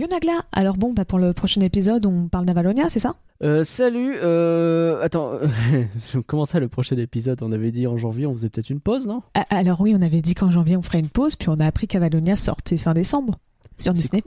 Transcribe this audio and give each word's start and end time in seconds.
Yonagla, 0.00 0.44
alors 0.52 0.76
bon, 0.76 0.92
bah 0.92 1.04
pour 1.04 1.18
le 1.18 1.32
prochain 1.32 1.60
épisode, 1.62 2.06
on 2.06 2.28
parle 2.28 2.46
d'Avalonia, 2.46 2.88
c'est 2.88 3.00
ça? 3.00 3.16
Euh, 3.42 3.64
salut, 3.64 4.14
euh... 4.22 5.02
Attends, 5.02 5.32
comment 6.28 6.44
ça 6.46 6.60
le 6.60 6.68
prochain 6.68 6.96
épisode? 6.96 7.42
On 7.42 7.50
avait 7.50 7.72
dit 7.72 7.88
en 7.88 7.96
janvier, 7.96 8.24
on 8.24 8.32
faisait 8.32 8.50
peut-être 8.50 8.70
une 8.70 8.78
pause, 8.78 9.08
non? 9.08 9.24
Ah, 9.34 9.44
Alors 9.50 9.80
oui, 9.80 9.92
on 9.98 10.00
avait 10.00 10.22
dit 10.22 10.34
qu'en 10.36 10.52
janvier 10.52 10.76
on 10.76 10.82
ferait 10.82 11.00
une 11.00 11.08
pause, 11.08 11.34
puis 11.34 11.48
on 11.48 11.56
a 11.58 11.66
appris 11.66 11.88
qu'Avalonia 11.88 12.36
sortait 12.36 12.76
fin 12.76 12.94
décembre 12.94 13.40
sur 13.78 13.92
Disney+. 13.92 14.22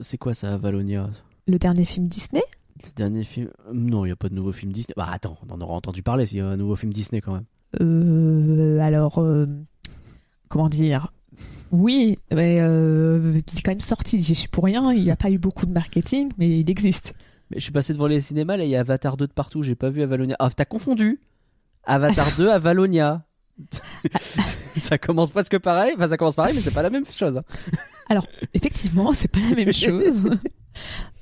C'est- 0.00 0.18
quoi 0.18 0.34
ça, 0.34 0.58
Valonia 0.58 1.08
Le 1.46 1.58
dernier 1.58 1.86
film 1.86 2.08
Disney? 2.08 2.42
Le 2.84 2.90
dernier 2.94 3.24
film 3.24 3.48
Non, 3.72 4.04
il 4.04 4.08
n'y 4.08 4.12
a 4.12 4.16
pas 4.16 4.28
de 4.28 4.34
nouveau 4.34 4.52
film 4.52 4.70
Disney. 4.70 4.92
Bah 4.98 5.08
attends, 5.10 5.38
on 5.48 5.54
en 5.54 5.62
aura 5.62 5.72
entendu 5.76 6.02
parler 6.02 6.26
s'il 6.26 6.38
y 6.38 6.40
a 6.42 6.46
un 6.46 6.58
nouveau 6.58 6.76
film 6.76 6.92
Disney 6.92 7.22
quand 7.22 7.32
même. 7.32 7.46
Euh, 7.80 8.80
alors, 8.80 9.18
euh, 9.22 9.46
comment 10.48 10.68
dire? 10.68 11.10
Oui, 11.72 12.18
mais 12.32 12.58
euh, 12.60 13.32
il 13.34 13.58
est 13.58 13.62
quand 13.62 13.72
même 13.72 13.80
sorti. 13.80 14.20
J'y 14.20 14.34
suis 14.34 14.48
pour 14.48 14.64
rien. 14.64 14.92
Il 14.92 15.02
n'y 15.02 15.10
a 15.10 15.16
pas 15.16 15.30
eu 15.30 15.38
beaucoup 15.38 15.66
de 15.66 15.72
marketing, 15.72 16.30
mais 16.38 16.60
il 16.60 16.70
existe. 16.70 17.14
Mais 17.50 17.58
je 17.58 17.62
suis 17.64 17.72
passé 17.72 17.92
devant 17.92 18.06
les 18.08 18.20
cinémas, 18.20 18.56
là 18.56 18.64
il 18.64 18.70
y 18.70 18.76
a 18.76 18.80
Avatar 18.80 19.16
2 19.16 19.28
de 19.28 19.32
partout, 19.32 19.62
j'ai 19.62 19.76
pas 19.76 19.88
vu 19.88 20.02
Avalonia. 20.02 20.34
Ah, 20.40 20.48
t'as 20.50 20.64
confondu 20.64 21.20
Avatar 21.84 22.26
2, 22.36 22.48
Avalonia. 22.50 23.24
ça 24.76 24.98
commence 24.98 25.30
presque 25.30 25.58
pareil, 25.58 25.94
enfin 25.96 26.08
ça 26.08 26.16
commence 26.16 26.34
pareil, 26.34 26.54
mais 26.56 26.60
c'est 26.60 26.74
pas 26.74 26.82
la 26.82 26.90
même 26.90 27.06
chose. 27.06 27.40
hein. 28.10 28.20
Effectivement, 28.52 29.12
c'est 29.12 29.28
pas 29.28 29.38
la 29.40 29.54
même 29.54 29.72
chose. 29.72 30.22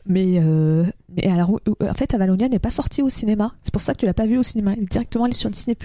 Mais, 0.07 0.39
euh, 0.39 0.85
mais 1.09 1.27
alors, 1.27 1.51
oui, 1.51 1.61
oui, 1.81 1.89
en 1.89 1.95
fait, 1.95 2.13
Avalonia 2.15 2.49
n'est 2.49 2.59
pas 2.59 2.71
sorti 2.71 3.03
au 3.03 3.09
cinéma. 3.09 3.55
C'est 3.63 3.73
pour 3.73 3.81
ça 3.81 3.95
que 3.95 4.01
tu 4.01 4.07
l'as 4.07 4.15
pas 4.15 4.27
vu 4.27 4.37
au 4.37 4.43
cinéma. 4.43 4.75
Il 4.77 4.83
est 4.83 4.91
directement 4.91 5.25
allé 5.25 5.33
sur 5.33 5.49
Disney+. 5.51 5.77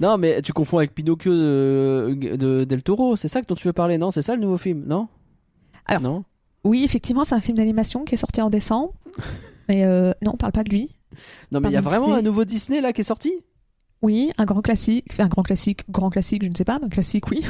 Non, 0.00 0.16
mais 0.16 0.42
tu 0.42 0.52
confonds 0.52 0.78
avec 0.78 0.94
Pinocchio 0.94 1.32
de, 1.32 2.36
de 2.36 2.64
Del 2.64 2.82
Toro, 2.82 3.16
c'est 3.16 3.28
ça 3.28 3.42
dont 3.42 3.54
tu 3.54 3.66
veux 3.66 3.72
parler, 3.72 3.98
non? 3.98 4.10
C'est 4.10 4.22
ça 4.22 4.36
le 4.36 4.42
nouveau 4.42 4.58
film, 4.58 4.84
non? 4.86 5.08
Alors, 5.86 6.02
non? 6.02 6.24
Oui, 6.62 6.84
effectivement, 6.84 7.24
c'est 7.24 7.34
un 7.34 7.40
film 7.40 7.56
d'animation 7.58 8.04
qui 8.04 8.14
est 8.14 8.18
sorti 8.18 8.40
en 8.40 8.50
décembre. 8.50 8.94
Mais 9.68 9.84
euh, 9.84 10.12
non, 10.22 10.32
on 10.34 10.36
parle 10.36 10.52
pas 10.52 10.64
de 10.64 10.70
lui. 10.70 10.94
Non, 11.52 11.60
mais 11.60 11.68
il 11.68 11.72
y 11.72 11.76
a 11.76 11.80
vraiment 11.80 12.12
un 12.12 12.22
nouveau 12.22 12.44
Disney 12.44 12.80
là 12.80 12.92
qui 12.92 13.00
est 13.00 13.04
sorti? 13.04 13.32
Oui, 14.02 14.32
un 14.36 14.44
grand 14.44 14.60
classique. 14.60 15.18
Un 15.18 15.28
grand 15.28 15.42
classique, 15.42 15.84
grand 15.88 16.10
classique, 16.10 16.42
je 16.42 16.48
ne 16.50 16.54
sais 16.54 16.64
pas, 16.64 16.78
mais 16.80 16.86
un 16.86 16.90
classique, 16.90 17.30
oui. 17.30 17.46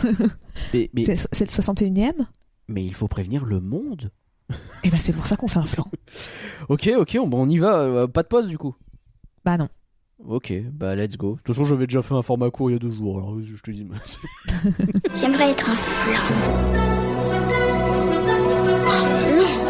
mais, 0.73 0.91
mais, 0.93 1.03
c'est 1.03 1.17
c'est 1.33 1.45
le 1.47 1.51
61e. 1.51 2.13
mais 2.69 2.85
il 2.85 2.95
faut 2.95 3.09
prévenir 3.09 3.47
le 3.47 3.59
monde. 3.59 4.11
Et 4.83 4.91
ben, 4.91 4.99
c'est 4.99 5.13
pour 5.13 5.27
ça 5.27 5.37
qu'on 5.37 5.49
fait 5.49 5.59
un 5.59 5.65
flanc. 5.65 5.87
Ok, 6.71 6.91
ok, 6.97 7.19
on, 7.21 7.27
bon, 7.29 7.43
on 7.47 7.49
y 7.51 7.59
va, 7.59 7.81
euh, 7.81 8.07
pas 8.07 8.23
de 8.23 8.29
pause 8.29 8.49
du 8.49 8.57
coup. 8.57 8.75
Bah 9.45 9.59
non. 9.59 9.69
Ok, 10.27 10.51
bah 10.73 10.95
let's 10.95 11.19
go. 11.19 11.33
De 11.33 11.37
toute 11.43 11.49
façon, 11.49 11.67
j'avais 11.67 11.87
déjà 11.87 12.01
fait 12.01 12.15
un 12.15 12.23
format 12.23 12.51
court 12.51 12.71
il 12.71 12.73
y 12.73 12.77
a 12.77 12.79
deux 12.79 12.91
jours, 12.91 13.19
alors 13.19 13.37
je 13.43 13.61
te 13.61 13.71
dis. 13.71 13.87
J'aimerais 15.15 15.51
être 15.51 15.69
un 15.69 15.75
flan. 15.75 16.21
Un 18.87 19.05
flan 19.19 19.65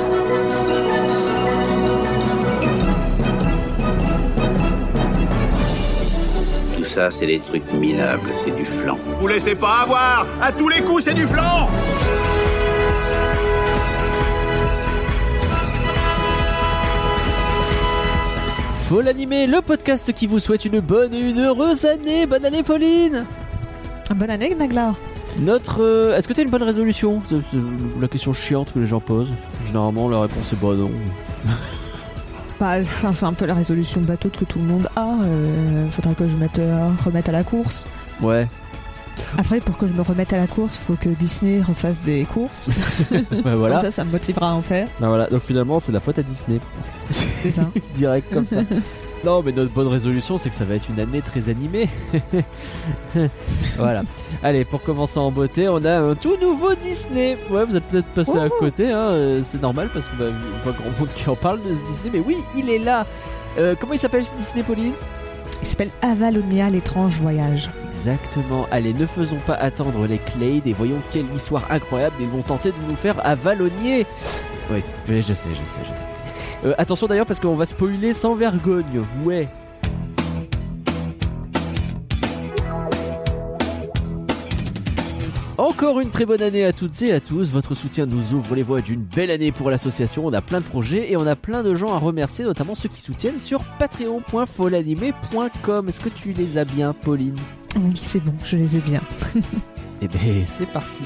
Tout 6.77 6.85
ça, 6.85 7.11
c'est 7.11 7.27
des 7.27 7.41
trucs 7.41 7.73
minables, 7.73 8.31
c'est 8.45 8.55
du 8.55 8.65
flan. 8.65 8.99
Vous 9.21 9.27
laissez 9.27 9.55
pas 9.55 9.81
avoir 9.83 10.27
À 10.41 10.53
tous 10.53 10.69
les 10.69 10.83
coups, 10.83 11.05
c'est 11.05 11.15
du 11.15 11.27
flan 11.27 11.69
Faut 18.85 19.01
l'animer, 19.01 19.47
le 19.47 19.63
podcast 19.63 20.13
qui 20.13 20.27
vous 20.27 20.39
souhaite 20.39 20.65
une 20.65 20.81
bonne 20.81 21.15
et 21.15 21.21
une 21.21 21.41
heureuse 21.41 21.85
année. 21.85 22.27
Bonne 22.27 22.45
année, 22.45 22.63
Pauline 22.63 23.25
Bonne 24.15 24.31
année, 24.31 24.55
Nagla. 24.55 24.93
Notre. 25.39 25.83
euh, 25.83 26.17
Est-ce 26.17 26.29
que 26.29 26.35
t'as 26.35 26.43
une 26.43 26.51
bonne 26.51 26.63
résolution? 26.63 27.23
C'est 27.27 27.37
c'est 27.51 27.59
la 28.01 28.09
question 28.09 28.33
chiante 28.33 28.73
que 28.73 28.79
les 28.79 28.87
gens 28.87 29.01
posent. 29.01 29.33
Généralement, 29.65 30.09
la 30.09 30.21
réponse 30.21 30.53
est 30.53 30.61
bah 30.61 30.75
non. 30.75 30.91
Bah, 32.61 32.75
enfin, 32.81 33.13
c'est 33.13 33.25
un 33.27 33.33
peu 33.33 33.47
la 33.47 33.55
résolution 33.55 34.01
bateau 34.01 34.29
que 34.29 34.45
tout 34.45 34.61
le 34.61 34.65
monde 34.67 34.89
a. 34.95 35.09
Euh, 35.25 35.89
faudrait 35.91 36.15
que 36.15 36.29
je 36.29 36.37
mette, 36.37 36.61
euh, 36.61 36.89
remette 37.05 37.29
à 37.29 37.33
la 37.33 37.43
course. 37.43 37.89
Ouais, 38.23 38.47
Après, 39.39 39.61
pour 39.61 39.77
que 39.77 39.87
je 39.87 39.93
me 39.93 40.03
remette 40.03 40.33
à 40.33 40.39
la 40.39 40.47
course, 40.47 40.79
faut 40.79 40.95
que 40.95 41.09
Disney 41.09 41.63
refasse 41.63 41.99
des 42.01 42.25
courses. 42.25 42.71
bah 43.45 43.57
voilà. 43.57 43.77
Comme 43.77 43.85
ça, 43.85 43.91
ça 43.91 44.05
me 44.05 44.11
motivera 44.11 44.51
à 44.51 44.55
en 44.55 44.63
faire. 44.63 44.89
Bah 45.01 45.09
voilà, 45.09 45.27
donc 45.27 45.43
finalement, 45.43 45.81
c'est 45.81 45.93
la 45.93 46.01
faute 46.01 46.19
à 46.19 46.23
Disney. 46.23 46.61
C'est 47.11 47.51
ça. 47.51 47.71
Direct 47.95 48.33
comme 48.33 48.47
ça. 48.47 48.63
Non, 49.25 49.43
mais 49.43 49.53
notre 49.53 49.73
bonne 49.73 49.89
résolution, 49.89 50.37
c'est 50.37 50.51
que 50.51 50.55
ça 50.55 50.67
va 50.67 50.75
être 50.75 50.91
une 50.91 51.01
année 51.01 51.23
très 51.23 51.49
animée. 51.49 51.89
voilà. 53.79 54.03
Allez, 54.43 54.67
pour 54.67 54.83
commencer 54.83 55.19
en 55.19 55.31
beauté, 55.31 55.67
on 55.67 55.83
a 55.83 55.99
un 55.99 56.15
tout 56.15 56.37
nouveau 56.39 56.75
Disney. 56.75 57.39
Ouais, 57.51 57.65
vous 57.65 57.75
êtes 57.75 57.85
peut-être 57.85 58.09
passé 58.09 58.37
à 58.37 58.51
côté, 58.51 58.93
hein, 58.93 59.09
euh, 59.13 59.41
c'est 59.43 59.63
normal 59.63 59.89
parce 59.95 60.09
que 60.09 60.17
bah, 60.17 60.27
pas 60.63 60.73
grand 60.73 60.91
monde 60.99 61.09
qui 61.15 61.27
en 61.31 61.37
parle 61.37 61.63
de 61.63 61.73
ce 61.73 61.79
Disney, 61.91 62.11
mais 62.13 62.21
oui, 62.21 62.37
il 62.55 62.69
est 62.69 62.79
là. 62.79 63.07
Euh, 63.57 63.75
comment 63.81 63.95
il 63.95 63.99
s'appelle 63.99 64.25
Disney, 64.37 64.63
Pauline? 64.63 64.93
Il 65.65 65.69
s'appelle 65.69 65.91
Avalonia, 66.03 66.69
l'étrange 66.69 67.19
voyage. 67.21 67.71
Exactement. 67.95 68.67
Allez, 68.71 68.93
ne 68.93 69.07
faisons 69.07 69.39
pas 69.47 69.55
attendre 69.55 70.07
les 70.07 70.19
Clades 70.19 70.67
et 70.67 70.75
voyons 70.75 71.01
quelle 71.11 71.25
histoire 71.35 71.63
incroyable 71.71 72.17
ils 72.21 72.29
vont 72.29 72.43
tenter 72.43 72.69
de 72.69 72.77
nous 72.87 72.97
faire 72.97 73.15
à 73.25 73.35
Valognier. 73.35 74.07
Oui, 74.71 74.83
je 75.09 75.23
sais, 75.23 75.25
je 75.33 75.33
sais, 75.33 75.81
je 75.83 75.95
sais. 75.95 76.69
Euh, 76.69 76.75
attention 76.77 77.07
d'ailleurs 77.07 77.25
parce 77.25 77.41
qu'on 77.41 77.57
va 77.57 77.65
spoiler 77.65 78.13
sans 78.13 78.35
vergogne. 78.35 79.05
Ouais. 79.25 79.49
Encore 85.57 86.01
une 86.01 86.11
très 86.11 86.27
bonne 86.27 86.43
année 86.43 86.65
à 86.65 86.73
toutes 86.73 87.01
et 87.03 87.13
à 87.13 87.21
tous. 87.21 87.53
Votre 87.53 87.75
soutien 87.75 88.07
nous 88.07 88.35
ouvre 88.35 88.57
les 88.57 88.65
voies 88.65 88.81
d'une 88.81 89.03
belle 89.03 89.31
année 89.31 89.53
pour 89.53 89.71
l'association. 89.71 90.27
On 90.27 90.33
a 90.33 90.41
plein 90.41 90.59
de 90.61 90.65
projets 90.65 91.13
et 91.13 91.17
on 91.17 91.27
a 91.29 91.37
plein 91.37 91.63
de 91.63 91.77
gens 91.77 91.95
à 91.95 91.99
remercier, 91.99 92.45
notamment 92.45 92.75
ceux 92.75 92.89
qui 92.89 93.01
soutiennent 93.01 93.41
sur 93.41 93.63
patreon.folanimé.com. 93.79 95.89
Est-ce 95.89 96.01
que 96.01 96.09
tu 96.09 96.33
les 96.33 96.59
as 96.59 96.65
bien, 96.65 96.93
Pauline? 96.93 97.37
Oui, 97.77 97.93
c'est 97.95 98.19
bon, 98.23 98.35
je 98.45 98.57
les 98.57 98.77
ai 98.77 98.81
bien. 98.81 99.01
Eh 100.03 100.09
ben, 100.09 100.45
c'est 100.45 100.67
parti. 100.67 101.05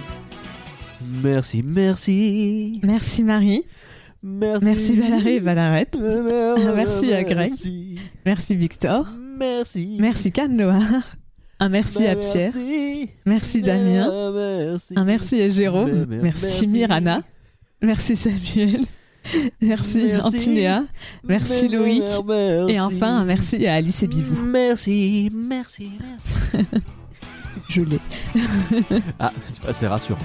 Merci, 1.22 1.60
merci. 1.64 2.80
Merci 2.82 3.22
Marie. 3.22 3.64
Merci. 4.22 4.64
Merci 4.64 4.96
Valérie 4.96 5.34
et 5.34 5.40
Valarette. 5.40 5.98
Merci 6.74 7.12
à 7.18 7.22
Greg. 7.22 7.50
Merci. 7.50 7.96
Merci 8.24 8.56
Victor. 8.56 9.06
Merci. 9.38 9.98
Merci 10.00 10.32
Cannes-Loire. 10.32 11.17
Un 11.60 11.68
merci 11.68 12.06
à 12.06 12.14
Pierre. 12.16 12.52
Merci. 12.54 13.10
Merci 13.26 13.62
Damien. 13.62 14.32
Merci. 14.32 14.94
Un 14.96 15.04
merci 15.04 15.42
à 15.42 15.48
Jérôme. 15.48 16.06
Merci 16.08 16.22
merci. 16.22 16.66
Mirana. 16.68 17.22
Merci 17.82 18.16
Samuel. 18.16 18.82
Merci 19.60 20.04
Merci. 20.04 20.16
Antinéa. 20.22 20.84
Merci 21.24 21.68
Loïc. 21.68 22.04
merci. 22.26 22.72
Et 22.72 22.80
enfin, 22.80 23.18
un 23.18 23.24
merci 23.24 23.66
à 23.66 23.74
Alice 23.74 24.02
et 24.02 24.06
Bivou. 24.06 24.42
Merci, 24.42 25.30
merci, 25.32 25.90
merci. 26.00 26.66
Je 27.68 27.82
l'ai. 27.82 27.98
Ah, 29.18 29.32
c'est 29.72 29.86
rassurant. 29.86 30.18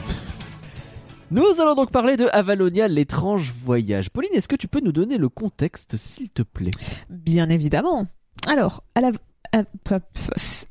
Nous 1.31 1.59
allons 1.59 1.73
donc 1.73 1.91
parler 1.91 2.15
de 2.15 2.27
Avalonia, 2.31 2.87
l'étrange 2.87 3.51
voyage. 3.65 4.11
Pauline, 4.11 4.29
est-ce 4.33 4.47
que 4.47 4.55
tu 4.55 4.67
peux 4.67 4.81
nous 4.81 4.91
donner 4.91 5.17
le 5.17 5.29
contexte, 5.29 5.97
s'il 5.97 6.29
te 6.29 6.43
plaît? 6.43 6.69
Bien 7.09 7.49
évidemment. 7.49 8.05
Alors, 8.47 8.83
à 8.93 9.01
la. 9.01 9.11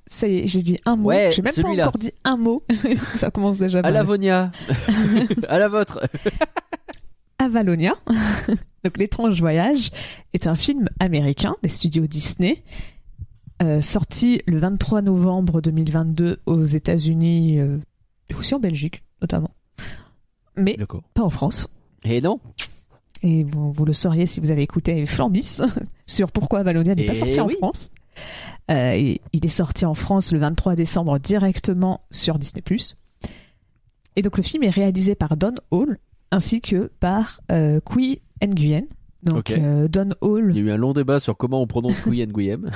Ça 0.07 0.29
y 0.29 0.39
est, 0.39 0.47
j'ai 0.47 0.63
dit 0.63 0.79
un 0.85 0.97
mot. 0.97 1.09
Ouais, 1.09 1.31
j'ai 1.31 1.43
même 1.43 1.55
pas 1.55 1.69
encore 1.69 1.99
dit 1.99 2.13
un 2.25 2.37
mot. 2.37 2.65
Ça 3.15 3.31
commence 3.31 3.59
déjà 3.59 3.81
À. 3.81 3.91
Lavonia. 3.91 4.51
à 5.49 5.59
la 5.59 5.69
vôtre. 5.69 6.01
Avalonia, 7.43 7.95
donc 8.85 8.97
l'étrange 8.97 9.41
voyage, 9.41 9.91
est 10.33 10.47
un 10.47 10.55
film 10.55 10.89
américain 11.01 11.57
des 11.63 11.69
studios 11.69 12.07
Disney, 12.07 12.63
euh, 13.63 13.81
sorti 13.81 14.43
le 14.47 14.59
23 14.59 15.03
novembre 15.03 15.61
2022 15.61 16.39
aux 16.47 16.65
États-Unis 16.65 17.59
euh, 17.59 17.79
aussi 18.39 18.55
en 18.55 18.61
Belgique 18.61 19.03
notamment, 19.21 19.51
mais 20.57 20.79
pas 21.15 21.23
en 21.23 21.31
France. 21.31 21.69
Et 22.05 22.21
non 22.21 22.39
Et 23.23 23.43
vous, 23.43 23.73
vous 23.73 23.85
le 23.85 23.93
sauriez 23.93 24.27
si 24.27 24.39
vous 24.39 24.53
avez 24.53 24.63
écouté 24.63 25.05
Flambis 25.07 25.61
sur 26.07 26.31
pourquoi 26.31 26.61
Avalonia 26.61 26.95
n'est 26.95 27.07
pas 27.07 27.15
sorti 27.15 27.41
en. 27.41 27.49
France. 27.49 27.91
Euh, 28.71 28.93
et 28.93 29.21
il 29.33 29.45
est 29.45 29.49
sorti 29.49 29.85
en 29.85 29.95
France 29.95 30.33
le 30.33 30.39
23 30.39 30.75
décembre 30.75 31.19
directement 31.19 32.03
sur 32.11 32.39
Disney+. 32.39 32.63
Et 34.17 34.23
donc 34.23 34.37
le 34.37 34.43
film 34.43 34.63
est 34.63 34.71
réalisé 34.71 35.15
par 35.15 35.37
Don 35.37 35.55
Hall 35.71 35.99
ainsi 36.31 36.61
que 36.61 36.91
par 37.01 37.41
euh, 37.51 37.81
Qui 37.81 38.21
Nguyen. 38.43 38.85
Donc 39.23 39.51
euh, 39.51 39.87
Don 39.89 40.11
Hall, 40.21 40.51
Il 40.51 40.57
y 40.57 40.61
a 40.61 40.63
eu 40.63 40.71
un 40.73 40.77
long 40.77 40.93
débat 40.93 41.21
sur 41.21 41.37
comment 41.37 41.63
on 41.63 41.67
prononce 41.67 41.95
Nguyen 42.07 42.31
Nguyem. 42.33 42.71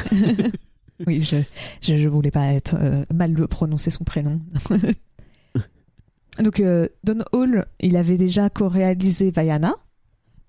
oui, 1.06 1.21
je, 1.23 1.39
je, 1.81 1.97
je 1.97 2.09
voulais 2.09 2.31
pas 2.31 2.53
être 2.53 2.77
euh, 2.79 3.05
mal 3.12 3.35
prononcer 3.49 3.91
son 3.91 4.05
prénom. 4.05 4.41
donc 6.43 6.62
Don 7.03 7.19
Hall, 7.32 7.67
il 7.81 7.97
avait 7.97 8.17
déjà 8.17 8.49
co-réalisé 8.49 9.31
Vaiana, 9.31 9.75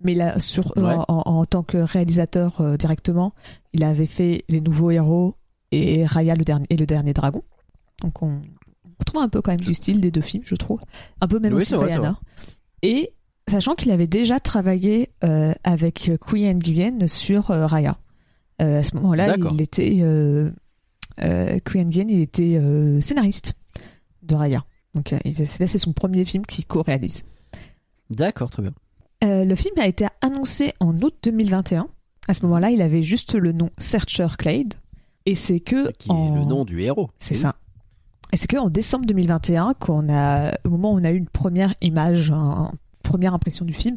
mais 0.01 0.13
là, 0.13 0.39
sur, 0.39 0.75
Ouais. 0.77 0.83
en, 0.83 1.05
en- 1.07 1.23
en 1.39 1.45
tant 1.45 1.63
que 1.63 1.77
réalisateur 1.77 2.61
euh, 2.61 2.77
directement, 2.77 3.33
il 3.73 3.83
avait 3.83 4.05
fait 4.05 4.43
Les 4.49 4.61
Nouveaux 4.61 4.91
Héros 4.91 5.35
et 5.71 6.05
Raya 6.05 6.35
le 6.35 6.43
dernier, 6.43 6.65
et 6.69 6.77
le 6.77 6.85
Dernier 6.85 7.13
Dragon. 7.13 7.43
Donc 8.01 8.21
on, 8.21 8.27
on 8.85 8.89
retrouve 8.99 9.21
un 9.21 9.29
peu 9.29 9.41
quand 9.41 9.51
même 9.51 9.59
du 9.59 9.73
style 9.73 9.99
des 10.01 10.11
deux 10.11 10.21
films, 10.21 10.43
je 10.45 10.55
trouve. 10.55 10.81
Un 11.21 11.27
peu 11.27 11.39
même 11.39 11.53
Oui, 11.53 11.61
aussi 11.61 11.75
Vaiana. 11.75 12.19
Et 12.83 13.11
Sachant 13.49 13.75
qu'il 13.75 13.91
avait 13.91 14.07
déjà 14.07 14.41
travaillé 14.41 15.09
euh, 15.23 15.53
avec 15.63 16.11
Qui 16.29 16.53
Nguyen 16.53 17.07
sur 17.07 17.49
euh, 17.49 17.65
Raya. 17.65 17.97
À 18.59 18.83
ce 18.83 18.93
moment-là, 18.97 19.37
il 19.37 19.61
était 19.61 19.91
Qui 21.65 21.77
Nguyen, 21.85 22.09
il 22.09 22.21
était 22.21 22.59
scénariste 23.01 23.53
de 24.23 24.35
Raya. 24.35 24.65
Donc 24.93 25.11
là, 25.11 25.19
c'est 25.23 25.77
son 25.77 25.93
premier 25.93 26.25
film 26.25 26.45
qu'il 26.45 26.65
co-réalise. 26.65 27.23
D'accord, 28.09 28.49
très 28.49 28.63
bien. 28.63 28.73
Euh, 29.23 29.45
le 29.45 29.55
film 29.55 29.73
a 29.79 29.87
été 29.87 30.05
annoncé 30.21 30.73
en 30.79 30.95
août 31.01 31.15
2021. 31.23 31.87
À 32.27 32.33
ce 32.33 32.43
moment-là, 32.45 32.69
il 32.71 32.81
avait 32.81 33.03
juste 33.03 33.35
le 33.35 33.51
nom 33.51 33.69
Searcher 33.77 34.27
Clade. 34.37 34.73
Et 35.25 35.35
c'est 35.35 35.59
que 35.59 35.91
Qui 35.93 36.11
en... 36.11 36.35
est 36.35 36.39
le 36.39 36.45
nom 36.45 36.65
du 36.65 36.81
héros. 36.81 37.09
C'est 37.19 37.35
Oui. 37.35 37.41
ça. 37.41 37.55
Et 38.33 38.37
c'est 38.37 38.47
qu'en 38.47 38.69
décembre 38.69 39.05
2021, 39.05 39.73
qu'on 39.79 40.09
a, 40.09 40.53
au 40.65 40.69
moment 40.69 40.91
où 40.93 40.99
on 40.99 41.03
a 41.03 41.11
eu 41.11 41.17
une 41.17 41.29
première 41.29 41.73
image, 41.81 42.31
un- 42.31 42.71
une 42.73 43.09
première 43.09 43.33
impression 43.33 43.63
du 43.65 43.73
film, 43.73 43.95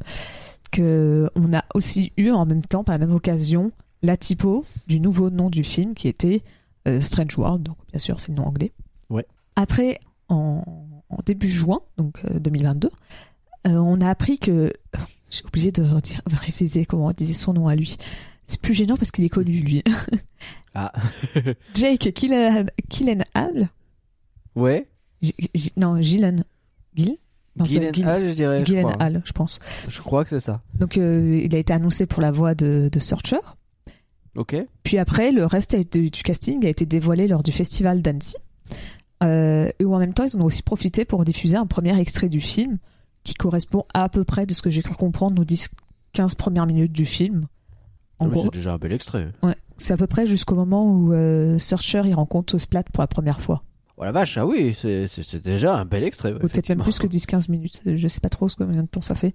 que 0.71 1.29
on 1.35 1.53
a 1.53 1.65
aussi 1.75 2.13
eu 2.17 2.31
en 2.31 2.47
même 2.47 2.63
temps, 2.65 2.85
par 2.85 2.95
la 2.97 3.05
même 3.05 3.15
occasion, 3.15 3.73
la 4.03 4.17
typo 4.17 4.65
du 4.87 5.01
nouveau 5.01 5.31
nom 5.31 5.51
du 5.51 5.65
film 5.65 5.95
qui 5.95 6.07
était 6.09 6.43
euh, 6.89 7.01
Strange 7.01 7.37
World. 7.37 7.63
Donc 7.65 7.77
bien 7.91 7.99
sûr, 7.99 8.21
c'est 8.21 8.29
le 8.29 8.37
nom 8.37 8.47
anglais. 8.47 8.73
Ouais. 9.11 9.27
Après, 9.57 9.99
en, 10.29 10.63
en 11.09 11.19
début 11.27 11.49
juin, 11.49 11.81
donc 11.99 12.21
euh, 12.25 12.39
2022, 12.39 12.91
euh, 13.67 13.71
on 13.77 14.01
a 14.01 14.09
appris 14.09 14.39
que 14.39 14.73
j'ai 15.31 15.45
oublié 15.45 15.73
de 15.73 15.83
redire, 15.83 16.21
réviser 16.27 16.85
comment 16.87 17.07
on 17.07 17.13
disait 17.13 17.33
son 17.33 17.53
nom 17.53 17.69
à 17.69 17.75
lui. 17.77 17.97
C'est 18.47 18.61
plus 18.61 18.75
gênant 18.75 18.97
parce 18.97 19.11
qu'il 19.13 19.25
est 19.25 19.29
connu 19.31 19.53
lui. 19.53 19.83
Ah, 20.73 20.93
Jake 21.75 22.13
Killen- 22.15 22.71
Gyllenhaal? 22.89 23.71
ouais. 24.55 24.87
Non, 25.77 26.01
Gillen. 26.01 26.45
Gil 26.95 27.17
Non, 27.57 27.65
c'est 27.67 27.75
Gil- 27.75 27.93
Gyllenhaal, 27.93 28.29
je 28.29 28.35
dirais. 28.35 28.59
je 28.61 28.65
crois. 28.65 28.77
Gyllenhaal, 28.93 29.23
je 29.25 29.33
pense. 29.33 29.59
Je 29.89 29.99
crois 30.01 30.23
que 30.23 30.31
c'est 30.31 30.39
ça. 30.39 30.63
Donc, 30.79 30.97
euh, 30.97 31.41
il 31.43 31.57
a 31.57 31.59
été 31.59 31.73
annoncé 31.73 32.07
pour 32.07 32.23
la 32.23 32.31
voix 32.31 32.55
de, 32.55 32.89
de 32.91 32.99
Searcher. 33.01 33.41
Ok. 34.37 34.55
Puis 34.85 34.99
après, 34.99 35.33
le 35.33 35.45
reste 35.45 35.75
du 35.93 36.11
casting 36.23 36.65
a 36.65 36.69
été 36.69 36.87
dévoilé 36.87 37.27
lors 37.27 37.43
du 37.43 37.51
festival 37.51 38.01
d'Annecy. 38.01 38.37
Euh, 39.25 39.71
et 39.81 39.85
où 39.85 39.93
en 39.93 39.99
même 39.99 40.15
temps, 40.15 40.25
ils 40.25 40.37
en 40.37 40.43
ont 40.43 40.45
aussi 40.47 40.63
profité 40.63 41.05
pour 41.05 41.25
diffuser 41.25 41.57
un 41.57 41.67
premier 41.67 41.99
extrait 41.99 42.29
du 42.29 42.39
film 42.41 42.79
qui 43.25 43.35
correspond 43.35 43.85
à 43.95 44.09
peu 44.09 44.25
près 44.25 44.47
de 44.47 44.55
ce 44.55 44.63
que 44.63 44.71
j'ai 44.71 44.83
cru 44.83 44.95
comprendre 44.95 45.41
aux 45.43 45.45
10-15 45.45 46.37
premières 46.37 46.67
minutes 46.67 46.93
du 46.93 47.05
film. 47.05 47.47
En 48.19 48.27
Ah, 48.27 48.29
gros, 48.29 48.43
C'est 48.45 48.55
déjà 48.59 48.75
un 48.75 48.79
bel 48.79 48.93
extrait. 48.93 49.33
ouais, 49.43 49.57
c'est 49.77 49.93
à 49.95 49.97
peu 49.97 50.07
près 50.07 50.27
jusqu'au 50.27 50.55
moment 50.55 50.91
où 50.93 51.13
euh, 51.13 51.57
Searcher 51.59 52.03
il 52.05 52.15
rencontre 52.15 52.59
Splat 52.59 52.83
pour 52.93 53.03
la 53.03 53.07
première 53.07 53.41
fois. 53.41 53.63
Oh 53.97 54.05
la 54.05 54.13
vache, 54.13 54.39
ah 54.39 54.47
oui, 54.47 54.75
c'est 54.75 55.43
déjà 55.43 55.77
un 55.79 55.85
bel 55.85 56.05
extrait. 56.05 56.33
ouais, 56.33 56.37
Ou 56.43 56.49
peut-être 56.49 56.69
même 56.71 56.83
plus 56.83 56.99
que 56.99 57.07
10-15 57.07 57.51
minutes. 57.51 57.83
Je 57.85 58.09
sais 58.09 58.21
pas 58.21 58.31
trop 58.31 58.49
combien 58.57 58.83
de 58.83 58.89
temps 58.89 59.03
ça 59.03 59.15
fait. 59.15 59.35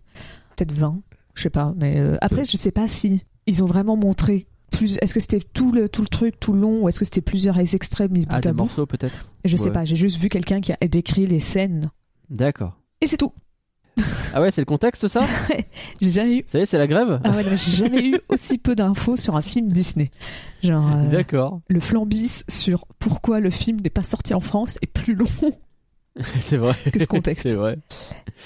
Peut-être 0.56 0.72
20. 0.74 1.00
Je 1.36 1.44
sais 1.44 1.50
pas. 1.52 1.74
Mais 1.78 2.00
euh, 2.00 2.18
après, 2.22 2.46
je 2.46 2.58
sais 2.58 2.72
pas 2.72 2.88
si 2.88 3.22
ils 3.46 3.62
ont 3.64 3.68
vraiment 3.68 3.96
montré 3.96 4.48
plus. 4.72 4.98
Est-ce 5.02 5.14
que 5.14 5.20
c'était 5.20 5.40
tout 5.40 5.72
le, 5.72 5.88
tout 5.88 6.02
le 6.02 6.08
truc, 6.08 6.40
tout 6.40 6.52
le 6.54 6.60
long, 6.62 6.82
ou 6.84 6.90
est-ce 6.90 6.98
que 7.00 7.06
c'était 7.06 7.22
plusieurs 7.22 7.60
extraits 7.60 8.10
mis 8.12 8.26
Ah, 8.30 8.40
bout 8.40 8.48
à 8.48 8.52
bout? 8.54 8.58
morceaux 8.64 8.86
peut-être 8.88 9.32
Je 9.46 9.56
sais 9.56 9.66
Ouais. 9.66 9.72
pas. 9.72 9.86
J'ai 9.86 9.96
juste 9.96 10.20
vu 10.20 10.30
quelqu'un 10.30 10.62
qui 10.62 10.72
a 10.74 10.78
décrit 10.88 11.28
les 11.28 11.40
scènes. 11.40 11.92
D'accord. 12.32 12.74
Et 13.02 13.08
c'est 13.08 13.18
tout. 13.18 13.34
Ah 14.33 14.42
ouais, 14.42 14.51
c'est 14.51 14.62
le 14.62 14.65
contexte 14.65 15.07
ça 15.07 15.25
J'ai 16.01 16.12
jamais 16.12 16.38
eu. 16.39 16.44
Ça 16.47 16.59
y 16.59 16.62
est, 16.62 16.65
c'est 16.65 16.77
la 16.77 16.88
grève 16.88 17.21
Ah 17.24 17.31
ouais, 17.31 17.44
j'ai 17.56 17.71
jamais 17.71 18.06
eu 18.06 18.19
aussi 18.30 18.57
peu 18.57 18.75
d'infos 18.75 19.15
sur 19.15 19.36
un 19.36 19.42
film 19.42 19.71
Disney. 19.71 20.12
Genre, 20.62 20.86
euh, 20.94 21.09
D'accord. 21.09 21.62
le 21.69 21.80
flambis 21.80 22.44
sur 22.50 22.86
pourquoi 23.00 23.39
le 23.39 23.50
film 23.50 23.80
n'est 23.81 23.89
pas 23.89 24.03
sorti 24.03 24.33
en 24.33 24.42
France 24.42 24.77
est 24.81 24.88
plus 24.92 25.15
long. 25.15 25.25
c'est 26.39 26.57
vrai. 26.57 26.74
que 26.92 27.00
ce 27.00 27.07
contexte. 27.07 27.44
c'est 27.47 27.56
vrai. 27.56 27.77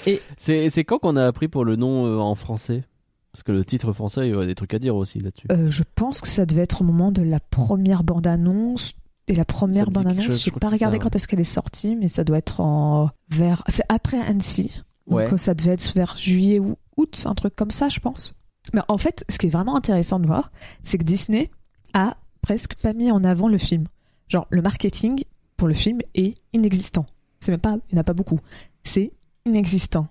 Et- 0.05 0.21
c'est 0.37 0.83
quand 0.83 0.99
qu'on 0.99 1.15
a 1.15 1.25
appris 1.25 1.47
pour 1.47 1.65
le 1.65 1.75
nom 1.75 2.05
euh, 2.05 2.17
en 2.19 2.35
français? 2.35 2.83
Parce 3.31 3.43
que 3.43 3.51
le 3.51 3.63
titre 3.63 3.93
français, 3.93 4.27
il 4.27 4.31
y 4.31 4.33
aurait 4.33 4.47
des 4.47 4.55
trucs 4.55 4.73
à 4.73 4.79
dire 4.79 4.95
aussi 4.95 5.19
là-dessus. 5.19 5.47
Euh, 5.51 5.69
je 5.69 5.83
pense 5.95 6.19
que 6.19 6.27
ça 6.27 6.45
devait 6.47 6.63
être 6.63 6.81
au 6.81 6.83
moment 6.83 7.11
de 7.11 7.21
la 7.21 7.39
première 7.39 8.03
bande-annonce. 8.03 8.93
Et 9.27 9.35
la 9.35 9.45
première 9.45 9.91
bande-annonce, 9.91 10.43
je 10.43 10.49
n'ai 10.49 10.57
pas 10.59 10.69
regardé 10.69 10.97
ça, 10.97 11.03
quand 11.03 11.15
est-ce 11.15 11.27
qu'elle 11.27 11.39
est 11.39 11.43
sortie, 11.43 11.95
mais 11.95 12.07
ça 12.09 12.23
doit 12.23 12.39
être 12.39 12.59
en 12.61 13.11
vers. 13.29 13.63
C'est 13.67 13.83
après 13.87 14.17
Annecy. 14.19 14.81
Donc 15.09 15.17
Ouais. 15.17 15.33
euh, 15.33 15.37
ça 15.37 15.53
devait 15.53 15.71
être 15.71 15.91
vers 15.95 16.15
juillet 16.17 16.59
ou 16.59 16.75
août, 16.97 17.23
un 17.25 17.33
truc 17.35 17.55
comme 17.55 17.71
ça, 17.71 17.89
je 17.89 17.99
pense. 17.99 18.35
Mais 18.73 18.81
en 18.87 18.97
fait, 18.97 19.25
ce 19.29 19.37
qui 19.37 19.47
est 19.47 19.49
vraiment 19.49 19.75
intéressant 19.75 20.19
de 20.19 20.27
voir, 20.27 20.51
c'est 20.83 20.97
que 20.97 21.03
Disney 21.03 21.49
a 21.93 22.15
presque 22.41 22.75
pas 22.75 22.93
mis 22.93 23.11
en 23.11 23.23
avant 23.23 23.47
le 23.47 23.57
film. 23.57 23.85
Genre, 24.27 24.45
le 24.51 24.61
marketing 24.61 25.23
pour 25.57 25.67
le 25.67 25.73
film 25.73 25.99
est 26.13 26.35
inexistant. 26.53 27.05
C'est 27.39 27.51
même 27.51 27.59
pas, 27.61 27.77
il 27.89 27.93
n'y 27.95 27.99
en 27.99 28.01
a 28.01 28.03
pas 28.03 28.13
beaucoup. 28.13 28.39
C'est 28.83 29.11
inexistant. 29.45 30.07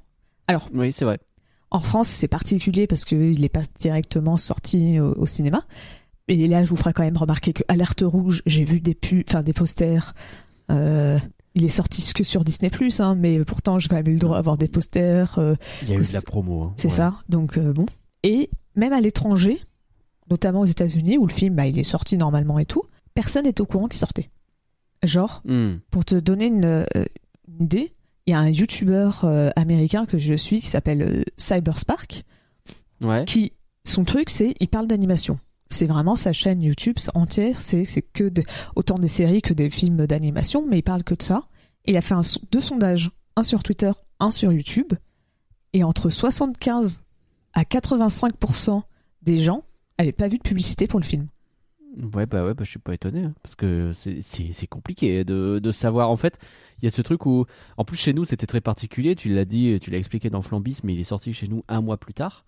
Alors, 0.48 0.68
Oui, 0.74 0.92
c'est 0.92 1.04
vrai. 1.04 1.18
en 1.70 1.80
France, 1.80 2.08
c'est 2.08 2.26
particulier 2.28 2.86
parce 2.86 3.04
qu'il 3.04 3.40
n'est 3.40 3.48
pas 3.48 3.62
directement 3.78 4.36
sorti 4.36 4.98
au, 4.98 5.12
au 5.12 5.26
cinéma. 5.26 5.62
Et 6.26 6.48
là, 6.48 6.64
je 6.64 6.70
vous 6.70 6.76
ferai 6.76 6.92
quand 6.92 7.02
même 7.04 7.16
remarquer 7.16 7.52
que 7.52 7.62
Alerte 7.68 8.02
Rouge, 8.04 8.42
j'ai 8.46 8.64
vu 8.64 8.80
des 8.80 8.94
pubs, 8.94 9.22
enfin 9.28 9.42
des 9.42 9.52
posters. 9.52 10.14
Euh, 10.70 11.18
il 11.58 11.64
est 11.64 11.68
sorti 11.68 12.02
que 12.14 12.24
sur 12.24 12.44
Disney 12.44 12.70
hein, 13.00 13.14
mais 13.16 13.44
pourtant 13.44 13.78
j'ai 13.78 13.88
quand 13.88 13.96
même 13.96 14.08
eu 14.08 14.12
le 14.14 14.18
droit 14.18 14.36
d'avoir 14.36 14.56
des 14.56 14.68
posters. 14.68 15.38
euh, 15.38 15.54
Il 15.82 15.90
y 15.90 15.92
a 15.92 15.96
eu 15.96 16.02
de 16.02 16.12
la 16.12 16.22
promo. 16.22 16.62
hein. 16.62 16.74
c'est 16.76 16.88
Ouais. 16.88 16.94
ça. 16.94 17.14
Donc 17.28 17.58
euh, 17.58 17.72
bon. 17.72 17.86
Et 18.22 18.50
même 18.76 18.92
à 18.92 19.00
l'étranger, 19.00 19.60
notamment 20.30 20.60
aux 20.60 20.64
États-Unis, 20.66 21.18
où 21.18 21.26
le 21.26 21.32
film, 21.32 21.54
bah, 21.54 21.66
il 21.66 21.78
est 21.78 21.82
sorti 21.84 22.16
normalement 22.16 22.58
et 22.58 22.66
tout, 22.66 22.82
personne 23.14 23.44
n'est 23.44 23.60
au 23.60 23.66
courant 23.66 23.88
qu'il 23.88 23.98
sortait. 23.98 24.30
Genre, 25.02 25.42
Hmm. 25.44 25.76
pour 25.90 26.04
te 26.04 26.14
donner 26.16 26.46
une, 26.46 26.64
euh, 26.64 26.84
une 27.48 27.64
idée, 27.64 27.92
il 28.26 28.30
y 28.32 28.34
a 28.34 28.38
un 28.40 28.48
YouTuber 28.50 29.10
euh, 29.24 29.50
américain 29.56 30.06
que 30.06 30.18
je 30.18 30.34
suis 30.34 30.60
qui 30.60 30.66
s'appelle 30.66 31.24
Cyberspark, 31.36 32.24
Ouais. 33.02 33.24
qui 33.24 33.52
son 33.84 34.04
truc 34.04 34.28
c'est 34.28 34.54
il 34.60 34.68
parle 34.68 34.86
d'animation. 34.88 35.38
C'est 35.70 35.86
vraiment 35.86 36.16
sa 36.16 36.32
chaîne 36.32 36.62
YouTube 36.62 36.96
entière, 37.14 37.60
c'est 37.60 37.84
que 38.12 38.30
autant 38.74 38.98
des 38.98 39.08
séries 39.08 39.42
que 39.42 39.52
des 39.52 39.68
films 39.70 40.06
d'animation, 40.06 40.64
mais 40.66 40.78
il 40.78 40.82
parle 40.82 41.04
que 41.04 41.14
de 41.14 41.22
ça. 41.22 41.44
Il 41.84 41.96
a 41.96 42.00
fait 42.00 42.14
deux 42.50 42.60
sondages, 42.60 43.10
un 43.36 43.42
sur 43.42 43.62
Twitter, 43.62 43.92
un 44.20 44.30
sur 44.30 44.52
YouTube, 44.52 44.92
et 45.74 45.84
entre 45.84 46.10
75 46.10 47.02
à 47.54 47.62
85% 47.62 48.82
des 49.22 49.38
gens 49.38 49.64
n'avaient 49.98 50.12
pas 50.12 50.28
vu 50.28 50.38
de 50.38 50.42
publicité 50.42 50.86
pour 50.86 51.00
le 51.00 51.04
film. 51.04 51.28
Ouais, 52.14 52.26
bah 52.26 52.44
ouais, 52.44 52.54
bah, 52.54 52.64
je 52.64 52.70
suis 52.70 52.78
pas 52.78 52.94
étonné. 52.94 53.24
hein, 53.24 53.34
parce 53.42 53.54
que 53.56 53.92
c'est 53.92 54.66
compliqué 54.68 55.24
de, 55.24 55.58
de 55.58 55.72
savoir. 55.72 56.10
En 56.10 56.16
fait, 56.16 56.38
il 56.78 56.84
y 56.84 56.86
a 56.86 56.90
ce 56.90 57.02
truc 57.02 57.26
où. 57.26 57.46
En 57.76 57.84
plus, 57.84 57.96
chez 57.96 58.12
nous, 58.12 58.24
c'était 58.24 58.46
très 58.46 58.60
particulier. 58.60 59.14
Tu 59.16 59.30
l'as 59.30 59.44
dit, 59.44 59.78
tu 59.80 59.90
l'as 59.90 59.98
expliqué 59.98 60.30
dans 60.30 60.42
Flambis, 60.42 60.78
mais 60.84 60.94
il 60.94 61.00
est 61.00 61.04
sorti 61.04 61.32
chez 61.32 61.48
nous 61.48 61.64
un 61.68 61.80
mois 61.80 61.96
plus 61.96 62.14
tard. 62.14 62.44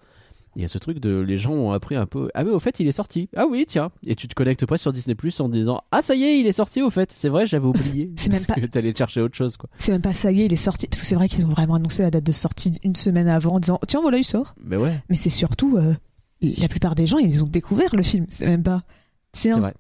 Il 0.57 0.63
y 0.63 0.65
a 0.65 0.69
ce 0.69 0.79
truc 0.79 0.99
de. 0.99 1.21
Les 1.21 1.39
gens 1.39 1.53
ont 1.53 1.71
appris 1.71 1.95
un 1.95 2.07
peu. 2.07 2.29
Ah, 2.35 2.43
mais 2.43 2.51
au 2.51 2.59
fait, 2.59 2.81
il 2.81 2.89
est 2.89 2.93
sorti. 2.93 3.29
Ah 3.37 3.47
oui, 3.49 3.65
tiens. 3.69 3.93
Et 4.05 4.17
tu 4.17 4.27
te 4.27 4.35
connectes 4.35 4.67
pas 4.67 4.79
sur 4.79 4.93
Disney 4.93 5.15
Plus 5.15 5.39
en 5.41 5.49
disant 5.49 5.81
Ah, 5.93 6.03
ça 6.03 6.15
y 6.17 6.25
est, 6.25 6.41
il 6.41 6.47
est 6.49 6.53
sorti 6.53 6.83
au 6.83 6.91
fait. 6.91 7.13
C'est 7.13 7.29
vrai, 7.29 7.47
j'avais 7.47 7.67
oublié. 7.67 8.11
C'est 8.17 8.31
même 8.33 8.45
pas- 8.45 8.55
que 8.55 8.67
t'allais 8.67 8.93
chercher 8.95 9.21
autre 9.21 9.37
chose, 9.37 9.57
quoi. 9.57 9.71
C'est 9.77 9.93
même 9.93 10.03
pas 10.03 10.13
ça 10.13 10.33
y 10.33 10.43
est, 10.43 10.47
il 10.47 10.53
est 10.53 10.57
sorti, 10.57 10.89
parce 10.89 11.01
que 11.01 11.07
c'est 11.07 11.15
vrai 11.15 11.29
qu'ils 11.29 11.47
ont 11.47 11.51
vraiment 11.51 11.77
annoncé 11.77 12.03
la 12.03 12.11
date 12.11 12.25
de 12.25 12.33
sortie 12.33 12.73
une 12.83 12.97
semaine 12.97 13.29
avant 13.29 13.55
en 13.55 13.61
disant 13.61 13.79
tiens 13.87 14.01
voilà 14.01 14.19
il 14.19 14.25
sort. 14.25 14.55
Mais 14.65 14.77
ouais, 14.77 14.93
Mais 15.09 15.17
c'est 15.17 15.31
surtout 15.31 15.77
euh, 15.77 15.95
la 16.43 16.67
plupart 16.69 16.95
des 16.97 17.07
gens 17.07 17.19
ils 17.19 17.45
ont 17.45 17.49
découvert 17.49 17.95
le 17.95 18.03
film, 18.03 18.27
c'est 18.29 18.47
même 18.47 18.63
pas 18.65 18.83
c'est 19.33 19.51
tiens 19.51 19.59
vrai. 19.61 19.75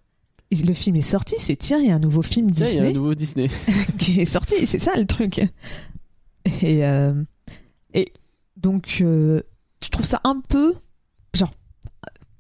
le 0.53 0.73
film 0.75 0.95
est 0.97 1.01
sorti, 1.03 1.35
c'est 1.39 1.57
tiens 1.57 1.79
il 1.81 1.89
y 1.89 1.91
a 1.91 1.97
un 1.97 1.99
nouveau 1.99 2.23
film 2.23 2.51
Tiens, 2.53 2.67
il 2.69 2.75
y 2.75 2.79
a 2.79 2.83
un 2.83 2.85
Disney 2.87 2.93
nouveau 2.93 3.15
Disney. 3.17 3.51
qui 3.99 4.21
est 4.21 4.25
sorti, 4.25 4.67
c'est 4.67 4.79
ça 4.79 4.95
le 4.97 5.07
truc. 5.07 5.39
Et, 6.63 6.85
euh, 6.85 7.15
et 7.93 8.13
donc, 8.57 8.99
euh, 9.01 9.43
je 9.83 9.89
trouve 9.89 10.05
ça 10.07 10.21
un 10.25 10.41
peu, 10.49 10.75
genre, 11.35 11.53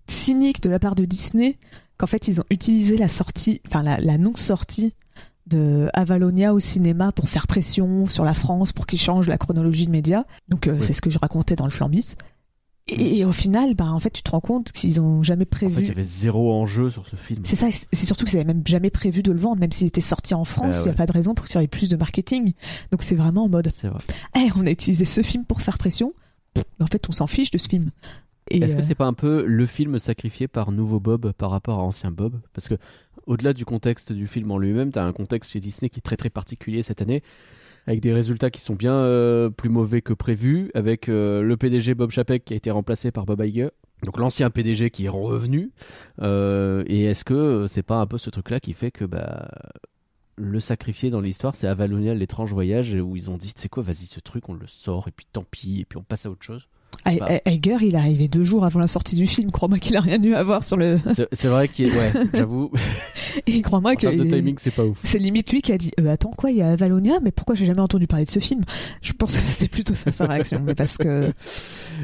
cynique 0.06 0.62
de 0.62 0.70
la 0.70 0.78
part 0.78 0.94
de 0.94 1.04
Disney, 1.04 1.59
qu'en 1.97 2.06
fait, 2.06 2.28
ils 2.28 2.40
ont 2.40 2.44
utilisé 2.50 2.97
la 2.97 3.09
sortie, 3.09 3.61
enfin, 3.68 3.82
la, 3.82 3.99
la 4.00 4.18
non-sortie 4.18 4.94
de 5.47 5.88
Avalonia 5.94 6.54
au 6.54 6.61
cinéma 6.61 7.12
pour 7.12 7.28
faire 7.28 7.47
pression 7.47 8.06
sur 8.06 8.25
la 8.25 8.35
France, 8.35 8.73
pour 8.73 8.87
qu'ils 8.87 9.00
changent 9.00 9.28
la 9.28 9.38
chronologie 9.38 9.87
de 9.87 9.90
médias. 9.90 10.25
Donc, 10.49 10.66
euh, 10.66 10.75
Oui. 10.75 10.82
c'est 10.82 10.92
ce 10.92 11.00
que 11.00 11.11
je 11.11 11.18
racontais 11.18 11.56
dans 11.56 11.64
le 11.64 11.70
Flambis. 11.70 12.14
Et, 12.87 13.18
et 13.18 13.25
au 13.25 13.32
final, 13.32 13.75
bah, 13.75 13.87
en 13.87 14.00
fait, 14.00 14.11
tu 14.11 14.23
te 14.23 14.30
rends 14.30 14.40
compte 14.40 14.73
qu'ils 14.73 15.00
ont 15.00 15.23
jamais 15.23 15.44
En 15.44 15.50
prévu. 15.50 15.75
fait, 15.75 15.82
il 15.82 15.88
y 15.88 15.90
avait 15.92 16.04
zéro 16.04 16.52
enjeu 16.52 16.88
sur 16.90 17.06
ce 17.06 17.16
film. 17.16 17.42
C'est 17.44 17.56
ça, 17.56 17.66
c'est 17.92 18.06
surtout 18.06 18.25
qu'ils 18.25 18.37
avaient 18.38 18.52
même 18.52 18.62
jamais 18.66 18.90
prévu 18.90 19.23
de 19.23 19.32
le 19.32 19.38
vendre, 19.38 19.61
même 19.61 19.70
s'il 19.73 19.87
était 19.88 20.00
sorti 20.00 20.35
en 20.35 20.44
France, 20.44 20.76
il 20.76 20.78
Ah 20.78 20.80
n'y 20.82 20.87
ouais. 20.88 20.94
a 20.94 20.97
pas 20.97 21.06
de 21.06 21.12
raison 21.12 21.35
pour 21.35 21.47
qu'il 21.47 21.61
y 21.61 21.64
ait 21.64 21.68
plus 21.68 21.88
de 21.88 21.97
marketing. 21.97 22.52
Donc 22.90 23.02
c'est 23.02 23.14
vraiment 23.16 23.44
en 23.44 23.49
mode, 23.49 23.70
C'est 23.75 23.88
vrai. 23.88 24.00
Eh, 24.37 24.49
on 24.56 24.66
a 24.66 24.70
utilisé 24.70 25.04
ce 25.04 25.23
film 25.23 25.44
pour 25.44 25.62
faire 25.62 25.78
pression, 25.78 26.14
en 26.80 26.87
fait 26.87 27.09
on 27.09 27.12
s'en 27.12 27.26
fiche 27.26 27.50
de 27.50 27.59
ce 27.59 27.69
film. 27.69 27.90
Est-ce 28.50 28.75
que 28.75 28.80
euh, 28.80 28.85
c'est 28.85 28.95
pas 28.95 29.07
un 29.07 29.12
peu 29.12 29.45
le 29.47 29.66
film 29.66 29.99
sacrifié 29.99 30.49
par 30.49 30.73
nouveau 30.73 30.99
Bob 30.99 31.33
par 31.33 31.50
rapport 31.50 31.78
à 31.78 31.83
ancien 31.83 32.11
Bob? 32.11 32.40
Parce 32.52 32.69
que 32.69 32.75
au-delà 33.26 33.52
du 33.52 33.64
contexte 33.64 34.12
du 34.12 34.26
film 34.26 34.50
en 34.50 34.59
lui-même, 34.59 34.90
t'as 34.90 35.04
un 35.04 35.12
contexte 35.12 35.52
chez 35.52 35.61
Disney 35.61 35.88
qui 35.88 35.99
est 35.99 36.02
très 36.02 36.16
très 36.16 36.30
particulier 36.30 36.83
cette 36.83 37.00
année, 37.00 37.23
avec 37.87 38.00
des 38.00 38.12
résultats 38.12 38.50
qui 38.50 38.61
sont 38.61 38.75
bien 38.75 38.95
euh, 38.95 39.50
plus 39.50 39.69
mauvais 39.69 40.02
que 40.02 40.12
prévu, 40.12 40.71
avec 40.75 41.09
euh, 41.09 41.42
le 41.42 41.57
PDG 41.57 41.95
Bob 41.95 42.11
Chapek 42.11 42.45
qui 42.45 42.54
a 42.54 42.57
été 42.57 42.71
remplacé 42.71 43.12
par 43.12 43.25
Bob 43.25 43.40
Iger. 43.45 43.69
Donc 44.02 44.19
l'ancien 44.19 44.50
PDG 44.50 44.90
qui 44.90 45.04
est 45.04 45.11
revenu. 45.11 45.71
Et 46.21 47.04
est-ce 47.04 47.25
que 47.25 47.66
c'est 47.69 47.83
pas 47.83 48.00
un 48.00 48.07
peu 48.07 48.19
ce 48.19 48.30
truc-là 48.30 48.59
qui 48.59 48.73
fait 48.73 48.90
que 48.90 49.04
bah 49.04 49.49
le 50.40 50.61
sacrifié 50.61 51.11
dans 51.11 51.20
l'histoire, 51.20 51.54
c'est 51.54 51.66
Avalonia 51.66 52.14
l'étrange 52.14 52.52
voyage 52.52 52.94
où 52.94 53.16
ils 53.16 53.30
ont 53.30 53.37
dit 53.37 53.52
c'est 53.54 53.68
quoi, 53.68 53.82
vas-y 53.82 54.06
ce 54.06 54.20
truc, 54.20 54.49
on 54.49 54.54
le 54.54 54.66
sort 54.66 55.06
et 55.09 55.11
puis 55.11 55.26
tant 55.32 55.44
pis 55.49 55.80
et 55.80 55.85
puis 55.85 55.99
on 55.99 56.02
passe 56.02 56.26
à 56.26 56.30
autre 56.30 56.42
chose. 56.42 56.66
I- 57.06 57.18
pas- 57.18 57.35
I- 57.47 57.54
Iger, 57.54 57.76
il 57.82 57.94
est 57.94 57.99
arrivé 57.99 58.26
deux 58.26 58.42
jours 58.42 58.64
avant 58.64 58.80
la 58.80 58.88
sortie 58.88 59.14
du 59.14 59.25
film. 59.26 59.52
Crois-moi 59.52 59.78
qu'il 59.78 59.97
a 59.97 60.00
rien 60.00 60.20
eu 60.23 60.35
à 60.35 60.42
voir 60.42 60.64
sur 60.64 60.76
le. 60.76 60.99
C'est 61.14 61.28
c'est 61.32 61.47
vrai 61.49 61.68
qu'il 61.68 61.87
est- 61.87 61.97
ouais, 61.97 62.12
j'avoue, 62.35 62.73
Et 63.47 63.62
crois-moi 63.62 63.92
en 63.92 63.94
que 63.94 64.00
termes 64.00 64.16
de 64.16 64.25
timing, 64.25 64.56
c'est 64.59 64.73
pas 64.75 64.85
ouf. 64.85 64.99
c'est 65.04 65.18
limite 65.20 65.52
lui 65.52 65.62
qui 65.62 65.73
a 65.73 65.78
dit 65.78 65.92
euh, 66.00 66.09
Attends, 66.12 66.32
quoi, 66.37 66.50
il 66.50 66.56
y 66.56 66.62
a 66.62 66.70
Avalonia 66.70 67.20
Mais 67.23 67.30
pourquoi 67.30 67.54
j'ai 67.54 67.64
jamais 67.66 67.80
entendu 67.80 68.09
parler 68.09 68.25
de 68.25 68.30
ce 68.30 68.40
film? 68.40 68.62
Je 69.02 69.12
pense 69.12 69.35
que 69.37 69.40
c'était 69.40 69.68
plutôt 69.68 69.94
ça 69.94 70.11
sa 70.11 70.26
réaction. 70.26 70.61
mais 70.64 70.75
parce 70.75 70.97
que 70.99 71.32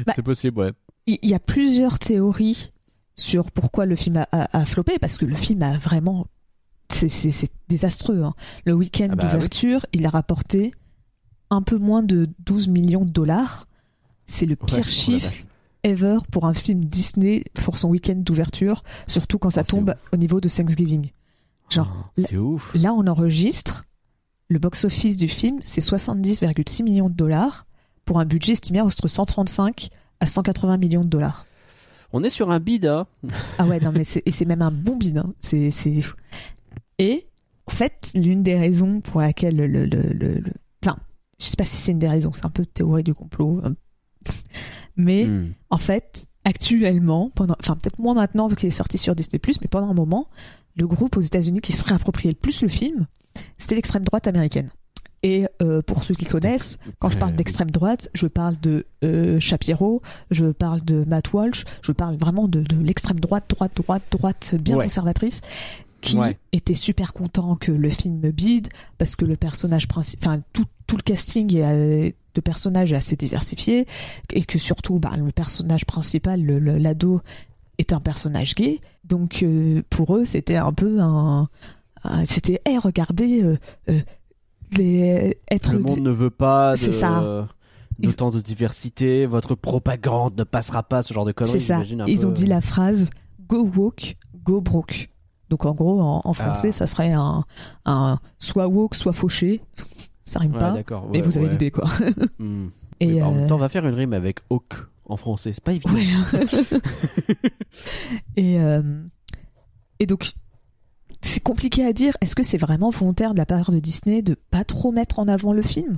Bah, 0.05 0.13
C'est 0.15 0.21
possible, 0.23 0.57
ouais. 0.59 0.71
il 1.05 1.17
il 1.21 1.29
y 1.29 1.33
a 1.33 1.39
plusieurs 1.39 1.99
théories 1.99 2.71
sur 3.17 3.51
pourquoi 3.51 3.85
le 3.85 3.95
film 3.97 4.17
a, 4.17 4.27
a, 4.31 4.59
a 4.59 4.65
floppé. 4.65 4.99
Parce 4.99 5.17
que 5.17 5.25
le 5.25 5.35
film 5.35 5.63
a 5.63 5.77
vraiment. 5.77 6.27
C'est- 6.89 7.51
désastreux. 7.69 8.23
hein. 8.23 8.33
Le 8.65 8.73
week-end 8.73 9.07
Ah 9.11 9.15
bah 9.15 9.23
d'ouverture, 9.25 9.85
il 9.93 10.05
a 10.05 10.09
rapporté 10.09 10.71
un 11.49 11.61
peu 11.61 11.77
moins 11.77 12.01
de 12.03 12.27
12 12.45 12.69
millions 12.69 13.03
de 13.05 13.09
dollars. 13.11 13.67
C'est 14.25 14.45
le 14.45 14.55
pire 14.55 14.79
oh 14.81 14.87
chiffre 14.87 15.31
ever 15.83 16.17
pour 16.31 16.45
un 16.45 16.53
film 16.53 16.83
Disney 16.83 17.43
pour 17.53 17.77
son 17.77 17.89
week-end 17.89 18.15
d'ouverture, 18.15 18.83
surtout 19.05 19.37
quand 19.37 19.49
ça 19.49 19.61
Oh, 19.63 19.69
tombe 19.71 19.95
au 20.11 20.17
niveau 20.17 20.39
de 20.41 20.49
Thanksgiving. 20.49 21.11
Genre, 21.69 22.11
Oh, 22.17 22.21
c'est 22.25 22.37
ouf. 22.37 22.71
Là, 22.73 22.93
on 22.93 23.05
enregistre. 23.07 23.85
Le 24.49 24.59
box-office 24.59 25.17
du 25.17 25.27
film, 25.27 25.59
c'est 25.61 25.81
70,6 25.81 26.83
millions 26.83 27.09
de 27.09 27.13
dollars 27.15 27.67
pour 28.05 28.19
un 28.19 28.25
budget 28.25 28.53
estimé 28.53 28.79
entre 28.81 29.07
135 29.09 29.89
à 30.21 30.25
180 30.25 30.77
millions 30.77 31.03
de 31.03 31.09
dollars. 31.09 31.45
On 32.13 32.23
est 32.23 32.29
sur 32.29 32.49
un 32.51 32.61
bid, 32.61 32.85
hein. 32.85 33.05
Ah 33.57 33.65
ouais, 33.65 33.81
non, 33.81 33.91
mais 33.91 34.05
c'est, 34.05 34.23
et 34.25 34.31
c'est 34.31 34.45
même 34.45 34.61
un 34.61 34.71
bon 34.71 34.95
bid. 34.95 35.17
hein. 35.17 35.33
C'est... 35.39 35.69
Et 36.99 37.27
en 37.67 37.71
fait, 37.71 38.11
l'une 38.15 38.43
des 38.43 38.55
raisons 38.55 39.01
pour 39.01 39.21
laquelle 39.21 39.55
le, 39.55 39.67
le, 39.67 39.85
le, 39.85 40.43
Enfin, 40.83 40.97
je 41.39 41.45
sais 41.45 41.57
pas 41.57 41.65
si 41.65 41.75
c'est 41.75 41.91
une 41.91 41.99
des 41.99 42.07
raisons, 42.07 42.31
c'est 42.33 42.45
un 42.45 42.49
peu 42.49 42.65
théorie 42.65 43.03
du 43.03 43.13
complot. 43.13 43.61
hein. 43.63 43.75
Mais 44.95 45.25
Hmm. 45.25 45.51
en 45.69 45.77
fait, 45.77 46.25
actuellement, 46.43 47.29
pendant, 47.35 47.55
enfin 47.59 47.75
peut-être 47.75 47.99
moins 47.99 48.13
maintenant 48.15 48.47
vu 48.47 48.55
qu'il 48.55 48.67
est 48.67 48.71
sorti 48.71 48.97
sur 48.97 49.15
Disney+, 49.15 49.39
mais 49.61 49.67
pendant 49.67 49.89
un 49.89 49.93
moment, 49.93 50.27
le 50.75 50.87
groupe 50.87 51.17
aux 51.17 51.21
États-Unis 51.21 51.61
qui 51.61 51.71
se 51.71 51.83
réappropriait 51.85 52.31
le 52.31 52.37
plus 52.39 52.61
le 52.63 52.67
film, 52.67 53.05
c'était 53.57 53.75
l'extrême 53.75 54.03
droite 54.03 54.27
américaine. 54.27 54.69
Et 55.23 55.47
euh, 55.61 55.81
pour 55.81 56.03
ceux 56.03 56.13
qui 56.15 56.25
connaissent, 56.25 56.77
quand 56.99 57.09
je 57.09 57.17
parle 57.17 57.33
d'extrême 57.35 57.69
droite, 57.71 58.09
je 58.13 58.27
parle 58.27 58.55
de 58.59 58.85
euh, 59.03 59.39
Shapiro, 59.39 60.01
je 60.31 60.45
parle 60.47 60.83
de 60.85 61.03
Matt 61.05 61.33
Walsh, 61.33 61.65
je 61.81 61.91
parle 61.91 62.15
vraiment 62.17 62.47
de, 62.47 62.61
de 62.61 62.75
l'extrême 62.81 63.19
droite, 63.19 63.45
droite, 63.49 63.71
droite, 63.75 64.03
droite, 64.11 64.55
bien 64.59 64.77
Ouais. 64.77 64.85
conservatrice, 64.85 65.41
qui 66.07 66.17
Ouais. 66.17 66.37
était 66.51 66.73
super 66.73 67.13
content 67.13 67.55
que 67.55 67.71
le 67.71 67.89
film 67.89 68.19
bide 68.31 68.67
parce 68.97 69.15
que 69.15 69.25
le 69.25 69.35
personnage 69.35 69.87
principal, 69.87 70.29
enfin 70.29 70.43
tout, 70.53 70.65
tout 70.87 70.97
le 70.97 71.01
casting 71.03 71.55
est, 71.55 71.63
euh, 71.63 72.11
de 72.33 72.41
personnages 72.41 72.93
est 72.93 72.95
assez 72.97 73.15
diversifié 73.15 73.85
et 74.31 74.43
que 74.43 74.57
surtout 74.59 74.99
bah, 74.99 75.11
le 75.17 75.31
personnage 75.31 75.85
principal, 75.85 76.41
l'ado, 76.45 77.21
est 77.79 77.93
un 77.93 77.99
personnage 77.99 78.55
gay. 78.55 78.79
Donc 79.03 79.43
euh, 79.43 79.81
pour 79.89 80.15
eux, 80.15 80.25
c'était 80.25 80.55
un 80.57 80.73
peu 80.73 80.99
un, 80.99 81.47
un- 82.03 82.25
c'était 82.25 82.61
hey 82.65 82.77
regardez 82.77 83.41
euh, 83.43 83.57
euh, 83.89 83.99
les 84.77 85.37
être 85.49 85.73
Le 85.73 85.79
monde 85.79 85.99
ne 85.99 86.09
veut 86.11 86.29
pas 86.29 86.73
de... 86.73 86.77
C'est 86.77 86.91
ça. 86.91 87.47
d'autant 87.99 88.29
de 88.31 88.41
diversité, 88.41 89.25
votre 89.25 89.55
propagande 89.55 90.37
ne 90.37 90.43
passera 90.43 90.83
pas, 90.83 91.01
ce 91.01 91.13
genre 91.13 91.25
de 91.25 91.31
conneries. 91.31 91.59
C'est 91.61 91.67
ça. 91.67 91.77
un 91.77 92.05
Ils 92.07 92.19
peu. 92.19 92.27
ont 92.27 92.31
dit 92.31 92.45
la 92.47 92.61
phrase 92.61 93.09
Go 93.47 93.69
woke, 93.75 94.15
go 94.43 94.59
broke. 94.61 95.09
Donc 95.49 95.65
en 95.65 95.73
gros, 95.73 96.01
en, 96.01 96.21
en 96.23 96.33
français, 96.33 96.69
Ah. 96.69 96.73
ça 96.73 96.87
serait 96.87 97.13
un, 97.13 97.45
un 97.85 98.19
soit 98.39 98.67
woke, 98.67 98.95
soit 98.95 99.13
fauché. 99.13 99.61
Ça 100.25 100.39
rime 100.39 100.51
Ouais, 100.53 100.83
pas, 100.83 101.03
mais 101.11 101.21
vous 101.21 101.37
avez 101.37 101.49
l'idée 101.49 101.71
quoi. 101.71 101.85
Hmm. 102.39 102.67
Et 102.99 103.21
En 103.21 103.31
même 103.31 103.47
temps, 103.47 103.55
on 103.55 103.59
va 103.59 103.69
faire 103.69 103.85
une 103.87 103.93
rime 103.95 104.13
avec 104.13 104.39
hawk 104.49 104.73
en 105.05 105.15
français. 105.17 105.51
C'est 105.53 105.63
pas 105.63 105.71
évident. 105.73 105.93
et, 108.35 108.59
euh, 108.59 108.81
et 109.99 110.05
donc, 110.05 110.31
c'est 111.21 111.41
compliqué 111.41 111.85
à 111.85 111.93
dire. 111.93 112.15
Est-ce 112.21 112.35
que 112.35 112.43
c'est 112.43 112.57
vraiment 112.57 112.89
volontaire 112.89 113.33
de 113.33 113.37
la 113.37 113.45
part 113.45 113.71
de 113.71 113.79
Disney 113.79 114.21
de 114.21 114.35
pas 114.49 114.63
trop 114.63 114.91
mettre 114.91 115.19
en 115.19 115.27
avant 115.27 115.53
le 115.53 115.61
film, 115.61 115.97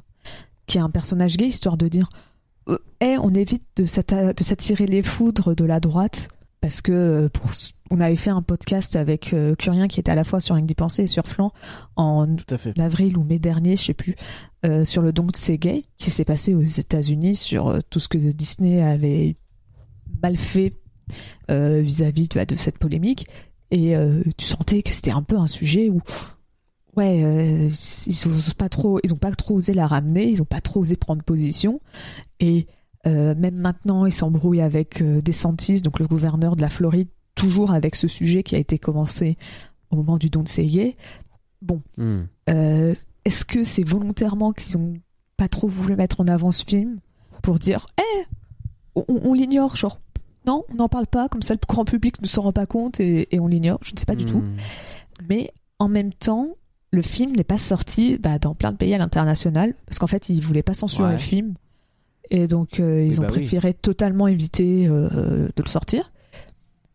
qui 0.68 0.78
est 0.78 0.82
un 0.82 0.90
personnage 0.90 1.38
gay, 1.38 1.48
histoire 1.48 1.78
de 1.78 1.88
dire, 1.88 2.08
Eh, 3.02 3.18
on 3.18 3.34
évite 3.34 3.64
de 3.78 3.86
s'attirer 3.86 4.86
les 4.86 5.02
foudres 5.02 5.56
de 5.56 5.66
la 5.66 5.80
droite, 5.80 6.28
parce 6.62 6.82
que 6.82 6.92
euh, 6.92 7.30
pour, 7.30 7.50
on 7.92 8.00
avait 8.00 8.16
fait 8.16 8.30
un 8.30 8.42
podcast 8.42 8.96
avec 8.96 9.34
euh, 9.34 9.56
Curien 9.56 9.88
qui 9.88 10.00
était 10.00 10.12
à 10.12 10.16
la 10.16 10.24
fois 10.24 10.40
sur 10.40 10.56
Une 10.56 10.66
d'y 10.66 10.76
penser 10.76 11.04
et 11.04 11.08
sur 11.08 11.26
Flan 11.26 11.52
en 11.96 12.28
avril 12.78 13.18
ou 13.18 13.24
mai 13.24 13.40
dernier, 13.40 13.78
je 13.78 13.84
sais 13.86 13.94
plus, 13.94 14.16
euh, 14.66 14.86
sur 14.86 15.02
le 15.02 15.12
Don't 15.12 15.36
Say 15.36 15.58
Gay 15.58 15.84
qui 15.98 16.12
s'est 16.12 16.26
passé 16.26 16.54
aux 16.54 16.62
États-Unis 16.62 17.36
sur 17.36 17.68
euh, 17.68 17.80
tout 17.90 18.00
ce 18.00 18.08
que 18.08 18.18
Disney 18.18 18.82
avait 18.82 19.36
mal 20.22 20.38
fait 20.38 20.76
vis-à-vis 21.50 22.30
vois, 22.32 22.46
de 22.46 22.54
cette 22.54 22.78
polémique. 22.78 23.28
Et 23.72 23.96
tu 24.38 24.46
sentais 24.46 24.84
que 24.84 24.94
c'était 24.94 25.10
un 25.10 25.24
peu 25.24 25.38
un 25.38 25.48
sujet 25.48 25.90
où, 25.90 26.00
ouais, 26.96 27.18
ils 27.68 28.28
ont 28.28 28.54
pas 28.56 28.70
trop, 28.70 29.00
ils 29.04 29.12
ont 29.12 29.18
pas 29.18 29.32
trop 29.32 29.56
osé 29.56 29.74
la 29.74 29.88
ramener, 29.88 30.28
ils 30.28 30.44
ont 30.44 30.46
pas 30.46 30.62
trop 30.62 30.82
osé 30.82 30.96
prendre 30.98 31.24
position. 31.24 31.82
Et 32.40 32.68
euh, 33.08 33.34
même 33.36 33.56
maintenant, 33.56 34.06
ils 34.06 34.12
s'embrouillent 34.12 34.62
avec 34.62 35.02
euh, 35.02 35.22
DeSantis, 35.22 35.82
donc 35.82 36.00
le 36.00 36.08
gouverneur 36.08 36.56
de 36.56 36.62
la 36.62 36.70
Floride, 36.70 37.08
toujours 37.36 37.72
avec 37.72 37.96
ce 37.96 38.08
sujet 38.08 38.44
qui 38.44 38.56
a 38.56 38.60
été 38.60 38.78
commencé 38.78 39.38
au 39.92 39.96
moment 39.96 40.18
du 40.18 40.30
Don't 40.30 40.46
Say 40.48 40.66
Gay. 40.66 40.96
Hmm. 41.98 42.22
Euh, 42.50 42.94
Est-ce 43.26 43.46
que 43.46 43.64
c'est 43.64 43.84
volontairement 43.84 44.54
qu'ils 44.54 44.78
ont 44.78 44.94
pas 45.38 45.48
trop 45.48 45.68
voulu 45.68 45.96
mettre 45.96 46.22
en 46.22 46.28
avant 46.28 46.52
ce 46.52 46.64
film 46.66 47.00
pour 47.42 47.60
dire, 47.60 47.88
eh, 48.00 48.26
on, 48.96 49.06
on 49.08 49.34
l'ignore, 49.34 49.76
genre, 49.76 50.00
non, 50.46 50.64
on 50.72 50.76
n'en 50.76 50.90
parle 50.90 51.08
pas, 51.08 51.30
comme 51.30 51.42
ça 51.42 51.54
le 51.54 51.60
grand 51.68 51.86
public 51.86 52.22
ne 52.22 52.28
s'en 52.28 52.42
rend 52.44 52.54
pas 52.54 52.66
compte 52.66 53.00
et, 53.00 53.34
et 53.34 53.40
on 53.40 53.48
l'ignore, 53.48 53.80
je 53.82 53.94
ne 53.94 53.98
sais 54.00 54.06
pas 54.06 54.16
du 54.16 54.26
tout. 54.26 54.40
Hmm. 54.40 54.58
Mais 55.30 55.52
en 55.80 55.88
même 55.88 56.14
temps, 56.14 56.50
le 56.92 57.02
film 57.02 57.36
n'est 57.36 57.44
pas 57.44 57.58
sorti 57.58 58.18
bah, 58.18 58.40
dans 58.40 58.56
plein 58.56 58.72
de 58.72 58.78
pays 58.78 58.94
à 58.94 58.98
l'international, 58.98 59.76
parce 59.86 60.00
qu'en 60.00 60.08
fait, 60.08 60.28
ils 60.30 60.42
voulaient 60.42 60.64
pas 60.64 60.74
censurer 60.74 61.08
Ouais. 61.10 61.14
le 61.14 61.20
film. 61.20 61.54
Et 62.32 62.48
donc, 62.48 62.80
euh, 62.80 63.04
ils 63.04 63.10
Oui, 63.12 63.20
ont 63.20 63.22
bah 63.24 63.28
oui. 63.32 63.40
préféré 63.40 63.74
totalement 63.74 64.28
éviter 64.28 64.88
euh, 64.88 65.48
de 65.56 65.64
le 65.64 65.70
sortir. 65.70 66.12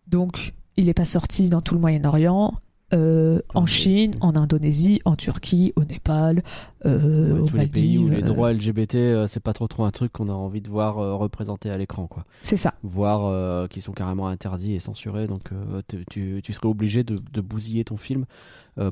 Donc, 0.06 0.52
il 0.76 0.86
n'est 0.86 0.94
pas 0.94 1.04
sorti 1.04 1.48
dans 1.48 1.60
tout 1.60 1.74
le 1.74 1.80
Moyen-Orient, 1.80 2.54
euh, 2.92 3.40
en 3.54 3.66
Chine, 3.66 4.14
en 4.20 4.36
Indonésie, 4.36 5.00
en 5.04 5.16
Turquie, 5.16 5.72
au 5.74 5.84
Népal, 5.84 6.42
euh, 6.84 7.32
Ouais, 7.32 7.40
aux 7.40 7.46
tous 7.46 7.56
les 7.56 7.66
pays 7.66 7.98
où 7.98 8.08
les 8.08 8.22
droits 8.22 8.52
LGBT, 8.52 8.94
euh, 8.96 9.26
c'est 9.26 9.40
pas 9.42 9.52
trop 9.54 9.66
trop 9.66 9.84
un 9.84 9.90
truc 9.90 10.12
qu'on 10.12 10.26
a 10.28 10.32
envie 10.32 10.60
de 10.60 10.68
voir 10.68 10.96
représenté 10.96 11.70
à 11.70 11.78
l'écran, 11.78 12.06
quoi. 12.06 12.24
C'est 12.42 12.56
ça. 12.58 12.74
Voire 12.82 13.24
euh, 13.24 13.66
qui 13.66 13.80
sont 13.80 13.92
carrément 13.92 14.28
interdits 14.28 14.74
et 14.74 14.80
censurés, 14.80 15.26
donc 15.26 15.40
tu, 15.88 16.04
tu- 16.10 16.40
tu 16.44 16.52
serais 16.52 16.68
obligé 16.68 17.02
de, 17.02 17.16
de 17.32 17.40
bousiller 17.40 17.84
ton 17.84 17.96
film 17.96 18.26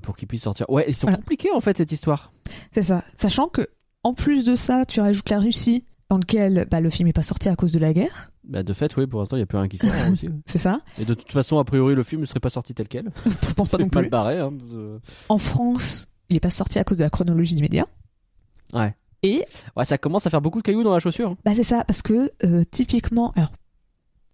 pour 0.03 0.17
qu'il 0.17 0.27
puisse 0.27 0.43
sortir. 0.43 0.69
Ouais, 0.71 0.87
c'est 0.89 1.03
Voilà. 1.03 1.19
compliqué 1.19 1.51
en 1.55 1.61
fait 1.61 1.77
cette 1.77 1.93
histoire. 1.93 2.33
C'est 2.73 2.83
ça. 2.83 3.05
Sachant 3.15 3.49
que, 3.49 3.69
en 4.03 4.15
plus 4.15 4.45
de 4.45 4.55
ça, 4.57 4.85
tu 4.87 5.01
rajoutes 5.01 5.29
la 5.31 5.39
Russie, 5.39 5.85
dans 6.13 6.19
lequel 6.19 6.67
bah, 6.71 6.81
le 6.81 6.91
film 6.91 7.07
n'est 7.07 7.15
pas 7.15 7.23
sorti 7.23 7.49
à 7.49 7.57
cause 7.57 7.73
de 7.73 7.79
la 7.79 7.95
guerre. 7.95 8.31
Bah, 8.45 8.63
de 8.63 8.73
fait, 8.75 8.95
oui, 8.99 9.07
pour 9.07 9.21
l'instant, 9.21 9.37
il 9.37 9.39
n'y 9.39 9.45
a 9.45 9.47
plus 9.47 9.57
rien 9.57 9.67
qui 9.69 9.79
sort 9.79 9.89
hein. 9.91 10.13
C'est 10.47 10.59
ça. 10.59 10.81
Et 10.99 11.07
de 11.07 11.15
toute 11.15 11.33
façon, 11.33 11.57
a 11.59 11.65
priori, 11.65 11.95
le 11.95 12.03
film 12.03 12.21
ne 12.21 12.27
serait 12.27 12.39
pas 12.41 12.51
sorti 12.51 12.75
tel 12.75 12.87
quel. 12.87 13.11
Je 13.49 13.55
pense 13.55 13.71
pas 13.71 13.79
non 13.79 13.85
C'est 13.91 13.95
mal 13.95 14.05
plus. 14.05 14.11
barré. 14.11 14.39
Hein. 14.39 14.53
En 15.31 15.39
France, 15.39 16.07
il 16.29 16.35
n'est 16.35 16.41
pas 16.41 16.51
sorti 16.51 16.79
à 16.79 16.85
cause 16.85 16.99
de 16.99 17.05
la 17.05 17.09
chronologie 17.09 17.55
des 17.55 17.63
médias. 17.63 17.87
Ouais. 18.75 18.95
Et 19.23 19.47
Ouais, 19.75 19.87
ça 19.87 19.97
commence 19.97 20.27
à 20.27 20.31
faire 20.31 20.43
beaucoup 20.43 20.59
de 20.59 20.65
cailloux 20.65 20.83
dans 20.83 20.93
la 20.93 20.99
chaussure. 20.99 21.31
hein. 21.31 21.37
bah 21.47 21.53
c'est 21.55 21.65
ça, 21.65 21.83
parce 21.85 22.03
que 22.03 22.31
euh, 22.45 22.63
typiquement, 22.71 23.33
alors 23.35 23.53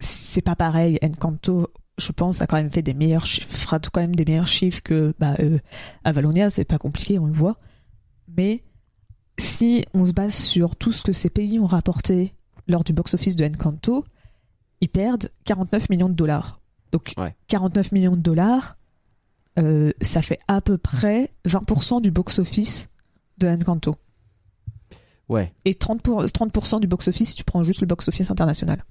c'est 0.01 0.43
pas 0.43 0.57
pareil. 0.57 0.99
Encanto, 1.01 1.69
je 1.97 2.11
pense, 2.11 2.41
a 2.43 2.49
quand 2.49 2.57
même 2.57 2.71
fait 2.71 2.83
des 2.83 2.95
meilleurs 2.95 3.27
chiffres, 3.27 3.49
fera 3.57 3.79
quand 3.79 4.01
même 4.01 4.17
des 4.17 4.25
meilleurs 4.25 4.47
chiffres 4.49 4.83
que 4.83 5.15
bah, 5.21 5.35
euh, 5.39 5.59
Avalonia. 6.03 6.51
C'est 6.51 6.65
pas 6.65 6.79
compliqué, 6.79 7.21
on 7.21 7.27
le 7.27 7.33
voit. 7.33 7.57
Mais 8.37 8.65
si 9.39 9.85
on 9.95 10.05
se 10.05 10.13
base 10.13 10.35
sur 10.35 10.77
tout 10.77 10.93
ce 10.93 11.03
que 11.03 11.13
ces 11.13 11.31
pays 11.31 11.59
ont 11.59 11.67
rapporté 11.67 12.35
lors 12.67 12.85
du 12.85 12.93
box-office 12.93 13.37
de 13.37 13.45
Encanto, 13.45 14.05
ils 14.81 14.89
perdent 14.89 15.31
49 15.45 15.89
millions 15.91 16.09
de 16.09 16.15
dollars. 16.15 16.61
Donc 16.93 17.13
Ouais. 17.17 17.35
49 17.49 17.93
millions 17.93 18.17
de 18.17 18.21
dollars, 18.21 18.77
euh, 19.59 19.93
ça 20.03 20.23
fait 20.23 20.39
à 20.49 20.61
peu 20.61 20.79
près 20.79 21.33
20% 21.47 22.01
du 22.01 22.11
box-office 22.11 22.89
de 23.39 23.49
Encanto. 23.49 23.97
Ouais. 25.29 25.53
Et 25.65 25.75
30%, 25.75 25.99
pour- 26.03 26.25
30 26.31 26.81
du 26.81 26.87
box-office 26.87 27.31
si 27.31 27.35
tu 27.37 27.45
prends 27.45 27.63
juste 27.63 27.81
le 27.81 27.87
box-office 27.87 28.31
international. 28.31 28.85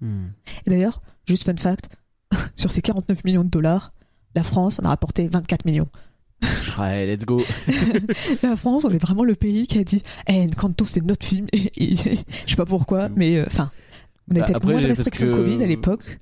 Hmm. 0.00 0.26
Et 0.66 0.70
d'ailleurs, 0.70 1.00
juste 1.26 1.44
fun 1.44 1.56
fact, 1.56 1.88
sur 2.56 2.70
ces 2.70 2.82
49 2.82 3.24
millions 3.24 3.44
de 3.44 3.48
dollars, 3.48 3.92
la 4.34 4.42
France 4.42 4.78
en 4.78 4.84
a 4.84 4.88
rapporté 4.88 5.26
24 5.28 5.64
millions. 5.64 5.88
Ouais, 6.78 7.06
let's 7.06 7.24
go. 7.24 7.40
La 8.42 8.56
France, 8.56 8.84
on 8.84 8.90
est 8.90 8.98
vraiment 8.98 9.24
le 9.24 9.34
pays 9.34 9.66
qui 9.66 9.78
a 9.78 9.84
dit 9.84 10.02
Eh, 10.28 10.42
Encanto, 10.42 10.84
c'est 10.86 11.02
notre 11.04 11.24
film. 11.24 11.46
Et, 11.52 11.70
et- 11.76 11.94
je 12.46 12.50
sais 12.50 12.56
pas 12.56 12.64
pourquoi, 12.66 13.08
mais 13.08 13.36
euh, 13.38 13.44
enfin, 13.46 13.70
on 14.30 14.34
Bah, 14.34 14.42
avait 14.42 14.52
peut-être 14.54 14.66
moins 14.66 14.80
de 14.82 14.86
restrictions 14.88 15.30
que- 15.30 15.36
Covid 15.36 15.62
à 15.62 15.66
l'époque. 15.66 16.20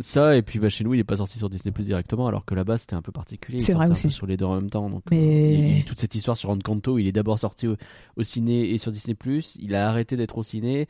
Ça, 0.00 0.36
et 0.36 0.42
puis 0.42 0.58
bah, 0.58 0.70
chez 0.70 0.84
nous, 0.84 0.94
il 0.94 1.00
est 1.00 1.04
pas 1.04 1.16
sorti 1.16 1.36
sur 1.38 1.50
Disney 1.50 1.70
Plus 1.70 1.84
directement, 1.86 2.26
alors 2.26 2.46
que 2.46 2.54
là-bas, 2.54 2.78
c'était 2.78 2.94
un 2.94 3.02
peu 3.02 3.12
particulier. 3.12 3.60
C'est 3.60 3.74
vrai 3.74 3.90
aussi. 3.90 4.10
sur 4.10 4.26
les 4.26 4.36
deux 4.38 4.46
en 4.46 4.54
même 4.54 4.70
temps. 4.70 4.88
Donc, 4.88 5.02
Mais- 5.10 5.16
euh, 5.18 5.74
a 5.76 5.78
eu 5.80 5.84
toute 5.84 6.00
cette 6.00 6.14
histoire 6.14 6.36
sur 6.36 6.48
Encanto, 6.50 6.98
il 6.98 7.06
est 7.06 7.12
d'abord 7.12 7.38
sorti 7.38 7.66
au, 7.68 7.76
au 8.16 8.22
ciné 8.22 8.70
et 8.70 8.78
sur 8.78 8.90
Disney 8.90 9.14
Plus. 9.14 9.56
Il 9.60 9.74
a 9.74 9.88
arrêté 9.88 10.16
d'être 10.16 10.38
au 10.38 10.42
ciné. 10.42 10.86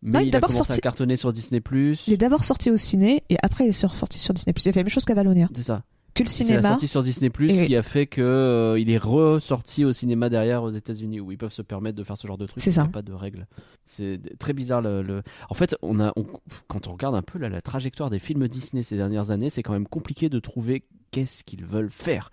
Mais 0.00 0.22
il 0.22 0.28
il 0.28 0.36
a 0.36 0.40
commencé 0.40 0.58
sorti- 0.58 0.74
à 0.74 0.78
cartonner 0.78 1.16
sur 1.16 1.32
Disney+. 1.32 1.60
Il 2.06 2.12
est 2.12 2.16
d'abord 2.16 2.44
sorti 2.44 2.70
au 2.70 2.76
ciné 2.76 3.24
et 3.30 3.36
après 3.42 3.64
il 3.64 3.68
est 3.70 3.72
sorti 3.72 4.18
sur 4.18 4.32
Disney+. 4.32 4.54
Il 4.56 4.68
a 4.68 4.72
fait 4.72 4.80
la 4.80 4.84
même 4.84 4.90
chose 4.90 5.04
qu'Avalonia. 5.04 5.48
C'est 5.56 5.64
ça. 5.64 5.82
Que 6.18 6.24
le 6.24 6.28
C'est 6.28 6.44
la 6.44 6.48
cinéma. 6.48 6.68
sortie 6.68 6.88
sur 6.88 7.02
Disney+, 7.02 7.30
Et- 7.40 7.66
qui 7.66 7.76
a 7.76 7.82
fait 7.82 8.06
que 8.06 8.20
euh, 8.20 8.78
il 8.78 8.90
est 8.90 8.98
ressorti 8.98 9.84
au 9.84 9.92
cinéma 9.92 10.28
derrière 10.28 10.62
aux 10.62 10.70
États-Unis, 10.70 11.20
où 11.20 11.32
ils 11.32 11.38
peuvent 11.38 11.52
se 11.52 11.62
permettre 11.62 11.96
de 11.96 12.04
faire 12.04 12.16
ce 12.16 12.26
genre 12.26 12.38
de 12.38 12.46
trucs. 12.46 12.62
C'est 12.62 12.70
il 12.70 12.76
y 12.76 12.80
a 12.80 12.84
ça. 12.84 12.90
pas 12.90 13.02
de 13.02 13.12
règles. 13.12 13.46
C'est 13.86 14.20
très 14.38 14.52
bizarre. 14.52 14.82
Le, 14.82 15.02
le- 15.02 15.22
En 15.48 15.54
fait, 15.54 15.76
on 15.82 16.00
a, 16.00 16.12
on- 16.16 16.26
quand 16.68 16.86
on 16.88 16.92
regarde 16.92 17.14
un 17.14 17.22
peu 17.22 17.38
là, 17.38 17.48
la 17.48 17.60
trajectoire 17.60 18.10
des 18.10 18.18
films 18.18 18.46
Disney 18.48 18.82
ces 18.82 18.96
dernières 18.96 19.30
années, 19.30 19.50
c'est 19.50 19.62
quand 19.62 19.72
même 19.72 19.86
compliqué 19.86 20.28
de 20.28 20.38
trouver 20.40 20.84
qu'est-ce 21.10 21.44
qu'ils 21.44 21.64
veulent 21.64 21.90
faire. 21.90 22.30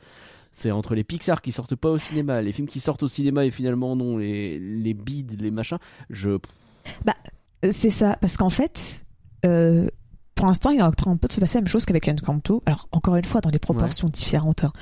C'est 0.51 0.72
entre 0.72 0.96
les 0.96 1.04
Pixar 1.04 1.42
qui 1.42 1.51
sortent 1.51 1.75
pas 1.75 1.89
au 1.89 1.98
cinéma, 1.98 2.42
les 2.42 2.54
films 2.54 2.68
qui 2.68 2.80
sortent 2.80 3.04
au 3.04 3.08
cinéma 3.10 3.46
et 3.46 3.51
finalement 3.51 3.96
non, 3.96 4.18
les, 4.18 4.58
les 4.58 4.94
bides, 4.94 5.39
les 5.42 5.51
machins. 5.51 5.77
Je 6.10 6.30
Euh, 6.32 7.70
C'est 7.72 7.89
ça, 7.89 8.18
parce 8.22 8.38
qu'en 8.38 8.50
fait, 8.50 9.04
euh, 9.46 9.88
pour 10.36 10.46
l'instant, 10.48 10.70
il 10.72 10.80
est 10.80 10.84
en 10.84 10.92
train 10.92 11.12
un 11.12 11.18
peu 11.18 11.27
de 11.27 11.34
se 11.34 11.39
passer 11.39 11.58
la 11.58 11.62
même 11.62 11.68
chose 11.70 11.86
qu'avec 11.86 12.08
Encanto. 12.08 12.62
Alors, 12.65 12.88
encore 12.92 13.15
une 13.15 13.24
fois, 13.24 13.42
dans 13.42 13.50
des 13.51 13.60
proportions 13.60 14.10
différentes. 14.10 14.63
hein. 14.65 14.74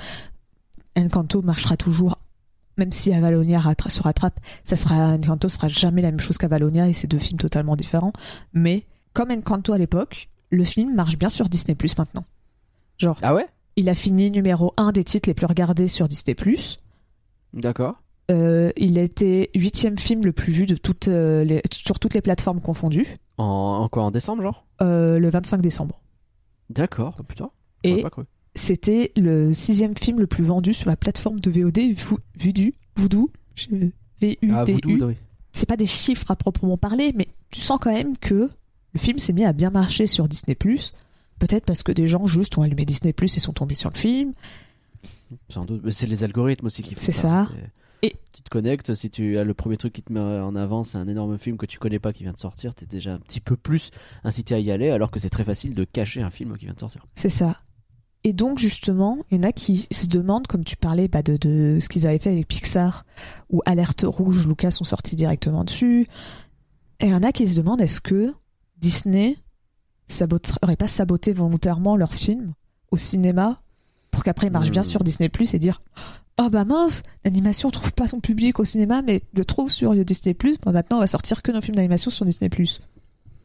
Encanto 0.96 1.42
marchera 1.42 1.76
toujours, 1.76 2.18
même 2.76 2.92
si 2.92 3.12
Avalonia 3.12 3.58
rattra- 3.60 3.88
se 3.90 4.02
rattrape, 4.02 4.38
ça 4.64 4.76
sera, 4.76 4.94
Encanto 5.14 5.48
sera 5.48 5.68
jamais 5.68 6.02
la 6.02 6.10
même 6.10 6.20
chose 6.20 6.38
qu'Avalonia 6.38 6.88
et 6.88 6.92
c'est 6.92 7.06
deux 7.06 7.18
films 7.18 7.38
totalement 7.38 7.76
différents. 7.76 8.12
Mais, 8.52 8.84
comme 9.12 9.30
Encanto 9.30 9.72
à 9.72 9.78
l'époque, 9.78 10.28
le 10.50 10.64
film 10.64 10.94
marche 10.94 11.16
bien 11.16 11.28
sur 11.28 11.48
Disney 11.48 11.74
Plus 11.74 11.96
maintenant. 11.98 12.24
Genre, 12.98 13.18
ah 13.22 13.34
ouais, 13.34 13.48
il 13.76 13.88
a 13.88 13.94
fini 13.96 14.30
numéro 14.30 14.72
un 14.76 14.92
des 14.92 15.02
titres 15.02 15.28
les 15.28 15.34
plus 15.34 15.46
regardés 15.46 15.88
sur 15.88 16.06
Disney 16.06 16.34
Plus. 16.36 16.78
d'accord. 17.52 18.00
Euh, 18.30 18.72
il 18.76 18.98
a 18.98 19.02
été 19.02 19.50
huitième 19.54 19.98
film 19.98 20.22
le 20.24 20.32
plus 20.32 20.52
vu 20.52 20.66
de 20.66 20.76
toutes 20.76 21.08
euh, 21.08 21.44
les, 21.44 21.60
sur 21.72 21.98
toutes 21.98 22.14
les 22.14 22.22
plateformes 22.22 22.60
confondues 22.60 23.18
En, 23.36 23.44
en 23.82 23.88
quoi 23.88 24.02
En 24.04 24.10
décembre, 24.10 24.42
genre? 24.42 24.64
Euh, 24.80 25.18
le 25.18 25.28
25 25.28 25.60
décembre. 25.60 26.00
D'accord. 26.70 27.16
Oh, 27.20 27.22
putain. 27.22 27.50
Et 27.82 28.02
c'était 28.54 29.12
le 29.16 29.52
sixième 29.52 29.94
film 29.96 30.20
le 30.20 30.26
plus 30.26 30.44
vendu 30.44 30.72
sur 30.72 30.88
la 30.88 30.96
plateforme 30.96 31.38
de 31.40 31.50
VOD 31.50 31.92
Vo- 31.98 32.18
Vudu, 32.38 32.72
Voodoo, 32.96 33.30
Ah, 33.60 33.64
V-U-D-U. 34.20 35.02
Oui. 35.04 35.16
C'est 35.52 35.66
pas 35.68 35.76
des 35.76 35.86
chiffres 35.86 36.30
à 36.30 36.36
proprement 36.36 36.78
parler, 36.78 37.12
mais 37.14 37.28
tu 37.50 37.60
sens 37.60 37.78
quand 37.80 37.92
même 37.92 38.16
que 38.16 38.48
le 38.94 38.98
film 39.00 39.18
s'est 39.18 39.32
mis 39.34 39.44
à 39.44 39.52
bien 39.52 39.70
marcher 39.70 40.06
sur 40.06 40.28
Disney+. 40.28 40.56
Peut-être 40.56 41.64
parce 41.66 41.82
que 41.82 41.92
des 41.92 42.06
gens 42.06 42.26
juste 42.26 42.56
ont 42.56 42.62
allumé 42.62 42.84
Disney+, 42.86 43.12
et 43.20 43.26
sont 43.28 43.52
tombés 43.52 43.74
sur 43.74 43.90
le 43.90 43.96
film. 43.98 44.32
Sans 45.50 45.64
doute. 45.64 45.82
Mais 45.84 45.92
c'est 45.92 46.06
les 46.06 46.24
algorithmes 46.24 46.66
aussi 46.66 46.82
qui 46.82 46.94
font 46.94 47.00
ça. 47.00 47.12
ça. 47.12 47.48
C'est- 47.52 47.60
Tu 47.60 47.70
te 48.44 48.50
connectes, 48.50 48.94
si 48.94 49.10
tu 49.10 49.38
as 49.38 49.44
le 49.44 49.54
premier 49.54 49.76
truc 49.76 49.92
qui 49.92 50.02
te 50.02 50.12
met 50.12 50.20
en 50.20 50.54
avant, 50.54 50.84
c'est 50.84 50.98
un 50.98 51.08
énorme 51.08 51.38
film 51.38 51.56
que 51.56 51.66
tu 51.66 51.78
connais 51.78 51.98
pas 51.98 52.12
qui 52.12 52.22
vient 52.22 52.32
de 52.32 52.38
sortir, 52.38 52.74
t'es 52.74 52.86
déjà 52.86 53.14
un 53.14 53.18
petit 53.18 53.40
peu 53.40 53.56
plus 53.56 53.90
incité 54.22 54.54
à 54.54 54.58
y 54.58 54.70
aller, 54.70 54.90
alors 54.90 55.10
que 55.10 55.18
c'est 55.18 55.30
très 55.30 55.44
facile 55.44 55.74
de 55.74 55.84
cacher 55.84 56.22
un 56.22 56.30
film 56.30 56.56
qui 56.56 56.66
vient 56.66 56.74
de 56.74 56.80
sortir. 56.80 57.06
C'est 57.14 57.28
ça. 57.28 57.58
Et 58.26 58.32
donc, 58.32 58.58
justement, 58.58 59.18
il 59.30 59.36
y 59.36 59.40
en 59.40 59.42
a 59.42 59.52
qui 59.52 59.86
se 59.90 60.06
demandent, 60.06 60.46
comme 60.46 60.64
tu 60.64 60.76
parlais 60.76 61.08
bah, 61.08 61.22
de, 61.22 61.36
de 61.36 61.78
ce 61.78 61.88
qu'ils 61.90 62.06
avaient 62.06 62.18
fait 62.18 62.30
avec 62.30 62.48
Pixar, 62.48 63.04
où 63.50 63.60
Alerte 63.66 64.04
Rouge, 64.06 64.46
Lucas 64.48 64.70
sont 64.70 64.84
sortis 64.84 65.14
directement 65.14 65.64
dessus. 65.64 66.08
Et 67.00 67.06
il 67.06 67.10
y 67.10 67.14
en 67.14 67.22
a 67.22 67.32
qui 67.32 67.46
se 67.46 67.60
demandent 67.60 67.82
est-ce 67.82 68.00
que 68.00 68.32
Disney 68.78 69.36
n'aurait 70.62 70.76
pas 70.76 70.88
saboté 70.88 71.32
volontairement 71.32 71.96
leur 71.96 72.14
film 72.14 72.54
au 72.90 72.96
cinéma 72.96 73.60
qu'après 74.24 74.48
il 74.48 74.52
marche 74.52 74.70
bien 74.70 74.82
Hmm. 74.82 74.84
sur 74.84 75.04
Disney 75.04 75.28
Plus 75.28 75.54
et 75.54 75.58
dire 75.58 75.80
Oh 76.40 76.48
bah 76.50 76.64
mince, 76.64 77.02
l'animation 77.24 77.70
trouve 77.70 77.92
pas 77.92 78.08
son 78.08 78.18
public 78.18 78.58
au 78.58 78.64
cinéma, 78.64 79.02
mais 79.02 79.20
le 79.34 79.44
trouve 79.44 79.70
sur 79.70 79.94
Disney 80.04 80.34
Plus. 80.34 80.56
maintenant, 80.66 80.96
on 80.96 81.00
va 81.00 81.06
sortir 81.06 81.42
que 81.42 81.52
nos 81.52 81.60
films 81.60 81.76
d'animation 81.76 82.10
sur 82.10 82.24
Disney 82.24 82.48
Plus 82.48 82.80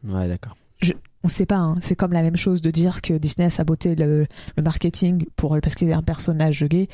Ouais, 0.04 0.28
d'accord. 0.28 0.58
on 1.24 1.28
sait 1.28 1.46
pas, 1.46 1.58
hein. 1.58 1.76
c'est 1.82 1.96
comme 1.96 2.14
la 2.14 2.22
même 2.24 2.38
chose 2.38 2.62
de 2.62 2.72
dire 2.72 3.02
que 3.04 3.14
Disney 3.14 3.46
a 3.46 3.50
saboté 3.52 3.94
le, 3.96 4.26
le 4.58 4.64
marketing 4.64 5.26
pour 5.36 5.56
parce 5.62 5.76
qu'il 5.76 5.92
a 5.92 5.98
un 5.98 6.02
personnage 6.02 6.64
gay. 6.64 6.88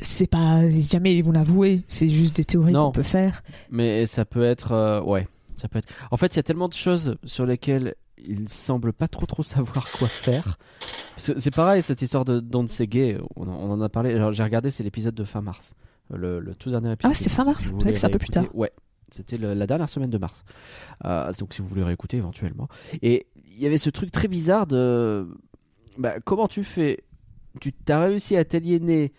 C'est 0.00 0.26
pas 0.26 0.68
jamais 0.68 1.14
ils 1.16 1.22
vont 1.24 1.32
l'avouer, 1.32 1.84
c'est 1.88 2.08
juste 2.08 2.36
des 2.36 2.44
théories 2.44 2.72
qu'on 2.72 2.92
peut 2.92 3.02
faire. 3.02 3.42
Mais 3.70 4.04
ça 4.06 4.24
peut 4.24 4.44
être. 4.44 4.72
euh, 4.72 5.00
ouais, 5.02 5.26
ça 5.56 5.68
peut 5.68 5.78
être. 5.78 5.88
En 6.10 6.16
fait, 6.16 6.34
il 6.34 6.36
y 6.36 6.40
a 6.40 6.42
tellement 6.42 6.68
de 6.68 6.74
choses 6.74 7.16
sur 7.24 7.46
lesquelles 7.46 7.94
il 8.26 8.48
semble 8.48 8.92
pas 8.92 9.08
trop 9.08 9.26
trop 9.26 9.42
savoir 9.42 9.90
quoi 9.92 10.08
faire. 10.08 10.58
C'est 11.16 11.54
pareil, 11.54 11.82
cette 11.82 12.02
histoire 12.02 12.24
de 12.24 12.40
Gay, 12.84 13.18
on, 13.36 13.48
en- 13.48 13.54
on 13.54 13.70
en 13.72 13.80
a 13.80 13.88
parlé. 13.88 14.14
Alors, 14.14 14.32
j'ai 14.32 14.42
regardé, 14.42 14.70
c'est 14.70 14.82
l'épisode 14.82 15.14
de 15.14 15.24
fin 15.24 15.40
mars. 15.40 15.74
Le, 16.12 16.40
le 16.40 16.54
tout 16.54 16.70
dernier 16.70 16.92
épisode. 16.92 17.12
Ah, 17.12 17.14
c'était 17.14 17.30
fin 17.30 17.44
mars 17.44 17.60
Si 17.60 17.66
vous 17.70 17.78
C'est 17.78 17.84
vrai 17.84 17.92
que 17.92 17.98
c'est 17.98 18.06
un 18.06 18.10
peu 18.10 18.18
plus 18.18 18.28
tard. 18.28 18.46
Ouais. 18.54 18.72
C'était 19.12 19.38
la 19.38 19.66
dernière 19.66 19.88
semaine 19.88 20.10
de 20.10 20.18
mars. 20.18 20.44
Euh, 21.04 21.32
donc 21.38 21.52
si 21.54 21.62
vous 21.62 21.68
voulez 21.68 21.82
réécouter 21.82 22.16
éventuellement. 22.16 22.68
Et 23.02 23.26
il 23.36 23.60
y 23.60 23.66
avait 23.66 23.78
ce 23.78 23.90
truc 23.90 24.10
très 24.10 24.28
bizarre 24.28 24.66
de... 24.66 25.28
Bah, 25.98 26.20
comment 26.24 26.46
tu 26.48 26.62
fais? 26.64 27.04
Tu 27.60 27.72
t'as 27.72 28.00
réussi 28.04 28.36
à 28.36 28.44
t'aliéner 28.44 29.12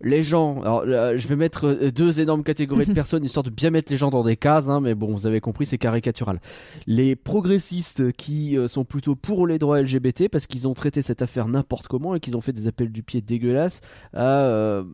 les 0.00 0.22
gens. 0.22 0.60
Alors 0.62 0.84
là, 0.84 1.16
je 1.16 1.26
vais 1.28 1.36
mettre 1.36 1.66
euh, 1.66 1.90
deux 1.90 2.20
énormes 2.20 2.42
catégories 2.42 2.86
de 2.86 2.92
personnes 2.94 3.24
histoire 3.24 3.44
de 3.44 3.50
bien 3.50 3.70
mettre 3.70 3.90
les 3.90 3.98
gens 3.98 4.10
dans 4.10 4.22
des 4.22 4.36
cases, 4.36 4.68
hein, 4.68 4.80
mais 4.80 4.94
bon, 4.94 5.12
vous 5.12 5.26
avez 5.26 5.40
compris, 5.40 5.66
c'est 5.66 5.78
caricatural. 5.78 6.40
Les 6.86 7.16
progressistes 7.16 8.12
qui 8.12 8.56
euh, 8.56 8.68
sont 8.68 8.84
plutôt 8.84 9.14
pour 9.14 9.46
les 9.46 9.58
droits 9.58 9.80
LGBT 9.80 10.28
parce 10.28 10.46
qu'ils 10.46 10.68
ont 10.68 10.74
traité 10.74 11.02
cette 11.02 11.22
affaire 11.22 11.48
n'importe 11.48 11.88
comment 11.88 12.14
et 12.14 12.20
qu'ils 12.20 12.36
ont 12.36 12.40
fait 12.40 12.52
des 12.52 12.66
appels 12.66 12.90
du 12.90 13.02
pied 13.02 13.20
dégueulasses 13.20 13.80
à, 14.12 14.42
euh, 14.44 14.84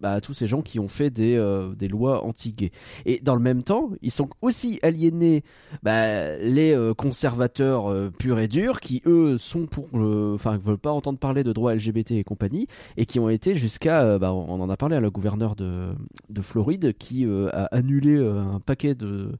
bah, 0.00 0.12
à 0.14 0.20
tous 0.20 0.34
ces 0.34 0.46
gens 0.46 0.62
qui 0.62 0.78
ont 0.78 0.88
fait 0.88 1.10
des, 1.10 1.36
euh, 1.36 1.74
des 1.74 1.88
lois 1.88 2.24
anti-gays. 2.24 2.72
Et 3.06 3.20
dans 3.22 3.34
le 3.34 3.42
même 3.42 3.62
temps, 3.62 3.90
ils 4.02 4.10
sont 4.10 4.28
aussi 4.42 4.78
aliénés 4.82 5.44
bah, 5.82 6.36
les 6.36 6.72
euh, 6.74 6.94
conservateurs 6.94 7.90
euh, 7.90 8.10
purs 8.10 8.38
et 8.38 8.48
durs 8.48 8.80
qui 8.80 9.02
eux 9.06 9.38
sont 9.38 9.66
pour, 9.66 9.86
enfin, 9.94 10.54
ne 10.54 10.58
veulent 10.58 10.78
pas 10.78 10.92
entendre 10.92 11.18
parler 11.18 11.44
de 11.44 11.52
droits 11.52 11.74
LGBT 11.74 12.12
et 12.12 12.24
compagnie 12.24 12.66
et 12.96 13.06
qui 13.06 13.18
ont 13.18 13.28
été 13.28 13.54
jusqu'à, 13.54 14.02
euh, 14.02 14.18
bah, 14.18 14.32
on 14.48 14.60
en 14.60 14.70
a 14.70 14.76
parlé 14.76 14.96
à 14.96 15.00
la 15.00 15.10
gouverneure 15.10 15.56
de, 15.56 15.88
de 16.30 16.40
Floride 16.40 16.94
qui 16.98 17.26
euh, 17.26 17.48
a 17.52 17.64
annulé 17.66 18.16
euh, 18.16 18.40
un 18.40 18.60
paquet 18.60 18.94
de, 18.94 19.32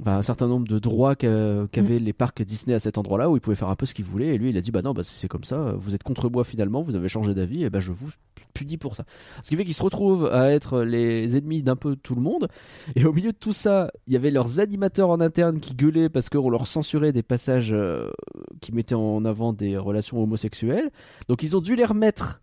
enfin, 0.00 0.16
un 0.18 0.22
certain 0.22 0.46
nombre 0.48 0.66
de 0.68 0.78
droits 0.78 1.16
qu'a- 1.16 1.66
qu'avaient 1.72 1.98
les 1.98 2.12
parcs 2.12 2.42
Disney 2.42 2.74
à 2.74 2.78
cet 2.78 2.98
endroit-là 2.98 3.30
où 3.30 3.36
ils 3.36 3.40
pouvaient 3.40 3.56
faire 3.56 3.68
un 3.68 3.76
peu 3.76 3.86
ce 3.86 3.94
qu'ils 3.94 4.04
voulaient. 4.04 4.34
Et 4.34 4.38
lui 4.38 4.50
il 4.50 4.56
a 4.56 4.60
dit 4.60 4.70
bah 4.70 4.82
non 4.82 4.92
bah 4.92 5.02
si 5.04 5.14
c'est 5.14 5.28
comme 5.28 5.44
ça 5.44 5.74
vous 5.76 5.94
êtes 5.94 6.02
contre 6.02 6.28
moi 6.30 6.44
finalement 6.44 6.82
vous 6.82 6.96
avez 6.96 7.08
changé 7.08 7.34
d'avis 7.34 7.64
et 7.64 7.70
bah 7.70 7.80
je 7.80 7.92
vous 7.92 8.08
punis 8.52 8.78
pour 8.78 8.96
ça. 8.96 9.04
Ce 9.44 9.48
qui 9.50 9.56
fait 9.56 9.64
qu'ils 9.64 9.74
se 9.74 9.82
retrouvent 9.82 10.26
à 10.26 10.50
être 10.50 10.82
les 10.82 11.36
ennemis 11.36 11.62
d'un 11.62 11.76
peu 11.76 11.94
tout 11.94 12.16
le 12.16 12.20
monde. 12.20 12.48
Et 12.96 13.04
au 13.04 13.12
milieu 13.12 13.30
de 13.30 13.36
tout 13.36 13.52
ça 13.52 13.92
il 14.08 14.12
y 14.12 14.16
avait 14.16 14.32
leurs 14.32 14.58
animateurs 14.58 15.10
en 15.10 15.20
interne 15.20 15.60
qui 15.60 15.74
gueulaient 15.74 16.08
parce 16.08 16.28
qu'on 16.28 16.50
leur 16.50 16.66
censurait 16.66 17.12
des 17.12 17.22
passages 17.22 17.72
euh, 17.72 18.10
qui 18.60 18.72
mettaient 18.72 18.96
en 18.96 19.24
avant 19.24 19.52
des 19.52 19.76
relations 19.76 20.20
homosexuelles. 20.20 20.90
Donc 21.28 21.44
ils 21.44 21.56
ont 21.56 21.60
dû 21.60 21.76
les 21.76 21.84
remettre 21.84 22.40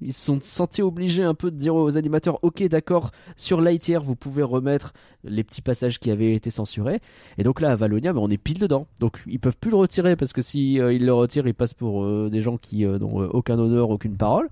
ils 0.00 0.12
se 0.12 0.24
sont 0.24 0.38
sentis 0.40 0.82
obligés 0.82 1.22
un 1.22 1.34
peu 1.34 1.50
de 1.50 1.56
dire 1.56 1.74
aux 1.74 1.96
animateurs 1.96 2.38
ok 2.42 2.64
d'accord 2.64 3.12
sur 3.36 3.60
Lightyear 3.60 4.02
vous 4.02 4.16
pouvez 4.16 4.42
remettre 4.42 4.92
les 5.22 5.44
petits 5.44 5.62
passages 5.62 5.98
qui 5.98 6.10
avaient 6.10 6.34
été 6.34 6.50
censurés. 6.50 7.00
Et 7.38 7.42
donc 7.42 7.60
là 7.60 7.70
à 7.70 7.76
Valonia 7.76 8.12
bah, 8.12 8.20
on 8.22 8.30
est 8.30 8.38
pile 8.38 8.58
dedans. 8.58 8.86
Donc 9.00 9.22
ils 9.26 9.38
peuvent 9.38 9.56
plus 9.56 9.70
le 9.70 9.76
retirer 9.76 10.16
parce 10.16 10.32
que 10.32 10.42
si 10.42 10.80
euh, 10.80 10.92
ils 10.92 11.04
le 11.04 11.12
retirent 11.12 11.46
ils 11.46 11.54
passent 11.54 11.74
pour 11.74 12.04
euh, 12.04 12.28
des 12.30 12.42
gens 12.42 12.56
qui 12.56 12.84
euh, 12.84 12.98
n'ont 12.98 13.16
aucun 13.28 13.58
honneur 13.58 13.90
aucune 13.90 14.16
parole. 14.16 14.48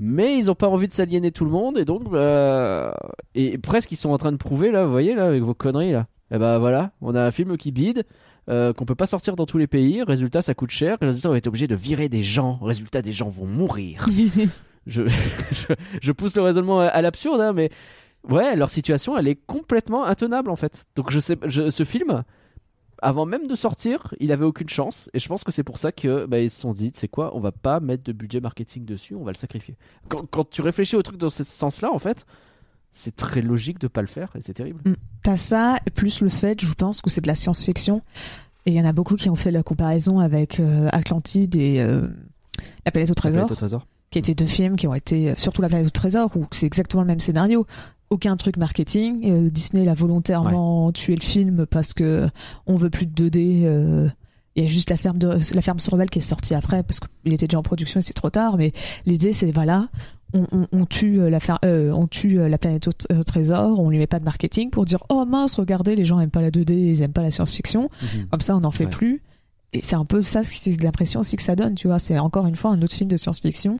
Mais 0.00 0.36
ils 0.36 0.50
ont 0.50 0.54
pas 0.54 0.68
envie 0.68 0.86
de 0.86 0.92
s'aliéner 0.92 1.32
tout 1.32 1.44
le 1.44 1.50
monde 1.50 1.76
et 1.76 1.84
donc 1.84 2.04
et 3.34 3.58
presque 3.58 3.90
ils 3.90 3.96
sont 3.96 4.10
en 4.10 4.18
train 4.18 4.32
de 4.32 4.36
prouver 4.36 4.70
là 4.70 4.84
vous 4.84 4.92
voyez 4.92 5.14
là 5.14 5.26
avec 5.26 5.42
vos 5.42 5.54
conneries 5.54 5.92
là. 5.92 6.06
Et 6.30 6.38
bah 6.38 6.58
voilà 6.58 6.92
on 7.00 7.14
a 7.14 7.22
un 7.22 7.30
film 7.30 7.56
qui 7.56 7.72
bide 7.72 8.04
euh, 8.48 8.72
qu'on 8.72 8.84
peut 8.84 8.94
pas 8.94 9.06
sortir 9.06 9.36
dans 9.36 9.46
tous 9.46 9.58
les 9.58 9.66
pays. 9.66 10.02
Résultat 10.02 10.42
ça 10.42 10.54
coûte 10.54 10.70
cher. 10.70 10.96
Résultat 11.00 11.28
on 11.28 11.32
va 11.32 11.38
être 11.38 11.46
obligé 11.46 11.66
de 11.66 11.74
virer 11.74 12.08
des 12.08 12.22
gens. 12.22 12.58
Résultat 12.62 13.02
des 13.02 13.12
gens 13.12 13.28
vont 13.28 13.46
mourir. 13.46 14.06
Je, 14.86 15.06
je, 15.06 15.66
je 16.00 16.12
pousse 16.12 16.34
le 16.34 16.40
raisonnement 16.40 16.80
à, 16.80 16.86
à 16.86 17.02
l'absurde, 17.02 17.42
hein, 17.42 17.52
mais 17.52 17.68
ouais, 18.26 18.56
leur 18.56 18.70
situation, 18.70 19.18
elle 19.18 19.28
est 19.28 19.34
complètement 19.46 20.06
intenable 20.06 20.48
en 20.48 20.56
fait. 20.56 20.86
Donc 20.96 21.10
je 21.10 21.20
sais, 21.20 21.36
je- 21.44 21.68
ce 21.68 21.84
film, 21.84 22.24
avant 23.02 23.26
même 23.26 23.46
de 23.46 23.54
sortir, 23.54 24.14
il 24.18 24.32
avait 24.32 24.46
aucune 24.46 24.70
chance, 24.70 25.10
et 25.12 25.18
je 25.18 25.28
pense 25.28 25.44
que 25.44 25.52
c'est 25.52 25.62
pour 25.62 25.76
ça 25.76 25.92
que 25.92 26.24
bah, 26.24 26.40
ils 26.40 26.48
se 26.48 26.58
sont 26.62 26.72
dit, 26.72 26.90
c'est 26.94 27.06
quoi, 27.08 27.36
on 27.36 27.40
va 27.40 27.52
pas 27.52 27.80
mettre 27.80 28.02
de 28.02 28.12
budget 28.12 28.40
marketing 28.40 28.86
dessus, 28.86 29.14
on 29.14 29.24
va 29.24 29.32
le 29.32 29.36
sacrifier. 29.36 29.76
Quand, 30.08 30.26
quand 30.30 30.48
tu 30.48 30.62
réfléchis 30.62 30.96
au 30.96 31.02
truc 31.02 31.18
dans 31.18 31.28
ce 31.28 31.44
sens-là, 31.44 31.92
en 31.92 31.98
fait, 31.98 32.24
c'est 32.92 33.14
très 33.16 33.42
logique 33.42 33.78
de 33.80 33.86
pas 33.88 34.00
le 34.00 34.06
faire, 34.08 34.30
et 34.36 34.42
c'est 34.42 34.54
terrible. 34.54 34.80
T'as 35.22 35.36
ça, 35.36 35.78
plus 35.94 36.20
le 36.20 36.28
fait, 36.28 36.60
je 36.64 36.72
pense 36.74 37.00
que 37.00 37.10
c'est 37.10 37.20
de 37.20 37.26
la 37.28 37.34
science-fiction. 37.34 38.02
Et 38.66 38.70
il 38.72 38.74
y 38.74 38.80
en 38.80 38.84
a 38.84 38.92
beaucoup 38.92 39.16
qui 39.16 39.30
ont 39.30 39.34
fait 39.34 39.50
la 39.50 39.62
comparaison 39.62 40.18
avec 40.18 40.60
euh, 40.60 40.88
Atlantide 40.92 41.56
et 41.56 41.80
euh, 41.80 42.06
La 42.84 42.90
planète 42.92 43.10
au 43.10 43.14
trésor. 43.14 43.46
Planète 43.46 43.52
au 43.52 43.54
trésor. 43.56 43.86
qui 44.10 44.18
étaient 44.18 44.34
deux 44.34 44.46
films 44.46 44.76
qui 44.76 44.86
ont 44.86 44.94
été, 44.94 45.32
surtout 45.36 45.62
La 45.62 45.68
planète 45.68 45.86
au 45.86 45.90
trésor, 45.90 46.30
où 46.36 46.46
c'est 46.50 46.66
exactement 46.66 47.02
le 47.02 47.06
même 47.08 47.20
scénario. 47.20 47.66
Aucun 48.10 48.36
truc 48.36 48.56
marketing. 48.56 49.30
euh, 49.30 49.50
Disney 49.50 49.84
l'a 49.84 49.94
volontairement 49.94 50.90
tué 50.92 51.14
le 51.14 51.20
film 51.22 51.66
parce 51.66 51.92
que 51.94 52.28
on 52.66 52.74
veut 52.74 52.90
plus 52.90 53.06
de 53.06 53.28
2D. 53.28 53.64
euh, 53.64 54.08
il 54.56 54.62
y 54.62 54.64
a 54.64 54.68
juste 54.68 54.90
la 54.90 54.96
ferme 54.96 55.18
de 55.18 55.38
la 55.54 55.62
ferme 55.62 55.78
sur 55.78 55.96
qui 56.10 56.18
est 56.18 56.22
sortie 56.22 56.54
après 56.54 56.82
parce 56.82 56.98
qu'il 56.98 57.32
était 57.32 57.46
déjà 57.46 57.58
en 57.58 57.62
production 57.62 58.00
et 58.00 58.02
c'est 58.02 58.12
trop 58.12 58.30
tard. 58.30 58.56
Mais 58.56 58.72
l'idée 59.06 59.32
c'est 59.32 59.52
voilà, 59.52 59.88
on, 60.34 60.46
on- 60.52 60.66
on 60.72 60.86
tue 60.86 61.20
euh, 61.20 61.30
la 61.30 61.38
euh, 61.64 61.90
on 61.92 62.06
tue 62.06 62.38
euh, 62.38 62.48
la 62.48 62.58
planète 62.58 62.88
au, 62.88 63.22
trésor, 63.24 63.80
on 63.80 63.90
lui 63.90 63.98
met 63.98 64.06
pas 64.06 64.18
de 64.18 64.24
marketing 64.24 64.70
pour 64.70 64.84
dire 64.84 65.02
oh 65.08 65.24
mince 65.24 65.54
regardez 65.54 65.96
les 65.96 66.04
gens 66.04 66.20
aiment 66.20 66.30
pas 66.30 66.42
la 66.42 66.50
2D, 66.50 66.72
ils 66.74 67.02
aiment 67.02 67.12
pas 67.12 67.22
la 67.22 67.30
science-fiction, 67.30 67.88
Mhm. 68.02 68.26
comme 68.30 68.40
ça 68.40 68.56
on 68.56 68.60
n'en 68.60 68.70
fait 68.70 68.84
Ouais. 68.84 68.90
plus. 68.90 69.22
Et 69.74 69.80
c'est 69.82 69.96
un 69.96 70.04
peu 70.06 70.22
ça 70.22 70.44
ce 70.44 70.52
qui 70.52 70.70
l'impression 70.78 71.20
aussi 71.20 71.36
que 71.36 71.42
ça 71.42 71.54
donne, 71.54 71.74
tu 71.74 71.88
vois. 71.88 71.98
C'est 71.98 72.18
encore 72.18 72.46
une 72.46 72.56
fois 72.56 72.70
un 72.70 72.80
autre 72.80 72.94
film 72.94 73.10
de 73.10 73.16
science-fiction 73.18 73.78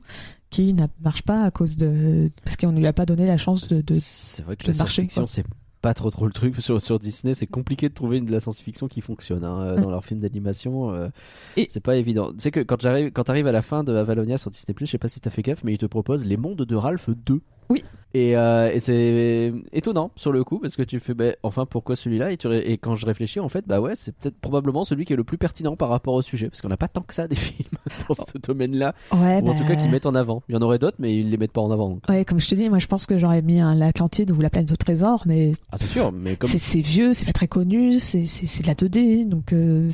qui 0.51 0.73
ne 0.73 0.85
marche 1.01 1.23
pas 1.23 1.43
à 1.43 1.49
cause 1.51 1.77
de 1.77 2.29
parce 2.43 2.57
qu'on 2.57 2.71
ne 2.71 2.77
lui 2.79 2.85
a 2.87 2.93
pas 2.93 3.05
donné 3.07 3.25
la 3.25 3.37
chance 3.37 3.67
de, 3.67 3.81
de- 3.81 3.95
C'est 3.99 4.43
vrai 4.43 4.55
que 4.55 4.63
de 4.63 4.67
la 4.67 4.73
science-fiction, 4.75 5.25
c'est 5.27 5.43
pas 5.81 5.93
trop 5.93 6.09
trop 6.09 6.25
le 6.25 6.31
truc. 6.33 6.55
Sur, 6.57 6.81
sur 6.81 6.99
Disney, 6.99 7.33
c'est 7.33 7.47
compliqué 7.47 7.87
de 7.89 7.93
trouver 7.93 8.17
une 8.17 8.25
de 8.25 8.31
la 8.31 8.39
science-fiction 8.39 8.87
qui 8.87 9.01
fonctionne 9.01 9.43
hein, 9.45 9.59
euh, 9.61 9.77
Mm. 9.77 9.81
dans 9.81 9.89
leurs 9.91 10.03
films 10.05 10.19
d'animation. 10.19 10.91
euh, 10.93 11.09
Et- 11.57 11.67
C'est 11.69 11.79
pas 11.83 11.95
évident. 11.95 12.31
Tu 12.31 12.39
sais 12.39 12.51
que 12.51 12.59
quand 12.59 12.81
j'arrive, 12.81 13.11
quand 13.11 13.23
t'arrives 13.23 13.47
à 13.47 13.51
la 13.51 13.61
fin 13.61 13.83
de 13.83 13.95
Avalonia 13.95 14.37
sur 14.37 14.51
Disney+, 14.51 14.75
je 14.79 14.85
sais 14.85 14.97
pas 14.97 15.07
si 15.07 15.19
t'as 15.21 15.29
fait 15.29 15.41
gaffe, 15.41 15.63
mais 15.63 15.73
ils 15.73 15.77
te 15.77 15.85
proposent 15.85 16.25
Les 16.25 16.37
Mondes 16.37 16.63
de 16.65 16.75
Ralph 16.75 17.09
2. 17.09 17.41
Oui. 17.69 17.83
Et, 18.15 18.35
euh, 18.35 18.71
et 18.73 18.79
c'est 18.79 19.53
étonnant 19.71 20.09
sur 20.15 20.31
le 20.31 20.43
coup 20.43 20.57
parce 20.57 20.75
que 20.75 20.81
tu 20.81 20.99
fais, 20.99 21.13
bah, 21.13 21.33
enfin, 21.43 21.67
pourquoi 21.67 21.95
celui-là? 21.95 22.31
Et, 22.31 22.37
tu 22.37 22.47
ré- 22.47 22.63
et 22.65 22.79
quand 22.79 22.95
je 22.95 23.05
réfléchis, 23.05 23.39
en 23.39 23.49
fait, 23.49 23.67
bah 23.67 23.79
ouais, 23.79 23.93
c'est 23.95 24.15
peut-être 24.15 24.39
probablement 24.39 24.83
celui 24.83 25.05
qui 25.05 25.13
est 25.13 25.15
le 25.15 25.23
plus 25.23 25.37
pertinent 25.37 25.75
par 25.75 25.89
rapport 25.89 26.15
au 26.15 26.23
sujet 26.23 26.49
parce 26.49 26.61
qu'on 26.63 26.69
n'a 26.69 26.77
pas 26.77 26.87
tant 26.87 27.01
que 27.01 27.13
ça 27.13 27.27
des 27.27 27.35
films 27.35 27.69
dans 28.07 28.15
ce 28.15 28.39
domaine-là, 28.39 28.95
ouais, 29.13 29.41
ou 29.43 29.49
en 29.49 29.53
tout 29.53 29.63
cas 29.63 29.75
bah, 29.75 29.81
qui 29.83 29.87
mettent 29.89 30.07
en 30.07 30.15
avant. 30.15 30.41
Il 30.49 30.55
y 30.55 30.57
en 30.57 30.61
aurait 30.63 30.79
d'autres, 30.79 30.97
mais 30.97 31.15
ils 31.19 31.29
les 31.29 31.37
mettent 31.37 31.51
pas 31.51 31.61
en 31.61 31.69
avant. 31.69 31.89
donc. 31.89 32.01
ouais, 32.09 32.25
comme 32.25 32.39
je 32.39 32.49
te 32.49 32.55
dis, 32.55 32.67
moi 32.69 32.79
je 32.79 32.87
pense 32.87 33.05
que 33.05 33.19
j'aurais 33.19 33.43
mis 33.43 33.59
un 33.59 33.75
l'Atlantide 33.75 34.31
ou 34.31 34.41
la 34.41 34.49
planète 34.49 34.71
au 34.71 34.75
trésor, 34.75 35.23
mais 35.27 35.51
Ah, 35.71 35.77
c'est 35.77 35.85
sûr, 35.85 36.11
mais 36.11 36.35
comme 36.35 36.49
c'est 36.49 36.57
c'est 36.57 36.81
vieux, 36.81 37.13
c'est 37.13 37.25
pas 37.25 37.33
très 37.33 37.47
connu, 37.47 37.99
c'est 37.99 38.25
c'est 38.25 38.47
c'est 38.47 38.63
de 38.63 38.67
la 38.67 38.73
2D, 38.73 39.27
donc 39.29 39.53
euh, 39.53 39.87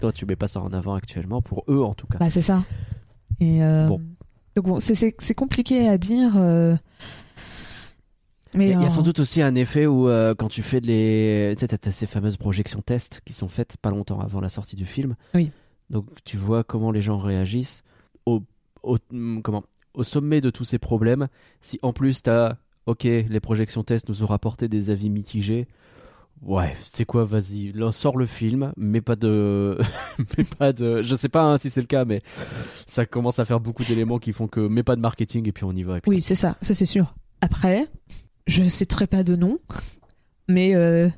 toi, 0.00 0.12
tu 0.12 0.26
mets 0.26 0.34
pas 0.34 0.48
ça 0.48 0.60
en 0.60 0.72
avant 0.72 0.94
actuellement 0.94 1.42
pour 1.42 1.62
eux 1.68 1.84
en 1.84 1.94
tout 1.94 2.08
cas. 2.08 2.18
bah 2.18 2.28
c'est 2.28 2.42
ça. 2.42 2.64
Et 3.38 3.62
euh, 3.62 3.86
Bon. 3.86 4.00
Donc 4.56 4.66
bon, 4.66 4.80
c'est 4.80 5.34
compliqué 5.34 5.88
à 5.88 5.98
dire. 5.98 6.32
euh, 6.36 6.76
mais 8.54 8.66
Il 8.66 8.70
y 8.72 8.74
a- 8.74 8.82
euh, 8.82 8.88
sans 8.88 9.02
doute 9.02 9.18
aussi 9.18 9.40
un 9.40 9.54
effet 9.54 9.86
où 9.86 10.08
euh, 10.08 10.34
quand 10.34 10.48
tu 10.48 10.62
fais 10.62 10.80
les, 10.80 11.54
tu 11.56 11.66
sais, 11.66 11.78
t'as 11.78 11.90
ces 11.90 12.06
fameuses 12.06 12.36
projections 12.36 12.82
tests 12.82 13.22
qui 13.24 13.32
sont 13.32 13.48
faites 13.48 13.76
pas 13.78 13.90
longtemps 13.90 14.20
avant 14.20 14.40
la 14.40 14.50
sortie 14.50 14.76
du 14.76 14.84
film. 14.84 15.16
Oui. 15.34 15.50
Donc 15.88 16.06
tu 16.24 16.36
vois 16.36 16.62
comment 16.64 16.90
les 16.90 17.00
gens 17.02 17.16
réagissent 17.18 17.82
au, 18.26 18.42
au 18.82 18.98
hum, 19.10 19.40
comment 19.42 19.64
au 19.94 20.02
sommet 20.02 20.40
de 20.40 20.50
tous 20.50 20.64
ces 20.64 20.78
problèmes. 20.78 21.28
Si 21.62 21.78
en 21.82 21.92
plus 21.94 22.22
t'as, 22.22 22.56
ok, 22.86 23.04
les 23.04 23.40
projections 23.40 23.84
tests 23.84 24.08
nous 24.08 24.22
ont 24.22 24.26
rapporté 24.26 24.68
des 24.68 24.90
avis 24.90 25.08
mitigés. 25.10 25.66
Ouais, 26.44 26.74
c'est 26.90 27.04
quoi, 27.04 27.24
vas-y, 27.24 27.72
sors 27.92 28.16
le 28.16 28.26
film, 28.26 28.72
mais 28.76 29.00
pas 29.00 29.14
de, 29.14 29.78
mais 30.36 30.44
pas 30.58 30.72
de, 30.72 31.00
je 31.02 31.14
sais 31.14 31.28
pas 31.28 31.44
hein, 31.44 31.58
si 31.58 31.70
c'est 31.70 31.80
le 31.80 31.86
cas, 31.86 32.04
mais 32.04 32.20
ça 32.86 33.06
commence 33.06 33.38
à 33.38 33.44
faire 33.44 33.60
beaucoup 33.60 33.84
d'éléments 33.84 34.18
qui 34.18 34.32
font 34.32 34.48
que, 34.48 34.58
mais 34.60 34.82
pas 34.82 34.96
de 34.96 35.00
marketing 35.00 35.48
et 35.48 35.52
puis 35.52 35.62
on 35.64 35.72
y 35.72 35.84
va. 35.84 35.98
et 35.98 36.00
Oui, 36.08 36.20
c'est 36.20 36.34
ça, 36.34 36.56
ça 36.60 36.74
c'est 36.74 36.84
sûr. 36.84 37.14
Après, 37.42 37.86
je 38.48 38.64
citerai 38.64 39.06
pas 39.06 39.22
de 39.22 39.36
nom, 39.36 39.60
mais 40.48 40.74
euh, 40.74 41.08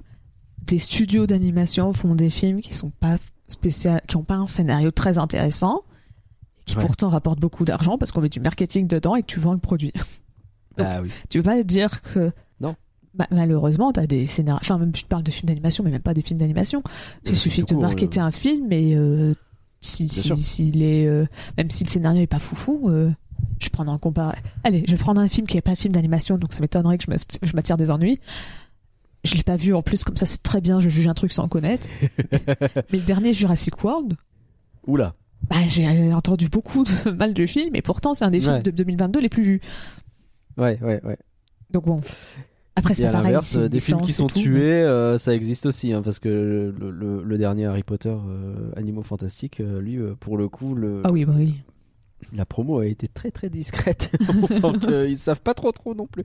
des 0.63 0.79
studios 0.79 1.27
d'animation 1.27 1.93
font 1.95 2.15
des 2.15 2.29
films 2.31 2.61
qui 2.61 2.75
sont 2.75 2.91
pas 2.91 3.17
spécial, 3.49 4.03
qui 4.07 4.17
ont 4.17 4.25
pas 4.25 4.35
un 4.37 4.47
scénario 4.47 4.91
très 4.91 5.17
intéressant, 5.17 5.85
qui 6.67 6.77
Ouais. 6.77 6.83
pourtant 6.85 7.09
rapportent 7.09 7.41
beaucoup 7.41 7.65
d'argent 7.65 7.97
parce 7.97 8.13
qu'on 8.13 8.21
met 8.21 8.29
du 8.29 8.41
marketing 8.41 8.89
dedans 8.89 9.17
et 9.17 9.23
que 9.23 9.27
tu 9.27 9.41
vends 9.41 9.53
le 9.55 9.59
produit. 9.59 9.93
Ah 10.79 11.01
oui. 11.03 11.11
Tu 11.31 11.39
peux 11.39 11.45
pas 11.45 11.63
dire 11.63 12.03
que 12.03 12.31
Non. 12.61 12.75
Bah, 13.15 13.27
malheureusement, 13.31 13.93
t'as 13.93 14.07
des 14.07 14.27
scénarios. 14.27 14.61
Enfin, 14.63 14.79
même 14.79 14.95
je 14.95 15.03
te 15.03 15.09
parle 15.09 15.23
de 15.23 15.31
films 15.31 15.47
d'animation, 15.49 15.85
mais 15.85 15.91
même 15.91 16.03
pas 16.03 16.15
des 16.15 16.23
films 16.23 16.39
d'animation. 16.41 16.83
Il 17.25 17.31
Mais 17.31 17.37
suffit 17.37 17.63
de 17.63 17.67
court, 17.73 17.81
marketer 17.83 18.21
euh. 18.21 18.25
un 18.25 18.31
film 18.33 18.73
et 18.73 18.95
euh, 18.97 19.35
si, 19.81 20.09
si, 20.09 20.21
sûr. 20.23 20.39
s'il 20.39 20.83
est, 20.83 21.07
euh, 21.07 21.25
même 21.57 21.71
si 21.71 21.85
le 21.85 21.91
scénario 21.91 22.23
est 22.23 22.27
pas 22.27 22.41
foufou, 22.41 22.89
euh, 22.91 23.13
je 23.61 23.69
prends 23.69 23.87
un 23.87 23.99
compar. 23.99 24.35
Allez, 24.65 24.83
je 24.87 24.93
vais 24.93 24.99
prendre 24.99 25.21
un 25.21 25.29
film 25.29 25.47
qui 25.47 25.57
est 25.57 25.61
pas 25.63 25.75
de 25.75 25.79
film 25.79 25.93
d'animation, 25.95 26.39
donc 26.39 26.53
ça 26.53 26.61
m'étonnerait 26.61 26.99
que 26.99 27.05
je 27.43 27.55
m'attire 27.57 27.77
des 27.77 27.91
ennuis. 27.93 28.19
Je 29.23 29.37
l'ai 29.37 29.43
pas 29.43 29.57
vu 29.57 29.75
en 29.75 29.83
plus, 29.83 30.03
comme 30.05 30.17
ça 30.17 30.27
c'est 30.27 30.43
très 30.43 30.61
bien, 30.61 30.81
je 30.81 30.89
juge 30.89 31.07
un 31.07 31.15
truc 31.15 31.33
sans 31.33 31.47
connaître. 31.49 31.87
mais 32.33 32.99
le 32.99 33.05
dernier 33.05 33.33
Jurassic 33.33 33.83
World, 33.85 34.15
Oula. 34.87 35.15
bah, 35.49 35.57
j'ai 35.69 36.13
entendu 36.13 36.49
beaucoup 36.49 36.83
de 36.85 37.11
mal 37.17 37.33
du 37.33 37.47
film, 37.47 37.75
et 37.77 37.81
pourtant 37.83 38.13
c'est 38.13 38.25
un 38.25 38.31
des 38.31 38.41
films 38.41 38.55
Ouais. 38.55 38.63
de 38.63 38.71
2022 38.73 39.21
les 39.21 39.29
plus 39.31 39.43
vus. 39.45 39.61
Ouais, 40.59 40.79
ouais, 40.83 41.01
ouais. 41.05 41.17
Donc 41.71 41.87
bon. 41.87 42.01
Après, 42.77 42.93
Et 42.93 42.97
c'est 42.97 43.05
à 43.05 43.09
pas 43.09 43.19
pareil. 43.19 43.27
l'inverse, 43.33 43.57
des 43.57 43.79
films 43.79 44.01
qui 44.01 44.13
sont 44.13 44.27
tout, 44.27 44.41
tués, 44.41 44.53
mais- 44.53 44.61
euh, 44.83 45.17
ça 45.17 45.33
existe 45.35 45.67
aussi, 45.67 45.93
hein, 45.93 46.03
parce 46.03 46.19
que 46.19 46.29
le, 46.29 46.91
le- 46.91 47.23
le 47.23 47.39
dernier 47.39 47.67
Harry 47.67 47.85
Potter, 47.85 48.09
euh, 48.11 48.73
Animaux 48.77 49.03
Fantastiques, 49.05 49.61
euh, 49.61 49.81
lui, 49.81 49.97
euh, 49.99 50.15
pour 50.19 50.37
le 50.37 50.49
coup, 50.49 50.75
le, 50.75 51.01
Ah 51.05 51.13
oui, 51.13 51.25
bah 51.25 51.35
oui. 51.37 51.55
La 52.37 52.45
promo 52.45 52.81
a 52.81 52.87
été 52.87 53.09
très 53.09 53.31
très 53.31 53.49
discrète. 53.49 54.11
On 54.43 54.47
sent 54.47 54.79
qu'ils 54.81 55.19
savent 55.19 55.41
pas 55.41 55.55
trop 55.55 55.73
trop 55.73 55.95
non 55.95 56.07
plus. 56.07 56.23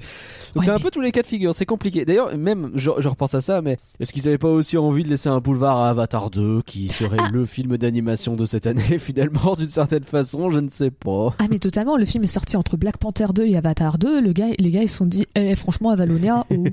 Donc 0.53 0.61
Ouais, 0.61 0.65
t'as 0.65 0.75
un 0.75 0.79
peu 0.79 0.91
tous 0.91 1.01
les 1.01 1.11
cas 1.11 1.21
de 1.21 1.27
figure, 1.27 1.53
c'est 1.53 1.65
compliqué. 1.65 2.05
D'ailleurs, 2.05 2.35
même, 2.37 2.71
je, 2.75 2.91
je 2.97 3.07
repense 3.07 3.33
à 3.33 3.41
ça, 3.41 3.61
mais 3.61 3.77
est-ce 3.99 4.13
qu'ils 4.13 4.27
avaient 4.27 4.37
pas 4.37 4.49
aussi 4.49 4.77
envie 4.77 5.03
de 5.03 5.09
laisser 5.09 5.29
un 5.29 5.39
boulevard 5.39 5.77
à 5.77 5.89
Avatar 5.89 6.29
2, 6.29 6.61
qui 6.63 6.87
serait 6.87 7.29
le 7.31 7.45
film 7.45 7.77
d'animation 7.77 8.35
de 8.35 8.45
cette 8.45 8.67
année, 8.67 8.97
finalement, 8.99 9.55
d'une 9.55 9.67
certaine 9.67 10.03
façon, 10.03 10.49
je 10.49 10.59
ne 10.59 10.69
sais 10.69 10.91
pas. 10.91 11.35
Ah 11.39 11.45
mais 11.49 11.59
totalement, 11.59 11.97
le 11.97 12.05
film 12.05 12.23
est 12.23 12.27
sorti 12.27 12.57
entre 12.57 12.77
Black 12.77 12.97
Panther 12.97 13.27
2 13.33 13.45
et 13.45 13.57
Avatar 13.57 13.97
2, 13.97 14.21
le 14.21 14.33
gars, 14.33 14.47
les 14.57 14.71
gars 14.71 14.81
ils 14.81 14.89
se 14.89 14.97
sont 14.97 15.05
dit 15.05 15.25
eh, 15.35 15.55
franchement 15.55 15.89
Avalonia, 15.89 16.45
oh, 16.49 16.63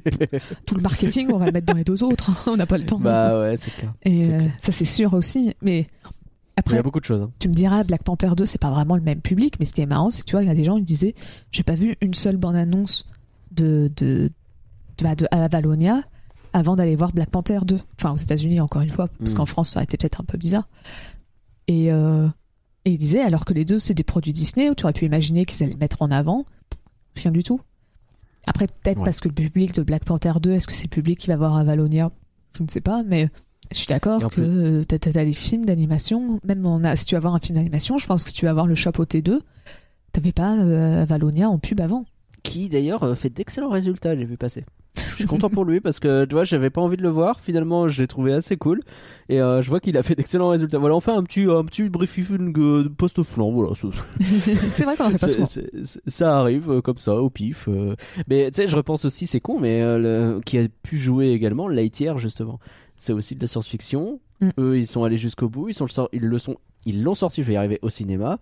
tout 0.67 0.75
le 0.75 0.83
marketing 0.83 1.31
on 1.33 1.39
va 1.39 1.47
le 1.47 1.53
mettre 1.53 1.67
dans 1.67 1.75
les 1.75 1.85
deux 1.85 2.03
autres, 2.03 2.31
on 2.47 2.57
n'a 2.57 2.67
pas 2.67 2.79
le 2.79 2.87
temps. 2.87 2.99
Bah 2.99 3.39
ouais, 3.41 3.57
c'est 3.57 3.71
clair. 3.71 3.93
et 4.05 4.25
euh, 4.25 4.39
clair. 4.39 4.51
ça 4.61 4.73
c'est 4.73 4.85
sûr 4.85 5.15
aussi, 5.15 5.55
mais 5.63 5.87
Il 6.57 6.61
y 6.61 6.61
après 6.61 6.79
a 6.79 6.83
beaucoup 6.83 7.01
de 7.01 7.05
choses. 7.05 7.21
hein. 7.23 7.31
tu 7.39 7.49
me 7.49 7.55
diras 7.55 7.85
Black 7.85 8.03
Panther 8.03 8.31
2 8.37 8.47
c'est 8.47 8.59
pas 8.61 8.71
vraiment 8.71 8.97
le 8.97 9.03
même 9.03 9.21
public, 9.21 9.57
mais 9.61 9.67
ce 9.67 9.73
qui 9.75 9.83
est 9.83 9.87
marrant 9.87 10.09
c'est 10.11 10.23
que 10.23 10.27
tu 10.27 10.33
vois 10.37 10.43
il 10.43 10.47
y 10.47 10.51
a 10.51 10.55
des 10.55 10.65
gens 10.65 10.77
ils 10.79 10.85
disaient 10.85 11.15
j'ai 11.53 11.63
pas 11.63 11.75
vu 11.75 11.97
une 12.01 12.15
seule 12.15 12.37
bande 12.39 12.57
annonce 12.57 13.05
de 13.53 13.91
de 13.97 14.31
de, 14.99 15.05
bah, 15.05 15.15
de 15.15 15.27
Avalonia 15.31 16.03
avant 16.55 16.75
d'aller 16.77 16.97
voir 16.97 17.13
Black 17.13 17.29
Panther 17.29 17.59
2, 17.67 17.79
enfin 17.99 18.13
aux 18.13 18.17
États-Unis 18.17 18.61
encore 18.61 18.81
une 18.81 18.89
fois, 18.89 19.09
parce 19.19 19.33
Mm. 19.33 19.37
qu'en 19.37 19.47
France 19.47 19.71
ça 19.71 19.79
aurait 19.79 19.85
été 19.85 19.99
peut-être 19.99 20.23
un 20.23 20.25
peu 20.25 20.39
bizarre. 20.39 20.67
Et 21.69 21.93
euh, 21.93 22.27
et 22.87 22.93
il 22.93 22.99
disait, 22.99 23.21
alors 23.21 23.45
que 23.45 23.53
les 23.53 23.65
deux, 23.65 23.79
c'est 23.79 23.95
des 23.95 24.05
produits 24.05 24.33
Disney, 24.33 24.71
où 24.71 24.75
tu 24.77 24.85
aurais 24.85 24.93
pu 24.93 25.05
imaginer 25.05 25.45
qu'ils 25.45 25.63
allaient 25.65 25.73
le 25.73 25.79
mettre 25.79 26.03
en 26.03 26.11
avant. 26.13 26.47
Rien 27.17 27.33
du 27.33 27.43
tout. 27.43 27.61
Après, 28.47 28.69
peut-être 28.69 28.99
Ouais. 28.99 29.05
parce 29.05 29.19
que 29.21 29.27
le 29.29 29.35
public 29.35 29.75
de 29.75 29.83
Black 29.83 30.05
Panther 30.05 30.35
2, 30.41 30.53
est-ce 30.53 30.69
que 30.69 30.73
c'est 30.73 30.85
le 30.85 30.91
public 30.91 31.19
qui 31.19 31.27
va 31.27 31.37
voir 31.37 31.57
Avalonia? 31.57 32.13
Je 32.57 32.63
ne 32.63 32.69
sais 32.69 32.81
pas, 32.81 33.03
mais 33.03 33.29
je 33.73 33.77
suis 33.79 33.87
d'accord 33.87 34.31
que 34.31 34.83
t'as- 34.85 34.99
t'as 34.99 35.25
des 35.25 35.33
films 35.33 35.65
d'animation, 35.67 36.41
même 36.45 36.65
en 36.67 36.83
a- 36.85 36.97
si 36.97 37.05
tu 37.05 37.15
vas 37.15 37.21
voir 37.21 37.35
un 37.35 37.41
film 37.41 37.57
d'animation, 37.57 37.99
je 37.99 38.07
pense 38.07 38.23
que 38.25 38.31
si 38.31 38.37
tu 38.37 38.45
vas 38.47 38.53
voir 38.53 38.67
le 38.67 38.75
chapeau 38.75 39.05
T2, 39.05 39.41
t'avais 40.13 40.33
pas 40.33 40.57
euh, 40.57 41.03
Avalonia 41.03 41.49
en 41.51 41.59
pub 41.59 41.81
avant. 41.81 42.05
qui 42.43 42.69
d'ailleurs 42.69 43.03
euh, 43.03 43.15
fait 43.17 43.31
d'excellents 43.31 43.71
résultats, 43.71 44.15
j'ai 44.17 44.25
vu 44.25 44.37
passer. 44.37 44.65
Je 44.97 45.03
suis 45.23 45.27
content 45.27 45.49
pour 45.51 45.65
lui 45.67 45.81
parce 45.81 45.99
que 45.99 46.25
tu 46.27 46.35
vois, 46.35 46.45
j'avais 46.45 46.69
pas 46.71 46.81
envie 46.81 46.97
de 46.99 47.03
le 47.03 47.09
voir. 47.11 47.41
Finalement, 47.41 47.87
je 47.89 48.01
l'ai 48.01 48.07
trouvé 48.07 48.33
assez 48.35 48.57
cool 48.57 48.81
et 49.31 49.41
euh, 49.43 49.61
je 49.63 49.69
vois 49.71 49.81
qu'il 49.81 49.97
a 49.99 50.03
fait 50.03 50.15
d'excellents 50.15 50.49
résultats. 50.51 50.79
Voilà, 50.79 50.95
on 50.95 51.01
fait 51.01 51.11
un 51.11 51.23
petit 51.23 51.45
un 51.51 51.65
petit 51.65 51.89
briefing 51.89 52.53
post 52.97 53.23
flanc. 53.23 53.51
Voilà, 53.51 53.73
c'est 54.73 54.85
vrai 54.85 54.97
qu'on 54.97 55.07
en 55.07 55.11
fait 55.11 55.19
pas 55.19 55.29
souvent. 55.29 55.47
ça 56.07 56.39
arrive 56.39 56.71
euh, 56.71 56.81
comme 56.83 56.97
ça 56.99 57.15
au 57.17 57.29
pif. 57.31 57.67
euh. 57.69 57.95
Mais 58.29 58.51
tu 58.51 58.57
sais, 58.63 58.69
je 58.69 58.77
repense 58.77 59.05
aussi, 59.05 59.27
c'est 59.27 59.41
con, 59.41 59.59
mais 59.59 59.81
le- 59.99 60.41
qui 60.45 60.59
a 60.59 60.67
pu 60.83 60.97
jouer 60.99 61.29
également 61.33 61.69
Lightyear 61.69 62.19
justement. 62.19 62.59
C'est 62.99 63.13
aussi 63.13 63.35
de 63.35 63.41
la 63.41 63.47
science-fiction. 63.47 64.21
Mm. 64.41 64.49
Eux, 64.59 64.79
ils 64.79 64.87
sont 64.87 65.05
allés 65.05 65.17
jusqu'au 65.19 65.49
bout. 65.49 65.69
Ils 65.69 65.75
sont 65.75 65.85
le 65.85 65.91
sor- 65.91 66.09
ils 66.13 66.23
le 66.23 66.39
sont, 66.39 66.57
ils 66.85 67.03
l'ont 67.03 67.15
sorti. 67.15 67.43
Je 67.43 67.49
vais 67.49 67.55
y 67.55 67.57
arriver 67.57 67.79
au 67.83 67.91
cinéma. 67.91 68.39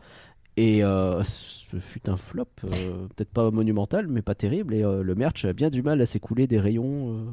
Et 0.56 0.84
euh, 0.84 1.22
ce 1.24 1.78
fut 1.80 2.08
un 2.08 2.16
flop, 2.16 2.46
euh, 2.64 3.08
peut-être 3.16 3.30
pas 3.30 3.50
monumental, 3.50 4.06
mais 4.06 4.22
pas 4.22 4.36
terrible. 4.36 4.72
Et 4.74 4.84
euh, 4.84 5.02
le 5.02 5.14
merch 5.16 5.44
a 5.44 5.52
bien 5.52 5.68
du 5.70 5.82
mal 5.82 6.00
à 6.00 6.06
s'écouler 6.06 6.46
des 6.46 6.60
rayons. 6.60 7.26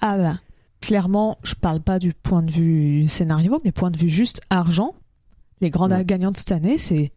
Ah 0.00 0.16
bah, 0.16 0.40
clairement, 0.80 1.36
je 1.42 1.54
parle 1.54 1.80
pas 1.82 1.98
du 1.98 2.14
point 2.14 2.42
de 2.42 2.50
vue 2.50 3.06
scénario, 3.06 3.60
mais 3.64 3.72
point 3.72 3.90
de 3.90 3.98
vue 3.98 4.08
juste 4.08 4.40
argent. 4.48 4.94
Les 5.60 5.68
grandes 5.68 5.92
Ouais. 5.92 6.04
gagnantes 6.04 6.38
cette 6.38 6.52
année, 6.52 6.78
c'est 6.78 7.12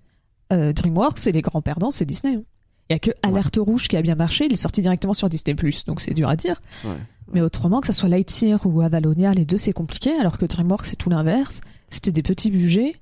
DreamWorks 0.52 1.28
et 1.28 1.32
les 1.32 1.42
grands 1.42 1.62
perdants, 1.62 1.92
c'est 1.92 2.06
Disney. 2.06 2.36
hein. 2.36 2.44
Il 2.90 2.94
y 2.94 2.96
a 2.96 3.00
que 3.00 3.12
Alerte 3.24 3.58
Rouge 3.62 3.88
qui 3.88 3.98
a 3.98 4.02
bien 4.02 4.16
marché, 4.16 4.46
il 4.46 4.54
est 4.54 4.56
sorti 4.56 4.82
directement 4.82 5.14
sur 5.14 5.30
Disney+, 5.30 5.56
donc 5.86 6.00
c'est 6.02 6.14
dur 6.14 6.28
à 6.30 6.36
dire. 6.36 6.60
Ouais. 6.86 6.98
Mais 7.32 7.42
autrement, 7.42 7.82
que 7.82 7.88
ça 7.88 7.94
soit 7.94 8.10
Lightyear 8.10 8.60
ou 8.66 8.82
Avalonia, 8.82 9.34
les 9.34 9.46
deux 9.46 9.58
c'est 9.58 9.74
compliqué, 9.74 10.12
alors 10.20 10.38
que 10.40 10.46
DreamWorks 10.46 10.86
c'est 10.86 10.96
tout 10.96 11.10
l'inverse. 11.12 11.62
C'était 11.90 12.12
des 12.12 12.24
petits 12.24 12.50
budgets, 12.50 12.96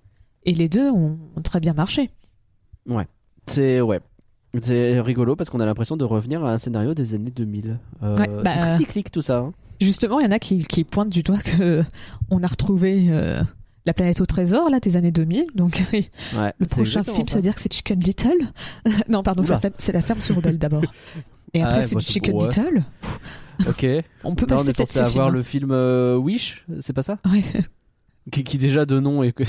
et 0.43 0.53
les 0.53 0.67
deux 0.67 0.89
ont, 0.89 1.17
ont 1.35 1.41
très 1.41 1.59
bien 1.61 1.73
marché. 1.73 2.09
C'est 3.47 3.79
ouais. 3.81 4.01
C'est 4.61 4.99
rigolo 5.01 5.35
parce 5.35 5.49
qu'on 5.49 5.59
a 5.59 5.65
l'impression 5.65 5.97
de 5.97 6.03
revenir 6.03 6.43
à 6.43 6.51
un 6.53 6.57
scénario 6.57 6.93
des 6.93 7.13
années 7.13 7.31
2000. 7.31 7.77
Euh, 8.03 8.17
Ouais, 8.17 8.27
bah, 8.43 8.51
c'est 8.71 8.77
cyclique 8.77 9.11
tout 9.11 9.21
ça. 9.21 9.37
hein. 9.39 9.53
Justement, 9.79 10.19
il 10.19 10.25
y 10.25 10.27
en 10.27 10.31
a 10.31 10.39
qui, 10.39 10.63
qui 10.65 10.83
pointent 10.83 11.09
du 11.11 11.21
doigt 11.21 11.39
que 11.39 11.83
on 12.31 12.41
a 12.43 12.47
retrouvé 12.47 13.07
euh, 13.09 13.41
la 13.87 13.93
planète 13.93 14.21
au 14.21 14.25
trésor, 14.27 14.69
là, 14.69 14.79
des 14.79 14.97
années 14.97 15.11
2000, 15.11 15.47
donc 15.55 15.81
oui. 15.93 16.09
Ouais, 16.35 16.53
Le 16.59 16.65
prochain 16.67 17.03
film, 17.03 17.27
ça. 17.27 17.35
veut 17.37 17.41
dire 17.41 17.55
que 17.55 17.61
c'est 17.61 17.73
Chicken 17.73 17.99
Little 17.99 18.37
Non, 19.09 19.23
pardon, 19.23 19.41
c'est 19.43 19.91
la 19.93 20.01
ferme- 20.01 20.21
sur 20.21 20.35
Rebelle 20.35 20.59
d'abord. 20.59 20.83
Et 21.53 21.61
Ah 21.63 21.67
après, 21.67 21.77
ouais, 21.79 21.87
c'est 21.87 21.95
bah, 21.95 22.01
Chicken 22.01 22.33
pour. 22.33 22.43
Little. 22.43 22.83
Ok. 23.67 23.85
On 24.23 24.35
peut 24.35 24.45
Non, 24.47 24.55
on 24.55 24.57
passer 24.57 24.69
est 24.69 24.73
peut-être 24.77 24.87
censé 24.91 24.99
avoir 24.99 25.31
le 25.31 25.41
film 25.41 25.71
euh, 25.71 26.15
Wish, 26.17 26.65
c'est 26.81 26.93
pas 26.93 27.01
ça 27.01 27.17
Ouais. 27.25 27.41
qui, 28.31 28.43
qui 28.43 28.57
déjà 28.57 28.85
de 28.85 28.99
nom 28.99 29.23
et 29.23 29.31
que 29.31 29.43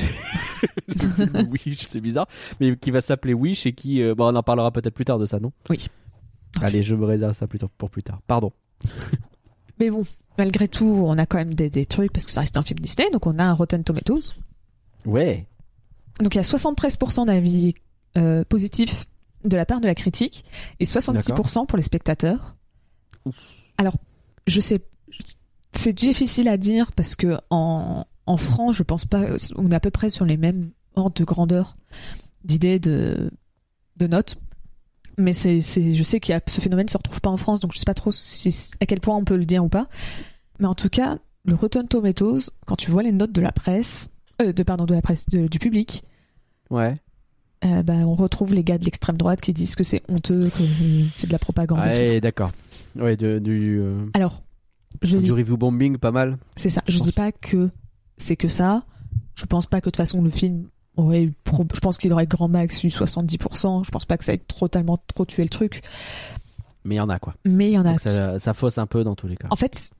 Wish, 1.51 1.87
c'est 1.88 2.01
bizarre, 2.01 2.27
mais 2.61 2.77
qui 2.77 2.90
va 2.92 3.01
s'appeler 3.01 3.35
Wish 3.35 3.66
et 3.66 3.72
qui, 3.72 4.01
euh, 4.03 4.14
bon, 4.14 4.33
on 4.33 4.37
en 4.37 4.42
parlera 4.42 4.70
peut-être 4.70 4.94
plus 4.94 5.05
tard 5.05 5.18
de 5.18 5.27
ça, 5.27 5.40
non 5.40 5.53
Oui. 5.68 5.88
Allez, 6.62 6.83
je 6.83 6.94
me 6.94 7.05
réserve 7.05 7.35
ça 7.35 7.46
plus 7.46 7.59
tard- 7.59 7.68
pour 7.77 7.90
plus 7.90 8.03
tard. 8.03 8.20
Pardon. 8.27 8.53
Mais 9.81 9.91
bon, 9.91 10.03
malgré 10.37 10.69
tout, 10.69 11.03
on 11.07 11.17
a 11.19 11.27
quand 11.27 11.38
même 11.38 11.55
des, 11.55 11.71
des 11.71 11.87
trucs 11.87 12.12
parce 12.12 12.27
que 12.27 12.33
ça 12.33 12.41
reste 12.41 12.57
un 12.57 12.62
film 12.62 12.79
Disney, 12.81 13.11
donc 13.11 13.27
on 13.27 13.38
a 13.38 13.45
un 13.45 13.53
Rotten 13.53 13.85
Tomatoes. 13.85 14.35
Ouais. 15.05 15.47
Donc 16.21 16.35
il 16.35 16.38
y 16.38 16.41
a 16.41 16.45
73% 16.45 17.27
d'avis 17.27 17.75
euh, 18.17 18.45
positifs 18.45 19.05
de 19.45 19.57
la 19.57 19.64
part 19.64 19.81
de 19.81 19.87
la 19.87 19.95
critique 19.95 20.45
et 20.81 20.85
66% 20.85 21.67
pour 21.67 21.77
les 21.77 21.83
spectateurs. 21.83 22.57
Ouf. 23.25 23.37
Alors, 23.77 23.95
je 24.47 24.61
sais, 24.61 24.81
c'est 25.73 25.93
difficile 25.93 26.49
à 26.49 26.57
dire 26.57 26.91
parce 26.93 27.14
que 27.14 27.38
en, 27.51 28.05
en 28.27 28.37
France, 28.37 28.77
je 28.77 28.83
pense 28.83 29.05
pas, 29.05 29.25
on 29.57 29.71
est 29.71 29.75
à 29.75 29.81
peu 29.81 29.91
près 29.91 30.11
sur 30.11 30.25
les 30.25 30.37
mêmes 30.37 30.71
ordres 30.97 31.14
de 31.14 31.25
grandeur 31.25 31.77
d'idées 32.45 32.79
de, 32.81 33.31
de 33.97 34.07
notes. 34.07 34.37
Mais 35.18 35.33
c'est, 35.33 35.61
c'est, 35.61 35.90
je 35.92 36.02
sais 36.04 36.20
a 36.33 36.40
ce 36.46 36.61
phénomène 36.61 36.88
se 36.88 36.96
retrouve 36.96 37.20
pas 37.20 37.31
en 37.31 37.37
France, 37.37 37.59
donc 37.61 37.72
je 37.74 37.78
sais 37.78 37.85
pas 37.85 37.94
trop 37.94 38.11
si, 38.12 38.54
à 38.81 38.87
quel 38.87 39.00
point 39.00 39.16
on 39.16 39.24
peut 39.24 39.37
le 39.37 39.44
dire 39.44 39.64
ou 39.64 39.68
pas. 39.68 39.88
Mais 40.61 40.66
en 40.66 40.74
tout 40.74 40.88
cas, 40.88 41.18
le 41.44 41.54
Rotten 41.54 41.88
Tomatoes, 41.88 42.50
quand 42.66 42.76
tu 42.76 42.90
vois 42.90 43.02
les 43.02 43.12
notes 43.12 43.33
de 43.33 43.40
la 43.40 43.50
presse, 43.52 44.09
euh, 44.40 44.52
de 44.52 44.62
pardon 44.62 44.85
de 44.85 44.94
la 44.94 45.02
presse, 45.02 45.26
de- 45.26 45.48
du 45.48 45.59
public, 45.59 46.02
Ouais. 46.70 46.96
euh, 47.64 47.83
bah, 47.83 47.94
on 47.94 48.14
retrouve 48.14 48.54
les 48.54 48.62
gars 48.62 48.78
de 48.78 48.85
l'extrême 48.85 49.16
droite 49.16 49.40
qui 49.40 49.52
disent 49.52 49.74
que 49.74 49.83
c'est 49.85 50.02
honteux, 50.09 50.50
que 50.50 50.62
c'est- 51.14 51.26
de 51.26 51.33
la 51.33 51.38
propagande. 51.40 51.81
Ouais, 51.81 52.20
d'accord. 52.20 52.52
Ouais, 52.96 53.16
du, 53.16 53.81
euh, 53.81 54.07
Alors, 54.14 54.42
je 55.02 55.18
dis, 55.18 55.24
du 55.24 55.33
review 55.33 55.57
bombing, 55.57 55.98
pas 55.98 56.12
mal. 56.12 56.38
c'est 56.57 56.68
ça. 56.68 56.83
Je 56.87 56.98
pense. 56.98 57.07
dis 57.09 57.12
pas 57.12 57.33
que 57.33 57.70
c'est 58.16 58.37
que 58.37 58.48
ça. 58.48 58.85
Je 59.35 59.46
pense 59.46 59.66
pas 59.66 59.81
que 59.81 59.87
de 59.87 59.90
toute 59.90 59.96
façon 59.96 60.22
le 60.22 60.31
film 60.31 60.68
aurait 60.98 61.30
pro- 61.44 61.66
je 61.74 61.80
pense 61.80 61.96
qu'il 61.98 62.12
aurait 62.12 62.26
grand 62.26 62.48
max 62.48 62.82
eu 62.84 62.88
70%. 62.88 63.84
Je 63.84 63.90
pense 63.90 64.04
pas 64.04 64.16
que 64.18 64.24
ça 64.24 64.32
ait 64.34 64.38
totalement 64.38 64.98
trop 65.06 65.24
tué 65.24 65.42
le 65.42 65.48
truc. 65.48 65.82
Mais 66.84 66.94
il 66.96 66.98
y 66.98 67.00
en 67.00 67.08
a, 67.08 67.18
quoi. 67.18 67.34
Mais 67.44 67.70
il 67.70 67.74
y 67.74 67.78
en 67.78 67.84
a. 67.87 67.90
Donc 67.90 68.00
ça, 68.00 68.38
ça 68.38 68.54
fausse 68.54 68.78
un 68.78 68.87
peu 68.87 69.04
dans 69.04 69.14
tous 69.14 69.26
les 69.28 69.37
cas. 69.37 69.48
En 69.50 69.56
fait, 69.56 69.90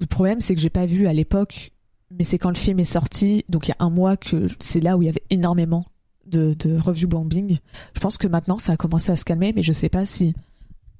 le 0.00 0.06
problème 0.06 0.40
c'est 0.40 0.54
que 0.54 0.60
j'ai 0.60 0.70
pas 0.70 0.86
vu 0.86 1.06
à 1.06 1.12
l'époque, 1.12 1.72
mais 2.16 2.24
c'est 2.24 2.38
quand 2.38 2.48
le 2.50 2.56
film 2.56 2.80
est 2.80 2.84
sorti, 2.84 3.44
donc 3.48 3.68
il 3.68 3.70
y 3.70 3.74
a 3.78 3.84
un 3.84 3.90
mois 3.90 4.16
que 4.16 4.46
c'est 4.58 4.80
là 4.80 4.96
où 4.96 5.02
il 5.02 5.06
y 5.06 5.08
avait 5.08 5.22
énormément 5.30 5.84
de, 6.26 6.54
de 6.54 6.76
review 6.78 7.08
bombing. 7.08 7.58
Je 7.94 8.00
pense 8.00 8.16
que 8.18 8.26
maintenant 8.28 8.58
ça 8.58 8.72
a 8.72 8.76
commencé 8.76 9.12
à 9.12 9.16
se 9.16 9.24
calmer, 9.24 9.52
mais 9.54 9.62
je 9.62 9.72
sais 9.72 9.88
pas 9.88 10.04
si 10.06 10.34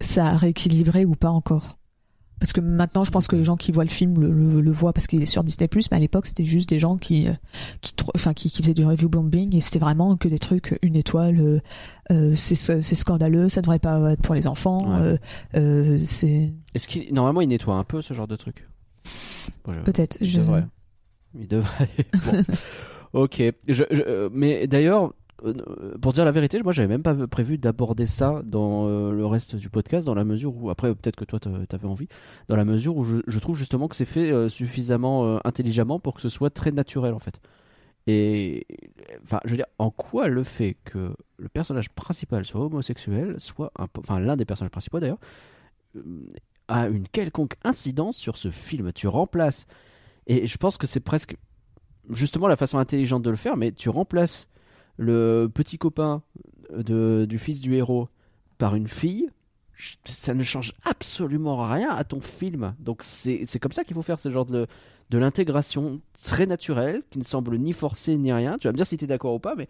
ça 0.00 0.26
a 0.26 0.36
rééquilibré 0.36 1.04
ou 1.04 1.14
pas 1.14 1.30
encore. 1.30 1.78
Parce 2.40 2.53
que 2.53 2.61
maintenant, 2.61 3.05
je 3.05 3.11
pense 3.11 3.29
que 3.29 3.37
les 3.37 3.44
gens 3.44 3.57
qui 3.57 3.70
voient 3.70 3.85
le 3.85 3.90
film 3.90 4.18
le, 4.18 4.33
le- 4.33 4.61
le 4.61 4.70
voient 4.72 4.92
parce 4.92 5.07
qu'il 5.07 5.22
est 5.22 5.26
sur 5.26 5.44
Disney+, 5.44 5.68
mais 5.90 5.96
à 5.98 6.00
l'époque, 6.00 6.26
c'était 6.26 6.44
juste 6.46 6.68
des 6.70 6.79
gens 6.79 6.96
qui, 6.96 7.29
euh, 7.29 7.35
qui, 7.83 7.92
enfin, 8.14 8.33
qui, 8.35 8.50
qui 8.50 8.62
faisaient 8.62 8.74
du 8.74 8.85
review 8.85 9.09
bombing 9.11 9.55
et 9.55 9.61
c'était 9.61 9.79
vraiment 9.79 10.16
que 10.16 10.26
des 10.26 10.38
trucs, 10.38 10.79
une 10.83 10.96
étoile, 10.96 11.38
euh, 11.38 11.61
euh, 12.11 12.33
c'est 12.35 12.83
scandaleux, 12.94 13.48
ça 13.48 13.61
devrait 13.61 13.79
pas 13.79 14.12
être 14.12 14.22
pour 14.22 14.35
les 14.35 14.46
enfants, 14.46 15.00
Ouais. 15.00 15.18
euh, 15.57 15.98
c'est 16.07 16.53
Est-ce 16.74 16.88
qu'il 16.88 17.12
normalement 17.14 17.42
il 17.42 17.48
nettoie 17.48 17.74
un 17.76 17.85
peu 17.85 18.00
ce 18.03 18.14
genre 18.14 18.26
de 18.26 18.37
truc? 18.37 18.66
Bon, 19.64 19.72
je- 19.72 19.81
peut-être. 19.81 20.16
Il 20.20 20.33
devrait. 20.37 20.64
Il 21.38 21.46
devrait. 21.46 21.88
Bon. 23.12 23.22
ok. 23.24 23.42
Je, 23.68 24.29
mais 24.33 24.66
d'ailleurs, 24.66 25.12
pour 26.00 26.12
dire 26.12 26.24
la 26.24 26.31
vérité, 26.31 26.62
moi 26.62 26.72
j'avais 26.72 26.88
même 26.88 27.03
pas 27.03 27.14
prévu 27.26 27.59
d'aborder 27.59 28.07
ça 28.07 28.42
dans 28.44 28.87
euh, 28.87 29.12
le 29.12 29.26
reste 29.26 29.57
du 29.57 29.70
podcast, 29.70 30.07
dans 30.07 30.14
la 30.14 30.24
mesure 30.24 30.55
où, 30.57 30.70
après 30.70 30.94
peut-être 30.94 31.16
que 31.16 31.24
toi 31.24 31.40
t'a- 31.40 31.66
t'avais 31.68 31.87
envie, 31.87 32.09
dans 32.48 32.57
la 32.57 32.64
mesure 32.64 32.96
où 32.96 33.05
je, 33.05 33.38
trouve 33.38 33.57
justement 33.57 33.88
que 33.88 33.96
c'est 33.96 34.05
fait 34.05 34.31
euh, 34.31 34.48
suffisamment 34.48 35.24
euh, 35.24 35.38
intelligemment 35.44 35.98
pour 35.98 36.14
que 36.14 36.20
ce 36.20 36.29
soit 36.29 36.50
très 36.50 36.72
naturel 36.72 37.14
en 37.14 37.18
fait. 37.18 37.40
Et 38.07 38.66
enfin, 39.22 39.40
je 39.44 39.50
veux 39.50 39.57
dire, 39.57 39.66
en 39.79 39.90
quoi 39.90 40.29
le 40.29 40.42
fait 40.42 40.76
que 40.85 41.14
le 41.37 41.48
personnage 41.48 41.90
principal 41.90 42.44
soit 42.44 42.62
homosexuel, 42.64 43.37
soit 43.38 43.72
enfin 43.76 44.20
l'un 44.20 44.37
des 44.37 44.44
personnages 44.44 44.72
principaux 44.72 45.00
d'ailleurs, 45.00 45.20
euh, 45.96 46.03
a 46.68 46.88
une 46.88 47.09
quelconque 47.09 47.55
incidence 47.64 48.16
sur 48.16 48.37
ce 48.37 48.50
film? 48.50 48.92
Tu 48.92 49.09
remplaces 49.09 49.66
et 50.26 50.46
je 50.46 50.57
pense 50.59 50.76
que 50.76 50.87
c'est 50.87 51.00
presque 51.00 51.37
justement 52.11 52.48
la 52.48 52.57
façon 52.57 52.79
intelligente 52.79 53.22
de 53.22 53.31
le 53.31 53.37
faire, 53.37 53.57
mais 53.57 53.72
tu 53.72 53.88
remplaces 53.88 54.48
le 55.00 55.48
petit 55.52 55.78
copain 55.78 56.22
de, 56.76 57.24
du 57.28 57.38
fils 57.38 57.58
du 57.58 57.74
héros 57.74 58.08
par 58.58 58.74
une 58.76 58.86
fille. 58.86 59.28
Ça 60.04 60.34
ne 60.34 60.42
change 60.42 60.74
absolument 60.84 61.66
rien 61.66 61.88
à 61.90 62.04
ton 62.04 62.20
film. 62.20 62.74
Donc 62.80 62.98
c'est 63.02 63.46
comme 63.58 63.72
ça 63.72 63.82
qu'il 63.82 63.94
faut 63.94 64.02
faire 64.02 64.20
ce 64.20 64.30
genre 64.30 64.44
de, 64.44 64.66
de 65.08 65.18
l'intégration 65.18 66.00
très 66.22 66.44
naturelle, 66.44 67.02
qui 67.08 67.18
ne 67.18 67.24
semble 67.24 67.56
ni 67.56 67.72
forcée 67.72 68.16
ni 68.18 68.30
rien. 68.30 68.58
Tu 68.58 68.68
vas 68.68 68.72
me 68.72 68.76
dire 68.76 68.86
si 68.86 68.98
tu 68.98 69.04
es 69.04 69.08
d'accord 69.08 69.34
ou 69.34 69.38
pas, 69.38 69.54
mais 69.56 69.68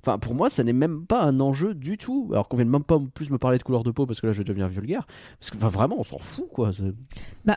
enfin 0.00 0.16
pour 0.20 0.36
moi 0.36 0.48
ça 0.48 0.62
n'est 0.62 0.72
même 0.72 1.04
pas 1.06 1.24
un 1.24 1.40
enjeu 1.40 1.74
du 1.74 1.98
tout. 1.98 2.28
Alors 2.30 2.46
qu'on 2.48 2.56
vienne 2.56 2.68
même 2.70 2.84
pas 2.84 3.00
plus 3.12 3.30
me 3.30 3.38
parler 3.38 3.58
de 3.58 3.64
couleur 3.64 3.82
de 3.82 3.90
peau 3.90 4.06
parce 4.06 4.20
que 4.20 4.28
là 4.28 4.32
je 4.32 4.38
vais 4.38 4.44
devenir 4.44 4.68
vulgaire. 4.68 5.08
Parce 5.40 5.50
que 5.50 5.56
enfin, 5.56 5.68
vraiment 5.68 5.96
on 5.98 6.04
s'en 6.04 6.18
fout 6.18 6.46
quoi. 6.52 6.70
C'est- 6.72 7.54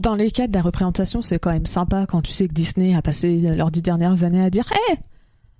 Dans 0.00 0.14
les 0.14 0.30
cas 0.30 0.46
de 0.46 0.54
la 0.54 0.62
représentation, 0.62 1.20
c'est 1.20 1.38
quand 1.38 1.50
même 1.52 1.66
sympa 1.66 2.06
quand 2.06 2.22
tu 2.22 2.32
sais 2.32 2.48
que 2.48 2.54
Disney 2.54 2.94
a 2.94 3.02
passé 3.02 3.40
leurs 3.54 3.70
dix 3.70 3.82
dernières 3.82 4.24
années 4.24 4.42
à 4.42 4.48
dire 4.48 4.70
Hé 4.90 4.94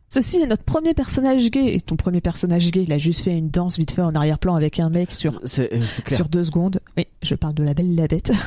Ceci 0.09 0.37
est 0.40 0.47
notre 0.47 0.62
premier 0.62 0.95
personnage 0.95 1.51
gay. 1.51 1.75
Et 1.75 1.81
ton 1.81 1.97
premier 1.97 2.21
personnage 2.21 2.71
gay, 2.71 2.85
il 2.85 2.92
a 2.92 2.99
juste 2.99 3.23
fait 3.25 3.37
une 3.37 3.51
danse 3.51 3.77
vite 3.79 3.90
fait 3.90 4.03
en 4.03 4.11
arrière-plan 4.14 4.55
avec 4.55 4.79
un 4.81 4.88
mec 4.88 5.11
sur, 5.12 5.40
C'est 5.45 5.73
euh, 5.75 5.81
c'est 5.87 6.09
sur 6.14 6.29
deux 6.29 6.45
secondes. 6.45 6.81
Oui, 6.97 7.07
je 7.23 7.35
parle 7.35 7.55
de 7.55 7.64
la 7.64 7.75
belle 7.75 7.90
et 7.92 7.97
la 7.97 8.07
bête. 8.07 8.33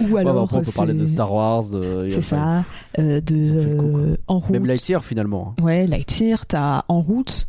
Ou 0.00 0.04
Ouais, 0.04 0.24
bah, 0.24 0.30
alors. 0.30 0.44
après, 0.44 0.58
on 0.58 0.62
peut 0.62 0.72
parler 0.72 0.94
de 0.94 1.04
Star 1.06 1.32
Wars. 1.32 1.68
de- 1.68 2.06
C'est 2.08 2.20
ça. 2.20 2.64
euh, 2.98 3.20
de, 3.20 3.76
coup, 3.76 3.98
euh, 3.98 4.16
en 4.26 4.38
route. 4.38 4.50
Même 4.50 4.66
Lightyear 4.66 5.04
finalement. 5.04 5.54
hein. 5.58 5.62
Ouais, 5.62 5.86
Lightyear, 5.86 6.46
t'as 6.46 6.84
En 6.88 7.00
route. 7.00 7.46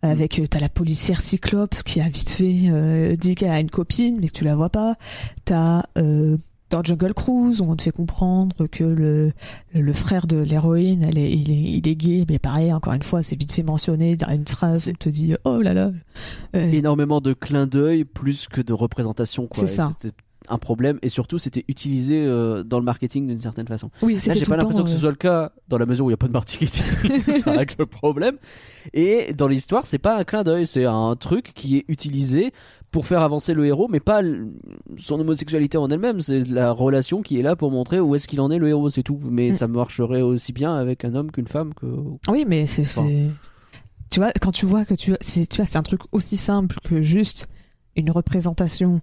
Avec, 0.00 0.38
euh, 0.38 0.44
t'as 0.48 0.60
la 0.60 0.68
policière 0.68 1.20
Cyclope 1.20 1.82
qui 1.82 2.00
a 2.00 2.08
vite 2.08 2.28
fait 2.30 2.54
euh, 2.70 3.16
dit 3.16 3.34
qu'elle 3.34 3.50
a 3.50 3.58
une 3.58 3.70
copine, 3.70 4.18
mais 4.20 4.28
que 4.28 4.32
tu 4.32 4.44
la 4.44 4.54
vois 4.54 4.68
pas. 4.70 4.94
T'as 5.44 5.82
euh, 5.98 6.36
dans 6.70 6.82
Jungle 6.82 7.14
Cruise 7.14 7.60
où 7.60 7.64
on 7.64 7.76
te 7.76 7.82
fait 7.82 7.90
comprendre 7.90 8.66
que 8.66 8.84
le, 8.84 9.32
le, 9.74 9.80
le 9.80 9.92
frère 9.92 10.26
de 10.26 10.36
l'héroïne, 10.38 11.04
elle 11.08 11.18
est, 11.18 11.32
il, 11.32 11.50
est, 11.50 11.78
il 11.78 11.88
est 11.88 11.96
gay, 11.96 12.24
mais 12.28 12.38
pareil, 12.38 12.72
encore 12.72 12.92
une 12.92 13.02
fois, 13.02 13.22
c'est 13.22 13.36
vite 13.36 13.52
fait 13.52 13.62
mentionné 13.62 14.16
dans 14.16 14.30
une 14.30 14.46
phrase 14.46 14.84
C'est- 14.84 14.90
on 14.92 14.94
te 14.94 15.08
dit 15.08 15.34
oh 15.44 15.60
là 15.62 15.74
là. 15.74 15.90
Euh, 16.56 16.70
Énormément 16.72 17.20
de 17.20 17.32
clins 17.32 17.66
d'œil 17.66 18.04
plus 18.04 18.48
que 18.48 18.60
de 18.60 18.72
représentation. 18.72 19.46
quoi. 19.46 19.60
C'est 19.60 19.66
ça. 19.66 19.92
C'était 20.00 20.14
un 20.50 20.56
problème 20.56 20.98
et 21.02 21.10
surtout 21.10 21.36
c'était 21.36 21.64
utilisé 21.68 22.24
euh, 22.24 22.62
dans 22.64 22.78
le 22.78 22.84
marketing 22.84 23.26
d'une 23.26 23.38
certaine 23.38 23.66
façon. 23.66 23.90
oui, 24.00 24.14
Là, 24.14 24.20
c'était 24.20 24.38
j'ai 24.38 24.44
pas 24.46 24.56
l'impression 24.56 24.82
que 24.82 24.88
ce 24.88 24.94
euh, 24.96 24.98
soit 24.98 25.10
le 25.10 25.16
cas 25.16 25.52
dans 25.68 25.76
la 25.76 25.84
mesure 25.84 26.06
où 26.06 26.08
il 26.08 26.12
n'y 26.12 26.14
a 26.14 26.18
pas 26.18 26.28
de 26.28 26.32
marketing. 26.32 26.68
ça 27.44 27.50
règle 27.52 27.74
le 27.78 27.84
problème. 27.86 28.36
Et 28.94 29.34
dans 29.34 29.46
l'histoire, 29.48 29.84
c'est 29.86 29.98
pas 29.98 30.16
un 30.18 30.24
clin 30.24 30.44
d'œil, 30.44 30.66
c'est 30.66 30.86
un 30.86 31.16
truc 31.16 31.52
qui 31.54 31.76
est 31.76 31.84
utilisé 31.88 32.52
pour 32.90 33.06
faire 33.06 33.20
avancer 33.20 33.52
le 33.54 33.66
héros, 33.66 33.86
mais 33.90 34.00
pas 34.00 34.22
son 34.96 35.20
homosexualité 35.20 35.76
en 35.78 35.88
elle-même. 35.88 36.20
C'est 36.20 36.40
la 36.48 36.72
relation 36.72 37.20
qui 37.22 37.38
est 37.38 37.42
là 37.42 37.54
pour 37.56 37.70
montrer 37.70 38.00
où 38.00 38.14
est-ce 38.14 38.26
qu'il 38.26 38.40
en 38.40 38.50
est 38.50 38.58
le 38.58 38.68
héros, 38.68 38.88
c'est 38.88 39.02
tout. 39.02 39.20
Mais 39.22 39.50
Mm. 39.50 39.54
ça 39.54 39.68
marcherait 39.68 40.22
aussi 40.22 40.52
bien 40.52 40.74
avec 40.74 41.04
un 41.04 41.14
homme 41.14 41.30
qu'une 41.30 41.48
femme 41.48 41.74
que. 41.74 41.86
Oui, 42.28 42.44
mais 42.48 42.66
c'est. 42.66 42.82
Enfin. 42.82 43.06
Tu 44.10 44.20
vois, 44.20 44.32
quand 44.40 44.52
tu 44.52 44.64
vois 44.66 44.84
que 44.86 44.94
tu. 44.94 45.14
c'est- 45.20 45.46
Tu 45.50 45.56
vois, 45.58 45.66
c'est 45.66 45.76
un 45.76 45.82
truc 45.82 46.00
aussi 46.12 46.36
simple 46.38 46.76
que 46.82 47.02
juste 47.02 47.48
une 47.94 48.10
représentation 48.10 49.00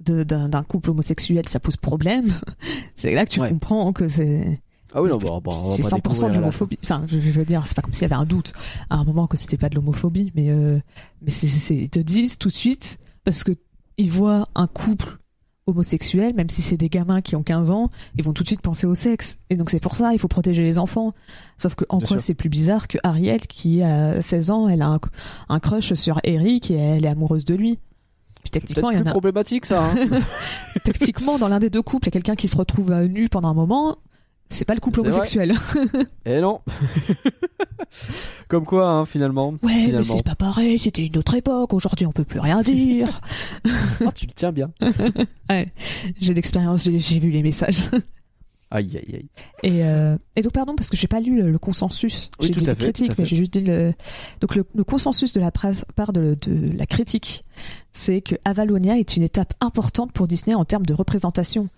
d'un 0.00 0.62
couple 0.62 0.90
homosexuel, 0.90 1.48
ça 1.48 1.58
pose 1.60 1.76
problème. 1.76 2.24
c'est 2.94 3.12
là 3.14 3.24
que 3.24 3.30
tu 3.30 3.40
Ouais. 3.40 3.48
comprends 3.50 3.92
que 3.92 4.08
c'est. 4.08 4.60
Ah 4.94 5.02
oui, 5.02 5.10
non, 5.10 5.18
bon, 5.18 5.40
bon, 5.42 5.50
on 5.52 5.70
va 5.70 5.76
c'est 5.76 5.82
pas 5.82 5.88
100% 5.88 5.96
découvrir 5.96 6.28
de 6.30 6.34
l'homophobie. 6.36 6.78
Enfin, 6.84 7.02
je, 7.06 7.20
je 7.20 7.30
veux 7.32 7.44
dire, 7.44 7.66
c'est 7.66 7.74
pas 7.74 7.82
comme 7.82 7.92
s'il 7.92 8.02
y 8.02 8.04
avait 8.06 8.14
un 8.14 8.24
doute 8.24 8.52
à 8.88 8.96
un 8.96 9.04
moment 9.04 9.26
que 9.26 9.36
c'était 9.36 9.56
pas 9.58 9.68
de 9.68 9.74
l'homophobie, 9.74 10.32
mais, 10.34 10.48
euh, 10.50 10.78
mais 11.22 11.30
c'est- 11.30 11.74
ils 11.74 11.90
te 11.90 11.98
disent 11.98 12.38
tout 12.38 12.48
de 12.48 12.52
suite, 12.54 12.98
parce 13.26 13.44
que 13.44 13.52
ils 13.98 14.10
voient 14.10 14.48
un 14.54 14.66
couple 14.66 15.18
homosexuel, 15.66 16.34
même 16.34 16.48
si 16.48 16.62
c'est 16.62 16.76
des 16.76 16.88
gamins 16.88 17.20
qui 17.20 17.34
ont 17.34 17.42
15 17.42 17.72
ans, 17.72 17.90
ils 18.16 18.22
vont 18.22 18.32
tout 18.32 18.44
de 18.44 18.48
suite 18.48 18.60
penser 18.60 18.86
au 18.86 18.94
sexe. 18.94 19.36
Et 19.50 19.56
donc 19.56 19.68
c'est 19.70 19.80
pour 19.80 19.96
ça, 19.96 20.12
il 20.12 20.18
faut 20.20 20.28
protéger 20.28 20.62
les 20.62 20.78
enfants. 20.78 21.12
Sauf 21.58 21.74
que 21.74 21.84
en 21.88 21.98
Bien 21.98 22.06
quoi 22.06 22.18
c'est 22.18 22.34
plus 22.34 22.48
bizarre 22.48 22.86
que 22.88 22.98
Ariel, 23.02 23.40
qui 23.40 23.82
a 23.82 24.22
16 24.22 24.50
ans, 24.52 24.68
elle 24.68 24.80
a 24.80 24.88
un, 24.88 25.00
un 25.48 25.58
crush 25.60 25.92
sur 25.94 26.20
Eric 26.22 26.70
et 26.70 26.74
elle 26.76 27.04
est 27.04 27.08
amoureuse 27.08 27.44
de 27.44 27.54
lui? 27.56 27.76
Puis 27.76 28.42
C'est 28.44 28.60
techniquement, 28.60 28.90
il 28.92 28.98
y 28.98 29.02
en 29.02 29.06
a, 29.06 29.10
problématique 29.10 29.66
ça. 29.66 29.90
hein. 29.90 29.94
techniquement, 30.84 31.36
dans 31.38 31.48
l'un 31.48 31.58
des 31.58 31.70
deux 31.70 31.82
couples, 31.82 32.04
il 32.06 32.08
y 32.08 32.12
a 32.12 32.12
quelqu'un 32.12 32.36
qui 32.36 32.46
se 32.46 32.56
retrouve 32.56 32.92
euh, 32.92 33.08
nu 33.08 33.28
pendant 33.28 33.48
un 33.48 33.54
moment. 33.54 33.96
C'est 34.48 34.64
pas 34.64 34.74
le 34.74 34.80
couple 34.80 35.00
homosexuel. 35.00 35.54
Et 36.24 36.40
non. 36.40 36.60
Comme 38.48 38.64
quoi, 38.64 38.88
hein, 38.88 39.04
finalement. 39.04 39.54
Ouais, 39.62 39.88
mais 39.88 40.04
c'est 40.04 40.24
pas 40.24 40.34
pareil, 40.34 40.78
c'était 40.78 41.06
une 41.06 41.16
autre 41.18 41.34
époque, 41.34 41.72
aujourd'hui 41.72 42.06
on 42.06 42.12
peut 42.12 42.24
plus 42.24 42.40
rien 42.40 42.62
dire. 42.62 43.20
Oh, 44.04 44.10
tu 44.14 44.26
le 44.26 44.32
tiens 44.32 44.52
bien. 44.52 44.70
j'ai 46.20 46.34
l'expérience, 46.34 46.84
j'ai, 46.84 47.18
vu 47.18 47.30
les 47.30 47.42
messages. 47.42 47.82
Aïe, 48.70 48.96
aïe, 48.96 49.14
aïe. 49.14 49.28
Et, 49.62 49.84
euh, 49.84 50.16
et 50.34 50.42
donc, 50.42 50.52
pardon, 50.52 50.74
parce 50.74 50.90
que 50.90 50.96
j'ai 50.96 51.06
pas 51.06 51.20
lu 51.20 51.40
le, 51.40 51.50
le 51.50 51.58
consensus. 51.58 52.30
Oui, 52.40 52.48
j'ai 52.48 52.54
dit 52.54 52.64
tout 52.64 52.70
à 52.70 53.14
mais 53.18 53.24
j'ai 53.24 53.36
juste 53.36 53.52
dit 53.52 53.60
le. 53.60 53.94
Donc, 54.40 54.56
le, 54.56 54.64
le 54.74 54.84
consensus 54.84 55.32
de 55.32 55.40
la 55.40 55.50
part 55.50 56.12
de, 56.12 56.36
de 56.40 56.76
la 56.76 56.86
critique, 56.86 57.44
c'est 57.92 58.20
que 58.20 58.34
Avalonia 58.44 58.98
est 58.98 59.16
une 59.16 59.22
étape 59.22 59.54
importante 59.60 60.12
pour 60.12 60.26
Disney 60.26 60.54
en 60.54 60.64
termes 60.64 60.86
de 60.86 60.94
représentation 60.94 61.68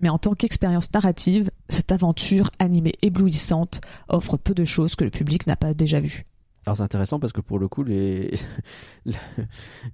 Mais 0.00 0.08
en 0.08 0.18
tant 0.18 0.34
qu'expérience 0.34 0.92
narrative, 0.92 1.50
cette 1.68 1.90
aventure 1.92 2.50
animée 2.58 2.94
éblouissante 3.02 3.80
offre 4.08 4.36
peu 4.36 4.54
de 4.54 4.64
choses 4.64 4.94
que 4.94 5.04
le 5.04 5.10
public 5.10 5.46
n'a 5.46 5.56
pas 5.56 5.74
déjà 5.74 5.98
vues. 6.00 6.24
Alors 6.66 6.76
c'est 6.76 6.82
intéressant 6.82 7.18
parce 7.18 7.32
que 7.32 7.40
pour 7.40 7.58
le 7.58 7.66
coup, 7.66 7.82
les... 7.82 8.34
le, 9.06 9.12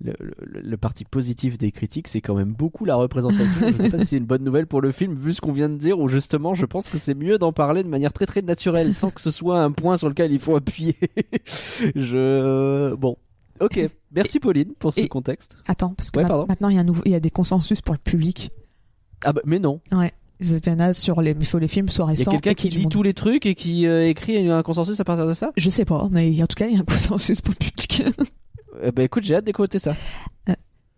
le- 0.03 0.13
le- 0.43 0.61
le 0.61 0.77
parti 0.77 1.05
positif 1.05 1.57
des 1.57 1.71
critiques, 1.71 2.09
c'est 2.09 2.21
quand 2.21 2.35
même 2.35 2.53
beaucoup 2.53 2.85
la 2.85 2.97
représentation. 2.97 3.69
Je 3.69 3.75
sais 3.83 3.91
pas 3.91 3.99
si 3.99 4.07
c'est 4.07 4.17
une 4.17 4.25
bonne 4.27 4.43
nouvelle 4.43 4.67
pour 4.67 4.81
le 4.81 4.91
film, 4.91 5.15
vu 5.15 5.33
ce 5.35 5.41
qu'on 5.41 5.53
vient 5.53 5.69
de 5.69 5.77
dire, 5.77 5.99
ou 6.01 6.09
justement, 6.09 6.55
je 6.55 6.67
pense 6.67 6.89
que 6.89 6.99
c'est 6.99 7.15
mieux 7.15 7.39
d'en 7.39 7.53
parler 7.53 7.83
de 7.85 7.89
manière 7.89 8.13
très 8.13 8.27
très 8.27 8.43
naturelle, 8.43 8.93
sans 8.93 9.11
que 9.11 9.21
ce 9.21 9.31
soit 9.31 9.63
un 9.63 9.71
point 9.71 9.97
sur 9.97 10.09
lequel 10.09 10.33
il 10.33 10.39
faut 10.41 10.57
appuyer. 10.57 10.97
je... 11.95 12.95
Bon. 12.95 13.17
Ok, 13.61 13.79
merci 14.13 14.41
Pauline 14.41 14.75
pour 14.79 14.93
ce 14.93 15.01
Et- 15.01 15.09
contexte. 15.09 15.57
Attends, 15.67 15.95
parce 15.95 16.11
que 16.11 16.19
Ouais, 16.21 16.27
ma- 16.29 16.45
maintenant 16.47 16.69
il 16.71 16.75
y, 16.75 16.79
a 16.79 16.81
un 16.81 16.85
nouveau, 16.85 17.03
il 17.05 17.13
y 17.13 17.15
a 17.15 17.21
des 17.21 17.31
consensus 17.31 17.81
pour 17.81 17.95
le 17.95 18.01
public. 18.01 18.51
Ah 19.25 19.33
bah 19.33 19.41
mais 19.45 19.59
non, 19.59 19.81
Ouais. 19.93 20.13
C'était 20.41 20.73
un 20.73 20.81
as 20.81 20.93
sur 20.95 21.23
les, 21.23 21.35
il 21.39 21.47
faut 21.47 21.59
les 21.61 21.69
films 21.69 21.89
soient 21.89 22.05
il 22.07 22.09
y 22.09 22.11
a 22.11 22.19
récents. 22.19 22.31
quelqu'un 22.33 22.55
qui 22.55 22.69
lit 22.69 22.89
tous 22.89 23.03
les 23.05 23.15
trucs 23.15 23.47
et 23.47 23.55
qui 23.55 23.87
euh, 23.87 24.09
écrit 24.09 24.51
un 24.51 24.63
consensus 24.65 24.99
à 24.99 25.05
partir 25.05 25.27
de 25.27 25.33
ça? 25.35 25.53
Je 25.57 25.71
sais 25.71 25.85
pas, 25.85 26.09
mais 26.11 26.43
en 26.43 26.47
tout 26.47 26.57
cas 26.57 26.67
il 26.67 26.75
y 26.75 26.77
a 26.77 26.81
un 26.81 26.85
consensus 26.87 27.41
pour 27.41 27.55
le 27.59 27.65
public. 27.65 28.03
Eh 28.83 28.91
ben 28.91 29.05
écoute, 29.05 29.23
j'ai 29.23 29.37
hâte 29.37 29.45
d'écouter 29.45 29.79
ça. 29.79 29.95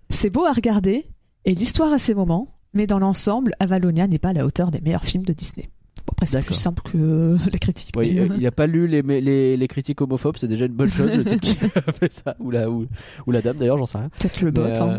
C'est 0.08 0.30
beau 0.30 0.44
à 0.46 0.52
regarder 0.52 1.06
et 1.44 1.54
l'histoire 1.54 1.92
a 1.92 1.98
ses 1.98 2.14
moments, 2.14 2.56
mais 2.74 2.86
dans 2.86 2.98
l'ensemble, 2.98 3.52
Avalonia 3.60 4.08
n'est 4.08 4.18
pas 4.18 4.30
à 4.30 4.32
la 4.32 4.46
hauteur 4.46 4.70
des 4.70 4.80
meilleurs 4.80 5.04
films 5.04 5.24
de 5.24 5.32
Disney. 5.34 5.68
Bon, 6.06 6.12
après, 6.12 6.26
c'est 6.26 6.40
plus 6.44 6.54
simple 6.54 6.82
que 6.82 7.36
les 7.52 7.58
critiques. 7.58 7.92
Oui, 7.96 8.14
mais, 8.14 8.20
euh, 8.20 8.28
euh, 8.30 8.36
il 8.38 8.46
a 8.46 8.52
pas 8.52 8.66
lu 8.66 8.86
les, 8.88 9.02
les, 9.02 9.56
les 9.56 9.68
critiques 9.68 10.00
homophobes, 10.00 10.36
c'est 10.38 10.48
déjà 10.48 10.64
une 10.66 10.72
bonne 10.72 10.90
chose, 10.90 11.14
le 11.14 11.24
type 11.24 11.40
qui 11.40 11.56
a 11.74 11.92
fait 11.92 12.12
ça. 12.12 12.36
Ou 12.40 12.50
la, 12.50 12.70
ou, 12.70 12.86
ou 13.26 13.30
la 13.32 13.42
dame 13.42 13.56
d'ailleurs, 13.58 13.76
j'en 13.78 13.86
sais 13.86 13.98
rien. 13.98 14.08
Peut-être 14.18 14.40
le 14.40 14.50
bot. 14.50 14.62
Hein. 14.62 14.98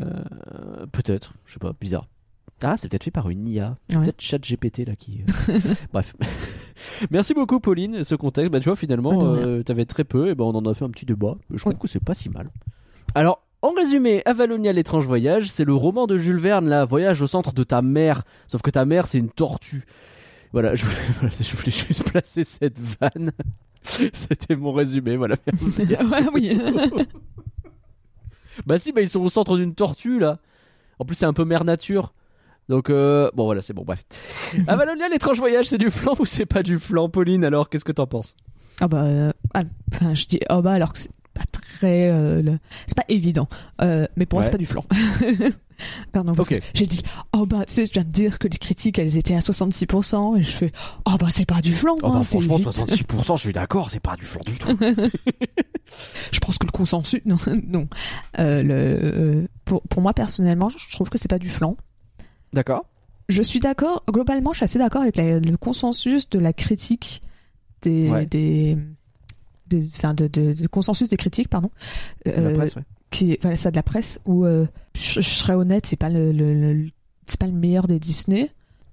euh, 0.54 0.86
Peut-être, 0.92 1.34
je 1.46 1.54
sais 1.54 1.60
pas, 1.60 1.74
bizarre. 1.80 2.08
Ah, 2.63 2.76
c'est 2.76 2.89
peut-être 2.89 3.04
fait 3.04 3.12
par 3.12 3.30
une 3.30 3.48
IA. 3.48 3.78
C'est 3.89 3.98
Ouais. 3.98 4.04
Peut-être 4.04 4.22
chat 4.22 4.39
GPT 4.39 4.80
là 4.88 4.96
qui. 4.96 5.22
euh, 5.50 5.60
Bref. 5.93 6.15
Merci 7.12 7.34
beaucoup, 7.34 7.60
Pauline, 7.60 8.04
ce 8.04 8.15
contexte. 8.15 8.52
Bah, 8.52 8.60
tu 8.60 8.65
vois, 8.65 8.76
finalement, 8.76 9.12
Ah, 9.22 9.32
rien. 9.32 9.48
euh, 9.48 9.63
t'avais 9.63 9.86
très 9.86 10.04
peu, 10.04 10.30
et 10.30 10.36
ben 10.36 10.43
on 10.46 10.56
en 10.56 10.65
a 10.65 10.74
fait 10.74 10.84
un 10.86 10.89
petit 10.89 11.06
débat. 11.06 11.38
Je 11.54 11.58
trouve 11.60 11.78
que 11.78 11.88
c'est 11.88 12.04
pas 12.04 12.13
si 12.15 12.30
mal. 12.30 12.50
Alors, 13.13 13.43
en 13.62 13.72
résumé, 13.72 14.22
Avalonia 14.26 14.74
l'étrange 14.74 15.06
voyage, 15.06 15.50
c'est 15.52 15.65
le 15.65 15.74
roman 15.76 16.08
de 16.08 16.17
Jules 16.17 16.38
Verne, 16.39 16.67
là, 16.67 16.86
Voyage 16.86 17.22
au 17.22 17.28
centre 17.28 17.54
de 17.54 17.63
ta 17.63 17.82
mère. 17.82 18.24
Sauf 18.48 18.62
que 18.63 18.70
ta 18.72 18.86
mère, 18.86 19.06
c'est 19.08 19.17
une 19.20 19.30
tortue. 19.30 19.86
Voilà, 20.52 20.74
je 20.76 20.86
voulais, 20.86 20.98
voilà, 21.20 21.30
je 21.39 21.56
voulais 21.56 21.72
juste 21.72 22.10
placer 22.10 22.43
cette 22.43 22.80
vanne. 22.80 23.32
C'était 24.13 24.56
mon 24.56 24.72
résumé, 24.74 25.15
voilà, 25.15 25.36
merci. 25.46 25.82
ouais, 25.93 26.28
oui. 26.34 26.60
Bah 28.65 28.80
si, 28.80 28.91
bah 28.91 29.02
ils 29.02 29.10
sont 29.10 29.22
au 29.22 29.30
centre 29.30 29.58
d'une 29.58 29.76
tortue 29.76 30.20
là. 30.20 30.39
En 31.00 31.06
plus, 31.06 31.15
c'est 31.15 31.26
un 31.26 31.34
peu 31.34 31.46
mère 31.46 31.63
nature. 31.63 32.13
Donc, 32.70 32.90
euh, 32.90 33.30
bon 33.34 33.46
voilà, 33.46 33.62
c'est 33.62 33.74
bon, 33.74 33.84
bref. 33.86 34.04
Avalonia, 34.68 35.08
l'étrange 35.10 35.38
voyage, 35.38 35.68
c'est 35.68 35.78
du 35.78 35.90
flan 35.90 36.14
ou 36.20 36.26
c'est 36.26 36.46
pas 36.46 36.64
du 36.64 36.80
flan, 36.80 37.08
Pauline 37.10 37.44
Alors, 37.46 37.70
qu'est-ce 37.70 37.86
que 37.86 37.92
t'en 37.94 38.08
penses? 38.08 38.36
Ah 38.82 38.88
bah, 38.88 39.04
euh, 39.04 39.32
ah, 39.54 39.64
enfin, 39.94 40.14
je 40.14 40.26
dis 40.26 40.40
oh 40.50 40.62
bah 40.62 40.74
alors 40.74 40.94
que 40.94 41.00
c'est 41.00 41.10
pas 41.34 41.46
très, 41.52 42.10
euh, 42.10 42.42
le- 42.44 42.60
c'est 42.86 42.96
pas 42.98 43.06
évident. 43.10 43.48
Mais 43.82 44.26
pour 44.28 44.38
moi 44.38 44.42
Ouais. 44.42 44.44
c'est 44.46 44.52
pas 44.52 44.58
du 44.58 44.66
flan. 44.68 44.82
Pardon, 46.12 46.34
parce 46.34 46.48
que 46.50 46.56
j'ai 46.74 46.86
dit 46.88 47.02
oh 47.34 47.46
bah 47.46 47.64
tu 47.68 47.74
sais 47.74 47.86
je 47.86 47.92
viens 47.94 48.04
de 48.04 48.10
dire 48.10 48.40
que 48.40 48.48
les 48.48 48.58
critiques 48.58 48.98
elles 49.00 49.16
étaient 49.18 49.36
à 49.36 49.40
66% 49.40 50.38
et 50.40 50.44
je 50.44 50.50
fais 50.52 50.72
oh 51.06 51.14
bah 51.20 51.28
c'est 51.30 51.46
pas 51.46 51.62
du 51.62 51.72
flan. 51.72 51.96
Oh, 52.02 52.08
hein, 52.08 52.10
bah, 52.16 52.22
Franchement. 52.24 52.58
66%, 52.58 53.38
je 53.38 53.42
suis 53.44 53.54
d'accord, 53.54 53.90
c'est 53.92 54.00
pas 54.00 54.16
du 54.16 54.26
flan 54.26 54.42
du 54.46 54.58
tout. 54.58 54.76
Je 56.32 56.40
pense 56.40 56.58
que 56.58 56.66
le 56.66 56.72
consensus 56.72 57.22
non 57.26 57.38
non. 57.68 57.88
Le, 58.38 59.48
pour 59.66 59.82
pour 59.84 60.02
moi 60.02 60.14
personnellement 60.14 60.70
je 60.70 60.92
trouve 60.92 61.10
que 61.10 61.18
c'est 61.18 61.30
pas 61.30 61.40
du 61.40 61.50
flan. 61.50 61.78
D'accord 62.54 62.86
Je 63.30 63.42
suis 63.42 63.60
d'accord, 63.60 64.04
globalement, 64.10 64.54
je 64.54 64.58
suis 64.58 64.64
assez 64.64 64.80
d'accord 64.80 65.02
avec 65.02 65.18
la- 65.18 65.40
le 65.40 65.58
consensus 65.58 66.30
de 66.30 66.40
la 66.40 66.54
critique 66.54 67.22
des. 67.82 68.10
Ouais. 68.10 68.26
des 68.26 68.78
des- 69.70 69.86
enfin, 69.98 70.14
de, 70.14 70.28
de- 70.28 70.54
de 70.54 70.68
consensus 70.68 71.10
des 71.10 71.18
critiques, 71.18 71.50
pardon. 71.50 71.70
La 72.26 72.32
Euh, 72.34 72.56
presse, 72.56 72.76
ouais. 72.78 72.84
qui, 73.12 73.38
ça 73.56 73.70
de 73.70 73.76
la 73.76 73.84
presse, 73.84 74.20
où 74.26 74.46
euh, 74.46 74.66
je, 74.96 75.20
je 75.20 75.30
serais 75.30 75.56
honnête, 75.56 75.86
c'est 75.86 75.98
pas 75.98 76.10
le, 76.10 76.32
le- 76.32 76.54
le- 76.74 76.90
c'est 77.26 77.38
pas 77.40 77.48
le 77.48 77.52
meilleur 77.54 77.86
des 77.88 78.00
Disney. 78.00 78.50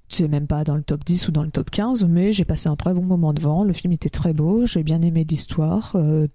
C'est 0.09 0.27
même 0.29 0.49
pas 0.49 0.65
dans 0.65 0.75
le 0.77 0.83
top 0.83 1.05
10 1.05 1.29
ou 1.29 1.33
dans 1.33 1.45
le 1.45 1.51
top 1.51 1.71
15, 1.71 2.05
mais 2.05 2.33
j'ai 2.33 2.45
passé 2.45 2.69
un 2.69 2.75
très 2.77 2.93
bon 2.93 3.03
moment 3.05 3.33
devant. 3.33 3.63
Le 3.65 3.73
film 3.73 3.93
était 3.93 4.09
très 4.09 4.33
beau, 4.33 4.67
j'ai 4.67 4.83
bien 4.83 5.01
aimé 5.01 5.25
l'histoire. 5.29 5.93
euh, 5.95 6.27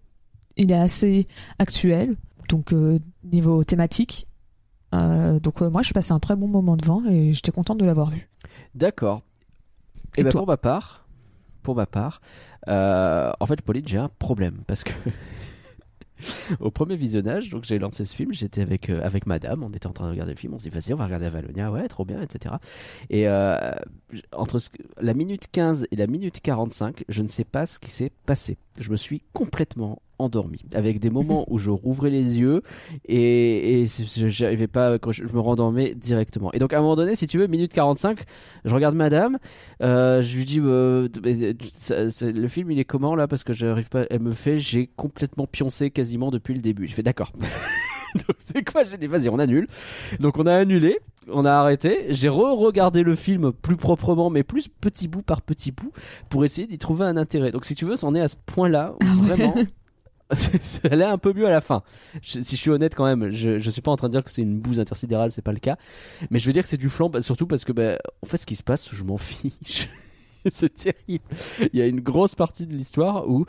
il 0.55 0.71
est 0.71 0.75
assez 0.79 1.27
actuel, 1.59 2.15
donc 2.49 2.73
niveau 3.23 3.63
thématique. 3.65 4.25
Euh, 4.93 5.39
donc 5.39 5.61
euh, 5.61 5.69
moi, 5.69 5.81
j'ai 5.81 5.93
passé 5.93 6.11
un 6.11 6.19
très 6.19 6.35
bon 6.35 6.47
moment 6.47 6.77
devant 6.77 7.03
et 7.05 7.33
j'étais 7.33 7.51
contente 7.51 7.77
de 7.77 7.85
l'avoir 7.85 8.09
vu. 8.09 8.29
D'accord. 8.75 9.21
Et, 10.17 10.21
Et 10.21 10.23
ben 10.23 10.31
pour 10.31 10.47
ma 10.47 10.57
part, 10.57 11.07
pour 11.61 11.75
ma 11.75 11.85
part, 11.85 12.21
euh, 12.67 13.31
en 13.39 13.45
fait, 13.45 13.61
Pauline, 13.61 13.87
j'ai 13.87 13.97
un 13.97 14.09
problème 14.19 14.61
parce 14.65 14.83
que 14.83 14.91
au 16.59 16.71
premier 16.71 16.95
visionnage, 16.95 17.49
donc 17.49 17.63
j'ai 17.63 17.79
lancé 17.79 18.05
ce 18.05 18.13
film, 18.13 18.33
j'étais 18.33 18.61
avec 18.61 18.89
euh, 18.89 19.01
avec 19.03 19.25
Madame, 19.25 19.63
on 19.63 19.69
était 19.69 19.87
en 19.87 19.93
train 19.93 20.05
de 20.05 20.11
regarder 20.11 20.33
le 20.33 20.37
film, 20.39 20.53
on 20.53 20.59
s'est 20.59 20.69
dit 20.69 20.75
vas-y, 20.75 20.93
on 20.93 20.97
va 20.97 21.05
regarder 21.05 21.27
Avalonia, 21.27 21.71
ouais, 21.71 21.87
trop 21.87 22.05
bien, 22.05 22.21
etc. 22.21 22.55
Et 23.09 23.27
euh, 23.27 23.71
entre 24.33 24.59
ce 24.59 24.69
la 24.99 25.13
minute 25.13 25.47
15 25.51 25.87
et 25.91 25.95
la 25.95 26.07
minute 26.07 26.41
45, 26.41 27.03
je 27.07 27.21
ne 27.21 27.27
sais 27.27 27.45
pas 27.45 27.65
ce 27.65 27.79
qui 27.79 27.91
s'est 27.91 28.11
passé. 28.25 28.57
Je 28.79 28.89
me 28.89 28.97
suis 28.97 29.21
complètement 29.33 30.01
endormi, 30.19 30.59
avec 30.73 30.99
des 30.99 31.09
moments 31.09 31.45
où 31.47 31.57
je 31.57 31.69
rouvrais 31.71 32.09
les 32.09 32.39
yeux 32.39 32.61
et, 33.05 33.81
et 33.81 33.85
je- 33.85 34.27
j'arrivais 34.27 34.67
pas, 34.67 34.99
quand 34.99 35.11
je, 35.11 35.25
je 35.25 35.33
me 35.33 35.39
rendormais 35.39 35.95
directement. 35.95 36.51
Et 36.53 36.59
donc 36.59 36.73
à 36.73 36.77
un 36.77 36.81
moment 36.81 36.95
donné, 36.95 37.15
si 37.15 37.25
tu 37.27 37.37
veux, 37.39 37.47
minute 37.47 37.73
45, 37.73 38.19
je 38.65 38.73
regarde 38.75 38.95
Madame, 38.95 39.37
euh, 39.81 40.21
je 40.21 40.37
lui 40.37 40.45
dis 40.45 40.59
euh, 40.61 41.07
ça- 41.77 42.09
ça- 42.09 42.29
le 42.31 42.47
film 42.47 42.69
il 42.71 42.79
est 42.79 42.85
comment 42.85 43.15
là? 43.15 43.27
Parce 43.27 43.43
que 43.43 43.53
j'arrive 43.53 43.89
pas. 43.89 44.05
Elle 44.09 44.21
me 44.21 44.31
fait 44.33 44.57
j'ai 44.57 44.87
complètement 44.87 45.47
pioncé 45.47 45.89
quasiment 45.91 46.31
depuis 46.31 46.53
le 46.53 46.61
début. 46.61 46.87
Je 46.87 46.93
fais 46.93 47.03
d'accord. 47.03 47.31
Donc 48.15 48.35
c'est 48.39 48.63
quoi? 48.69 48.83
J'ai 48.83 48.97
dit 48.97 49.07
vas-y 49.07 49.29
on 49.29 49.37
annule. 49.39 49.67
Donc 50.19 50.37
on 50.39 50.45
a 50.47 50.53
annulé, 50.55 50.99
on 51.31 51.45
a 51.45 51.51
arrêté. 51.51 52.07
J'ai 52.09 52.27
re-regardé 52.27 53.03
le 53.03 53.13
film 53.15 53.51
plus 53.51 53.75
proprement 53.75 54.29
mais 54.31 54.41
plus 54.43 54.67
petit 54.67 55.07
bout 55.07 55.21
par 55.21 55.41
petit 55.43 55.71
bout 55.71 55.91
pour 56.29 56.43
essayer 56.43 56.65
d'y 56.67 56.79
trouver 56.79 57.05
un 57.05 57.17
intérêt. 57.17 57.51
Donc 57.51 57.65
si 57.65 57.75
tu 57.75 57.85
veux, 57.85 57.95
c'en 57.95 58.15
est 58.15 58.21
à 58.21 58.27
ce 58.27 58.35
point-là 58.47 58.95
où 59.01 59.05
vraiment. 59.23 59.53
ça 60.61 60.79
allait 60.91 61.03
un 61.05 61.17
peu 61.17 61.33
mieux 61.33 61.47
à 61.47 61.51
la 61.51 61.61
fin. 61.61 61.81
Si 62.21 62.41
je 62.43 62.55
suis 62.55 62.69
honnête 62.69 62.93
quand 62.95 63.05
même, 63.05 63.31
je, 63.31 63.59
je 63.59 63.69
suis 63.71 63.81
pas 63.81 63.91
en 63.91 63.95
train 63.95 64.07
de 64.07 64.13
dire 64.13 64.23
que 64.23 64.29
c'est 64.31 64.41
une 64.43 64.59
bouse 64.59 64.79
intersidérale, 64.79 65.31
c'est 65.31 65.41
pas 65.41 65.53
le 65.53 65.59
cas. 65.59 65.77
Mais 66.29 66.39
je 66.39 66.45
veux 66.45 66.53
dire 66.53 66.61
que 66.63 66.69
c'est 66.69 66.77
du 66.77 66.89
flan, 66.89 67.09
surtout 67.21 67.47
parce 67.47 67.65
que, 67.65 67.71
bah, 67.71 67.97
en 68.21 68.25
fait, 68.27 68.37
ce 68.37 68.45
qui 68.45 68.55
se 68.55 68.63
passe, 68.63 68.93
je 68.93 69.03
m'en 69.03 69.17
fiche. 69.17 69.89
c'est 70.51 70.73
terrible. 70.75 71.23
Il 71.73 71.79
y 71.79 71.81
a 71.81 71.87
une 71.87 71.99
grosse 72.01 72.35
partie 72.35 72.65
de 72.67 72.73
l'histoire 72.73 73.27
où 73.29 73.45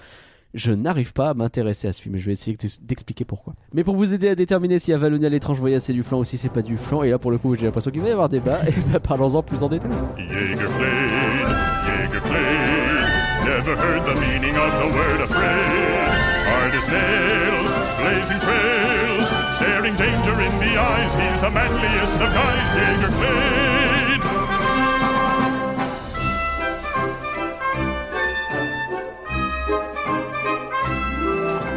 je 0.55 0.73
n'arrive 0.73 1.13
pas 1.13 1.31
à 1.31 1.35
m'intéresser 1.35 1.87
à 1.87 1.93
ce 1.93 2.03
film. 2.03 2.17
Je 2.17 2.27
vais 2.27 2.33
essayer 2.33 2.57
d'ex- 2.57 2.81
d'expliquer 2.83 3.25
pourquoi. 3.25 3.55
Mais 3.73 3.85
pour 3.85 3.95
vous 3.95 4.15
aider 4.15 4.29
à 4.29 4.35
déterminer 4.35 4.81
si 4.81 4.93
Avalonia 4.93 5.29
l'étrange 5.29 5.59
voyage 5.61 5.83
c'est 5.83 5.93
du 5.93 6.03
flan 6.03 6.19
ou 6.19 6.25
si 6.25 6.39
c'est 6.39 6.49
pas 6.49 6.63
du 6.63 6.77
flan, 6.77 7.05
et 7.05 7.11
là 7.11 7.19
pour 7.21 7.31
le 7.31 7.39
coup 7.39 7.55
j'ai 7.55 7.67
l'impression 7.67 7.93
qu'il 7.93 8.01
va 8.01 8.09
y 8.09 8.11
avoir 8.11 8.29
débat, 8.29 8.59
et 8.69 8.73
bah, 8.93 8.99
parlons-en 8.99 9.43
plus 9.45 9.63
en 9.63 9.69
détail. 9.69 9.91
Never 13.45 13.75
heard 13.77 14.05
the 14.07 14.15
meaning 14.21 14.57
of 14.57 14.73
the 14.81 14.93
word 14.93 15.21
afraid. 15.23 16.30
Hard 16.61 16.75
as 16.75 16.89
nails, 16.89 17.73
blazing 17.97 18.39
trails, 18.39 19.27
staring 19.57 19.97
danger 19.97 20.39
in 20.45 20.53
the 20.61 20.77
eyes. 20.77 21.15
He's 21.15 21.41
the 21.41 21.51
manliest 21.51 22.21
of 22.21 22.31
guys, 22.37 22.75
Jägerglade. 22.77 24.25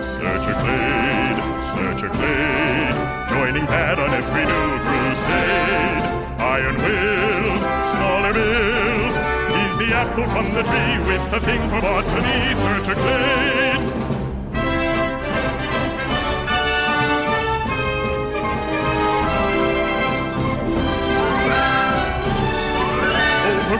Search 0.03 0.47
a 0.51 0.55
glade, 0.63 1.39
search 1.63 2.03
a 2.03 2.09
glade, 2.11 2.97
joining 3.29 3.65
Pat 3.65 3.97
on 3.99 4.09
every 4.11 4.45
new 4.51 4.69
crusade. 4.83 6.03
Iron 6.43 6.75
willed, 6.83 7.63
smaller 7.87 8.33
build, 8.33 9.15
he's 9.55 9.77
the 9.77 9.95
apple 9.95 10.27
from 10.27 10.53
the 10.53 10.63
tree 10.63 10.99
with 11.07 11.31
a 11.31 11.39
thing 11.39 11.69
for 11.69 11.79
botany. 11.79 12.53
Search 12.59 12.89
a 12.89 12.95
glade. 12.95 13.72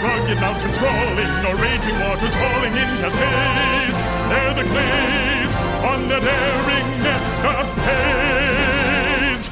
Rugged 0.04 0.40
mountains 0.40 0.78
rolling, 0.80 1.32
or 1.48 1.56
raging 1.64 1.98
waters 2.04 2.34
falling 2.36 2.74
in 2.74 2.90
cascades. 3.02 4.00
They're 4.30 4.54
the 4.60 4.66
glades 4.70 5.56
on 5.92 6.00
the 6.12 6.20
daring 6.20 6.90
escapades. 8.14 9.50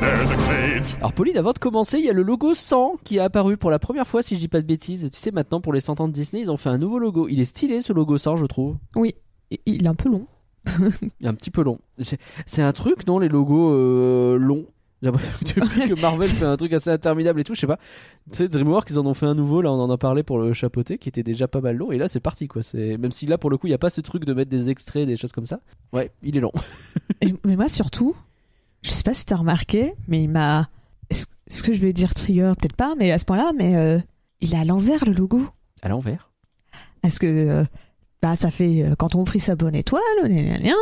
They're 0.00 0.26
the 0.26 0.36
glades. 0.36 0.96
Alors 1.00 1.12
Pauline, 1.12 1.36
avant 1.38 1.52
de 1.52 1.58
commencer, 1.58 1.98
il 1.98 2.04
y 2.04 2.10
a 2.10 2.12
le 2.12 2.22
logo 2.22 2.54
100 2.54 2.96
qui 3.04 3.16
est 3.16 3.20
apparu 3.20 3.56
pour 3.56 3.70
la 3.70 3.78
première 3.78 4.06
fois 4.06 4.22
si 4.22 4.34
je 4.36 4.40
dis 4.40 4.48
pas 4.48 4.60
de 4.60 4.66
bêtises. 4.66 5.08
Tu 5.12 5.18
sais 5.18 5.30
maintenant 5.32 5.60
pour 5.60 5.72
les 5.72 5.80
100 5.80 6.00
ans 6.00 6.08
de 6.08 6.12
Disney, 6.12 6.42
ils 6.42 6.50
ont 6.50 6.56
fait 6.56 6.70
un 6.70 6.78
nouveau 6.78 6.98
logo. 6.98 7.28
Il 7.28 7.40
est 7.40 7.44
stylé 7.44 7.82
ce 7.82 7.92
logo 7.92 8.16
100 8.18 8.36
je 8.36 8.46
trouve. 8.46 8.76
Oui, 8.96 9.14
il- 9.50 9.58
il 9.66 9.84
est 9.84 9.88
un 9.88 9.94
peu 9.94 10.08
long. 10.08 10.26
Il 10.66 11.10
est 11.24 11.28
un 11.28 11.34
petit 11.34 11.50
peu 11.50 11.62
long. 11.62 11.78
C'est- 11.98 12.18
C'est 12.46 12.62
un 12.62 12.72
truc 12.72 13.06
non 13.06 13.18
les 13.18 13.28
logos 13.28 13.72
euh, 13.72 14.36
longs? 14.38 14.66
J'ai 15.00 15.10
Depuis 15.54 15.88
que 15.88 16.00
Marvel 16.00 16.28
fait 16.28 16.44
un 16.44 16.56
truc 16.56 16.72
assez 16.72 16.90
interminable 16.90 17.40
et 17.40 17.44
tout, 17.44 17.54
je 17.54 17.60
sais 17.60 17.66
pas. 17.66 17.78
Tu 18.32 18.38
sais, 18.38 18.48
DreamWorks, 18.48 18.90
ils 18.90 18.98
en 18.98 19.06
ont 19.06 19.14
fait 19.14 19.26
un 19.26 19.34
nouveau, 19.34 19.62
là, 19.62 19.70
on 19.72 19.80
en 19.80 19.90
a 19.90 19.96
parlé 19.98 20.22
pour 20.22 20.38
le 20.38 20.52
chapeauté, 20.52 20.98
qui 20.98 21.08
était 21.08 21.22
déjà 21.22 21.46
pas 21.46 21.60
mal 21.60 21.76
long, 21.76 21.92
et 21.92 21.98
là, 21.98 22.08
c'est 22.08 22.20
parti, 22.20 22.48
quoi. 22.48 22.62
C'est 22.62 22.98
Même 22.98 23.12
si 23.12 23.26
là, 23.26 23.38
pour 23.38 23.50
le 23.50 23.58
coup, 23.58 23.66
il 23.68 23.70
y 23.70 23.74
a 23.74 23.78
pas 23.78 23.90
ce 23.90 24.00
truc 24.00 24.24
de 24.24 24.34
mettre 24.34 24.50
des 24.50 24.68
extraits, 24.68 25.06
des 25.06 25.16
choses 25.16 25.32
comme 25.32 25.46
ça. 25.46 25.60
Ouais, 25.92 26.10
il 26.22 26.36
est 26.36 26.40
long. 26.40 26.52
Et- 27.20 27.34
mais 27.44 27.56
moi 27.56 27.68
surtout, 27.68 28.14
je 28.82 28.90
sais 28.90 29.02
pas 29.04 29.14
si 29.14 29.24
t'as 29.26 29.36
remarqué, 29.36 29.94
mais 30.08 30.22
il 30.22 30.28
m'a. 30.28 30.68
Est-ce 31.10 31.26
est-ce 31.46 31.62
que 31.62 31.72
je 31.72 31.80
vais 31.80 31.92
dire 31.92 32.12
trigger 32.14 32.52
Peut-être 32.58 32.76
pas, 32.76 32.94
mais 32.98 33.10
à 33.12 33.18
ce 33.18 33.24
point-là, 33.24 33.52
mais 33.56 33.76
euh, 33.76 33.98
il 34.40 34.52
est 34.54 34.58
à 34.58 34.64
l'envers 34.64 35.04
le 35.06 35.12
logo. 35.12 35.42
À 35.82 35.88
l'envers. 35.88 36.30
Parce 37.02 37.18
que 37.18 37.26
euh, 37.26 37.64
bah, 38.20 38.36
ça 38.36 38.50
fait 38.50 38.82
euh, 38.84 38.94
quand 38.96 39.14
on 39.14 39.24
prie 39.24 39.40
sa 39.40 39.56
bonne 39.56 39.74
étoile, 39.74 40.02
gna, 40.24 40.58
gna, 40.58 40.74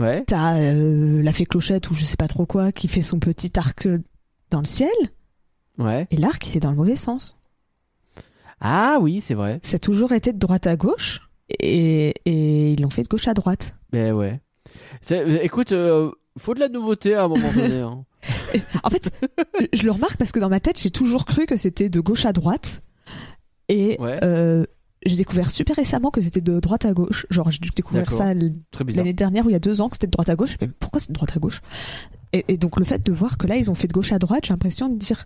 Ouais. 0.00 0.24
t'as 0.26 0.56
euh, 0.58 1.22
la 1.22 1.32
fée 1.32 1.44
clochette 1.46 1.90
ou 1.90 1.94
je 1.94 2.04
sais 2.04 2.16
pas 2.16 2.26
trop 2.28 2.46
quoi 2.46 2.72
qui 2.72 2.88
fait 2.88 3.02
son 3.02 3.18
petit 3.20 3.52
arc 3.58 3.86
dans 4.50 4.60
le 4.60 4.64
ciel, 4.66 4.90
Ouais. 5.78 6.06
et 6.10 6.16
l'arc 6.16 6.46
il 6.48 6.56
est 6.56 6.60
dans 6.60 6.70
le 6.70 6.76
mauvais 6.76 6.96
sens. 6.96 7.36
Ah 8.60 8.98
oui, 9.00 9.20
c'est 9.20 9.34
vrai. 9.34 9.60
Ça 9.62 9.76
a 9.76 9.78
toujours 9.78 10.12
été 10.12 10.32
de 10.32 10.38
droite 10.38 10.66
à 10.66 10.76
gauche, 10.76 11.20
et, 11.60 12.14
et 12.26 12.72
ils 12.72 12.80
l'ont 12.82 12.90
fait 12.90 13.02
de 13.02 13.08
gauche 13.08 13.28
à 13.28 13.34
droite. 13.34 13.76
Mais 13.92 14.12
ouais. 14.12 14.40
C'est- 15.00 15.20
euh, 15.20 15.38
Écoute, 15.42 15.72
euh, 15.72 16.10
faut 16.38 16.54
de 16.54 16.60
la 16.60 16.68
nouveauté 16.68 17.14
à 17.14 17.24
un 17.24 17.28
moment 17.28 17.52
donné. 17.54 17.80
hein. 17.80 18.04
En 18.84 18.90
fait, 18.90 19.10
je 19.72 19.82
le 19.84 19.90
remarque 19.92 20.16
parce 20.16 20.32
que 20.32 20.40
dans 20.40 20.48
ma 20.50 20.60
tête, 20.60 20.78
j'ai 20.80 20.90
toujours 20.90 21.24
cru 21.24 21.46
que 21.46 21.56
c'était 21.56 21.88
de 21.88 22.00
gauche 22.00 22.26
à 22.26 22.32
droite. 22.32 22.82
Et 23.68 23.96
Ouais. 24.00 24.18
euh, 24.24 24.66
j'ai 25.06 25.16
découvert 25.16 25.50
super 25.50 25.76
récemment 25.76 26.10
que 26.10 26.20
c'était 26.20 26.40
de 26.40 26.60
droite 26.60 26.84
à 26.84 26.92
gauche. 26.92 27.26
Genre, 27.30 27.50
j'ai 27.50 27.58
dû 27.58 27.70
découvrir 27.70 28.10
ça 28.10 28.34
l'année 28.34 29.12
dernière 29.12 29.46
ou 29.46 29.48
il 29.48 29.52
y 29.52 29.56
a 29.56 29.60
deux 29.60 29.80
ans 29.80 29.88
que 29.88 29.96
c'était 29.96 30.06
de 30.06 30.12
droite 30.12 30.28
à 30.28 30.36
gauche. 30.36 30.56
Me 30.60 30.68
pourquoi 30.68 31.00
c'est 31.00 31.08
de 31.08 31.14
droite 31.14 31.36
à 31.36 31.40
gauche? 31.40 31.62
Et, 32.32 32.44
et 32.48 32.56
donc, 32.56 32.78
le 32.78 32.84
fait 32.84 33.04
de 33.04 33.12
voir 33.12 33.38
que 33.38 33.46
là, 33.46 33.56
ils 33.56 33.70
ont 33.70 33.74
fait 33.74 33.88
de 33.88 33.92
gauche 33.92 34.12
à 34.12 34.18
droite, 34.18 34.44
j'ai 34.46 34.52
l'impression 34.52 34.88
de 34.88 34.96
dire 34.96 35.24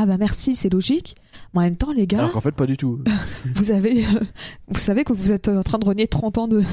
Ah 0.00 0.06
bah 0.06 0.16
merci, 0.16 0.54
c'est 0.54 0.72
logique. 0.72 1.16
Mais 1.54 1.58
en 1.60 1.62
même 1.64 1.76
temps, 1.76 1.92
les 1.92 2.06
gars, 2.06 2.18
Alors 2.18 2.30
qu'en 2.32 2.40
fait, 2.40 2.52
pas 2.52 2.66
du 2.66 2.76
tout. 2.76 3.00
vous 3.56 3.72
avez, 3.72 4.04
euh, 4.04 4.20
vous 4.68 4.78
savez 4.78 5.02
que 5.02 5.12
vous 5.12 5.32
êtes 5.32 5.48
en 5.48 5.62
train 5.64 5.78
de 5.80 5.84
renier 5.84 6.06
30 6.06 6.38
ans 6.38 6.46
de. 6.46 6.60
de- 6.60 6.64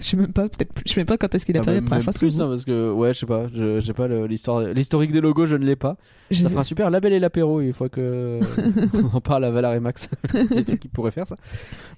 je 0.00 0.04
sais 0.04 0.16
même 0.16 0.32
pas, 0.32 0.48
peut-être 0.48 0.72
plus- 0.72 0.82
je 0.84 0.92
sais 0.92 0.98
même 1.00 1.06
pas 1.06 1.16
quand 1.16 1.32
est-ce 1.36 1.46
qu'il 1.46 1.56
a 1.56 1.60
Ah, 1.60 1.64
fait 1.64 1.74
la 1.76 1.82
première 1.82 2.02
fois. 2.02 2.12
ce 2.12 2.18
plus, 2.18 2.40
hein, 2.40 2.48
parce 2.48 2.64
que, 2.64 2.90
ouais, 2.92 3.12
je 3.14 3.20
sais 3.20 3.26
pas, 3.26 3.46
je- 3.54 3.78
j'ai 3.78 3.92
pas 3.92 4.08
le- 4.08 4.26
l'histoire, 4.26 4.60
l'historique 4.60 5.12
des 5.12 5.20
logos, 5.20 5.46
je 5.46 5.54
ne 5.54 5.64
l'ai 5.64 5.76
pas. 5.76 5.96
Je- 6.32 6.42
Ça 6.42 6.48
fera 6.48 6.62
un 6.62 6.64
super 6.64 6.90
label 6.90 7.12
et 7.12 7.20
l'apéro, 7.20 7.60
une 7.60 7.72
fois 7.72 7.88
que 7.88 8.40
on 9.12 9.16
en 9.16 9.20
parle 9.20 9.44
à 9.44 9.52
Valar 9.52 9.74
et 9.74 9.80
Max. 9.80 10.08
Des 10.50 10.64
trucs 10.64 10.80
qui 10.80 10.88
pourraient 10.88 11.12
faire 11.12 11.28
ça. 11.28 11.36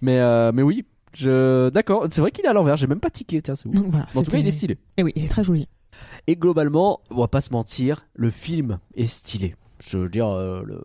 Mais, 0.02 0.18
euh, 0.20 0.52
mais 0.52 0.60
oui, 0.62 0.84
je, 1.14 1.70
d'accord, 1.70 2.06
c'est 2.10 2.20
vrai 2.20 2.32
qu'il 2.32 2.44
est 2.44 2.48
à 2.48 2.52
l'envers, 2.52 2.76
j'ai 2.76 2.86
même 2.86 3.00
pas 3.00 3.08
tiqué, 3.10 3.40
tiens, 3.40 3.56
c'est 3.56 3.66
ouf. 3.66 3.74
Donc 3.74 3.86
voilà, 3.88 4.06
en 4.14 4.22
tout 4.22 4.30
cas, 4.30 4.36
il 4.38 4.46
est 4.46 4.50
stylé. 4.50 4.76
Et 4.98 5.02
oui, 5.02 5.12
il 5.16 5.24
est 5.24 5.28
très 5.28 5.42
joli. 5.44 5.68
Et 6.26 6.36
globalement, 6.36 7.00
on 7.10 7.20
va 7.20 7.28
pas 7.28 7.40
se 7.40 7.50
mentir, 7.50 8.04
le 8.14 8.28
film 8.28 8.78
est 8.94 9.06
stylé. 9.06 9.54
Je 9.88 9.98
veux 9.98 10.08
dire, 10.08 10.26
euh, 10.28 10.62
le, 10.64 10.80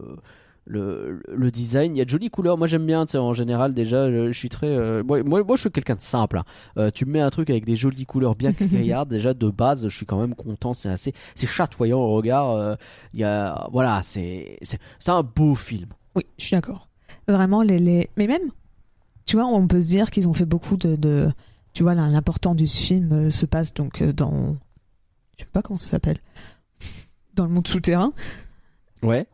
le, 0.66 1.22
le 1.28 1.52
design, 1.52 1.95
il 1.95 1.99
y 1.99 2.02
a 2.02 2.06
de 2.06 2.10
jolies 2.10 2.30
couleurs. 2.30 2.58
Moi, 2.58 2.68
j'aime 2.68 2.86
bien, 2.86 3.06
tu 3.06 3.14
sais, 3.14 3.18
en 3.18 3.34
général, 3.34 3.74
déjà, 3.74 4.12
je, 4.12 4.32
je 4.32 4.38
suis 4.38 4.49
très. 4.49 4.68
euh, 4.68 5.04
moi, 5.04 5.24
moi, 5.24 5.43
je 5.56 5.62
suis 5.62 5.72
quelqu'un 5.72 5.95
de 5.95 6.02
simple. 6.02 6.38
hein. 6.38 6.43
Euh, 6.78 6.91
tu 6.93 7.06
me 7.06 7.12
mets 7.12 7.22
un 7.22 7.30
truc 7.30 7.49
avec 7.49 7.66
des 7.66 7.76
jolies 7.76 8.06
couleurs 8.06 8.36
bien 8.36 8.54
criardes, 8.54 9.10
déjà, 9.10 9.34
de 9.34 9.49
base, 9.49 9.88
je 9.88 9.95
suis 9.95 10.06
quand 10.06 10.20
même 10.20 10.36
content. 10.36 10.74
C'est 10.74 10.89
assez. 10.89 11.14
C'est 11.36 11.47
chatoyant 11.47 11.99
au 11.99 12.12
regard. 12.14 12.52
euh, 12.52 12.76
y 13.14 13.24
a. 13.24 13.68
Voilà, 13.72 14.02
c'est. 14.04 14.58
C'est 14.62 14.80
c'est 14.99 15.12
un 15.12 15.24
beau 15.24 15.56
film. 15.56 15.89
Oui, 16.16 16.24
je 16.38 16.45
suis 16.45 16.56
d'accord. 16.56 16.88
Vraiment, 17.28 17.62
les, 17.64 17.80
les... 17.80 18.10
Mais 18.18 18.28
même, 18.28 18.52
tu 19.26 19.36
vois, 19.38 19.45
on 19.45 19.68
peut 19.68 19.80
se 19.82 19.88
dire 19.88 20.12
qu'ils 20.12 20.28
ont 20.28 20.34
fait 20.34 20.45
beaucoup 20.45 20.76
de... 20.78 20.95
de- 20.95 21.32
Tu 21.74 21.84
vois, 21.84 21.95
l'important 21.95 22.54
du 22.56 22.68
film 22.68 23.12
euh, 23.14 23.30
se 23.30 23.45
passe 23.45 23.74
donc 23.74 24.02
euh, 24.02 24.12
dans... 24.12 24.58
Je 25.38 25.43
sais 25.45 25.49
pas 25.52 25.62
comment 25.62 25.78
ça 25.78 25.91
s'appelle. 25.91 26.18
Dans 27.34 27.45
le 27.45 27.52
monde 27.52 27.68
souterrain. 27.68 28.12
Ouais. 29.04 29.26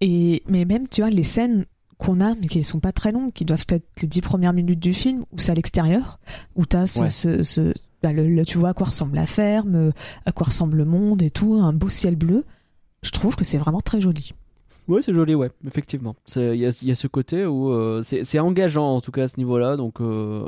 Et... 0.00 0.42
Mais 0.48 0.64
même, 0.64 0.88
tu 0.88 1.00
vois, 1.00 1.10
les 1.10 1.24
scènes 1.24 1.64
qu'on 1.98 2.20
a, 2.20 2.34
mais 2.34 2.46
qui 2.48 2.62
sont 2.62 2.80
pas 2.80 2.92
très 2.92 3.12
longues, 3.12 3.32
qui 3.32 3.44
doivent 3.44 3.64
être 3.70 3.84
les 4.02 4.08
dix 4.08 4.20
premières 4.20 4.52
minutes 4.52 4.80
du 4.80 4.92
film, 4.92 5.24
où 5.32 5.38
c'est 5.38 5.52
à 5.52 5.54
l'extérieur, 5.54 6.18
où 6.54 6.66
t'as 6.66 6.86
ce... 6.86 7.00
Ouais. 7.00 7.10
ce, 7.10 7.42
ce- 7.42 7.74
bah, 8.02 8.12
le- 8.12 8.28
le- 8.28 8.44
tu 8.44 8.58
vois 8.58 8.68
à 8.70 8.74
quoi 8.74 8.86
ressemble 8.88 9.14
la 9.16 9.26
ferme, 9.26 9.74
euh, 9.74 9.90
à 10.26 10.32
quoi 10.32 10.46
ressemble 10.46 10.76
le 10.76 10.84
monde 10.84 11.22
et 11.22 11.30
tout, 11.30 11.54
un 11.54 11.72
beau 11.72 11.88
ciel 11.88 12.14
bleu. 12.16 12.44
Je 13.02 13.10
trouve 13.10 13.36
que 13.36 13.44
c'est 13.44 13.56
vraiment 13.58 13.80
très 13.80 14.00
joli. 14.00 14.32
Ouais, 14.88 15.00
c'est 15.02 15.14
joli, 15.14 15.34
ouais, 15.34 15.50
effectivement. 15.66 16.14
C'est- 16.26 16.54
Il 16.56 16.60
y 16.60 16.66
a, 16.66 16.78
il 16.82 16.88
y 16.88 16.90
a 16.90 16.94
ce 16.94 17.06
côté 17.06 17.46
où 17.46 17.70
euh, 17.72 18.02
c'est 18.02 18.22
c'est 18.22 18.38
engageant, 18.38 18.94
en 18.96 19.00
tout 19.00 19.10
cas, 19.12 19.24
à 19.24 19.28
ce 19.28 19.36
niveau-là. 19.38 19.76
Donc, 19.76 20.00
euh, 20.00 20.44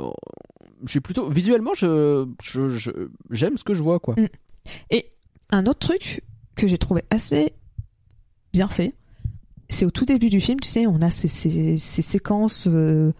je 0.85 0.91
suis 0.91 0.99
plutôt. 1.01 1.27
Visuellement, 1.29 1.73
je 1.73 2.25
je- 2.41 2.69
je- 2.69 3.09
j'aime 3.31 3.57
ce 3.57 3.63
que 3.65 3.73
je 3.73 3.81
vois, 3.83 3.99
quoi. 3.99 4.15
Mm. 4.15 4.27
Et 4.91 5.11
un 5.49 5.65
autre 5.65 5.79
truc 5.79 6.21
que 6.55 6.67
j'ai 6.67 6.77
trouvé 6.77 7.03
assez 7.09 7.53
bien 8.53 8.67
fait, 8.67 8.93
c'est 9.69 9.85
au 9.85 9.91
tout 9.91 10.05
début 10.05 10.29
du 10.29 10.39
film, 10.39 10.59
tu 10.59 10.67
sais, 10.69 10.87
on 10.87 11.01
a 11.01 11.09
ces, 11.11 11.27
ces- 11.27 11.77
ces 11.77 12.01
séquences 12.01 12.67
euh, 12.71 13.11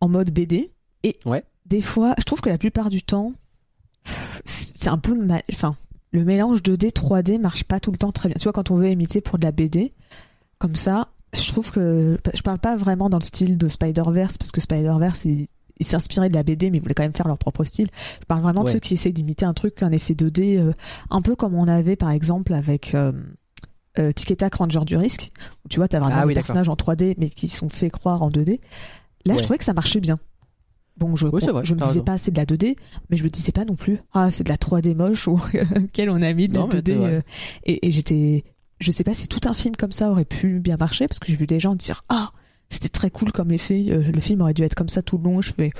en 0.00 0.08
mode 0.08 0.30
BD. 0.30 0.70
Et 1.02 1.18
Ouais. 1.26 1.44
des 1.66 1.80
fois, 1.80 2.14
je 2.18 2.24
trouve 2.24 2.40
que 2.40 2.48
la 2.48 2.58
plupart 2.58 2.88
du 2.90 3.02
temps, 3.02 3.32
c'est 4.44 4.88
un 4.88 4.98
peu 4.98 5.14
mal. 5.14 5.42
Enfin, 5.52 5.76
le 6.12 6.24
mélange 6.24 6.62
2D, 6.62 6.90
3D 6.92 7.38
marche 7.38 7.64
pas 7.64 7.80
tout 7.80 7.90
le 7.92 7.98
temps 7.98 8.12
très 8.12 8.28
bien. 8.28 8.36
Tu 8.38 8.44
vois, 8.44 8.52
quand 8.52 8.70
on 8.70 8.76
veut 8.76 8.90
imiter 8.90 9.20
pour 9.20 9.38
de 9.38 9.44
la 9.44 9.52
BD, 9.52 9.92
comme 10.58 10.76
ça, 10.76 11.08
je 11.34 11.46
trouve 11.52 11.70
que. 11.70 12.18
Je 12.34 12.42
parle 12.42 12.58
pas 12.58 12.76
vraiment 12.76 13.10
dans 13.10 13.18
le 13.18 13.24
style 13.24 13.58
de 13.58 13.68
Spider-Verse, 13.68 14.38
parce 14.38 14.50
que 14.50 14.60
Spider-Verse, 14.60 15.24
il, 15.26 15.46
il 15.78 15.86
s'inspirait 15.86 16.28
de 16.30 16.34
la 16.34 16.42
BD, 16.42 16.70
mais 16.70 16.78
ils 16.78 16.80
voulaient 16.80 16.94
quand 16.94 17.02
même 17.02 17.12
faire 17.12 17.28
leur 17.28 17.38
propre 17.38 17.64
style. 17.64 17.88
Je 18.20 18.24
parle 18.26 18.42
vraiment 18.42 18.64
de 18.64 18.68
ceux 18.70 18.78
qui 18.78 18.94
essayent 18.94 19.12
d'imiter 19.12 19.44
un 19.44 19.54
truc, 19.54 19.82
un 19.82 19.92
effet 19.92 20.14
2D, 20.14 20.58
euh, 20.58 20.72
un 21.10 21.20
peu 21.20 21.36
comme 21.36 21.54
on 21.54 21.68
avait 21.68 21.96
par 21.96 22.10
exemple 22.10 22.54
avec 22.54 22.94
euh, 22.94 23.12
euh, 23.98 24.12
Tic 24.12 24.30
et 24.30 24.36
Tac 24.36 24.54
Ranger 24.54 24.80
du 24.86 24.96
risque, 24.96 25.30
où 25.64 25.68
tu 25.68 25.78
vois, 25.78 25.88
t'as 25.88 25.98
vraiment 26.00 26.16
Ah 26.16 26.22
des 26.22 26.28
oui, 26.28 26.34
personnages 26.34 26.68
en 26.68 26.74
3D, 26.74 27.14
mais 27.18 27.28
qui 27.30 27.48
sont 27.48 27.68
fait 27.68 27.90
croire 27.90 28.22
en 28.22 28.30
2D. 28.30 28.60
Là, 29.24 29.34
Ouais. 29.34 29.38
je 29.38 29.42
trouvais 29.44 29.58
que 29.58 29.64
ça 29.64 29.74
marchait 29.74 30.00
bien. 30.00 30.18
Bon, 30.96 31.14
je, 31.16 31.28
Oui, 31.28 31.40
c'est 31.44 31.50
vrai, 31.52 31.64
je 31.64 31.74
me 31.74 31.78
disais 31.80 31.90
raison. 31.92 32.04
pas 32.04 32.18
c'est 32.18 32.30
de 32.32 32.36
la 32.36 32.44
2D, 32.44 32.76
mais 33.10 33.16
je 33.16 33.22
me 33.24 33.28
disais 33.28 33.52
pas 33.52 33.64
non 33.64 33.76
plus 33.76 33.98
ah 34.14 34.30
c'est 34.32 34.42
de 34.42 34.48
la 34.48 34.56
3D 34.56 34.96
moche 34.96 35.28
ou 35.28 35.40
quelle 35.92 36.10
on 36.10 36.20
a 36.22 36.32
mis 36.32 36.48
de 36.48 36.54
Non, 36.54 36.66
la 36.68 36.74
mais 36.74 36.80
2D 36.80 36.86
c'est 36.86 36.94
vrai. 36.94 37.12
euh, 37.12 37.20
et, 37.64 37.86
et 37.86 37.90
j'étais 37.92 38.42
je 38.80 38.90
sais 38.90 39.04
pas 39.04 39.14
si 39.14 39.28
tout 39.28 39.40
un 39.48 39.54
film 39.54 39.76
comme 39.76 39.92
ça 39.92 40.10
aurait 40.10 40.24
pu 40.24 40.58
bien 40.58 40.76
marcher 40.76 41.06
parce 41.06 41.20
que 41.20 41.26
j'ai 41.28 41.36
vu 41.36 41.46
des 41.46 41.60
gens 41.60 41.76
dire 41.76 42.02
ah 42.08 42.32
c'était 42.68 42.88
très 42.88 43.10
cool 43.10 43.30
comme 43.30 43.52
effet 43.52 43.84
euh, 43.90 44.02
le 44.10 44.20
film 44.20 44.40
aurait 44.40 44.54
dû 44.54 44.62
être 44.64 44.74
comme 44.74 44.88
ça 44.88 45.00
tout 45.02 45.18
le 45.18 45.22
long 45.24 45.40
je 45.40 45.52
fais 45.52 45.70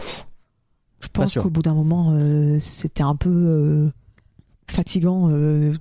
je 1.00 1.08
pense 1.12 1.34
qu'au 1.34 1.50
bout 1.50 1.62
d'un 1.62 1.74
moment 1.74 2.12
euh, 2.12 2.56
c'était 2.60 3.02
un 3.02 3.16
peu 3.16 3.28
euh, 3.30 3.88
fatigant 4.68 5.28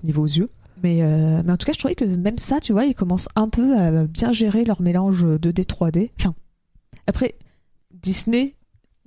niveau 0.03 0.23
aux 0.23 0.27
yeux 0.27 0.49
mais, 0.83 1.01
euh, 1.01 1.41
mais 1.43 1.51
en 1.51 1.57
tout 1.57 1.65
cas 1.65 1.73
je 1.73 1.79
trouvais 1.79 1.95
que 1.95 2.05
même 2.05 2.37
ça 2.37 2.59
tu 2.59 2.71
vois 2.73 2.85
ils 2.85 2.95
commencent 2.95 3.29
un 3.35 3.49
peu 3.49 3.77
à 3.77 4.05
bien 4.05 4.31
gérer 4.31 4.63
leur 4.65 4.81
mélange 4.81 5.25
2D 5.25 5.65
3D 5.65 6.11
enfin 6.19 6.33
après 7.07 7.35
Disney 7.93 8.53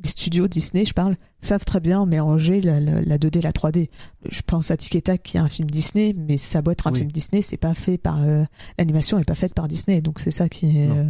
les 0.03 0.09
studios 0.09 0.49
Disney, 0.49 0.87
je 0.87 0.95
parle, 0.95 1.19
savent 1.41 1.67
très 1.67 1.79
bien 1.79 2.07
mélanger 2.07 2.63
la, 2.63 2.81
la- 2.81 3.03
la 3.03 3.19
2D 3.19 3.41
et 3.41 3.43
la 3.43 3.53
3D. 3.53 3.91
Je 4.31 4.41
pense 4.41 4.71
à 4.71 4.79
Tic 4.79 4.97
et 4.97 5.03
Tac 5.03 5.23
qui 5.23 5.37
est 5.37 5.41
un 5.41 5.51
film 5.51 5.69
Disney, 5.71 6.15
mais 6.17 6.39
ça 6.39 6.63
doit 6.63 6.73
être 6.73 6.87
un 6.87 6.93
Oui. 6.93 7.01
film 7.01 7.13
Disney, 7.13 7.43
c'est 7.43 7.59
pas 7.59 7.75
fait 7.75 7.99
par 7.99 8.19
euh, 8.23 8.45
l'animation 8.79 9.19
est 9.19 9.25
pas 9.29 9.35
faite 9.35 9.53
par 9.53 9.69
Disney, 9.69 10.01
donc 10.01 10.19
c'est 10.19 10.31
ça 10.31 10.49
qui 10.49 10.75
est 10.79 10.89
euh, 10.89 11.05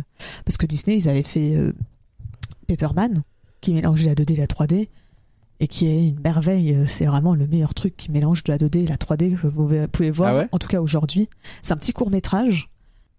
parce 0.45 0.57
que 0.57 0.67
Disney 0.67 0.97
ils 0.97 1.09
avaient 1.09 1.23
fait 1.23 1.55
Pepperman 2.67 3.23
qui 3.61 3.73
mélangeait 3.75 4.09
la 4.09 4.15
2D 4.17 4.33
et 4.33 4.37
la 4.37 4.47
3D 4.47 4.89
et 5.61 5.69
qui 5.69 5.87
est 5.87 6.09
une 6.09 6.21
merveille. 6.21 6.75
euh, 6.75 6.85
C'est 6.87 7.07
vraiment 7.07 7.35
le 7.35 7.47
meilleur 7.47 7.75
truc 7.75 7.97
qui 7.97 8.11
mélange 8.11 8.43
de 8.45 8.51
la 8.53 8.59
2D 8.59 8.79
et 8.81 8.87
la 8.87 8.97
3D 8.97 9.37
que 9.37 9.47
vous 9.47 9.71
pouvez 9.93 10.11
voir. 10.11 10.31
Ah 10.31 10.39
ouais 10.39 10.49
en 10.53 10.59
tout 10.59 10.69
cas 10.69 10.81
aujourd'hui, 10.81 11.29
c'est 11.63 11.73
un 11.73 11.77
petit 11.77 11.93
court 11.93 12.11
métrage 12.11 12.69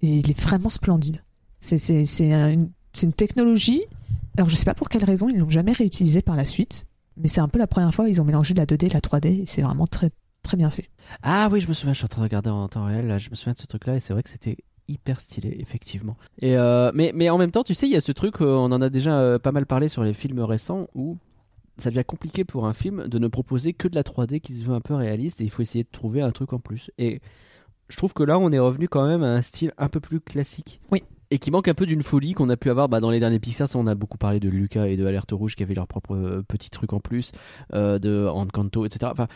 et 0.01 0.07
il 0.17 0.29
est 0.29 0.39
vraiment 0.39 0.69
splendide. 0.69 1.23
C'est 1.59 1.77
c'est 1.77 2.05
c'est 2.05 2.33
un- 2.33 2.57
une 3.03 3.13
technologie. 3.13 3.83
Alors 4.37 4.49
je 4.49 4.55
sais 4.55 4.65
pas 4.65 4.73
pour 4.73 4.89
quelle 4.89 5.03
raison 5.05 5.29
ils 5.29 5.37
l'ont 5.37 5.49
jamais 5.49 5.71
réutilisé 5.73 6.21
par 6.21 6.35
la 6.35 6.45
suite, 6.45 6.85
mais 7.17 7.27
c'est 7.27 7.41
un 7.41 7.47
peu 7.47 7.59
la 7.59 7.67
première 7.67 7.93
fois 7.93 8.09
ils 8.09 8.21
ont 8.21 8.25
mélangé 8.25 8.53
la 8.53 8.65
2D 8.65 8.87
et 8.87 8.89
la 8.89 9.01
3D 9.01 9.41
et 9.41 9.45
c'est 9.45 9.61
vraiment 9.61 9.85
très 9.87 10.09
très 10.43 10.57
bien 10.57 10.69
fait. 10.71 10.89
Ah 11.21 11.49
oui, 11.51 11.59
je 11.61 11.67
me 11.67 11.73
souviens, 11.73 11.93
je 11.93 11.97
suis 11.99 12.05
en 12.05 12.07
train 12.07 12.21
de 12.21 12.25
regarder 12.25 12.49
en 12.49 12.67
temps 12.67 12.85
réel, 12.85 13.05
là, 13.07 13.19
je 13.19 13.29
me 13.29 13.35
souviens 13.35 13.53
de 13.53 13.59
ce 13.59 13.67
truc-là, 13.67 13.95
et 13.97 13.99
c'est 13.99 14.11
vrai 14.13 14.23
que 14.23 14.29
c'était 14.29 14.57
hyper 14.87 15.21
stylé, 15.21 15.55
effectivement. 15.59 16.17
Et 16.41 16.57
euh, 16.57 16.89
mais, 16.95 17.11
mais 17.13 17.29
en 17.29 17.37
même 17.37 17.51
temps, 17.51 17.63
tu 17.63 17.75
sais, 17.75 17.87
il 17.87 17.93
y 17.93 17.95
a 17.95 18.01
ce 18.01 18.11
truc, 18.11 18.41
euh, 18.41 18.55
on 18.55 18.71
en 18.71 18.81
a 18.81 18.89
déjà 18.89 19.37
pas 19.37 19.51
mal 19.51 19.67
parlé 19.67 19.87
sur 19.87 20.03
les 20.03 20.13
films 20.15 20.39
récents, 20.39 20.87
où 20.95 21.17
ça 21.81 21.89
devient 21.89 22.05
compliqué 22.05 22.43
pour 22.45 22.65
un 22.65 22.73
film 22.73 23.07
de 23.07 23.19
ne 23.19 23.27
proposer 23.27 23.73
que 23.73 23.87
de 23.87 23.95
la 23.95 24.03
3D 24.03 24.39
qui 24.39 24.55
se 24.55 24.63
veut 24.63 24.73
un 24.73 24.81
peu 24.81 24.93
réaliste, 24.93 25.41
et 25.41 25.43
il 25.43 25.49
faut 25.49 25.61
essayer 25.61 25.83
de 25.83 25.89
trouver 25.91 26.21
un 26.21 26.31
truc 26.31 26.53
en 26.53 26.59
plus. 26.59 26.91
Et 26.97 27.21
je 27.89 27.97
trouve 27.97 28.13
que 28.13 28.23
là, 28.23 28.39
on 28.39 28.51
est 28.51 28.59
revenu 28.59 28.87
quand 28.87 29.05
même 29.05 29.23
à 29.23 29.33
un 29.33 29.41
style 29.41 29.73
un 29.77 29.89
peu 29.89 29.99
plus 29.99 30.19
classique. 30.19 30.79
Oui. 30.91 31.03
Et 31.33 31.39
qui 31.39 31.49
manque 31.49 31.69
un 31.69 31.73
peu 31.73 31.85
d'une 31.85 32.03
folie 32.03 32.33
qu'on 32.33 32.49
a 32.49 32.57
pu 32.57 32.69
avoir 32.69 32.89
bah, 32.89 32.99
dans 32.99 33.09
les 33.09 33.21
derniers 33.21 33.39
Pixar. 33.39 33.67
Ça, 33.67 33.79
on 33.79 33.87
a 33.87 33.95
beaucoup 33.95 34.17
parlé 34.17 34.41
de 34.41 34.49
Lucas 34.49 34.87
et 34.87 34.97
de 34.97 35.05
Alerte 35.05 35.31
Rouge 35.31 35.55
qui 35.55 35.63
avaient 35.63 35.73
leur 35.73 35.87
propre 35.87 36.13
euh, 36.13 36.43
petit 36.45 36.69
truc 36.69 36.91
en 36.91 36.99
plus, 36.99 37.31
euh, 37.73 37.99
de 37.99 38.27
Encanto, 38.27 38.85
etc. 38.85 39.11
Enfin, 39.13 39.27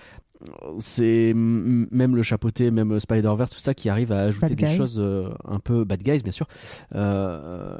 c'est 0.79 1.33
même 1.35 2.15
le 2.15 2.21
chapeauté, 2.21 2.69
même 2.71 2.99
Spider-Verse, 2.99 3.51
tout 3.51 3.59
ça 3.59 3.73
qui 3.73 3.89
arrive 3.89 4.11
à 4.11 4.21
ajouter 4.21 4.47
Bad 4.47 4.57
des 4.57 4.65
Guy. 4.65 4.75
choses 4.75 4.95
euh, 4.99 5.29
un 5.45 5.59
peu 5.59 5.83
bad 5.85 6.01
guys, 6.03 6.21
bien 6.23 6.31
sûr. 6.31 6.47
Euh, 6.93 7.77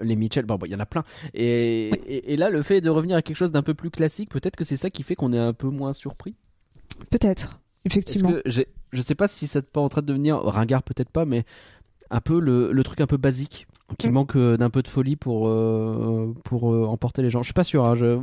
les 0.00 0.16
Mitchell, 0.16 0.44
bon, 0.46 0.56
bon, 0.56 0.66
il 0.66 0.72
y 0.72 0.74
en 0.74 0.80
a 0.80 0.86
plein. 0.86 1.04
Et, 1.34 1.88
et, 1.88 2.32
et 2.32 2.36
là, 2.36 2.50
le 2.50 2.62
fait 2.62 2.80
de 2.80 2.90
revenir 2.90 3.16
à 3.16 3.22
quelque 3.22 3.36
chose 3.36 3.52
d'un 3.52 3.62
peu 3.62 3.74
plus 3.74 3.90
classique, 3.90 4.30
peut-être 4.30 4.56
que 4.56 4.64
c'est 4.64 4.76
ça 4.76 4.90
qui 4.90 5.02
fait 5.02 5.14
qu'on 5.14 5.32
est 5.32 5.38
un 5.38 5.52
peu 5.52 5.68
moins 5.68 5.92
surpris? 5.92 6.34
Peut-être, 7.10 7.60
effectivement. 7.84 8.32
que 8.32 8.42
je 8.92 9.02
sais 9.02 9.14
pas 9.14 9.28
si 9.28 9.46
c'est 9.46 9.70
pas 9.70 9.80
en 9.80 9.88
train 9.90 10.00
de 10.00 10.06
devenir 10.06 10.38
ringard, 10.42 10.82
peut-être 10.82 11.10
pas, 11.10 11.24
mais 11.26 11.44
un 12.10 12.20
peu 12.20 12.40
le, 12.40 12.72
le 12.72 12.82
truc 12.84 13.00
un 13.02 13.06
peu 13.06 13.18
basique 13.18 13.66
qui 13.98 14.08
Mm. 14.08 14.12
manque 14.12 14.36
euh, 14.36 14.56
d'un 14.56 14.70
peu 14.70 14.82
de 14.82 14.88
folie 14.88 15.16
pour 15.16 15.48
euh, 15.48 16.34
pour 16.44 16.64
emporter 16.64 17.22
les 17.22 17.30
gens. 17.30 17.42
Je 17.42 17.46
suis 17.48 17.54
pas 17.54 17.64
sûr. 17.64 17.84
hein, 17.86 17.94
je... 17.96 18.18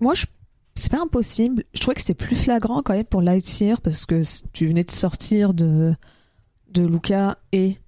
Moi, 0.00 0.14
je... 0.14 0.26
c'est 0.84 0.90
pas 0.92 1.02
impossible. 1.02 1.64
Je 1.74 1.80
trouvais 1.80 1.94
que 1.94 2.00
c'était 2.00 2.14
plus 2.14 2.36
flagrant 2.36 2.82
quand 2.82 2.94
même 2.94 3.04
pour 3.04 3.22
Lightyear 3.22 3.80
parce 3.80 4.06
que 4.06 4.22
tu 4.52 4.66
venais 4.66 4.84
de 4.84 4.90
sortir 4.90 5.54
de, 5.54 5.94
de 6.72 6.86
Luca 6.86 7.38
et 7.52 7.78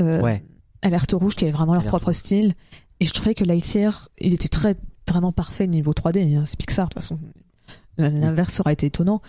euh, 0.00 0.20
Ouais. 0.20 0.42
Alerte 0.82 1.12
Rouge 1.12 1.34
qui 1.36 1.44
avaient 1.44 1.52
vraiment 1.52 1.72
leur 1.74 1.82
Alerte 1.82 1.90
propre 1.96 2.12
style. 2.12 2.54
Et 3.00 3.06
je 3.06 3.12
trouvais 3.12 3.34
que 3.34 3.44
Lightyear, 3.44 4.08
il 4.18 4.32
était 4.34 4.48
très 4.48 4.76
vraiment 5.08 5.32
parfait 5.32 5.66
niveau 5.66 5.92
3D. 5.92 6.36
hein. 6.36 6.44
C'est 6.44 6.58
Pixar 6.58 6.86
de 6.88 6.94
toute 6.94 7.02
façon. 7.02 7.18
L'inverse 7.98 8.60
aurait 8.60 8.72
été 8.74 8.86
étonnant. 8.86 9.20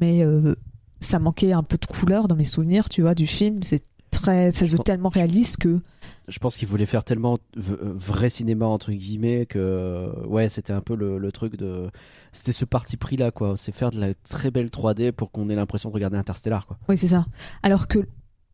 Mais 0.00 0.22
euh, 0.24 0.54
ça 1.00 1.18
manquait 1.18 1.52
un 1.52 1.62
peu 1.62 1.76
de 1.76 1.86
couleur 1.86 2.26
dans 2.28 2.36
mes 2.36 2.44
souvenirs, 2.44 2.88
tu 2.88 3.02
vois, 3.02 3.14
du 3.14 3.26
film. 3.26 3.62
C'est 3.62 3.84
ça 4.24 4.52
se 4.52 4.72
veut 4.72 4.78
tellement 4.78 5.08
réaliste 5.08 5.58
que 5.58 5.80
Je 6.28 6.38
pense 6.38 6.56
qu'ils 6.56 6.68
voulaient 6.68 6.86
faire 6.86 7.04
tellement 7.04 7.38
euh, 7.56 7.92
vrai 7.94 8.28
cinéma 8.28 8.66
entre 8.66 8.92
guillemets 8.92 9.46
que 9.46 9.58
euh, 9.58 10.26
ouais 10.26 10.48
c'était 10.48 10.72
un 10.72 10.80
peu 10.80 10.94
le, 10.94 11.18
le 11.18 11.32
truc 11.32 11.56
de 11.56 11.90
c'était 12.32 12.52
ce 12.52 12.64
parti 12.64 12.96
pris 12.96 13.16
là 13.16 13.30
quoi 13.30 13.56
c'est 13.56 13.72
faire 13.72 13.90
de 13.90 14.00
la 14.00 14.14
très 14.14 14.50
belle 14.50 14.68
3D 14.68 15.12
pour 15.12 15.30
qu'on 15.30 15.48
ait 15.50 15.54
l'impression 15.54 15.88
de 15.90 15.94
regarder 15.94 16.16
Interstellar 16.16 16.66
quoi 16.66 16.78
Oui, 16.88 16.96
c'est 16.96 17.06
ça. 17.08 17.26
Alors 17.62 17.86
que 17.88 18.00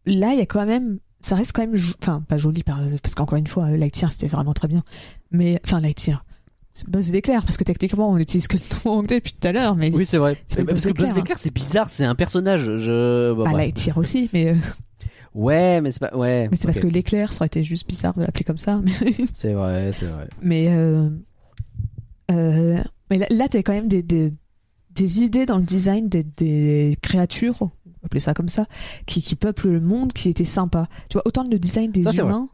là, 0.07 0.33
il 0.33 0.39
y 0.39 0.43
a 0.43 0.47
quand 0.47 0.65
même. 0.67 0.99
Ça 1.21 1.35
reste 1.37 1.53
quand 1.53 1.63
même. 1.63 1.77
Enfin, 2.01 2.23
pas 2.27 2.39
joli, 2.39 2.63
par- 2.63 2.81
parce 3.03 3.15
qu'encore 3.15 3.37
une 3.37 3.47
fois, 3.47 3.67
euh, 3.67 3.77
Lightyear, 3.77 4.11
c'était 4.11 4.29
vraiment 4.29 4.55
très 4.55 4.69
bien. 4.69 4.83
Mais. 5.31 5.61
Enfin, 5.65 5.81
Lightyear. 5.81 6.25
Buzz 6.89 7.11
l'éclair, 7.13 7.43
parce 7.45 7.57
que 7.57 7.65
techniquement, 7.65 8.11
on 8.11 8.17
utilise 8.17 8.47
que 8.49 8.57
le 8.57 8.63
nom 8.85 8.93
anglais 9.01 9.17
depuis 9.19 9.35
tout 9.35 9.47
à 9.47 9.53
l'heure. 9.53 9.75
Mais 9.77 9.91
oui 9.93 10.07
c'est 10.07 10.17
vrai 10.19 10.37
parce 10.49 10.57
que 10.57 10.63
Buzz 10.63 10.87
l'éclair, 10.87 11.15
l'éclair 11.15 11.37
c'est 11.37 11.53
bizarre 11.53 11.91
c'est 11.91 12.05
un 12.05 12.15
personnage 12.15 12.77
je 12.77 13.33
bah, 13.35 13.43
bref. 13.45 13.57
Lightyear 13.57 13.99
aussi. 13.99 14.31
Mais, 14.33 14.55
ouais 15.35 15.81
mais 15.81 15.91
c'est 15.91 16.01
pas 16.01 16.17
ouais 16.17 16.49
mais 16.51 16.57
c'est 16.57 16.67
parce 16.67 16.81
que 16.81 16.87
l'éclair, 16.89 17.33
ça 17.33 17.43
aurait 17.43 17.47
été 17.47 17.63
juste 17.63 17.87
bizarre 17.89 18.15
de 18.15 18.23
l'appeler 18.23 18.45
comme 18.45 18.59
ça. 18.59 18.81
Mais. 18.83 18.93
c'est 19.35 19.53
vrai 19.53 19.93
c'est 19.93 20.07
vrai 20.07 20.29
Mais, 20.43 20.69
euh, 20.69 21.09
euh, 22.31 22.83
mais 23.11 23.19
là, 23.19 23.27
là 23.31 23.49
t'as 23.49 23.63
quand 23.63 23.73
même 23.73 23.89
des, 23.89 24.03
des, 24.03 24.33
des 24.95 25.23
idées 25.23 25.47
dans 25.47 25.59
le 25.59 25.65
design 25.65 26.09
des, 26.09 26.23
des 26.25 26.97
créatures, 27.03 27.57
on 27.63 27.69
peut 27.69 28.05
appeler 28.05 28.21
ça 28.21 28.35
comme 28.35 28.49
ça, 28.49 28.67
qui, 29.07 29.23
qui 29.23 29.37
peuplent 29.37 29.69
le 29.71 29.81
monde, 29.81 30.13
qui 30.13 30.29
étaient 30.29 30.45
sympas. 30.45 30.87
Tu 31.09 31.15
vois, 31.15 31.23
autant 31.27 31.45
le 31.45 31.59
design 31.59 31.91
des 31.91 32.03
Ça, 32.05 32.23
humains 32.23 32.49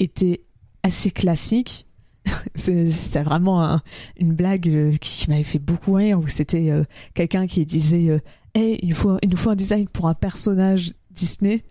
était 0.00 0.44
assez 0.82 1.10
classique. 1.10 1.86
C'était 2.54 3.22
vraiment 3.22 3.62
un- 3.62 3.82
une 4.18 4.32
blague 4.32 4.68
euh, 4.68 4.92
qui, 4.96 5.18
qui 5.18 5.30
m'avait 5.30 5.44
fait 5.44 5.58
beaucoup 5.58 5.92
rire, 5.92 6.18
où 6.18 6.26
c'était 6.26 6.70
euh, 6.70 6.84
quelqu'un 7.12 7.46
qui 7.46 7.64
disait 7.66 8.20
Hey, 8.54 8.78
il, 8.82 8.88
nous 8.90 8.94
faut, 8.94 9.18
il 9.22 9.28
nous 9.30 9.36
faut 9.36 9.50
un 9.50 9.56
design 9.56 9.86
pour 9.88 10.08
un 10.08 10.14
personnage 10.14 10.92
Disney. 11.14 11.64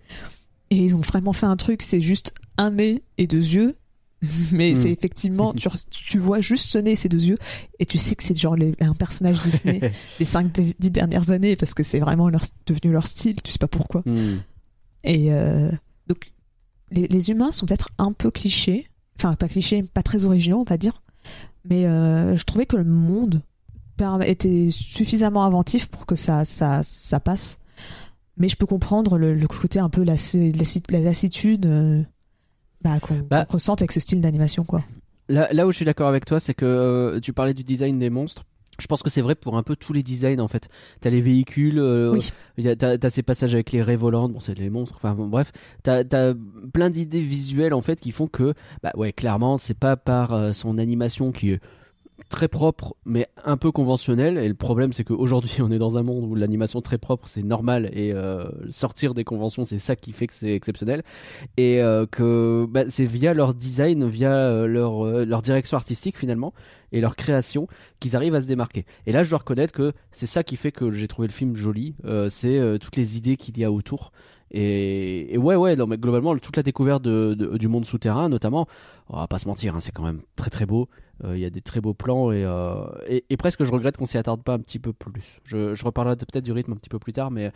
Et 0.69 0.77
ils 0.77 0.95
ont 0.95 1.01
vraiment 1.01 1.33
fait 1.33 1.45
un 1.45 1.55
truc, 1.57 1.81
c'est 1.81 2.01
juste 2.01 2.33
un 2.57 2.71
nez 2.71 3.03
et 3.17 3.27
deux 3.27 3.37
yeux. 3.55 3.75
Mais 4.53 4.71
Hmm. 4.71 4.81
c'est 4.81 4.89
effectivement, 4.91 5.53
tu, 5.55 5.67
tu 5.91 6.17
vois 6.17 6.39
juste 6.39 6.65
ce 6.67 6.77
nez 6.77 6.91
et 6.91 6.95
ces 6.95 7.09
deux 7.09 7.23
yeux, 7.25 7.37
et 7.79 7.85
tu 7.85 7.97
sais 7.97 8.15
que 8.15 8.23
c'est 8.23 8.37
genre 8.37 8.55
les- 8.55 8.73
un 8.79 8.93
personnage 8.93 9.41
Disney 9.41 9.79
des 10.19 10.25
5-10 10.25 10.89
dernières 10.91 11.29
années, 11.31 11.55
parce 11.57 11.73
que 11.73 11.83
c'est 11.83 11.99
vraiment 11.99 12.29
leur, 12.29 12.45
devenu 12.65 12.91
leur 12.93 13.05
style, 13.05 13.41
tu 13.43 13.51
sais 13.51 13.57
pas 13.57 13.67
pourquoi. 13.67 14.01
Hmm. 14.05 14.37
Et 15.03 15.33
euh, 15.33 15.69
donc, 16.07 16.31
les, 16.91 17.07
les 17.07 17.29
humains 17.31 17.51
sont 17.51 17.65
peut-être 17.65 17.89
un 17.97 18.13
peu 18.13 18.31
clichés, 18.31 18.87
enfin 19.19 19.33
pas 19.35 19.49
clichés, 19.49 19.83
pas 19.83 20.03
très 20.03 20.23
originaux, 20.23 20.59
on 20.61 20.63
va 20.63 20.77
dire, 20.77 21.03
mais 21.69 21.85
euh, 21.85 22.35
je 22.37 22.43
trouvais 22.45 22.65
que 22.65 22.77
le 22.77 22.83
monde 22.85 23.41
était 24.25 24.67
suffisamment 24.69 25.45
inventif 25.45 25.87
pour 25.87 26.05
que 26.05 26.15
ça, 26.15 26.43
ça, 26.45 26.81
ça 26.83 27.19
passe. 27.21 27.59
Mais 28.37 28.47
je 28.47 28.55
peux 28.55 28.65
comprendre 28.65 29.17
le, 29.17 29.33
le 29.35 29.47
côté 29.47 29.79
un 29.79 29.89
peu 29.89 30.03
la 30.03 30.15
lassitude 30.99 31.65
euh, 31.65 32.01
bah, 32.83 32.99
qu'on 32.99 33.19
Bah. 33.29 33.45
ressente 33.49 33.81
avec 33.81 33.91
ce 33.91 33.99
style 33.99 34.21
d'animation, 34.21 34.63
quoi. 34.63 34.83
Là, 35.29 35.47
là 35.53 35.65
où 35.67 35.71
je 35.71 35.77
suis 35.77 35.85
d'accord 35.85 36.07
avec 36.09 36.25
toi, 36.25 36.39
c'est 36.39 36.53
que 36.53 36.65
euh, 36.65 37.19
tu 37.19 37.31
parlais 37.33 37.53
du 37.53 37.63
design 37.63 37.99
des 37.99 38.09
monstres. 38.09 38.43
Je 38.79 38.87
pense 38.87 39.03
que 39.03 39.09
c'est 39.11 39.21
vrai 39.21 39.35
pour 39.35 39.55
un 39.55 39.61
peu 39.61 39.75
tous 39.75 39.93
les 39.93 40.01
designs 40.01 40.39
en 40.39 40.47
fait. 40.47 40.67
T'as 40.99 41.11
les 41.11 41.21
véhicules, 41.21 41.77
euh, 41.77 42.11
Oui. 42.57 42.75
t'as, 42.75 43.09
ces 43.09 43.21
passages 43.21 43.53
avec 43.53 43.71
les 43.71 43.83
raies 43.83 43.95
volantes, 43.95 44.33
bon 44.33 44.39
c'est 44.39 44.57
les 44.57 44.71
monstres, 44.71 44.95
enfin 44.95 45.13
bon, 45.13 45.27
bref. 45.27 45.51
T'as, 45.83 46.03
t'as 46.03 46.33
plein 46.73 46.89
d'idées 46.89 47.19
visuelles 47.19 47.75
en 47.75 47.81
fait 47.81 47.99
qui 47.99 48.09
font 48.11 48.25
que, 48.25 48.55
bah 48.81 48.91
ouais, 48.95 49.13
clairement 49.13 49.57
c'est 49.59 49.77
pas 49.77 49.95
par 49.95 50.33
euh, 50.33 50.53
son 50.53 50.79
animation 50.79 51.31
qui 51.31 51.51
est 51.51 51.61
très 52.33 52.47
propre 52.47 52.95
mais 53.05 53.27
un 53.45 53.57
peu 53.57 53.71
conventionnelle. 53.71 54.39
Et 54.39 54.47
le 54.47 54.55
problème 54.55 54.91
c'est 54.91 55.03
qu'aujourd'hui 55.03 55.57
on 55.61 55.71
est 55.71 55.77
dans 55.77 55.97
un 55.97 56.03
monde 56.03 56.25
où 56.25 56.33
l'animation 56.33 56.81
très 56.81 56.97
propre 56.97 57.27
c'est 57.27 57.43
normal 57.43 57.91
et 57.93 58.11
euh, 58.11 58.45
sortir 58.71 59.13
des 59.13 59.23
conventions 59.23 59.65
c'est 59.65 59.77
ça 59.77 59.95
qui 59.95 60.13
fait 60.13 60.25
que 60.25 60.33
c'est 60.33 60.53
exceptionnel 60.53 61.03
et 61.57 61.79
euh, 61.81 62.07
que 62.07 62.65
bah, 62.67 62.85
c'est 62.87 63.05
via 63.05 63.35
leur 63.35 63.53
design, 63.53 64.07
via 64.09 64.33
euh, 64.33 64.65
leur, 64.65 65.05
leur 65.05 65.43
direction 65.43 65.77
artistique 65.77 66.17
finalement 66.17 66.53
et 66.91 67.01
leur 67.01 67.15
création 67.15 67.67
qu'ils 67.99 68.15
arrivent 68.15 68.35
à 68.35 68.41
se 68.41 68.45
démarquer. 68.47 68.85
Et 69.07 69.11
là, 69.11 69.23
je 69.23 69.29
dois 69.29 69.39
reconnaître 69.39 69.73
que 69.73 69.93
c'est 70.11 70.27
ça 70.27 70.43
qui 70.43 70.55
fait 70.57 70.71
que 70.71 70.91
j'ai 70.91 71.07
trouvé 71.07 71.27
le 71.27 71.33
film 71.33 71.55
joli, 71.55 71.95
c'est 72.29 72.77
toutes 72.79 72.95
les 72.97 73.17
idées 73.17 73.35
qu'il 73.35 73.57
y 73.57 73.63
a 73.63 73.71
autour. 73.71 74.11
Et, 74.51 75.35
ouais, 75.39 75.55
ouais, 75.55 75.75
non, 75.75 75.87
mais 75.87 75.97
globalement, 75.97 76.37
toute 76.37 76.55
la 76.55 76.61
découverte 76.61 77.01
du 77.01 77.67
monde 77.67 77.85
souterrain, 77.85 78.29
notamment, 78.29 78.67
on 79.09 79.17
va 79.17 79.27
pas 79.27 79.39
se 79.39 79.47
mentir, 79.47 79.75
hein, 79.75 79.79
c'est 79.79 79.91
quand 79.91 80.03
même 80.03 80.21
très 80.35 80.51
très 80.51 80.67
beau. 80.67 80.87
Euh, 81.23 81.37
Il 81.37 81.41
y 81.41 81.45
a 81.45 81.49
des 81.49 81.61
très 81.61 81.81
beaux 81.81 81.93
plans 81.93 82.31
et, 82.31 82.43
euh, 82.43 82.85
et, 83.07 83.23
et 83.29 83.37
presque 83.37 83.63
je 83.63 83.71
regrette 83.71 83.97
qu'on 83.97 84.05
s'y 84.05 84.17
attarde 84.17 84.43
pas 84.43 84.53
un 84.53 84.59
petit 84.59 84.79
peu 84.79 84.93
plus. 84.93 85.39
Je, 85.45 85.75
je 85.75 85.85
reparlerai 85.85 86.15
peut-être 86.17 86.43
du 86.43 86.51
rythme 86.51 86.73
un 86.73 86.75
petit 86.75 86.89
peu 86.89 86.99
plus 86.99 87.13
tard, 87.13 87.31
mais 87.31 87.51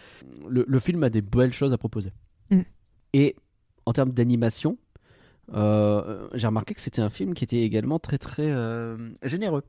le, 0.47 0.65
le 0.67 0.79
film 0.79 1.03
a 1.03 1.09
des 1.09 1.21
belles 1.21 1.53
choses 1.53 1.73
à 1.73 1.77
proposer. 1.77 2.11
Mm. 2.49 2.61
Et 3.13 3.35
en 3.85 3.93
termes 3.93 4.11
d'animation, 4.11 4.77
euh, 5.53 6.27
j'ai 6.33 6.47
remarqué 6.47 6.73
que 6.73 6.81
c'était 6.81 7.01
un 7.01 7.09
film 7.09 7.33
qui 7.33 7.43
était 7.43 7.61
également 7.61 7.99
très 7.99 8.17
très 8.17 8.51
euh, 8.51 8.97
généreux. 9.23 9.63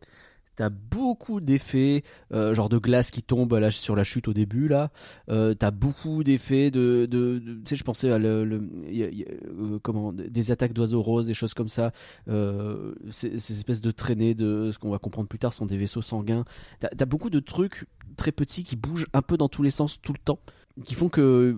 T'as 0.59 0.71
beaucoup 0.71 1.41
d'effets, 1.41 2.03
euh, 2.35 2.53
genre 2.53 2.69
de 2.69 2.79
glace 2.79 3.13
qui 3.13 3.23
tombe 3.23 3.71
sur 3.71 3.95
la 3.95 4.03
chute 4.03 4.27
au 4.27 4.33
début 4.33 4.67
là. 4.67 4.91
Euh, 5.29 5.55
T'as 5.55 5.71
beaucoup 5.71 6.25
d'effets 6.25 6.73
de, 6.73 7.07
tu 7.09 7.61
sais, 7.65 7.77
je 7.77 7.85
pensais 7.85 8.11
à 8.11 8.19
le, 8.19 8.61
euh, 8.91 10.13
des 10.13 10.51
attaques 10.51 10.73
d'oiseaux 10.73 11.01
roses, 11.01 11.29
des 11.29 11.35
choses 11.35 11.55
comme 11.55 11.69
ça. 11.69 11.93
Ces, 12.27 13.39
ces 13.39 13.53
espèces 13.55 13.81
de 13.81 13.93
traînées 13.93 14.35
de 14.35 14.73
ce 14.73 14.81
qu'on 14.81 14.91
va 14.91 14.99
comprendre 14.99 15.29
plus 15.29 15.39
tard 15.39 15.53
sont 15.53 15.65
des 15.65 15.77
vaisseaux 15.77 16.03
sanguins. 16.03 16.45
T'as 16.81 16.89
as 16.99 17.07
beaucoup 17.07 17.31
de 17.31 17.39
trucs 17.39 17.87
très 18.17 18.33
petits 18.33 18.65
qui 18.65 18.75
bougent 18.75 19.07
un 19.13 19.23
peu 19.23 19.37
dans 19.37 19.49
tous 19.49 19.63
les 19.63 19.71
sens 19.71 20.01
tout 20.03 20.13
le 20.13 20.19
temps, 20.19 20.41
qui 20.85 20.95
font 20.95 21.09
que 21.09 21.57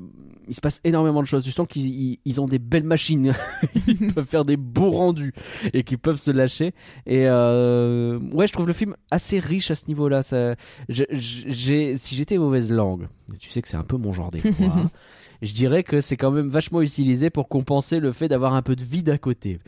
il 0.48 0.54
se 0.54 0.60
passe 0.60 0.80
énormément 0.82 1.20
de 1.20 1.26
choses. 1.26 1.44
Tu 1.44 1.52
sens 1.52 1.68
qu'ils 1.68 1.86
ils- 1.86 2.18
ils 2.24 2.40
ont 2.40 2.46
des 2.46 2.58
belles 2.58 2.82
machines, 2.84 3.32
ils 3.86 4.12
peuvent 4.12 4.26
faire 4.26 4.44
des 4.44 4.56
beaux 4.56 4.90
rendus 4.90 5.32
et 5.72 5.84
qu'ils 5.84 5.98
peuvent 5.98 6.16
se 6.20 6.30
lâcher. 6.32 6.72
Et 7.06 7.26
euh, 7.28 8.18
ouais, 8.32 8.46
je 8.48 8.52
trouve 8.52 8.66
le 8.66 8.72
film 8.72 8.96
assez 9.12 9.38
riche 9.38 9.70
à 9.70 9.74
ce 9.76 9.86
niveau-là. 9.86 10.22
Si 10.22 12.16
j'étais 12.16 12.38
mauvaise 12.38 12.70
langue, 12.72 13.08
tu 13.38 13.50
sais 13.50 13.62
que 13.62 13.68
c'est 13.68 13.76
un 13.76 13.84
peu 13.84 13.96
mon 13.96 14.12
genre 14.12 14.30
des 14.30 14.40
je 15.42 15.54
dirais 15.54 15.82
que 15.82 16.00
c'est 16.00 16.16
quand 16.16 16.30
même 16.30 16.48
vachement 16.48 16.82
utilisé 16.82 17.30
pour 17.30 17.48
compenser 17.48 18.00
le 18.00 18.12
fait 18.12 18.28
d'avoir 18.28 18.54
un 18.54 18.62
peu 18.62 18.76
de 18.76 18.84
vide 18.84 19.08
à 19.10 19.18
côté. 19.18 19.60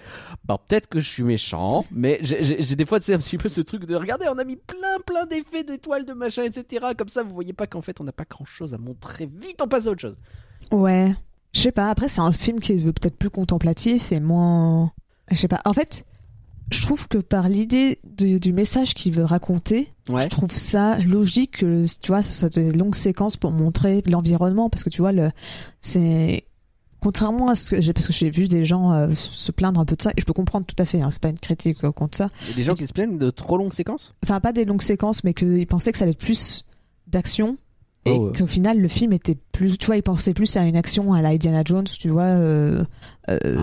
Bon, 0.44 0.58
peut-être 0.68 0.88
que 0.88 1.00
je 1.00 1.08
suis 1.08 1.22
méchant, 1.22 1.84
mais 1.90 2.18
j'ai 2.22 2.76
des 2.76 2.84
fois, 2.84 3.00
c'est 3.00 3.14
un 3.14 3.18
petit 3.18 3.38
peu 3.38 3.48
ce 3.48 3.60
truc 3.60 3.84
de 3.84 3.94
regarder, 3.94 4.26
on 4.28 4.38
a 4.38 4.44
mis 4.44 4.56
plein, 4.56 5.00
plein 5.06 5.26
d'effets, 5.26 5.64
d'étoiles, 5.64 6.04
de 6.04 6.12
machin, 6.12 6.44
etc. 6.44 6.86
Comme 6.96 7.08
ça, 7.08 7.22
vous 7.22 7.32
voyez 7.32 7.52
pas 7.52 7.66
qu'en 7.66 7.82
fait, 7.82 8.00
on 8.00 8.04
n'a 8.04 8.12
pas 8.12 8.24
grand-chose 8.28 8.74
à 8.74 8.78
montrer. 8.78 9.26
Vite, 9.26 9.60
on 9.62 9.68
passe 9.68 9.86
à 9.86 9.90
autre 9.90 10.00
chose. 10.00 10.16
Ouais. 10.70 11.14
Je 11.54 11.60
sais 11.60 11.72
pas, 11.72 11.90
après, 11.90 12.08
c'est 12.08 12.20
un 12.20 12.32
film 12.32 12.60
qui 12.60 12.72
est 12.72 12.84
peut-être 12.84 13.16
plus 13.16 13.30
contemplatif 13.30 14.10
et 14.12 14.20
moins. 14.20 14.92
Je 15.30 15.36
sais 15.36 15.48
pas. 15.48 15.60
En 15.64 15.72
fait, 15.72 16.04
je 16.70 16.82
trouve 16.82 17.08
que 17.08 17.18
par 17.18 17.48
l'idée 17.48 17.98
du, 18.04 18.52
message 18.52 18.94
qu'il 18.94 19.12
veut 19.12 19.24
raconter, 19.24 19.88
Ouais. 20.08 20.22
je 20.24 20.28
trouve 20.28 20.52
ça 20.54 20.98
logique 20.98 21.58
que, 21.58 21.84
tu 22.00 22.08
vois, 22.08 22.22
ça 22.22 22.30
soit 22.30 22.54
des 22.54 22.72
longues 22.72 22.94
séquences 22.94 23.36
pour 23.36 23.50
montrer 23.50 24.02
l'environnement 24.06 24.70
parce 24.70 24.84
que 24.84 24.90
tu 24.90 25.00
vois, 25.00 25.12
le, 25.12 25.30
c'est. 25.80 26.44
Contrairement 27.00 27.48
à 27.48 27.56
ce 27.56 27.70
que 27.70 27.80
j'ai, 27.80 27.92
parce 27.92 28.06
que 28.06 28.12
j'ai 28.12 28.30
vu 28.30 28.46
des 28.46 28.64
gens 28.64 28.92
euh, 28.92 29.10
se 29.12 29.50
plaindre 29.50 29.80
un 29.80 29.84
peu 29.84 29.96
de 29.96 30.02
ça, 30.02 30.10
et 30.10 30.20
je 30.20 30.24
peux 30.24 30.32
comprendre 30.32 30.66
tout 30.66 30.76
à 30.78 30.84
fait, 30.84 31.00
hein, 31.02 31.10
c'est 31.10 31.20
pas 31.20 31.30
une 31.30 31.38
critique 31.38 31.82
euh, 31.82 31.90
contre 31.90 32.16
ça. 32.16 32.30
Il 32.42 32.50
y 32.50 32.52
a 32.52 32.54
des 32.54 32.62
gens 32.62 32.74
qui 32.74 32.86
se 32.86 32.92
plaignent 32.92 33.18
de 33.18 33.30
trop 33.30 33.58
longues 33.58 33.72
séquences? 33.72 34.14
Enfin, 34.22 34.38
pas 34.38 34.52
des 34.52 34.64
longues 34.64 34.82
séquences, 34.82 35.24
mais 35.24 35.34
qu'ils 35.34 35.66
pensaient 35.66 35.90
que 35.90 35.98
ça 35.98 36.04
allait 36.04 36.12
être 36.12 36.18
plus 36.18 36.64
d'action. 37.08 37.56
Et 38.04 38.10
Oh, 38.10 38.32
qu'au 38.36 38.46
final, 38.48 38.80
le 38.80 38.88
film 38.88 39.12
était 39.12 39.36
plus, 39.52 39.78
tu 39.78 39.86
vois, 39.86 39.96
ils 39.96 40.02
pensaient 40.02 40.34
plus 40.34 40.56
à 40.56 40.64
une 40.64 40.76
action 40.76 41.12
à 41.12 41.22
la 41.22 41.28
Indiana 41.30 41.62
Jones, 41.64 41.84
tu 41.84 42.08
vois, 42.08 42.22
euh, 42.24 42.84
euh, 43.30 43.56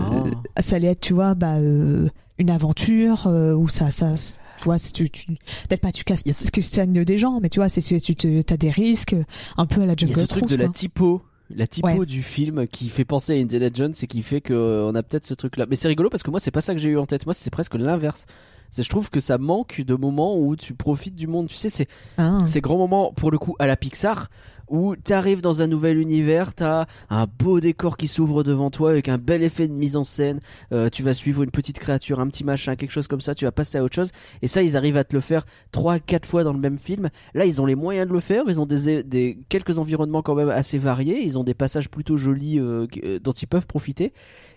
Ah. 0.56 0.62
ça 0.62 0.76
allait 0.76 0.88
être, 0.88 1.00
tu 1.00 1.12
vois, 1.12 1.34
bah, 1.34 1.56
euh, 1.56 2.08
une 2.38 2.48
aventure 2.50 3.26
euh, 3.26 3.52
où 3.52 3.68
ça, 3.68 3.90
ça, 3.90 4.14
tu 4.56 4.64
vois, 4.64 4.78
si 4.78 4.94
tu, 4.94 5.10
tu 5.10 5.26
peut-être 5.26 5.82
pas 5.82 5.92
tu 5.92 6.04
casses 6.04 6.22
Il 6.24 6.32
ce- 6.32 6.50
que 6.50 6.62
c'est 6.62 6.86
des 6.86 7.16
gens, 7.18 7.38
mais 7.40 7.50
tu 7.50 7.58
vois, 7.60 7.68
c'est 7.68 7.82
tu, 8.00 8.14
tu 8.16 8.40
as 8.50 8.56
des 8.56 8.70
risques, 8.70 9.14
un 9.58 9.66
peu 9.66 9.82
à 9.82 9.86
la 9.86 9.92
Il 9.92 10.02
y 10.04 10.06
Jungle 10.06 10.18
a 10.20 10.22
ce 10.22 10.26
truc 10.26 10.46
de 10.48 10.56
la 10.56 10.68
typo. 10.68 11.20
La 11.54 11.66
typo 11.66 11.88
Ouais. 11.88 12.06
du 12.06 12.22
film 12.22 12.66
qui 12.68 12.88
fait 12.88 13.04
penser 13.04 13.32
à 13.36 13.36
Indiana 13.42 13.68
Jones 13.74 13.92
et 14.00 14.06
qui 14.06 14.22
fait 14.22 14.40
qu'on 14.40 14.94
a 14.94 15.02
peut-être 15.02 15.26
ce 15.26 15.34
truc 15.34 15.56
là. 15.56 15.66
Mais 15.68 15.74
c'est 15.76 15.88
rigolo 15.88 16.08
parce 16.08 16.22
que 16.22 16.30
moi 16.30 16.38
c'est 16.38 16.52
pas 16.52 16.60
ça 16.60 16.74
que 16.74 16.80
j'ai 16.80 16.90
eu 16.90 16.96
en 16.96 17.06
tête. 17.06 17.26
Moi 17.26 17.34
c'est 17.34 17.50
presque 17.50 17.74
l'inverse. 17.74 18.24
C'est 18.70 18.82
je 18.82 18.88
trouve 18.88 19.10
que 19.10 19.20
ça 19.20 19.36
manque 19.38 19.80
de 19.80 19.94
moments 19.94 20.38
où 20.38 20.54
tu 20.56 20.74
profites 20.74 21.16
du 21.16 21.26
monde. 21.26 21.48
Tu 21.48 21.56
sais, 21.56 21.70
c'est 21.70 21.88
Ah. 22.18 22.38
ces 22.46 22.60
grands 22.60 22.78
moments 22.78 23.12
pour 23.12 23.30
le 23.30 23.38
coup 23.38 23.56
à 23.58 23.66
la 23.66 23.76
Pixar 23.76 24.28
où 24.70 24.96
t'arrives 24.96 25.42
dans 25.42 25.62
un 25.62 25.66
nouvel 25.66 25.98
univers, 25.98 26.54
t'as 26.54 26.86
un 27.10 27.26
beau 27.26 27.60
décor 27.60 27.96
qui 27.96 28.08
s'ouvre 28.08 28.42
devant 28.42 28.70
toi 28.70 28.90
avec 28.90 29.08
un 29.08 29.18
bel 29.18 29.42
effet 29.42 29.68
de 29.68 29.72
mise 29.72 29.96
en 29.96 30.04
scène. 30.04 30.40
euh, 30.72 30.88
tu 30.88 31.02
vas 31.02 31.12
suivre 31.12 31.42
une 31.42 31.50
petite 31.50 31.78
créature, 31.78 32.20
un 32.20 32.28
petit 32.28 32.44
machin, 32.44 32.76
quelque 32.76 32.92
chose 32.92 33.08
comme 33.08 33.20
ça. 33.20 33.34
Tu 33.34 33.44
vas 33.44 33.52
passer 33.52 33.78
à 33.78 33.84
autre 33.84 33.94
chose. 33.94 34.12
Et 34.42 34.46
ça, 34.46 34.62
ils 34.62 34.76
arrivent 34.76 34.96
à 34.96 35.04
te 35.04 35.14
le 35.14 35.20
faire 35.20 35.44
trois, 35.72 35.98
quatre 35.98 36.26
fois 36.26 36.44
dans 36.44 36.52
le 36.52 36.58
même 36.58 36.78
film. 36.78 37.10
Là, 37.34 37.44
ils 37.44 37.60
ont 37.60 37.66
les 37.66 37.74
moyens 37.74 38.08
de 38.08 38.12
le 38.12 38.20
faire. 38.20 38.44
Ils 38.46 38.60
ont 38.60 38.66
des, 38.66 39.38
quelques 39.48 39.78
environnements 39.78 40.22
quand 40.22 40.34
même 40.34 40.48
assez 40.48 40.78
variés. 40.78 41.22
Ils 41.22 41.38
ont 41.38 41.44
des 41.44 41.54
passages 41.54 41.90
plutôt 41.90 42.16
jolis 42.16 42.58
euh, 42.58 42.86
euh, 43.04 43.18
dont 43.18 43.32
ils 43.32 43.48
peuvent 43.48 43.66
profiter. 43.66 44.12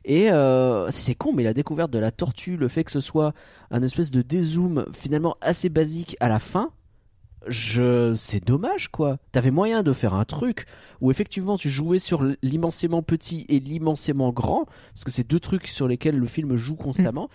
Et 0.05 0.31
euh, 0.31 0.89
c'est 0.91 1.15
con, 1.15 1.31
mais 1.33 1.43
la 1.43 1.53
découverte 1.53 1.91
de 1.91 1.99
la 1.99 2.11
tortue, 2.11 2.57
le 2.57 2.67
fait 2.67 2.83
que 2.83 2.91
ce 2.91 2.99
soit 2.99 3.33
un 3.71 3.81
espèce 3.83 4.11
de 4.11 4.21
dézoom 4.21 4.85
finalement 4.93 5.37
assez 5.41 5.69
basique 5.69 6.17
à 6.19 6.27
la 6.27 6.39
fin, 6.39 6.71
je 7.47 8.13
c'est 8.15 8.43
dommage 8.45 8.87
quoi. 8.89 9.17
T'avais 9.31 9.51
moyen 9.51 9.83
de 9.83 9.93
faire 9.93 10.13
un 10.13 10.25
truc 10.25 10.65
où 11.01 11.11
effectivement 11.11 11.57
tu 11.57 11.69
jouais 11.69 11.99
sur 11.99 12.23
l'immensément 12.41 13.01
petit 13.03 13.45
et 13.49 13.59
l'immensément 13.59 14.31
grand, 14.31 14.65
parce 14.93 15.03
que 15.03 15.11
c'est 15.11 15.27
deux 15.29 15.39
trucs 15.39 15.67
sur 15.67 15.87
lesquels 15.87 16.17
le 16.17 16.25
film 16.27 16.55
joue 16.55 16.75
constamment. 16.75 17.29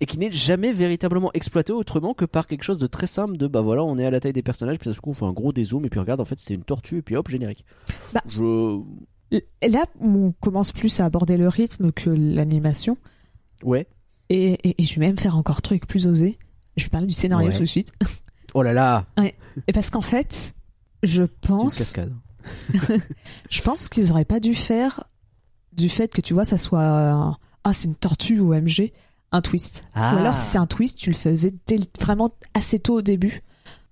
Et 0.00 0.06
qui 0.06 0.16
n'est 0.16 0.30
jamais 0.30 0.72
véritablement 0.72 1.32
exploité 1.34 1.72
autrement 1.72 2.14
que 2.14 2.24
par 2.24 2.46
quelque 2.46 2.62
chose 2.62 2.78
de 2.78 2.86
très 2.86 3.08
simple 3.08 3.36
de 3.36 3.48
bah 3.48 3.62
voilà 3.62 3.82
on 3.82 3.98
est 3.98 4.06
à 4.06 4.12
la 4.12 4.20
taille 4.20 4.32
des 4.32 4.44
personnages 4.44 4.78
puis 4.78 4.88
d'un 4.88 4.94
coup 4.96 5.10
on 5.10 5.12
fait 5.14 5.24
un 5.24 5.32
gros 5.32 5.52
dézoom 5.52 5.84
et 5.84 5.90
puis 5.90 5.98
regarde 5.98 6.20
en 6.20 6.24
fait 6.24 6.38
c'était 6.38 6.54
une 6.54 6.62
tortue 6.62 6.98
et 6.98 7.02
puis 7.02 7.16
hop 7.16 7.28
générique. 7.28 7.64
Bah, 8.14 8.20
je 8.28 8.78
Là, 9.68 9.84
on 10.00 10.32
commence 10.40 10.70
plus 10.72 11.00
à 11.00 11.04
aborder 11.04 11.36
le 11.36 11.48
rythme 11.48 11.90
que 11.90 12.10
l'animation. 12.10 12.96
ouais 13.64 13.88
Et, 14.30 14.52
et- 14.68 14.80
et 14.80 14.84
je 14.84 14.94
vais 15.00 15.06
même 15.06 15.18
faire 15.18 15.36
encore 15.36 15.62
truc 15.62 15.84
plus 15.86 16.06
osé. 16.06 16.38
Je 16.76 16.84
vais 16.84 16.90
parler 16.90 17.08
du 17.08 17.12
scénario 17.14 17.48
Ouais. 17.48 17.54
tout 17.54 17.60
de 17.62 17.66
suite. 17.66 17.92
oh 18.54 18.62
là 18.62 18.72
là 18.72 19.06
Et 19.66 19.72
parce 19.72 19.90
qu'en 19.90 20.00
fait, 20.00 20.54
je 21.02 21.22
c'est 21.22 21.22
une 21.22 21.28
pense, 21.56 21.78
cascade. 21.78 22.14
je 23.50 23.62
pense 23.62 23.88
qu'ils 23.88 24.10
auraient 24.10 24.24
pas 24.24 24.40
dû 24.40 24.54
faire 24.54 25.04
du 25.72 25.88
fait 25.88 26.12
que 26.12 26.20
tu 26.20 26.34
vois, 26.34 26.44
ça 26.44 26.56
soit 26.58 26.82
un- 26.84 27.36
ah 27.64 27.72
c'est 27.72 27.88
une 27.88 27.94
tortue 27.94 28.40
ou 28.40 28.52
OMG, 28.54 28.92
un 29.32 29.40
twist. 29.42 29.86
Ah. 29.94 30.14
Ou 30.14 30.18
alors 30.18 30.36
si 30.38 30.50
c'est 30.52 30.58
un 30.58 30.66
twist, 30.66 30.98
tu 30.98 31.10
le 31.10 31.16
faisais 31.16 31.52
dès 31.66 31.78
vraiment 32.00 32.30
assez 32.54 32.78
tôt 32.78 32.94
au 32.98 33.02
début. 33.02 33.42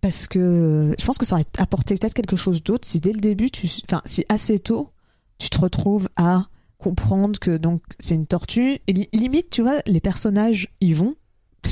Parce 0.00 0.26
que 0.28 0.94
je 0.98 1.04
pense 1.04 1.18
que 1.18 1.26
ça 1.26 1.34
aurait 1.36 1.46
apporté 1.58 1.94
peut-être 1.94 2.14
quelque 2.14 2.36
chose 2.36 2.62
d'autre 2.62 2.86
si 2.86 3.00
dès 3.00 3.12
le 3.12 3.20
début, 3.20 3.50
tu, 3.50 3.68
enfin 3.88 4.02
si 4.04 4.24
assez 4.28 4.58
tôt, 4.58 4.90
tu 5.38 5.50
te 5.50 5.58
retrouves 5.58 6.08
à 6.16 6.46
comprendre 6.78 7.38
que 7.40 7.56
donc 7.56 7.82
c'est 7.98 8.14
une 8.14 8.26
tortue 8.26 8.78
et 8.86 8.92
li- 8.92 9.08
limite 9.12 9.48
tu 9.50 9.62
vois 9.62 9.78
les 9.86 10.00
personnages 10.00 10.68
ils 10.80 10.94
vont 10.94 11.14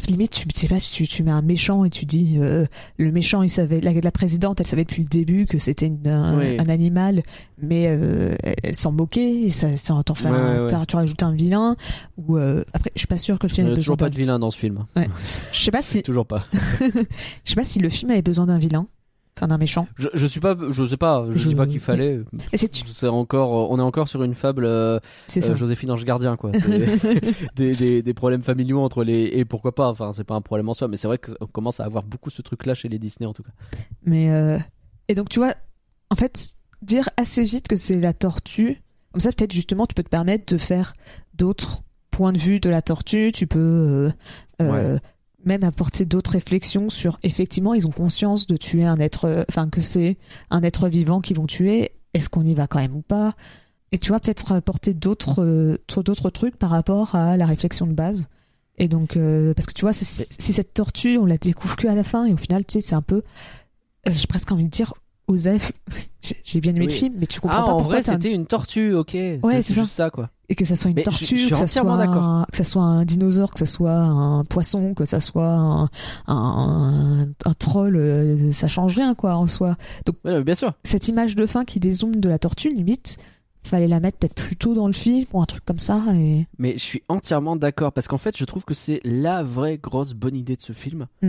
limite 0.08 0.30
tu 0.32 0.46
sais 0.54 0.68
pas 0.68 0.78
tu, 0.80 1.06
tu 1.08 1.22
mets 1.22 1.30
un 1.30 1.42
méchant 1.42 1.84
et 1.84 1.90
tu 1.90 2.04
dis 2.04 2.34
euh, 2.38 2.66
le 2.98 3.10
méchant 3.12 3.42
il 3.42 3.48
savait 3.48 3.80
la, 3.80 3.92
la 3.92 4.10
présidente 4.10 4.60
elle 4.60 4.66
savait 4.66 4.84
depuis 4.84 5.02
le 5.02 5.08
début 5.08 5.46
que 5.46 5.58
c'était 5.58 5.92
un, 6.06 6.38
Oui. 6.38 6.58
un 6.58 6.68
animal 6.68 7.22
mais 7.60 7.86
euh, 7.88 8.36
elle, 8.62 8.74
s'en 8.74 8.92
moquait 8.92 9.42
et 9.42 9.50
ça, 9.50 9.76
ça 9.76 9.94
Ouais, 9.94 10.02
un- 10.26 10.64
ouais, 10.66 10.72
ouais. 10.74 10.86
tu 10.86 10.96
rajoutes 10.96 11.22
un 11.22 11.32
vilain 11.32 11.76
ou 12.16 12.36
euh, 12.36 12.64
après 12.72 12.90
je 12.94 13.00
suis 13.00 13.06
pas 13.08 13.18
sûr 13.18 13.38
que 13.38 13.46
le 13.46 13.52
Il 13.52 13.54
film 13.54 13.66
y 13.68 13.70
ait 13.70 13.72
a 13.72 13.76
toujours 13.76 13.96
pas 13.96 14.10
de 14.10 14.16
vilain 14.16 14.38
dans 14.38 14.50
ce 14.50 14.58
film. 14.58 14.84
je 15.52 15.58
sais 15.60 15.70
pas 15.70 15.82
si 15.82 16.02
Toujours 16.04 16.26
pas. 16.26 16.44
je 16.80 16.88
sais 17.44 17.54
pas 17.54 17.64
si 17.64 17.78
le 17.78 17.88
film 17.88 18.10
avait 18.10 18.22
besoin 18.22 18.46
d'un 18.46 18.58
vilain 18.58 18.86
enfin 19.36 19.48
d'un 19.48 19.58
méchant 19.58 19.88
Je, 19.96 20.08
je 20.14 20.26
suis 20.26 20.40
pas, 20.40 20.56
je 20.70 20.84
sais 20.84 20.96
pas, 20.96 21.26
je, 21.32 21.38
Je- 21.38 21.48
dis 21.48 21.54
pas 21.54 21.66
qu'il 21.66 21.80
fallait. 21.80 22.20
c'est 22.54 23.08
encore, 23.08 23.70
on 23.70 23.78
est 23.78 23.82
encore 23.82 24.08
sur 24.08 24.22
une 24.22 24.34
fable 24.34 24.64
euh, 24.64 25.00
c'est 25.26 25.40
ça 25.40 25.52
euh, 25.52 25.56
Joséphine 25.56 25.90
Ange 25.90 26.04
Gardien 26.04 26.36
quoi. 26.36 26.52
Des, 27.56 28.02
des 28.02 28.14
problèmes 28.14 28.42
familiaux 28.42 28.80
entre 28.80 29.04
les 29.04 29.24
et 29.32 29.44
pourquoi 29.44 29.74
pas. 29.74 29.88
Enfin, 29.88 30.12
c'est 30.12 30.24
pas 30.24 30.34
un 30.34 30.40
problème 30.40 30.68
en 30.68 30.74
soi, 30.74 30.88
mais 30.88 30.96
c'est 30.96 31.08
vrai 31.08 31.18
qu'on 31.18 31.46
commence 31.46 31.80
à 31.80 31.84
avoir 31.84 32.02
beaucoup 32.04 32.30
ce 32.30 32.42
truc-là 32.42 32.74
chez 32.74 32.88
les 32.88 32.98
Disney 32.98 33.26
en 33.26 33.32
tout 33.32 33.42
cas. 33.42 33.52
Mais 34.04 34.30
euh, 34.30 34.58
et 35.08 35.14
donc 35.14 35.28
tu 35.28 35.38
vois, 35.38 35.54
en 36.10 36.16
fait, 36.16 36.54
dire 36.82 37.08
assez 37.16 37.42
vite 37.42 37.68
que 37.68 37.76
c'est 37.76 37.98
la 37.98 38.12
tortue, 38.12 38.82
comme 39.12 39.20
ça 39.20 39.30
peut-être 39.32 39.52
justement 39.52 39.86
tu 39.86 39.94
peux 39.94 40.02
te 40.02 40.08
permettre 40.08 40.52
de 40.52 40.58
faire 40.58 40.92
d'autres 41.34 41.82
points 42.10 42.32
de 42.32 42.38
vue 42.38 42.60
de 42.60 42.70
la 42.70 42.82
tortue. 42.82 43.32
Tu 43.32 43.46
peux 43.46 43.58
euh, 43.58 44.10
euh, 44.62 44.98
même 45.46 45.64
apporter 45.64 46.04
d'autres 46.04 46.32
réflexions 46.32 46.88
sur 46.88 47.18
effectivement 47.22 47.74
ils 47.74 47.86
ont 47.86 47.90
conscience 47.90 48.46
de 48.46 48.56
tuer 48.56 48.84
un 48.84 48.98
être, 48.98 49.26
euh, 49.26 49.44
enfin 49.48 49.68
que 49.68 49.80
c'est 49.80 50.18
un 50.50 50.62
être 50.62 50.88
vivant 50.88 51.20
qu'ils 51.20 51.36
vont 51.36 51.46
tuer. 51.46 51.92
Est-ce 52.14 52.28
qu'on 52.28 52.44
y 52.44 52.54
va 52.54 52.66
quand 52.66 52.78
même 52.78 52.96
ou 52.96 53.02
pas? 53.02 53.34
Et 53.92 53.98
tu 53.98 54.08
vois 54.08 54.20
peut-être 54.20 54.52
apporter 54.52 54.94
d'autres 54.94 55.42
euh, 55.42 55.78
d'autres 56.02 56.30
trucs 56.30 56.56
par 56.56 56.70
rapport 56.70 57.14
à 57.14 57.36
la 57.36 57.46
réflexion 57.46 57.86
de 57.86 57.92
base. 57.92 58.28
Et 58.76 58.88
donc, 58.88 59.16
euh, 59.16 59.54
parce 59.54 59.66
que 59.66 59.72
tu 59.72 59.82
vois, 59.82 59.92
si 59.92 60.04
cette 60.04 60.74
tortue, 60.74 61.16
on 61.18 61.26
la 61.26 61.38
découvre 61.38 61.76
que 61.76 61.86
à 61.86 61.94
la 61.94 62.02
fin, 62.02 62.26
et 62.26 62.32
au 62.32 62.36
final, 62.36 62.64
tu 62.64 62.74
sais, 62.74 62.80
c'est 62.80 62.96
un 62.96 63.02
peu, 63.02 63.22
j'ai 64.04 64.26
presque 64.26 64.50
envie 64.50 64.64
de 64.64 64.70
dire, 64.70 64.94
Osef, 65.26 65.72
j'ai 66.44 66.60
bien 66.60 66.74
aimé 66.74 66.84
le 66.86 66.90
film, 66.90 67.14
mais 67.18 67.26
tu 67.26 67.40
comprends 67.40 67.58
Ah, 67.62 67.64
pas 67.64 67.72
en 67.72 67.76
pourquoi 67.78 68.00
vrai, 68.00 68.02
c'était 68.02 68.32
une 68.32 68.46
tortue, 68.46 68.94
ok. 68.94 69.14
Ouais, 69.14 69.62
c'est 69.62 69.72
ça. 69.72 69.80
juste 69.82 69.94
ça 69.94 70.10
quoi. 70.10 70.30
et 70.50 70.54
que 70.54 70.64
ça 70.66 70.76
soit 70.76 70.90
une 70.90 70.96
Mais 70.96 71.02
tortue, 71.02 71.38
je 71.38 71.48
que 71.50 71.56
ça 71.56 71.66
soit 71.66 71.90
un, 71.92 72.44
que 72.50 72.56
ça 72.56 72.64
soit 72.64 72.82
un 72.82 73.04
dinosaure, 73.06 73.50
que 73.52 73.58
ça 73.58 73.66
soit 73.66 73.92
un 73.96 74.44
poisson, 74.44 74.92
que 74.94 75.04
ça 75.06 75.20
soit 75.20 75.46
un, 75.48 75.90
un, 76.26 77.28
un 77.44 77.52
troll, 77.54 77.96
euh, 77.96 78.50
ça 78.50 78.68
change 78.68 78.96
rien 78.96 79.14
quoi 79.14 79.36
en 79.36 79.46
soi. 79.46 79.76
Donc 80.06 80.16
Ouais, 80.24 80.44
bien 80.44 80.54
sûr. 80.54 80.74
cette 80.84 81.08
image 81.08 81.36
de 81.36 81.46
fin 81.46 81.64
qui 81.64 81.80
dézoome 81.80 82.16
de 82.16 82.28
la 82.28 82.38
tortue, 82.38 82.68
limite, 82.74 83.16
fallait 83.66 83.88
la 83.88 84.00
mettre 84.00 84.18
peut-être 84.18 84.34
plus 84.34 84.56
tôt 84.56 84.74
dans 84.74 84.86
le 84.88 84.92
film 84.92 85.24
ou 85.32 85.40
un 85.40 85.46
truc 85.46 85.64
comme 85.64 85.78
ça. 85.78 86.02
Et 86.14 86.46
Mais 86.58 86.74
je 86.74 86.82
suis 86.82 87.02
entièrement 87.08 87.56
d'accord 87.56 87.92
parce 87.92 88.08
qu'en 88.08 88.18
fait, 88.18 88.36
je 88.36 88.44
trouve 88.44 88.64
que 88.66 88.74
c'est 88.74 89.00
la 89.04 89.42
vraie 89.42 89.78
grosse 89.78 90.12
bonne 90.12 90.36
idée 90.36 90.56
de 90.56 90.60
ce 90.62 90.74
film. 90.74 91.06
Mm. 91.22 91.28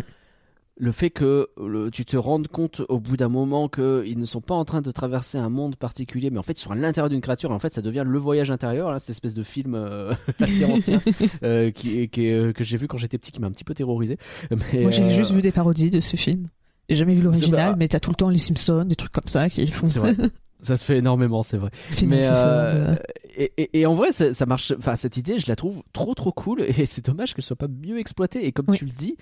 Le 0.77 0.91
fait 0.91 1.09
que 1.09 1.47
le- 1.57 1.89
tu 1.89 2.03
te 2.03 2.17
rendes 2.17 2.49
compte 2.49 2.81
au 2.89 2.99
bout 2.99 3.15
d'un 3.15 3.29
moment 3.29 3.69
qu'ils 3.69 4.19
ne 4.19 4.25
sont 4.25 4.41
pas 4.41 4.55
en 4.55 4.65
train 4.65 4.81
de 4.81 4.91
traverser 4.91 5.37
un 5.37 5.47
monde 5.49 5.77
particulier, 5.77 6.29
mais 6.31 6.37
en 6.37 6.43
fait 6.43 6.59
ils 6.59 6.61
sont 6.63 6.71
à 6.71 6.75
l'intérieur 6.75 7.09
d'une 7.09 7.21
créature. 7.21 7.49
Et 7.51 7.53
en 7.53 7.59
fait, 7.59 7.73
ça 7.73 7.81
devient 7.81 8.03
le 8.05 8.17
voyage 8.19 8.51
intérieur, 8.51 8.91
là, 8.91 8.99
cette 8.99 9.11
espèce 9.11 9.35
de 9.35 9.43
film 9.43 9.73
euh, 9.75 10.13
assez 10.41 10.65
ancien 10.65 11.01
euh, 11.43 11.71
qui, 11.71 12.09
euh, 12.17 12.51
que 12.51 12.63
j'ai 12.65 12.75
vu 12.75 12.87
quand 12.89 12.97
j'étais 12.97 13.17
petit, 13.17 13.31
qui 13.31 13.39
m'a 13.39 13.47
un 13.47 13.51
petit 13.51 13.63
peu 13.63 13.73
terrorisé. 13.73 14.17
Mais, 14.51 14.81
moi 14.81 14.91
j'ai 14.91 15.03
euh, 15.03 15.09
juste 15.09 15.31
vu 15.31 15.41
des 15.41 15.53
parodies 15.53 15.89
de 15.89 16.01
ce 16.01 16.17
film. 16.17 16.49
J'ai 16.89 16.97
jamais 16.97 17.13
vu 17.15 17.23
l'original, 17.23 17.75
mais 17.77 17.87
t'as 17.87 17.99
tout 17.99 18.09
le 18.11 18.15
temps 18.15 18.29
les 18.29 18.37
Simpsons, 18.37 18.83
des 18.85 18.95
trucs 18.95 19.13
comme 19.13 19.27
ça 19.27 19.49
qui 19.49 19.65
font 19.67 19.87
C'est 19.87 19.99
vrai. 19.99 20.13
Ça 20.61 20.77
se 20.77 20.85
fait 20.85 20.97
énormément, 20.97 21.43
c'est 21.43 21.57
vrai. 21.57 21.69
Mais 22.07 22.17
et 22.17 22.21
Ferb, 22.21 22.37
euh. 22.37 22.95
et, 23.37 23.51
et- 23.57 23.79
et 23.81 23.85
en 23.85 23.93
vrai, 23.93 24.11
ça, 24.11 24.33
ça 24.33 24.45
marche. 24.47 24.73
Enfin, 24.77 24.95
cette 24.95 25.15
idée, 25.17 25.37
je 25.37 25.45
la 25.47 25.55
trouve 25.55 25.83
trop 25.93 26.15
trop 26.15 26.31
cool 26.31 26.61
et 26.61 26.85
c'est 26.87 27.05
dommage 27.05 27.33
qu'elle 27.35 27.43
soit 27.43 27.57
pas 27.57 27.67
mieux 27.67 27.99
exploitée. 27.99 28.45
Et 28.47 28.51
comme 28.51 28.65
Oui. 28.69 28.77
tu 28.77 28.85
le 28.85 28.91
dis. 28.91 29.15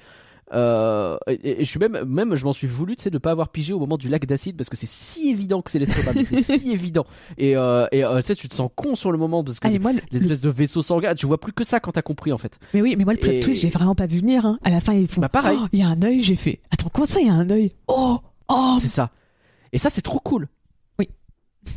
Euh, 0.51 1.17
et, 1.27 1.61
et 1.61 1.65
je 1.65 1.69
suis 1.69 1.79
même, 1.79 2.03
même, 2.05 2.35
je 2.35 2.43
m'en 2.45 2.53
suis 2.53 2.67
voulu, 2.67 2.95
tu 2.95 3.03
sais, 3.03 3.09
de 3.09 3.17
pas 3.17 3.31
avoir 3.31 3.49
pigé 3.49 3.73
au 3.73 3.79
moment 3.79 3.97
du 3.97 4.09
lac 4.09 4.25
d'acide 4.25 4.57
parce 4.57 4.69
que 4.69 4.75
c'est 4.75 4.87
si 4.89 5.29
évident 5.29 5.61
que 5.61 5.71
c'est 5.71 5.79
l'estomac, 5.79 6.13
c'est 6.27 6.43
si 6.59 6.71
évident. 6.71 7.05
Et, 7.37 7.55
euh, 7.55 7.87
et 7.91 8.03
euh, 8.03 8.17
tu 8.19 8.25
sais, 8.27 8.35
tu 8.35 8.47
te 8.49 8.53
sens 8.53 8.69
con 8.75 8.95
sur 8.95 9.11
le 9.11 9.17
moment 9.17 9.43
parce 9.43 9.59
que 9.59 9.67
Ah, 9.67 9.71
mais 9.71 9.79
moi, 9.79 9.93
le- 9.93 10.01
les 10.11 10.21
espèces 10.21 10.41
de 10.41 10.49
vaisseaux 10.49 10.81
sanguins, 10.81 11.15
tu 11.15 11.25
vois 11.25 11.39
plus 11.39 11.53
que 11.53 11.63
ça 11.63 11.79
quand 11.79 11.93
t'as 11.93 12.01
compris 12.01 12.31
en 12.33 12.37
fait. 12.37 12.59
Mais 12.73 12.81
oui, 12.81 12.95
mais 12.97 13.03
moi 13.05 13.13
le 13.13 13.19
plot 13.19 13.31
Et- 13.31 13.39
twist, 13.39 13.61
j'ai 13.61 13.69
vraiment 13.69 13.95
pas 13.95 14.05
vu 14.05 14.19
venir. 14.19 14.45
Hein. 14.45 14.59
À 14.63 14.69
la 14.69 14.81
fin, 14.81 14.93
ils 14.93 15.07
font. 15.07 15.21
Bah, 15.21 15.29
pareil. 15.29 15.57
Oh, 15.61 15.67
Il 15.71 15.79
y 15.79 15.83
a 15.83 15.87
un 15.87 16.01
œil, 16.03 16.19
j'ai 16.21 16.35
fait. 16.35 16.59
Attends, 16.71 16.89
comment 16.91 17.07
ça, 17.07 17.21
il 17.21 17.27
y 17.27 17.29
a 17.29 17.33
un 17.33 17.49
œil? 17.49 17.69
Oh, 17.87 18.19
oh. 18.49 18.77
C'est 18.81 18.87
ça. 18.89 19.09
Et 19.71 19.77
ça, 19.77 19.89
c'est 19.89 20.01
trop 20.03 20.19
cool. 20.19 20.47
Oui. 20.99 21.09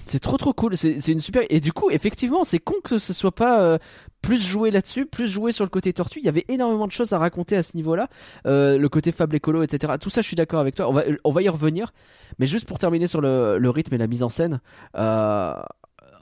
C'est 0.07 0.19
trop 0.21 0.37
trop 0.37 0.53
cool. 0.53 0.77
C'est 0.77 0.99
c'est 1.01 1.12
une 1.12 1.21
super. 1.21 1.45
Et 1.49 1.61
du 1.61 1.73
coup, 1.73 1.89
effectivement, 1.91 2.45
c'est 2.45 2.59
con 2.59 2.75
que 2.85 2.99
ce 2.99 3.12
soit 3.12 3.35
pas 3.35 3.62
euh, 3.62 3.79
plus 4.27 4.45
joué 4.45 4.70
là-dessus, 4.70 5.07
plus 5.07 5.29
joué 5.29 5.53
sur 5.53 5.64
le 5.64 5.70
côté 5.70 5.93
tortue. 5.93 6.18
Il 6.18 6.24
y 6.24 6.29
avait 6.29 6.45
énormément 6.49 6.87
de 6.87 6.93
choses 6.93 7.12
à 7.12 7.18
raconter 7.18 7.57
à 7.57 7.62
ce 7.62 7.77
niveau-là. 7.77 8.09
Euh, 8.47 8.77
le 8.77 8.89
côté 8.89 9.12
fable 9.12 9.37
écolo, 9.37 9.62
etc. 9.62 9.95
Tout 10.01 10.11
ça, 10.11 10.20
je 10.20 10.27
suis 10.27 10.37
d'accord 10.37 10.59
avec 10.61 10.74
toi. 10.74 10.89
On 10.89 10.93
va, 10.93 11.05
on 11.24 11.31
va 11.31 11.43
y 11.43 11.49
revenir. 11.49 11.93
Mais 12.39 12.47
juste 12.47 12.66
pour 12.66 12.79
terminer 12.79 13.07
sur 13.07 13.20
le, 13.20 13.59
le 13.59 13.70
rythme 13.70 13.95
et 13.95 13.99
la 13.99 14.07
mise 14.09 14.22
en 14.22 14.29
scène. 14.29 14.61
euh, 14.97 15.55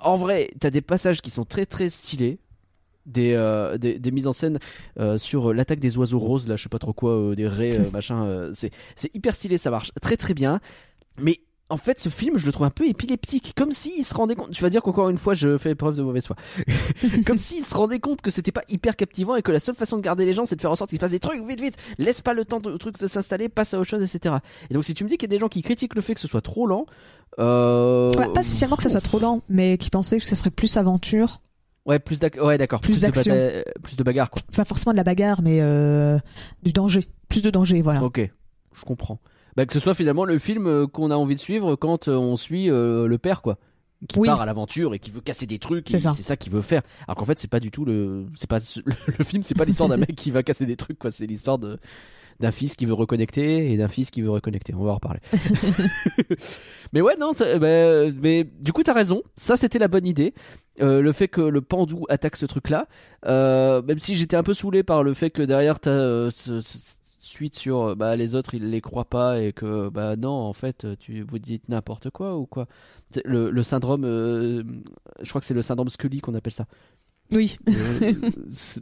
en 0.00 0.16
vrai, 0.16 0.50
t'as 0.60 0.68
des 0.70 0.82
passages 0.82 1.22
qui 1.22 1.30
sont 1.30 1.44
très 1.46 1.64
très 1.66 1.88
stylés. 1.88 2.38
Des, 3.06 3.34
euh, 3.34 3.76
des, 3.76 3.98
des 3.98 4.10
mises 4.10 4.26
en 4.26 4.32
scène 4.32 4.58
euh, 4.98 5.18
sur 5.18 5.52
l'attaque 5.52 5.78
des 5.78 5.98
oiseaux 5.98 6.18
roses, 6.18 6.48
là, 6.48 6.56
je 6.56 6.62
sais 6.62 6.70
pas 6.70 6.78
trop 6.78 6.94
quoi, 6.94 7.10
euh, 7.12 7.34
des 7.34 7.46
raies, 7.46 7.78
machin. 7.92 8.50
c'est 8.54 8.70
hyper 9.14 9.34
stylé, 9.34 9.58
ça 9.58 9.70
marche 9.70 9.92
très 10.00 10.16
très 10.16 10.32
bien. 10.32 10.58
Mais 11.20 11.40
en 11.70 11.76
fait, 11.78 11.98
ce 11.98 12.08
film, 12.10 12.36
je 12.36 12.44
le 12.46 12.52
trouve 12.52 12.66
un 12.66 12.70
peu 12.70 12.86
épileptique, 12.86 13.54
comme 13.56 13.72
s'il 13.72 14.04
se 14.04 14.14
rendait 14.14 14.34
compte. 14.34 14.50
Tu 14.50 14.62
vas 14.62 14.68
dire 14.70 14.82
qu'encore 14.82 15.08
une 15.08 15.16
fois, 15.18 15.32
je 15.34 15.56
fais 15.56 15.74
preuve 15.74 15.96
de 15.96 16.02
mauvaise 16.02 16.26
foi. 16.26 16.36
comme 17.26 17.38
s'il 17.38 17.64
se 17.64 17.74
rendait 17.74 18.00
compte 18.00 18.20
que 18.20 18.30
c'était 18.30 18.52
pas 18.52 18.62
hyper 18.68 18.96
captivant 18.96 19.34
et 19.34 19.42
que 19.42 19.50
la 19.50 19.60
seule 19.60 19.74
façon 19.74 19.96
de 19.96 20.02
garder 20.02 20.24
les 20.26 20.34
gens, 20.34 20.44
c'est 20.44 20.56
de 20.56 20.60
faire 20.60 20.70
en 20.70 20.76
sorte 20.76 20.90
qu'il 20.90 20.98
se 20.98 21.00
passe 21.00 21.10
des 21.12 21.20
trucs 21.20 21.42
vite, 21.46 21.60
vite. 21.60 21.76
Laisse 21.98 22.20
pas 22.20 22.34
le 22.34 22.44
temps 22.44 22.60
de 22.60 22.76
trucs 22.76 22.98
de 23.00 23.06
s'installer, 23.06 23.48
passe 23.48 23.72
à 23.74 23.78
autre 23.80 23.88
chose, 23.88 24.02
etc. 24.02 24.36
Et 24.70 24.74
donc, 24.74 24.84
si 24.84 24.94
tu 24.94 25.04
me 25.04 25.08
dis 25.08 25.16
qu'il 25.16 25.28
y 25.28 25.32
a 25.32 25.36
des 25.36 25.40
gens 25.40 25.48
qui 25.48 25.62
critiquent 25.62 25.94
le 25.94 26.02
fait 26.02 26.14
que 26.14 26.20
ce 26.20 26.28
soit 26.28 26.42
trop 26.42 26.66
lent, 26.66 26.86
euh... 27.38 28.10
Ouais, 28.16 28.28
pas 28.32 28.42
spécialement 28.42 28.76
que 28.76 28.82
ça 28.82 28.88
soit 28.90 29.00
trop 29.00 29.18
lent, 29.18 29.40
mais 29.48 29.78
qui 29.78 29.90
pensaient 29.90 30.18
que 30.18 30.26
ça 30.28 30.34
serait 30.34 30.50
plus 30.50 30.76
aventure. 30.76 31.40
Ouais, 31.86 31.98
plus 31.98 32.18
d'ac- 32.20 32.40
ouais, 32.42 32.56
d'accord. 32.58 32.80
Plus 32.80 32.96
de 32.96 33.02
d'action. 33.02 33.34
bata- 33.34 33.64
plus 33.82 33.96
de 33.96 34.02
bagarre, 34.02 34.30
quoi. 34.30 34.42
Pas 34.54 34.64
forcément 34.64 34.92
de 34.92 34.96
la 34.98 35.04
bagarre, 35.04 35.42
mais 35.42 35.58
euh, 35.60 36.18
du 36.62 36.72
danger. 36.72 37.04
Plus 37.28 37.42
de 37.42 37.50
danger, 37.50 37.82
voilà. 37.82 38.02
Ok, 38.02 38.20
je 38.74 38.84
comprends. 38.84 39.18
Bah, 39.56 39.66
que 39.66 39.72
ce 39.72 39.78
soit 39.80 39.94
finalement 39.94 40.24
le 40.24 40.38
film 40.38 40.66
euh, 40.66 40.86
qu'on 40.86 41.10
a 41.10 41.16
envie 41.16 41.34
de 41.36 41.40
suivre 41.40 41.76
quand 41.76 42.08
euh, 42.08 42.16
on 42.16 42.36
suit 42.36 42.70
euh, 42.70 43.06
le 43.06 43.18
père, 43.18 43.40
quoi. 43.42 43.58
Qui 44.08 44.18
Oui. 44.18 44.26
part 44.28 44.40
à 44.40 44.46
l'aventure 44.46 44.92
et 44.92 44.98
qui 44.98 45.10
veut 45.10 45.20
casser 45.22 45.46
des 45.46 45.58
trucs, 45.58 45.88
C'est 45.88 45.98
ça. 45.98 46.12
c'est 46.12 46.22
ça 46.22 46.36
qu'il 46.36 46.52
veut 46.52 46.60
faire. 46.60 46.82
Alors 47.08 47.16
qu'en 47.16 47.24
fait, 47.24 47.38
c'est 47.38 47.48
pas 47.48 47.60
du 47.60 47.70
tout 47.70 47.84
le. 47.84 48.26
C'est 48.34 48.50
pas 48.50 48.58
le 49.18 49.24
film, 49.24 49.42
c'est 49.42 49.54
pas 49.54 49.64
l'histoire 49.64 49.88
d'un 49.88 49.96
mec 49.96 50.14
qui 50.14 50.30
va 50.30 50.42
casser 50.42 50.66
des 50.66 50.76
trucs, 50.76 50.98
quoi. 50.98 51.10
C'est 51.10 51.26
l'histoire 51.26 51.58
de 51.58 51.78
d'un 52.40 52.50
fils 52.50 52.74
qui 52.74 52.84
veut 52.84 52.94
reconnecter 52.94 53.72
et 53.72 53.76
d'un 53.76 53.86
fils 53.86 54.10
qui 54.10 54.20
veut 54.20 54.28
reconnecter. 54.30 54.74
On 54.74 54.82
va 54.82 54.90
en 54.90 54.94
reparler. 54.96 55.20
mais 56.92 57.00
ouais, 57.00 57.16
non, 57.16 57.30
bah, 57.32 58.10
mais 58.20 58.44
du 58.60 58.72
coup, 58.72 58.82
t'as 58.82 58.92
raison. 58.92 59.22
Ça, 59.36 59.56
c'était 59.56 59.78
la 59.78 59.88
bonne 59.88 60.06
idée. 60.06 60.34
Euh, 60.80 61.00
le 61.00 61.12
fait 61.12 61.28
que 61.28 61.40
le 61.40 61.60
Pandou 61.60 62.04
attaque 62.08 62.34
ce 62.36 62.46
truc-là, 62.46 62.88
euh, 63.26 63.80
même 63.82 64.00
si 64.00 64.16
j'étais 64.16 64.36
un 64.36 64.42
peu 64.42 64.52
saoulé 64.54 64.82
par 64.82 65.04
le 65.04 65.14
fait 65.14 65.30
que 65.30 65.42
derrière 65.42 65.78
t'as 65.78 65.90
euh, 65.90 66.30
ce, 66.30 66.60
ce- 66.60 66.78
suite 67.24 67.56
sur 67.56 67.80
euh, 67.80 67.94
bah 67.94 68.16
les 68.16 68.34
autres 68.34 68.54
ils 68.54 68.70
les 68.70 68.80
croient 68.80 69.04
pas 69.08 69.40
et 69.40 69.52
que 69.52 69.88
bah 69.88 70.16
non 70.16 70.30
en 70.30 70.52
fait 70.52 70.86
tu 70.98 71.22
vous 71.22 71.38
dites 71.38 71.68
n'importe 71.68 72.10
quoi 72.10 72.36
ou 72.38 72.46
quoi? 72.46 72.66
Le, 73.24 73.50
le 73.50 73.62
syndrome, 73.62 74.04
euh, 74.04 74.62
je 75.22 75.28
crois 75.28 75.40
que 75.40 75.46
c'est 75.46 75.54
le 75.54 75.62
syndrome 75.62 75.88
Scully 75.88 76.20
qu'on 76.20 76.34
appelle 76.34 76.52
ça. 76.52 76.66
Oui. 77.32 77.56
Euh, 77.68 78.12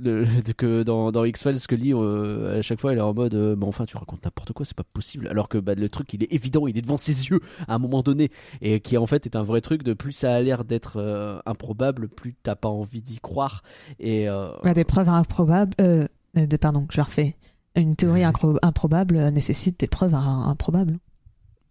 le- 0.03 0.43
de- 0.43 0.53
que 0.53 0.82
dans, 0.82 1.12
dans 1.12 1.24
X-Files, 1.24 1.61
Scully, 1.61 1.93
euh, 1.95 2.59
à 2.59 2.62
chaque 2.62 2.80
fois, 2.80 2.93
elle 2.93 2.99
est 2.99 3.03
en 3.03 3.14
mode 3.14 3.34
euh, 3.34 3.55
Mais 3.57 3.64
enfin, 3.66 3.84
tu 3.84 3.97
racontes 3.97 4.24
n'importe 4.24 4.53
quoi, 4.53 4.64
c'est 4.66 4.76
pas 4.76 4.82
possible. 4.84 5.28
Alors 5.28 5.49
que 5.49 5.59
bah, 5.59 5.74
le 5.74 5.88
truc, 5.88 6.12
il 6.14 6.24
est 6.24 6.32
évident, 6.32 6.66
il 6.66 6.76
est 6.76 6.82
devant 6.82 6.97
ses 6.97 7.28
yeux 7.28 7.40
à 7.68 7.74
un 7.74 7.78
moment 7.78 8.03
donné. 8.03 8.30
Et 8.61 8.80
qui 8.80 8.97
en 8.99 9.07
fait 9.07 9.26
est 9.26 9.36
un 9.36 9.43
vrai 9.45 9.61
truc 9.61 9.82
de 9.84 9.93
plus 9.93 10.12
ça 10.12 10.34
a 10.34 10.40
l'air 10.40 10.64
d'être 10.64 10.97
euh, 10.97 11.38
improbable, 11.47 12.09
plus 12.09 12.34
t'as 12.43 12.57
pas 12.57 12.68
envie 12.68 13.01
d'y 13.03 13.20
croire. 13.20 13.62
Et 14.01 14.28
euh, 14.28 14.51
Bah, 14.64 14.74
des 14.74 14.84
preuves 14.84 15.09
improbables. 15.09 15.74
Euh, 15.80 16.09
euh, 16.36 16.47
des- 16.47 16.59
pardon, 16.59 16.86
je 16.90 17.01
refais. 17.01 17.36
Une 17.74 17.96
théorie 17.96 18.22
incro- 18.22 18.58
improbable 18.62 19.16
euh, 19.16 19.30
nécessite 19.30 19.80
des 19.80 19.86
preuves 19.86 20.14
im- 20.14 20.44
improbables. 20.48 20.98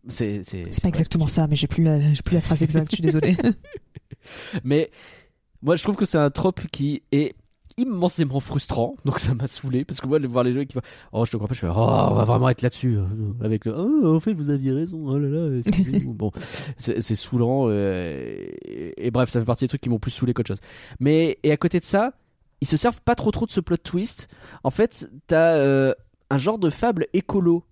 c'est. 0.08 0.42
Pas 0.82 0.88
exactement 0.88 1.28
ça, 1.28 1.48
mais 1.48 1.56
j'ai 1.56 1.68
plus 1.68 1.84
la, 1.84 2.00
plus 2.26 2.34
la 2.36 2.42
phrase 2.42 2.64
exacte. 2.64 2.88
Je 2.92 2.96
suis 2.96 3.04
désolée. 3.04 3.38
Mais 4.64 4.90
moi, 5.62 5.76
je 5.76 5.84
trouve 5.84 5.96
que 5.96 6.06
c'est 6.06 6.18
un 6.18 6.30
trope 6.30 6.62
qui 6.72 7.04
est 7.12 7.36
immensément 7.78 8.42
frustrant 8.42 8.96
donc 9.06 9.18
ça 9.18 9.34
m'a 9.34 9.48
saoulé 9.48 9.86
parce 9.86 10.02
que 10.02 10.06
moi 10.06 10.20
de 10.20 10.28
voir 10.28 10.44
les 10.44 10.54
gens 10.54 10.66
qui 10.66 10.74
font 10.74 10.82
oh 11.14 11.24
je 11.26 11.32
te 11.32 11.38
crois 11.38 11.48
pas 11.48 11.54
je 11.56 11.62
fais 11.62 11.68
oh 11.70 11.74
on 11.74 12.14
va 12.14 12.26
vraiment 12.26 12.50
être 12.50 12.62
là-dessus 12.62 12.98
euh, 12.98 13.06
avec 13.42 13.64
le 13.64 13.74
oh 13.76 14.14
en 14.14 14.20
fait 14.20 14.34
vous 14.34 14.50
aviez 14.50 14.74
raison 14.74 15.02
oh 15.08 15.18
là 15.18 15.30
là 15.30 15.58
excusez-nous 15.58 16.14
bon 16.14 16.32
c'est 16.76 17.00
c'est 17.02 17.16
saoulant 17.16 17.70
euh, 17.70 18.20
et, 18.66 19.08
et 19.08 19.10
bref 19.10 19.30
ça 19.30 19.40
fait 19.40 19.46
partie 19.46 19.64
des 19.64 19.70
trucs 19.70 19.80
qui 19.82 19.90
m'ont 19.90 20.00
plus 20.00 20.12
saoulé 20.12 20.34
qu'autre 20.34 20.50
chose 20.50 20.60
mais 21.00 21.40
et 21.44 21.52
à 21.54 21.58
côté 21.58 21.80
de 21.80 21.86
ça 21.86 22.12
ils 22.62 22.68
se 22.68 22.78
servent 22.78 23.02
pas 23.02 23.16
trop 23.16 23.32
trop 23.32 23.46
de 23.46 23.52
ce 23.52 23.60
plot 23.60 23.78
twist. 23.78 24.28
En 24.64 24.72
fait 24.72 25.10
t'as 25.28 25.56
euh, 25.56 25.94
un 26.30 26.38
genre 26.38 26.60
de 26.60 26.70
fable 26.70 27.08
écolo 27.14 27.64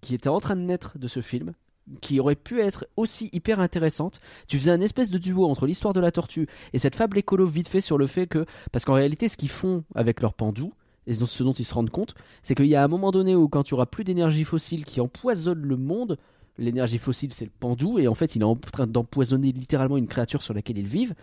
qui 0.00 0.14
était 0.14 0.28
en 0.28 0.40
train 0.40 0.56
de 0.56 0.60
naître 0.60 0.98
de 0.98 1.08
ce 1.08 1.20
film 1.20 1.54
qui 2.00 2.18
aurait 2.20 2.34
pu 2.34 2.60
être 2.60 2.86
aussi 2.96 3.28
hyper 3.32 3.60
intéressante. 3.60 4.20
Tu 4.48 4.58
faisais 4.58 4.70
un 4.70 4.80
espèce 4.80 5.10
de 5.10 5.18
duo 5.18 5.46
entre 5.46 5.66
l'histoire 5.66 5.92
de 5.92 6.00
la 6.00 6.10
tortue 6.10 6.48
et 6.72 6.78
cette 6.78 6.96
fable 6.96 7.18
écolo 7.18 7.46
vite 7.46 7.68
fait 7.68 7.80
sur 7.80 7.98
le 7.98 8.06
fait 8.06 8.26
que 8.26 8.46
parce 8.72 8.84
qu'en 8.84 8.94
réalité 8.94 9.28
ce 9.28 9.36
qu'ils 9.36 9.50
font 9.50 9.84
avec 9.94 10.20
leur 10.20 10.34
pendou 10.34 10.72
et 11.06 11.14
ce 11.14 11.42
dont 11.42 11.52
ils 11.52 11.64
se 11.64 11.74
rendent 11.74 11.90
compte 11.90 12.14
c'est 12.42 12.54
qu'il 12.54 12.66
y 12.66 12.74
a 12.74 12.82
un 12.82 12.88
moment 12.88 13.10
donné 13.10 13.34
où 13.34 13.48
quand 13.48 13.62
tu 13.62 13.74
auras 13.74 13.86
plus 13.86 14.04
d'énergie 14.04 14.44
fossile 14.44 14.84
qui 14.84 15.00
empoisonne 15.00 15.60
le 15.60 15.76
monde 15.76 16.18
l'énergie 16.56 16.98
fossile 16.98 17.32
c'est 17.32 17.44
le 17.44 17.50
pendou 17.60 17.98
et 17.98 18.08
en 18.08 18.14
fait 18.14 18.36
il 18.36 18.42
est 18.42 18.46
en 18.46 18.56
train 18.56 18.86
d'empoisonner 18.86 19.52
littéralement 19.52 19.98
une 19.98 20.08
créature 20.08 20.40
sur 20.42 20.54
laquelle 20.54 20.78
ils 20.78 20.86
vivent 20.86 21.14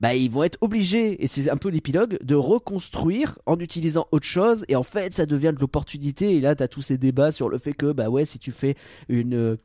bah 0.00 0.14
ils 0.14 0.30
vont 0.30 0.42
être 0.42 0.58
obligés 0.60 1.22
et 1.22 1.26
c'est 1.26 1.50
un 1.50 1.56
peu 1.56 1.68
l'épilogue 1.68 2.18
de 2.22 2.34
reconstruire 2.34 3.38
en 3.46 3.58
utilisant 3.58 4.06
autre 4.12 4.26
chose 4.26 4.64
et 4.68 4.76
en 4.76 4.82
fait 4.82 5.14
ça 5.14 5.26
devient 5.26 5.52
de 5.54 5.60
l'opportunité 5.60 6.36
et 6.36 6.40
là 6.40 6.54
t'as 6.54 6.68
tous 6.68 6.82
ces 6.82 6.98
débats 6.98 7.32
sur 7.32 7.48
le 7.48 7.58
fait 7.58 7.72
que 7.74 7.92
bah 7.92 8.08
ouais 8.08 8.24
si 8.24 8.38
tu 8.38 8.52
fais 8.52 8.76
une 9.08 9.56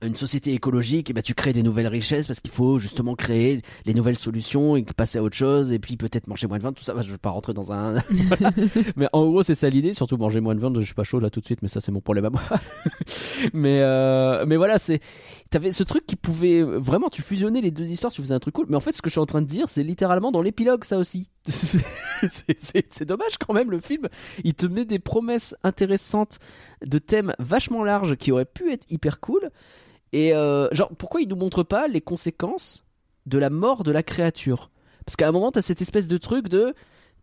une 0.00 0.14
société 0.14 0.52
écologique, 0.54 1.10
et 1.10 1.12
ben 1.12 1.22
tu 1.22 1.34
crées 1.34 1.52
des 1.52 1.62
nouvelles 1.62 1.88
richesses 1.88 2.28
parce 2.28 2.38
qu'il 2.38 2.52
faut 2.52 2.78
justement 2.78 3.16
créer 3.16 3.62
les 3.84 3.94
nouvelles 3.94 4.16
solutions 4.16 4.76
et 4.76 4.84
passer 4.84 5.18
à 5.18 5.22
autre 5.22 5.36
chose 5.36 5.72
et 5.72 5.78
puis 5.80 5.96
peut-être 5.96 6.28
manger 6.28 6.46
moins 6.46 6.58
de 6.58 6.62
viande, 6.62 6.76
tout 6.76 6.84
ça. 6.84 6.94
Je 7.00 7.10
vais 7.10 7.18
pas 7.18 7.30
rentrer 7.30 7.52
dans 7.52 7.72
un. 7.72 8.00
Voilà. 8.10 8.52
mais 8.96 9.08
en 9.12 9.26
gros, 9.26 9.42
c'est 9.42 9.56
ça 9.56 9.68
l'idée. 9.68 9.94
Surtout 9.94 10.16
manger 10.16 10.40
moins 10.40 10.54
de 10.54 10.60
viande, 10.60 10.78
je 10.78 10.84
suis 10.84 10.94
pas 10.94 11.04
chaud 11.04 11.18
là 11.18 11.30
tout 11.30 11.40
de 11.40 11.46
suite, 11.46 11.62
mais 11.62 11.68
ça 11.68 11.80
c'est 11.80 11.90
mon 11.90 12.00
problème 12.00 12.26
à 12.26 12.30
moi. 12.30 12.42
mais 13.52 13.80
euh, 13.80 14.44
mais 14.46 14.56
voilà, 14.56 14.78
c'est 14.78 15.00
t'avais 15.50 15.72
ce 15.72 15.82
truc 15.82 16.06
qui 16.06 16.16
pouvait 16.16 16.62
vraiment 16.62 17.08
tu 17.08 17.22
fusionnais 17.22 17.60
les 17.60 17.70
deux 17.70 17.90
histoires, 17.90 18.12
tu 18.12 18.22
faisais 18.22 18.34
un 18.34 18.40
truc 18.40 18.54
cool. 18.54 18.66
Mais 18.68 18.76
en 18.76 18.80
fait, 18.80 18.92
ce 18.92 19.02
que 19.02 19.08
je 19.08 19.12
suis 19.12 19.20
en 19.20 19.26
train 19.26 19.42
de 19.42 19.48
dire, 19.48 19.68
c'est 19.68 19.82
littéralement 19.82 20.30
dans 20.30 20.42
l'épilogue 20.42 20.84
ça 20.84 20.98
aussi. 20.98 21.28
c'est 21.48 23.04
dommage 23.04 23.38
quand 23.38 23.54
même 23.54 23.70
le 23.70 23.80
film. 23.80 24.08
Il 24.44 24.54
te 24.54 24.66
met 24.66 24.84
des 24.84 24.98
promesses 24.98 25.56
intéressantes 25.64 26.38
de 26.84 26.98
thèmes 26.98 27.34
vachement 27.38 27.82
larges 27.82 28.16
qui 28.16 28.30
auraient 28.30 28.44
pu 28.44 28.70
être 28.70 28.84
hyper 28.90 29.18
cool. 29.20 29.50
Et 30.12 30.34
euh, 30.34 30.68
genre, 30.72 30.90
pourquoi 30.96 31.20
il 31.20 31.28
nous 31.28 31.36
montre 31.36 31.62
pas 31.62 31.88
les 31.88 32.00
conséquences 32.00 32.84
de 33.26 33.38
la 33.38 33.50
mort 33.50 33.84
de 33.84 33.92
la 33.92 34.02
créature? 34.02 34.70
Parce 35.04 35.16
qu'à 35.16 35.28
un 35.28 35.32
moment, 35.32 35.50
t'as 35.52 35.62
cette 35.62 35.82
espèce 35.82 36.08
de 36.08 36.16
truc 36.16 36.48
de 36.48 36.74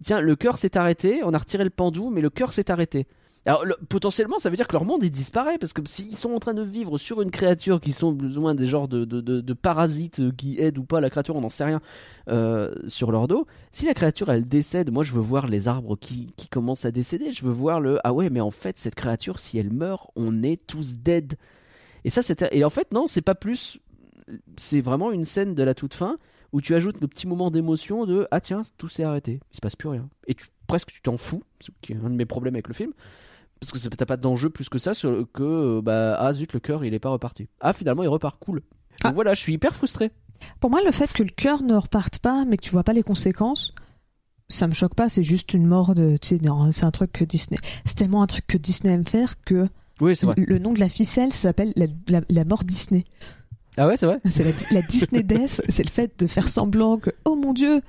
tiens, 0.04 0.22
le 0.22 0.36
cœur 0.36 0.58
s'est 0.58 0.78
arrêté, 0.78 1.22
on 1.24 1.34
a 1.34 1.38
retiré 1.38 1.64
le 1.64 1.70
pendou, 1.70 2.10
mais 2.10 2.22
le 2.22 2.30
cœur 2.30 2.54
s'est 2.54 2.72
arrêté. 2.72 3.08
Alors, 3.48 3.64
le- 3.64 3.78
potentiellement, 3.90 4.40
ça 4.40 4.50
veut 4.50 4.56
dire 4.56 4.68
que 4.68 4.74
leur 4.74 4.86
monde 4.86 5.04
il 5.04 5.12
disparaît 5.12 5.60
parce 5.60 5.72
que 5.72 5.82
s'ils 5.88 6.18
sont 6.18 6.32
en 6.34 6.40
train 6.40 6.56
de 6.56 6.64
vivre 6.64 6.98
sur 6.98 7.22
une 7.22 7.30
créature 7.30 7.80
qui 7.80 7.92
sont 7.92 8.16
plus 8.16 8.40
ou 8.40 8.42
moins 8.42 8.56
des 8.56 8.66
genres 8.66 8.88
de, 8.88 9.54
parasites 9.54 10.36
qui 10.36 10.60
aident 10.60 10.80
ou 10.80 10.84
pas 10.84 11.00
la 11.00 11.12
créature, 11.12 11.36
on 11.36 11.42
n'en 11.42 11.52
sait 11.52 11.66
rien 11.66 11.80
euh, 12.28 12.74
sur 12.88 13.12
leur 13.12 13.28
dos. 13.28 13.46
Si 13.72 13.86
la 13.86 13.94
créature 13.94 14.30
elle 14.30 14.48
décède, 14.48 14.92
moi 14.92 15.04
je 15.04 15.14
veux 15.14 15.22
voir 15.22 15.46
les 15.46 15.68
arbres 15.68 15.96
qui, 15.96 16.34
qui 16.38 16.48
commencent 16.48 16.86
à 16.86 16.92
décéder. 16.92 17.32
Je 17.34 17.46
veux 17.46 17.52
voir 17.52 17.80
le 17.80 18.00
ah 18.04 18.14
ouais, 18.14 18.32
mais 18.32 18.42
en 18.42 18.52
fait 18.52 18.80
cette 18.80 18.96
créature, 18.96 19.40
si 19.40 19.60
elle 19.60 19.72
meurt, 19.72 20.10
on 20.16 20.42
est 20.42 20.66
tous 20.66 20.94
dead. 20.94 21.36
Et 22.06 22.10
ça, 22.10 22.22
c'était. 22.22 22.48
Et 22.58 22.64
en 22.64 22.70
fait, 22.70 22.94
non, 22.94 23.08
c'est 23.08 23.22
pas 23.22 23.36
plus. 23.36 23.80
C'est 24.58 24.80
vraiment 24.80 25.12
une 25.12 25.26
scène 25.26 25.54
de 25.56 25.64
la 25.64 25.74
toute 25.74 25.94
fin 25.94 26.18
où 26.54 26.62
tu 26.62 26.74
ajoutes 26.74 27.02
le 27.02 27.08
petit 27.08 27.28
moment 27.28 27.52
d'émotion 27.52 28.06
de 28.06 28.28
ah 28.32 28.40
tiens, 28.40 28.62
tout 28.78 28.88
s'est 28.88 29.04
arrêté, 29.04 29.40
il 29.52 29.56
se 29.58 29.60
passe 29.62 29.76
plus 29.76 29.90
rien. 29.90 30.08
Et 30.28 30.34
tu, 30.36 30.46
presque 30.68 30.92
tu 30.92 31.02
t'en 31.02 31.18
fous, 31.18 31.44
ce 31.60 31.70
qui 31.82 31.92
est 31.92 31.98
un 31.98 32.10
de 32.10 32.16
mes 32.16 32.26
problèmes 32.26 32.56
avec 32.56 32.68
le 32.70 32.74
film. 32.74 32.94
Parce 33.60 33.72
que 33.72 33.88
t'as 33.96 34.06
pas 34.06 34.18
d'enjeu 34.18 34.50
plus 34.50 34.70
que 34.70 34.78
ça 34.78 34.94
sur 34.94 35.12
le- 35.12 35.26
que 35.26 35.44
euh, 35.44 35.82
bah 35.82 36.16
ah 36.20 36.32
zut 36.34 36.54
le 36.54 36.60
cœur 36.60 36.86
il 36.86 36.94
est 36.94 37.00
pas 37.00 37.10
reparti. 37.10 37.50
Ah 37.60 37.74
finalement 37.74 38.04
il 38.04 38.08
repart 38.08 38.38
cool. 38.40 38.56
Donc 38.62 38.64
Ah. 39.04 39.12
voilà, 39.12 39.34
je 39.34 39.42
suis 39.42 39.54
hyper 39.54 39.76
frustré. 39.76 40.12
Pour 40.60 40.70
moi, 40.70 40.82
le 40.84 40.92
fait 40.92 41.12
que 41.14 41.24
le 41.24 41.30
cœur 41.30 41.62
ne 41.64 41.76
reparte 41.76 42.20
pas, 42.20 42.46
mais 42.46 42.58
que 42.58 42.62
tu 42.64 42.72
vois 42.72 42.84
pas 42.84 42.94
les 42.94 43.04
conséquences, 43.04 43.74
ça 44.50 44.68
me 44.68 44.74
choque 44.74 44.94
pas. 44.96 45.08
C'est 45.10 45.24
juste 45.24 45.54
une 45.54 45.66
mort 45.66 45.96
de. 45.96 46.16
Tu 46.22 46.28
sais, 46.38 46.40
c'est 46.72 46.84
un 46.86 46.92
truc 46.92 47.12
que 47.12 47.24
Disney. 47.26 47.60
C'est 47.86 47.96
tellement 47.96 48.22
un 48.22 48.28
truc 48.28 48.46
que 48.48 48.58
Disney 48.58 48.94
aime 48.94 49.06
faire 49.06 49.42
que 49.44 49.68
Oui 50.02 50.16
c'est 50.16 50.26
vrai. 50.26 50.36
le 50.38 50.60
nom 50.60 50.74
de 50.74 50.80
la 50.80 50.90
ficelle 50.90 51.32
s'appelle 51.32 51.72
la, 51.76 51.86
la- 52.10 52.22
la 52.30 52.46
mort 52.46 52.64
Disney. 52.64 53.06
Ah 53.78 53.88
ouais 53.88 53.98
c'est 53.98 54.06
vrai. 54.06 54.20
C'est 54.26 54.44
la, 54.44 54.52
la 54.80 54.82
Disney 54.82 55.24
Death. 55.24 55.62
C'est 55.70 55.84
le 55.84 55.90
fait 55.90 56.12
de 56.20 56.28
faire 56.28 56.48
semblant 56.48 56.98
que 56.98 57.12
oh 57.26 57.36
mon 57.36 57.54
dieu, 57.54 57.82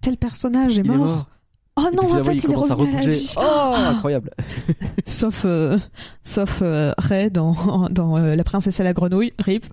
tel 0.00 0.16
personnage 0.16 0.78
est 0.78 0.82
mort. 0.82 1.28
Oh 1.76 1.82
non, 1.94 2.02
puis 2.08 2.20
en 2.20 2.24
fait, 2.24 2.34
il 2.34 2.44
il, 2.44 2.50
est 2.50 2.54
à 2.56 2.74
revenu 2.74 2.96
à 2.96 3.02
la 3.02 3.08
vie. 3.08 3.34
Oh 3.38 3.40
Ah 3.42 3.88
incroyable. 3.94 4.30
sauf 5.06 5.42
euh, 5.46 5.78
sauf 6.22 6.60
euh, 6.62 6.92
Ray 6.98 7.30
dans, 7.30 7.88
dans 7.90 8.18
euh, 8.18 8.34
La 8.36 8.44
princesse 8.44 8.80
et 8.80 8.82
la 8.82 8.92
grenouille, 8.92 9.32
Rip. 9.38 9.64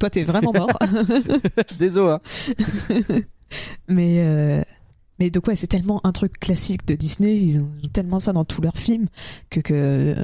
Toi, 0.00 0.10
t'es 0.10 0.24
vraiment 0.24 0.52
mort. 0.52 0.70
Désolé. 1.78 2.12
Hein. 2.14 2.20
mais 3.88 4.16
euh, 4.24 4.62
mais 5.18 5.30
donc 5.30 5.46
ouais, 5.46 5.56
c'est 5.56 5.66
tellement 5.68 6.00
un 6.04 6.12
truc 6.12 6.38
classique 6.40 6.86
de 6.86 6.94
Disney. 6.94 7.36
Ils 7.36 7.60
ont 7.60 7.68
tellement 7.92 8.18
ça 8.18 8.32
dans 8.32 8.44
tous 8.44 8.62
leurs 8.62 8.76
films 8.78 9.06
que 9.50 9.60
que 9.60 10.16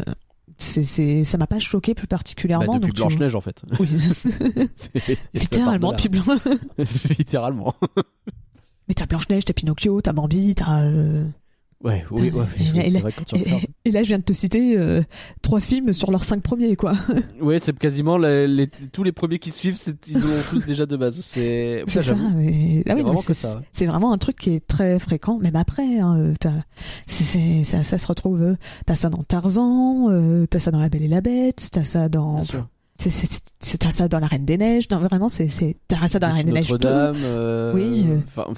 c'est 0.63 0.83
c'est 0.83 1.25
ça 1.25 1.39
m'a 1.39 1.47
pas 1.47 1.59
choqué 1.59 1.95
plus 1.95 2.07
Bah, 2.07 2.17
particulièrement. 2.17 2.79
depuis 2.79 2.81
donc 2.81 2.95
tu- 2.95 3.01
Blanche 3.03 3.19
Neige 3.19 3.35
en 3.35 3.41
fait. 3.41 3.63
Oui. 3.81 3.89
Littéralement, 5.35 5.93
puis 5.95 6.09
blanc. 6.09 6.25
Littéralement. 7.19 7.75
Mais 8.89 8.95
t'as 8.95 9.07
Blanche-Neige, 9.07 9.45
t'as 9.45 9.53
Pinocchio, 9.53 10.01
t'as 10.01 10.13
Bambi, 10.13 10.55
t'as. 10.55 10.83
euh, 10.83 11.25
Ouais, 11.85 12.05
oui, 12.13 12.31
ouais, 12.31 12.45
Et 12.87 12.91
là- 12.91 13.01
vrai 13.01 13.13
quand 13.13 13.33
Et, 13.37 13.45
et 13.87 13.91
là, 13.91 14.03
je 14.03 14.09
viens 14.09 14.19
de 14.19 14.23
te 14.25 14.33
citer 14.33 14.79
euh, 14.79 15.03
trois 15.43 15.61
films 15.61 15.93
sur 15.93 16.11
leurs 16.13 16.23
cinq 16.23 16.41
premiers, 16.43 16.77
quoi. 16.77 16.93
Ouais, 17.41 17.59
c'est 17.59 17.77
quasiment 17.77 18.19
les, 18.19 18.47
les- 18.47 18.69
tous 18.69 19.03
les 19.03 19.11
premiers 19.13 19.39
qui 19.41 19.51
suivent, 19.51 19.77
ils 20.07 20.17
ont 20.19 20.21
tous 20.51 20.65
déjà 20.65 20.87
de 20.87 20.97
base. 20.97 21.21
C'est 21.23 21.83
ça. 21.89 22.15
mais- 22.37 22.85
Ah 22.89 22.95
oui, 22.95 23.03
vraiment 23.03 23.17
c'est 23.17 23.27
que 23.29 23.35
ça, 23.35 23.57
ouais. 23.57 23.63
c'est 23.73 23.87
vraiment 23.87 24.13
un 24.13 24.19
truc 24.19 24.37
qui 24.37 24.51
est 24.51 24.67
très 24.67 24.99
fréquent, 25.01 25.39
même 25.39 25.57
après. 25.57 25.99
Hein, 25.99 26.17
euh, 26.19 26.35
ça 27.07 27.99
se 27.99 28.07
retrouve. 28.07 28.41
euh, 28.43 28.57
T'as 28.87 28.95
ça 28.95 29.11
dans 29.11 29.23
Tarzan, 29.23 30.09
euh, 30.11 30.47
t'as 30.47 30.59
ça 30.61 30.71
dans 30.71 30.81
La 30.81 30.89
Belle 30.89 31.03
et 31.03 31.09
la 31.09 31.21
Bête, 31.21 31.69
t'as 31.73 31.85
ça 31.85 32.09
dans. 32.09 32.35
Bien 32.35 32.45
sûr. 32.45 32.69
C'est- 33.11 33.83
ça 33.91 34.09
dans 34.09 34.19
La 34.19 34.27
Reine 34.27 34.45
des 34.45 34.57
Neiges. 34.59 34.89
non, 34.91 34.99
vraiment, 34.99 35.29
c'est 35.29 35.49
ça 35.49 35.65
dans 36.19 36.29
La 36.29 36.35
Reine 36.35 36.47
des 36.47 36.53
Neiges 36.53 36.69
2. 36.69 36.73
Notre-Dame. 36.75 37.17
euh, 37.25 37.73
Oui, 37.75 38.05
euh. 38.09 38.19
Enfin, 38.29 38.53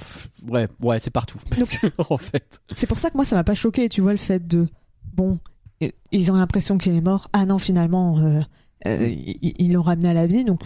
ouais, 0.49 0.69
ouais, 0.81 0.99
c'est 0.99 1.11
partout. 1.11 1.39
Donc- 1.59 1.81
en 2.11 2.17
fait. 2.19 2.61
C'est 2.75 2.87
pour 2.87 2.99
ça 2.99 3.11
que 3.11 3.17
moi, 3.17 3.25
ça 3.25 3.37
m'a 3.37 3.45
pas 3.45 3.55
choqué, 3.55 3.89
tu 3.89 4.01
vois, 4.01 4.13
le 4.13 4.19
fait 4.19 4.47
de. 4.47 4.67
Bon, 5.15 5.39
euh, 5.83 5.89
ils 6.13 6.31
ont 6.33 6.37
l'impression 6.37 6.79
qu'il 6.79 6.95
est 6.95 7.01
mort. 7.01 7.29
Ah 7.33 7.47
non, 7.47 7.59
finalement, 7.59 8.19
euh, 8.19 8.41
euh, 8.87 9.09
ils 9.43 9.73
l'ont 9.73 9.83
ramené 9.83 10.09
à 10.09 10.15
la 10.15 10.27
vie. 10.27 10.45
Donc, 10.45 10.61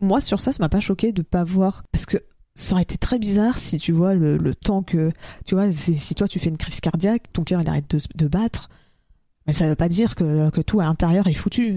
moi, 0.00 0.20
sur 0.20 0.40
ça, 0.40 0.52
ça 0.52 0.62
m'a 0.62 0.68
pas 0.68 0.80
choqué 0.80 1.12
de 1.12 1.22
pas 1.22 1.44
voir. 1.44 1.84
Parce 1.92 2.06
que 2.06 2.18
ça 2.54 2.74
aurait 2.74 2.82
été 2.82 2.98
très 2.98 3.18
bizarre 3.18 3.58
si 3.58 3.78
tu 3.78 3.92
vois 3.92 4.14
le, 4.14 4.36
le 4.36 4.54
temps 4.54 4.82
que. 4.82 5.10
Tu 5.46 5.54
vois, 5.54 5.70
si, 5.72 6.14
toi, 6.14 6.28
tu 6.28 6.38
fais 6.38 6.50
une 6.50 6.56
crise 6.58 6.80
cardiaque, 6.80 7.32
ton 7.32 7.42
cœur, 7.44 7.60
il 7.62 7.68
arrête 7.68 7.90
de, 7.90 7.98
de 8.14 8.28
battre. 8.28 8.68
Mais 9.46 9.52
ça 9.52 9.66
veut 9.68 9.74
pas 9.74 9.88
dire 9.88 10.14
que, 10.14 10.50
que 10.50 10.60
tout 10.60 10.80
à 10.80 10.84
l'intérieur 10.84 11.26
est 11.26 11.34
foutu. 11.34 11.76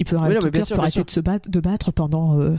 Il 0.00 0.04
peut 0.06 0.16
Oui, 0.16 0.22
arrêter, 0.22 0.34
non, 0.34 0.40
ton 0.40 0.46
mais 0.46 0.50
bien 0.50 0.60
cœur 0.60 0.66
sûr, 0.66 0.74
peut 0.76 0.80
bien 0.80 0.82
arrêter 0.84 0.94
sûr. 0.96 1.04
de 1.04 1.10
se 1.10 1.20
battre, 1.20 1.50
de 1.50 1.60
battre 1.60 1.92
pendant. 1.92 2.40
euh, 2.40 2.56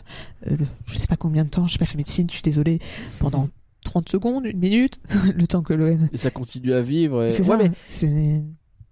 euh, 0.50 0.56
je 0.86 0.96
sais 0.96 1.08
pas 1.08 1.18
combien 1.18 1.44
de 1.44 1.50
temps, 1.50 1.68
j'ai 1.68 1.78
pas 1.80 1.86
fait 1.86 1.98
médecine, 1.98 2.28
je 2.30 2.36
suis 2.36 2.44
désolée. 2.44 2.80
Pendant 3.20 3.50
30 3.84 4.08
secondes, 4.10 4.46
une 4.46 4.60
minute, 4.60 5.00
le 5.36 5.48
temps 5.48 5.64
que 5.64 5.74
le. 5.74 5.98
Et 6.14 6.18
ça 6.18 6.32
continue 6.32 6.74
à 6.74 6.82
vivre. 6.82 7.24
et- 7.26 7.30
C'est 7.32 7.42
Ouais, 7.42 7.58
ça. 7.58 7.58
mais 7.58 7.72
C'est. 7.88 8.44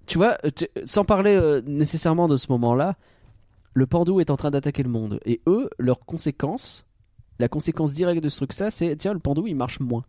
tu 0.07 0.17
vois, 0.17 0.37
euh, 0.45 0.49
tu- 0.53 0.67
sans 0.83 1.05
parler 1.05 1.35
euh, 1.35 1.61
nécessairement 1.65 2.27
de 2.27 2.35
ce 2.37 2.47
moment-là, 2.51 2.97
le 3.73 3.85
Pandou 3.85 4.19
est 4.19 4.31
en 4.31 4.35
train 4.35 4.49
d'attaquer 4.51 4.81
le 4.83 4.89
monde. 4.89 5.19
Et 5.25 5.41
eux, 5.47 5.69
leur 5.77 5.99
conséquence, 6.05 6.85
la 7.37 7.47
conséquence 7.47 7.91
directe 7.93 8.23
de 8.23 8.29
ce 8.29 8.37
truc-là, 8.37 8.71
c'est 8.71 8.95
tiens, 8.97 9.13
le 9.13 9.19
Pandou 9.19 9.45
il 9.45 9.55
marche 9.55 9.79
moins. 9.79 10.03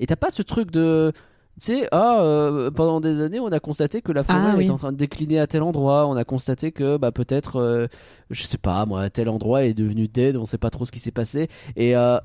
Et 0.00 0.06
t'as 0.06 0.16
pas 0.16 0.30
ce 0.30 0.42
truc 0.42 0.72
de. 0.72 1.12
Tu 1.60 1.66
sais, 1.76 1.88
ah, 1.92 2.22
euh, 2.22 2.70
pendant 2.70 3.00
des 3.00 3.20
années, 3.20 3.38
on 3.38 3.48
a 3.48 3.60
constaté 3.60 4.00
que 4.00 4.12
la 4.12 4.24
forêt 4.24 4.38
Ah, 4.42 4.54
oui. 4.56 4.64
est 4.64 4.70
en 4.70 4.78
train 4.78 4.92
de 4.92 4.96
décliner 4.96 5.38
à 5.38 5.46
tel 5.46 5.62
endroit. 5.62 6.06
On 6.06 6.16
a 6.16 6.24
constaté 6.24 6.72
que, 6.72 6.96
bah, 6.96 7.12
peut-être, 7.12 7.56
euh, 7.56 7.86
je 8.30 8.44
sais 8.44 8.56
pas, 8.56 8.86
moi, 8.86 9.10
tel 9.10 9.28
endroit 9.28 9.64
est 9.64 9.74
devenu 9.74 10.08
dead. 10.08 10.36
On 10.36 10.46
sait 10.46 10.56
pas 10.58 10.70
trop 10.70 10.86
ce 10.86 10.90
qui 10.92 11.00
s'est 11.00 11.10
passé. 11.10 11.48
Et 11.76 11.94
euh, 11.96 12.18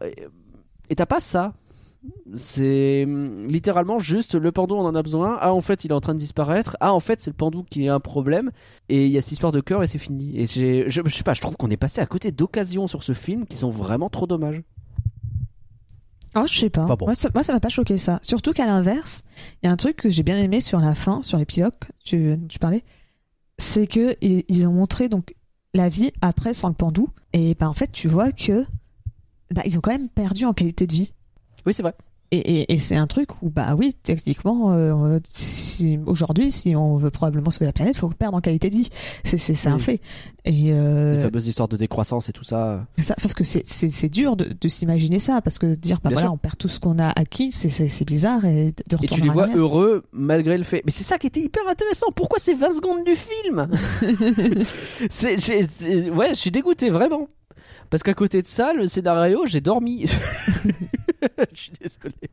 et 0.89 0.95
t'as 0.95 1.05
pas 1.05 1.19
ça. 1.19 1.53
C'est 2.35 3.03
hum, 3.05 3.47
littéralement 3.47 3.99
juste 3.99 4.35
le 4.35 4.51
pandou, 4.51 4.75
on 4.75 4.85
en 4.85 4.95
a 4.95 5.01
besoin. 5.01 5.37
Ah, 5.41 5.53
en 5.53 5.61
fait, 5.61 5.83
il 5.83 5.91
est 5.91 5.93
en 5.93 6.01
train 6.01 6.13
de 6.13 6.19
disparaître. 6.19 6.77
Ah, 6.79 6.93
en 6.93 6.99
fait, 6.99 7.19
c'est 7.19 7.31
le 7.31 7.35
pandou 7.35 7.63
qui 7.69 7.85
est 7.85 7.89
un 7.89 7.99
problème. 7.99 8.51
Et 8.89 9.05
il 9.05 9.11
y 9.11 9.17
a 9.17 9.21
cette 9.21 9.33
histoire 9.33 9.51
de 9.51 9.59
cœur 9.59 9.83
et 9.83 9.87
c'est 9.87 9.97
fini. 9.97 10.39
Et 10.39 10.45
je, 10.45 10.85
je 10.87 11.15
sais 11.15 11.23
pas, 11.23 11.33
je 11.33 11.41
trouve 11.41 11.57
qu'on 11.57 11.69
est 11.69 11.77
passé 11.77 11.99
à 12.01 12.05
côté 12.05 12.31
d'occasions 12.31 12.87
sur 12.87 13.03
ce 13.03 13.13
film 13.13 13.45
qui 13.45 13.57
sont 13.57 13.69
vraiment 13.69 14.09
trop 14.09 14.27
dommages. 14.27 14.61
Oh, 16.35 16.43
je 16.47 16.59
sais 16.59 16.69
pas. 16.69 16.83
Enfin 16.83 16.95
bon. 16.95 17.05
Moi, 17.05 17.13
ça, 17.15 17.29
m'a 17.53 17.59
pas 17.59 17.69
choqué 17.69 17.97
ça. 17.97 18.19
Surtout 18.21 18.51
qu'à 18.51 18.65
l'inverse, 18.65 19.23
il 19.61 19.67
y 19.67 19.69
a 19.69 19.71
un 19.71 19.77
truc 19.77 19.95
que 19.97 20.09
j'ai 20.09 20.23
bien 20.23 20.37
aimé 20.37 20.59
sur 20.59 20.79
la 20.79 20.93
fin, 20.95 21.23
sur 21.23 21.37
l'épilogue, 21.37 21.73
tu, 22.03 22.37
tu 22.49 22.59
parlais, 22.59 22.83
c'est 23.57 23.87
que 23.87 24.17
ils, 24.21 24.43
ils 24.49 24.67
ont 24.67 24.73
montré 24.73 25.07
donc 25.07 25.33
la 25.73 25.89
vie 25.89 26.11
après 26.21 26.53
sans 26.53 26.67
le 26.67 26.73
pandou. 26.73 27.09
Et 27.33 27.55
bah, 27.55 27.69
en 27.69 27.73
fait, 27.73 27.91
tu 27.91 28.07
vois 28.07 28.31
que 28.31 28.65
bah, 29.51 29.61
ils 29.65 29.77
ont 29.77 29.81
quand 29.81 29.91
même 29.91 30.09
perdu 30.09 30.45
en 30.45 30.53
qualité 30.53 30.87
de 30.87 30.93
vie. 30.93 31.13
Oui, 31.65 31.73
c'est 31.73 31.83
vrai. 31.83 31.95
Et, 32.35 32.61
et, 32.61 32.73
et 32.73 32.79
c'est 32.79 32.95
un 32.95 33.07
truc 33.07 33.41
où, 33.41 33.49
bah 33.49 33.75
oui, 33.77 33.95
techniquement, 34.03 34.73
euh, 34.73 35.19
si, 35.29 35.99
aujourd'hui, 36.05 36.51
si 36.51 36.75
on 36.75 36.97
veut 36.97 37.11
probablement 37.11 37.51
sauver 37.51 37.65
la 37.65 37.73
planète, 37.73 37.95
faut 37.95 38.09
perdre 38.09 38.37
en 38.37 38.41
qualité 38.41 38.69
de 38.69 38.75
vie. 38.75 38.89
C'est, 39.23 39.67
un 39.67 39.75
Oui. 39.75 39.81
fait. 39.81 40.01
Et 40.43 40.71
euh, 40.73 41.15
Les 41.15 41.23
fameuses 41.23 41.47
histoires 41.47 41.67
de 41.67 41.77
décroissance 41.77 42.29
et 42.29 42.33
tout 42.33 42.43
ça. 42.43 42.85
ça, 42.99 43.15
sauf 43.17 43.33
que 43.33 43.43
c'est, 43.43 44.09
dur 44.09 44.35
de, 44.35 44.49
de 44.59 44.67
s'imaginer 44.67 45.19
ça, 45.19 45.41
parce 45.41 45.59
que 45.59 45.75
dire, 45.75 45.97
bah 46.03 46.09
Bien 46.09 46.15
voilà, 46.15 46.27
sûr. 46.27 46.33
on 46.33 46.37
perd 46.37 46.57
tout 46.57 46.67
ce 46.67 46.79
qu'on 46.79 46.99
a 46.99 47.09
acquis, 47.09 47.51
c'est, 47.51 48.05
bizarre, 48.05 48.43
et 48.45 48.73
de 48.89 48.97
Et 49.01 49.07
tu 49.07 49.21
les 49.21 49.29
vois 49.29 49.47
heureux 49.55 50.03
malgré 50.11 50.57
le 50.57 50.63
fait. 50.63 50.81
Mais 50.85 50.91
c'est 50.91 51.03
ça 51.03 51.17
qui 51.17 51.27
était 51.27 51.39
hyper 51.41 51.63
intéressant. 51.69 52.07
Pourquoi 52.15 52.39
c'est 52.39 52.53
20 52.53 52.73
secondes 52.73 53.03
du 53.05 53.15
film 53.15 53.67
Ouais, 56.15 56.29
je 56.29 56.35
suis 56.39 56.51
dégoûté, 56.51 56.89
vraiment. 56.89 57.27
Parce 57.89 58.03
qu'à 58.03 58.13
côté 58.13 58.41
de 58.41 58.47
ça, 58.47 58.73
le 58.73 58.87
scénario, 58.87 59.43
j'ai 59.45 59.61
dormi. 59.61 60.05
Je 61.53 61.61
suis 61.61 61.71
désolé. 61.79 62.29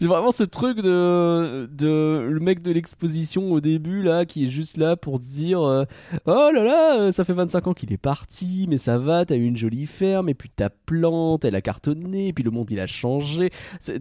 J'ai 0.00 0.06
vraiment 0.06 0.30
ce 0.30 0.44
truc 0.44 0.78
de, 0.78 1.68
de 1.72 2.28
le 2.30 2.40
mec 2.40 2.62
de 2.62 2.70
l'exposition 2.70 3.50
au 3.52 3.60
début 3.60 4.02
là 4.02 4.24
qui 4.26 4.44
est 4.44 4.48
juste 4.48 4.76
là 4.76 4.96
pour 4.96 5.18
dire 5.18 5.62
euh, 5.62 5.84
oh 6.26 6.50
là 6.52 6.62
là 6.62 7.00
euh, 7.00 7.12
ça 7.12 7.24
fait 7.24 7.32
25 7.32 7.66
ans 7.66 7.74
qu'il 7.74 7.92
est 7.92 7.98
parti 7.98 8.66
mais 8.68 8.76
ça 8.76 8.98
va 8.98 9.24
t'as 9.24 9.36
eu 9.36 9.44
une 9.44 9.56
jolie 9.56 9.86
ferme 9.86 10.28
et 10.28 10.34
puis 10.34 10.50
ta 10.50 10.70
plante 10.70 11.44
elle 11.44 11.54
a 11.54 11.62
cartonné 11.62 12.28
et 12.28 12.32
puis 12.32 12.44
le 12.44 12.50
monde 12.50 12.70
il 12.70 12.80
a 12.80 12.86
changé. 12.86 13.50
Tu 13.84 13.92
sais, 13.92 14.00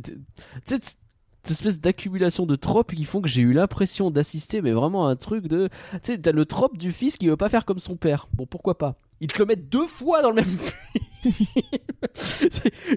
cette 0.65 0.97
espèce 1.49 1.79
d'accumulation 1.79 2.45
de 2.45 2.55
tropes 2.55 2.93
qui 2.93 3.05
font 3.05 3.21
que 3.21 3.29
j'ai 3.29 3.41
eu 3.41 3.53
l'impression 3.53 4.11
d'assister 4.11 4.61
mais 4.61 4.73
vraiment 4.73 5.07
à 5.07 5.11
un 5.11 5.15
truc 5.15 5.47
de 5.47 5.69
tu 5.93 5.99
sais 6.03 6.17
t'as 6.17 6.33
le 6.33 6.45
trope 6.45 6.77
du 6.77 6.91
fils 6.91 7.17
qui 7.17 7.27
veut 7.27 7.37
pas 7.37 7.49
faire 7.49 7.65
comme 7.65 7.79
son 7.79 7.95
père. 7.95 8.27
Bon 8.33 8.45
pourquoi 8.45 8.77
pas? 8.77 8.97
Ils 9.21 9.27
te 9.31 9.39
le 9.39 9.45
mettent 9.45 9.69
deux 9.69 9.87
fois 9.87 10.21
dans 10.21 10.29
le 10.31 10.35
même 10.35 10.45
film. 10.45 11.05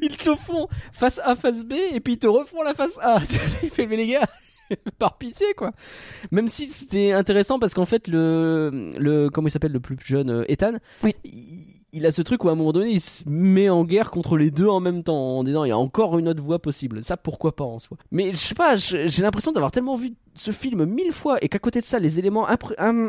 Ils 0.02 0.16
te 0.16 0.28
le 0.30 0.36
font 0.36 0.68
face 0.92 1.20
A 1.22 1.36
face 1.36 1.62
B 1.64 1.74
et 1.92 2.00
puis 2.00 2.14
ils 2.14 2.18
te 2.18 2.26
refont 2.26 2.62
la 2.62 2.74
face 2.74 2.98
A. 3.00 3.20
Il 3.62 3.70
fait 3.70 3.86
mais 3.86 3.96
les 3.96 4.06
gars 4.08 4.26
par 4.98 5.18
pitié 5.18 5.46
quoi. 5.56 5.72
Même 6.30 6.48
si 6.48 6.70
c'était 6.70 7.12
intéressant 7.12 7.58
parce 7.58 7.74
qu'en 7.74 7.86
fait 7.86 8.08
le 8.08 8.92
le 8.96 9.28
comment 9.28 9.48
il 9.48 9.50
s'appelle 9.50 9.72
le 9.72 9.80
plus 9.80 9.96
jeune 10.02 10.30
euh, 10.30 10.44
Ethan 10.48 10.78
Oui. 11.02 11.14
il, 11.24 11.73
il 11.94 12.04
a 12.06 12.12
ce 12.12 12.20
truc 12.22 12.44
où 12.44 12.48
à 12.48 12.52
un 12.52 12.54
moment 12.56 12.72
donné 12.72 12.90
il 12.90 13.00
se 13.00 13.22
met 13.26 13.68
en 13.70 13.84
guerre 13.84 14.10
contre 14.10 14.36
les 14.36 14.50
deux 14.50 14.66
en 14.66 14.80
même 14.80 15.02
temps 15.02 15.38
en 15.38 15.44
disant 15.44 15.64
il 15.64 15.68
y 15.68 15.72
a 15.72 15.78
encore 15.78 16.18
une 16.18 16.28
autre 16.28 16.42
voie 16.42 16.58
possible. 16.60 17.02
Ça 17.04 17.16
pourquoi 17.16 17.54
pas 17.56 17.64
en 17.64 17.78
soi. 17.78 17.96
Mais 18.10 18.32
je 18.32 18.36
sais 18.36 18.54
pas 18.54 18.76
j'ai 18.76 19.22
l'impression 19.22 19.52
d'avoir 19.52 19.72
tellement 19.72 19.96
vu 19.96 20.12
ce 20.34 20.50
film 20.50 20.84
mille 20.84 21.12
fois 21.12 21.38
et 21.42 21.48
qu'à 21.48 21.58
côté 21.60 21.80
de 21.80 21.84
ça 21.86 21.98
les 21.98 22.18
éléments 22.18 22.46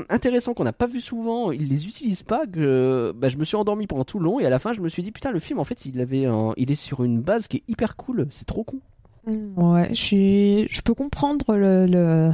intéressants 0.10 0.54
qu'on 0.54 0.64
n'a 0.64 0.74
pas 0.74 0.86
vu 0.88 1.02
souvent 1.02 1.52
ils 1.52 1.68
les 1.68 1.88
utilisent 1.88 2.24
pas 2.24 2.46
que 2.46 3.14
bah, 3.16 3.28
je 3.30 3.38
me 3.38 3.44
suis 3.44 3.56
endormi 3.58 3.88
pendant 3.88 4.06
tout 4.06 4.20
le 4.20 4.26
long 4.26 4.40
et 4.40 4.46
à 4.46 4.50
la 4.50 4.60
fin 4.60 4.74
je 4.74 4.82
me 4.82 4.90
suis 4.90 5.02
dit 5.04 5.12
putain 5.12 5.32
le 5.32 5.40
film 5.40 5.60
en 5.60 5.64
fait 5.64 5.86
il 5.86 6.00
avait 6.00 6.26
un- 6.26 6.54
il 6.58 6.72
est 6.72 6.76
sur 6.76 7.04
une 7.04 7.22
base 7.22 7.48
qui 7.48 7.58
est 7.58 7.64
hyper 7.68 7.96
cool. 7.96 8.28
C'est 8.30 8.46
trop 8.46 8.64
con. 8.64 8.80
Ouais, 9.58 9.92
je 9.94 10.66
je 10.70 10.82
peux 10.82 10.94
comprendre 10.94 11.56
le, 11.56 11.88
le... 11.88 12.32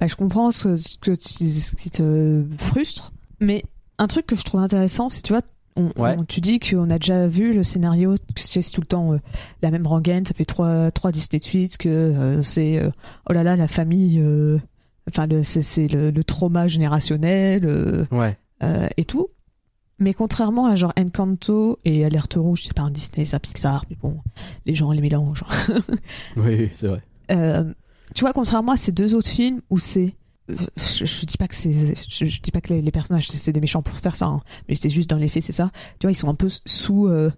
Bah, 0.00 0.06
je 0.06 0.16
comprends 0.16 0.50
ce, 0.50 0.68
que 1.00 1.14
ce 1.14 1.74
qui 1.76 1.90
te 1.90 2.42
frustre, 2.56 3.12
mais 3.38 3.62
un 4.00 4.06
truc 4.08 4.26
que 4.26 4.34
je 4.34 4.42
trouve 4.42 4.60
intéressant, 4.60 5.08
c'est 5.08 5.22
tu 5.22 5.32
vois, 5.32 5.42
on, 5.76 5.86
Ouais. 5.96 6.16
on- 6.18 6.24
tu 6.24 6.40
dis 6.40 6.58
qu'on 6.58 6.90
a 6.90 6.98
déjà 6.98 7.28
vu 7.28 7.52
le 7.52 7.62
scénario, 7.62 8.16
que 8.34 8.40
c'est 8.40 8.60
tout 8.72 8.80
le 8.80 8.86
temps 8.86 9.12
euh, 9.12 9.18
la 9.62 9.70
même 9.70 9.86
rengaine, 9.86 10.24
ça 10.24 10.34
fait 10.34 10.44
trois, 10.44 10.90
trois 10.90 11.12
Disney 11.12 11.38
de 11.38 11.44
suite, 11.44 11.78
que 11.78 11.88
euh, 11.88 12.42
c'est 12.42 12.78
euh, 12.78 12.90
oh 13.28 13.32
là 13.32 13.44
là 13.44 13.54
la 13.56 13.68
famille, 13.68 14.20
enfin 15.08 15.28
c'est, 15.42 15.86
le, 15.88 16.10
le 16.10 16.24
trauma 16.24 16.66
générationnel 16.66 18.06
ouais 18.10 18.36
et 18.96 19.04
tout. 19.04 19.28
Mais 20.02 20.14
contrairement 20.14 20.66
à 20.66 20.74
genre 20.76 20.94
Encanto 20.98 21.78
et 21.84 22.04
Alerte 22.06 22.34
Rouge, 22.34 22.62
c'est 22.64 22.72
pas 22.74 22.82
un 22.82 22.90
Disney, 22.90 23.26
c'est 23.26 23.36
un 23.36 23.38
Pixar, 23.38 23.84
mais 23.90 23.96
bon, 24.02 24.18
les 24.64 24.74
gens 24.74 24.92
les 24.92 25.00
mélangent. 25.02 25.44
oui 26.36 26.70
c'est 26.74 26.88
vrai 26.88 27.02
tu 28.12 28.22
vois, 28.24 28.32
contrairement 28.32 28.72
à 28.72 28.76
ces 28.76 28.90
deux 28.90 29.14
autres 29.14 29.28
films 29.28 29.60
où 29.70 29.78
c'est. 29.78 30.14
Je, 30.76 31.04
je 31.04 31.26
dis 31.26 31.36
pas 31.36 31.48
que 31.48 31.54
c'est, 31.54 31.72
je, 31.72 32.24
je 32.26 32.40
dis 32.40 32.50
pas 32.50 32.60
que 32.60 32.72
les, 32.72 32.82
les 32.82 32.90
personnages 32.90 33.28
c'est 33.28 33.52
des 33.52 33.60
méchants 33.60 33.82
pour 33.82 33.96
se 33.96 34.02
faire 34.02 34.16
ça, 34.16 34.26
hein, 34.26 34.40
mais 34.68 34.74
c'est 34.74 34.88
juste 34.90 35.10
dans 35.10 35.16
les 35.18 35.28
faits, 35.28 35.42
c'est 35.42 35.52
ça. 35.52 35.70
Tu 35.98 36.06
vois, 36.06 36.12
ils 36.12 36.16
sont 36.16 36.28
un 36.28 36.34
peu 36.34 36.48
sous, 36.66 37.06
euh, 37.06 37.30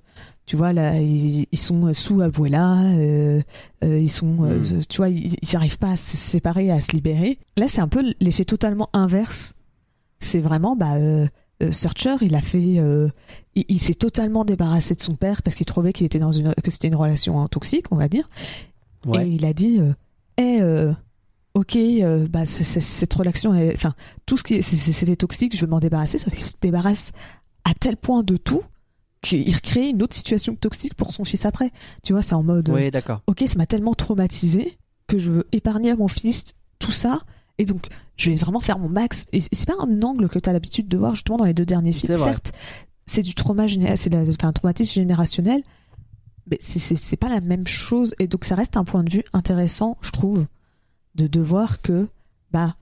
tu 0.46 0.56
vois 0.56 0.72
là, 0.72 1.00
ils, 1.00 1.46
ils 1.50 1.58
sont 1.58 1.92
sous 1.92 2.20
Abuela, 2.20 2.78
euh, 2.82 3.42
euh, 3.84 3.98
ils 4.00 4.10
sont, 4.10 4.26
Mm. 4.32 4.80
tu 4.88 4.96
vois, 4.96 5.08
ils 5.08 5.36
ils 5.42 5.56
arrivent 5.56 5.78
pas 5.78 5.92
à 5.92 5.96
se 5.96 6.16
séparer, 6.16 6.70
à 6.70 6.80
se 6.80 6.92
libérer. 6.92 7.38
Là, 7.56 7.66
c'est 7.68 7.80
un 7.80 7.88
peu 7.88 8.14
l'effet 8.20 8.44
totalement 8.44 8.88
inverse. 8.92 9.54
C'est 10.18 10.40
vraiment, 10.40 10.76
bah, 10.76 10.96
Searcher, 11.70 12.16
il 12.22 12.34
a 12.34 12.40
fait, 12.40 12.60
il, 13.54 13.64
il 13.68 13.78
s'est 13.78 13.94
totalement 13.94 14.44
débarrassé 14.44 14.94
de 14.94 15.00
son 15.00 15.14
père 15.14 15.42
parce 15.42 15.54
qu'il 15.56 15.66
trouvait 15.66 15.92
qu'il 15.92 16.06
était 16.06 16.18
dans 16.18 16.32
une, 16.32 16.54
que 16.54 16.70
c'était 16.70 16.88
une 16.88 16.96
relation 16.96 17.40
hein, 17.40 17.48
toxique, 17.48 17.86
on 17.92 17.96
va 17.96 18.08
dire. 18.08 18.28
ouais 19.06 19.26
Et 19.26 19.30
il 19.30 19.44
a 19.44 19.52
dit, 19.52 19.80
euh, 20.40 20.92
Euh, 21.56 21.60
ok, 21.60 21.76
euh, 21.76 22.26
bah, 22.28 22.44
cette 22.44 23.14
relation, 23.14 23.52
enfin, 23.74 23.94
tout 24.26 24.36
ce 24.36 24.42
qui 24.42 24.62
c'était 24.62 25.16
toxique, 25.16 25.56
je 25.56 25.64
veux 25.64 25.70
m'en 25.70 25.80
débarrasser. 25.80 26.18
Sauf 26.18 26.32
qu'il 26.32 26.44
se 26.44 26.54
débarrasse 26.60 27.12
à 27.64 27.74
tel 27.74 27.96
point 27.96 28.22
de 28.22 28.36
tout 28.36 28.62
qu'il 29.22 29.54
recrée 29.54 29.88
une 29.88 30.02
autre 30.02 30.14
situation 30.14 30.56
toxique 30.56 30.94
pour 30.94 31.12
son 31.12 31.24
fils 31.24 31.46
après. 31.46 31.70
Tu 32.02 32.12
vois, 32.12 32.22
c'est 32.22 32.34
en 32.34 32.42
mode, 32.42 32.70
ouais 32.70 32.90
d'accord 32.90 33.22
ok, 33.28 33.44
ça 33.46 33.56
m'a 33.56 33.66
tellement 33.66 33.94
traumatisé 33.94 34.78
que 35.06 35.18
je 35.18 35.30
veux 35.30 35.46
épargner 35.52 35.90
à 35.90 35.96
mon 35.96 36.08
fils 36.08 36.54
tout 36.78 36.90
ça. 36.90 37.20
Et 37.58 37.64
donc, 37.64 37.86
je 38.16 38.30
vais 38.30 38.36
vraiment 38.36 38.60
faire 38.60 38.78
mon 38.78 38.88
max. 38.88 39.26
Et 39.32 39.40
c'est 39.40 39.66
pas 39.66 39.76
un 39.80 40.02
angle 40.02 40.28
que 40.28 40.38
tu 40.38 40.50
as 40.50 40.52
l'habitude 40.52 40.88
de 40.88 40.96
voir 40.96 41.14
justement 41.14 41.36
dans 41.36 41.44
les 41.44 41.54
deux 41.54 41.66
derniers 41.66 41.92
films. 41.92 42.16
Certes, 42.16 42.52
c'est 43.06 43.22
du 43.22 43.34
trauma, 43.34 43.66
c'est 43.94 44.44
un 44.44 44.52
traumatisme 44.52 44.92
générationnel, 44.92 45.62
mais 46.50 46.58
c'est 46.60 47.16
pas 47.16 47.28
la 47.28 47.40
même 47.40 47.66
chose. 47.66 48.14
Et 48.18 48.26
donc, 48.26 48.44
ça 48.44 48.56
reste 48.56 48.76
un 48.76 48.84
point 48.84 49.04
de 49.04 49.10
vue 49.10 49.24
intéressant, 49.32 49.98
je 50.00 50.10
trouve, 50.10 50.46
de, 51.14 51.26
de 51.26 51.40
voir 51.40 51.80
que, 51.82 52.08
bah, 52.50 52.74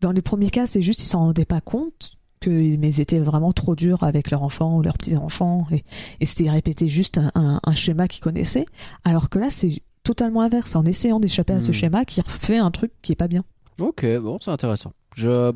dans 0.00 0.12
les 0.12 0.22
premiers 0.22 0.50
cas, 0.50 0.66
c'est 0.66 0.82
juste 0.82 1.00
ils 1.00 1.06
s'en 1.06 1.20
rendaient 1.20 1.44
pas 1.44 1.60
compte 1.60 2.12
que 2.40 2.50
mais 2.50 2.88
ils 2.94 3.00
étaient 3.00 3.20
vraiment 3.20 3.52
trop 3.52 3.76
durs 3.76 4.02
avec 4.02 4.30
leurs 4.32 4.42
enfants 4.42 4.76
ou 4.76 4.82
leurs 4.82 4.98
petits 4.98 5.16
enfants 5.16 5.64
et, 5.70 5.84
et 6.20 6.26
c'était 6.26 6.50
répéter 6.50 6.88
juste 6.88 7.18
un, 7.18 7.30
un- 7.36 7.60
un 7.62 7.74
schéma 7.76 8.08
qu'ils 8.08 8.20
connaissaient 8.22 8.64
alors 9.04 9.28
que 9.30 9.38
là 9.38 9.46
c'est 9.48 9.68
totalement 10.02 10.40
inverse 10.40 10.74
en 10.74 10.84
essayant 10.84 11.20
d'échapper 11.20 11.52
à 11.52 11.60
ce 11.60 11.70
Hmm. 11.70 11.74
schéma 11.74 12.04
qui 12.04 12.20
refait 12.20 12.58
un 12.58 12.72
truc 12.72 12.90
qui 13.00 13.12
est 13.12 13.16
pas 13.16 13.28
bien 13.28 13.44
Ok, 13.80 14.04
bon, 14.20 14.38
c'est 14.40 14.50
intéressant. 14.50 14.92
Je 15.14 15.52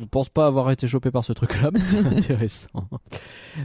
ne 0.00 0.04
pense 0.04 0.28
pas 0.28 0.46
avoir 0.46 0.70
été 0.70 0.86
chopé 0.86 1.10
par 1.10 1.24
ce 1.24 1.32
truc-là, 1.32 1.70
mais 1.72 1.80
c'est 1.80 2.04
intéressant. 2.04 2.88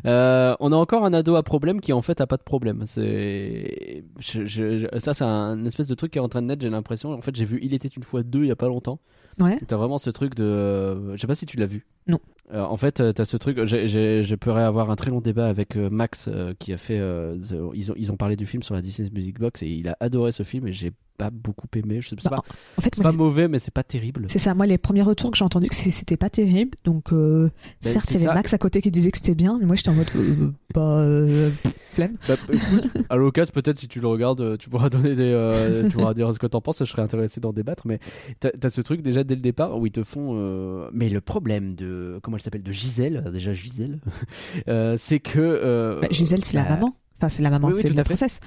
Euh, 0.06 0.56
on 0.60 0.72
a 0.72 0.76
encore 0.76 1.04
un 1.06 1.14
ado 1.14 1.36
à 1.36 1.44
problème 1.44 1.82
qui 1.82 1.94
en 1.94 2.02
fait 2.02 2.22
a 2.22 2.28
pas 2.28 2.38
de 2.38 2.44
problème. 2.44 2.84
C'est 2.86 4.04
je- 4.20 4.46
je- 4.46 4.80
je- 4.80 5.00
ça, 5.00 5.14
c'est 5.14 5.24
un 5.24 5.66
espèce 5.66 5.88
de 5.88 5.96
truc 5.96 6.12
qui 6.12 6.18
est 6.20 6.22
en 6.22 6.30
train 6.30 6.42
de 6.42 6.48
naître. 6.48 6.62
J'ai 6.62 6.70
l'impression. 6.70 7.14
En 7.14 7.22
fait, 7.22 7.36
j'ai 7.36 7.46
vu 7.46 7.60
Il 7.62 7.74
était 7.74 7.88
une 7.88 8.04
fois 8.04 8.24
deux 8.24 8.44
il 8.44 8.48
y 8.48 8.52
a 8.52 8.56
pas 8.56 8.68
longtemps. 8.68 9.00
ouais 9.40 9.60
T'as 9.68 9.78
vraiment 9.78 9.98
ce 9.98 10.10
truc 10.10 10.36
de. 10.36 11.16
Je 11.16 11.22
sais 11.22 11.28
pas 11.28 11.36
si 11.36 11.46
tu 11.46 11.58
l'as 11.58 11.66
vu. 11.66 11.86
Non. 12.08 12.20
Euh, 12.54 12.62
en 12.64 12.78
fait, 12.78 13.00
euh, 13.00 13.14
t'as 13.14 13.26
ce 13.26 13.38
truc. 13.38 13.64
j'ai- 13.66 13.88
j'ai- 13.88 14.24
Je 14.24 14.36
pourrais 14.36 14.64
avoir 14.64 14.92
un 14.92 14.96
très 14.96 15.10
long 15.12 15.22
débat 15.22 15.48
avec 15.48 15.76
Max 15.76 16.28
euh, 16.28 16.54
qui 16.60 16.74
a 16.74 16.78
fait. 16.78 17.00
the- 17.00 17.56
ils, 17.74 17.92
ont, 17.92 17.96
ils 17.98 18.12
ont 18.12 18.18
parlé 18.18 18.36
du 18.36 18.46
film 18.46 18.64
sur 18.64 18.76
la 18.76 18.82
Disney 18.82 19.10
Music 19.14 19.40
Box 19.40 19.64
et 19.64 19.68
il 19.70 19.88
a 19.88 19.98
adoré 20.00 20.32
ce 20.32 20.44
film 20.44 20.68
et 20.68 20.74
j'ai 20.74 20.92
pas 21.22 21.30
beaucoup 21.30 21.68
aimé. 21.76 22.00
Je 22.02 22.10
sais, 22.10 22.16
c'est 22.20 22.30
Bah, 22.30 22.38
pas, 22.38 22.54
En 22.78 22.82
fait, 22.82 22.94
c'est 22.96 23.04
pas 23.04 23.12
mauvais, 23.12 23.48
mais 23.48 23.60
c'est 23.60 23.74
pas 23.74 23.84
terrible. 23.84 24.26
c'est 24.30 24.40
ça. 24.40 24.54
Moi, 24.56 24.66
les 24.66 24.78
premiers 24.78 25.04
retours 25.04 25.30
que 25.32 25.38
j'ai 25.38 25.46
entendus, 25.46 25.68
c'était 25.72 26.18
pas 26.18 26.30
terrible. 26.30 26.78
Donc, 26.84 27.14
euh, 27.14 27.50
Ben, 27.84 27.92
certes, 27.92 28.06
c'est 28.10 28.16
il 28.16 28.22
y 28.22 28.24
avait 28.24 28.32
ça. 28.32 28.34
Max 28.34 28.54
à 28.54 28.58
côté 28.58 28.82
qui 28.82 28.90
disait 28.92 29.12
que 29.12 29.18
c'était 29.18 29.36
bien, 29.36 29.58
mais 29.60 29.66
moi, 29.66 29.76
j'étais 29.76 29.90
en 29.90 29.94
mode, 29.94 30.08
euh, 30.16 30.50
bah, 30.74 30.82
euh, 30.82 31.52
flemme. 31.92 32.16
Bah, 32.28 32.36
écoute, 32.52 32.92
à 33.10 33.16
l'occasion, 33.18 33.52
peut-être 33.54 33.78
si 33.78 33.88
tu 33.88 34.00
le 34.02 34.08
regardes, 34.08 34.42
euh, 34.42 34.58
tu 34.58 34.70
pourras 34.70 34.90
donner 34.90 35.14
des, 35.16 35.24
euh, 35.32 35.84
tu 35.90 35.92
pourras 35.98 36.14
dire 36.14 36.34
ce 36.34 36.40
que 36.40 36.48
t'en 36.48 36.62
penses. 36.62 36.80
Je 36.80 36.86
serais 36.86 37.02
intéressé 37.04 37.40
d'en 37.40 37.54
débattre. 37.54 37.86
Mais 37.86 38.00
t'as 38.40 38.50
as 38.64 38.70
ce 38.70 38.82
truc 38.82 39.02
déjà 39.02 39.24
dès 39.24 39.36
le 39.36 39.42
départ 39.42 39.78
où 39.78 39.86
ils 39.86 39.92
te 39.92 40.04
font. 40.04 40.32
euh, 40.36 40.90
Mais 40.94 41.10
le 41.10 41.22
problème 41.22 41.76
de 41.76 42.20
comment 42.24 42.38
elle 42.38 42.44
s'appelle 42.44 42.64
de 42.64 42.72
Gisèle, 42.72 43.24
déjà 43.32 43.54
Gisèle, 43.54 44.00
euh, 44.68 44.96
c'est 44.98 45.20
que 45.20 45.40
euh, 45.40 46.00
Bah, 46.02 46.08
Gisèle, 46.12 46.44
c'est 46.44 46.58
la 46.58 46.64
bah, 46.64 46.70
maman. 46.72 46.96
Enfin, 47.18 47.30
c'est 47.30 47.44
la 47.44 47.50
maman, 47.52 47.68
Oui, 47.68 47.74
oui, 47.76 47.82
c'est 47.82 47.94
la 47.94 48.04
princesse. 48.04 48.40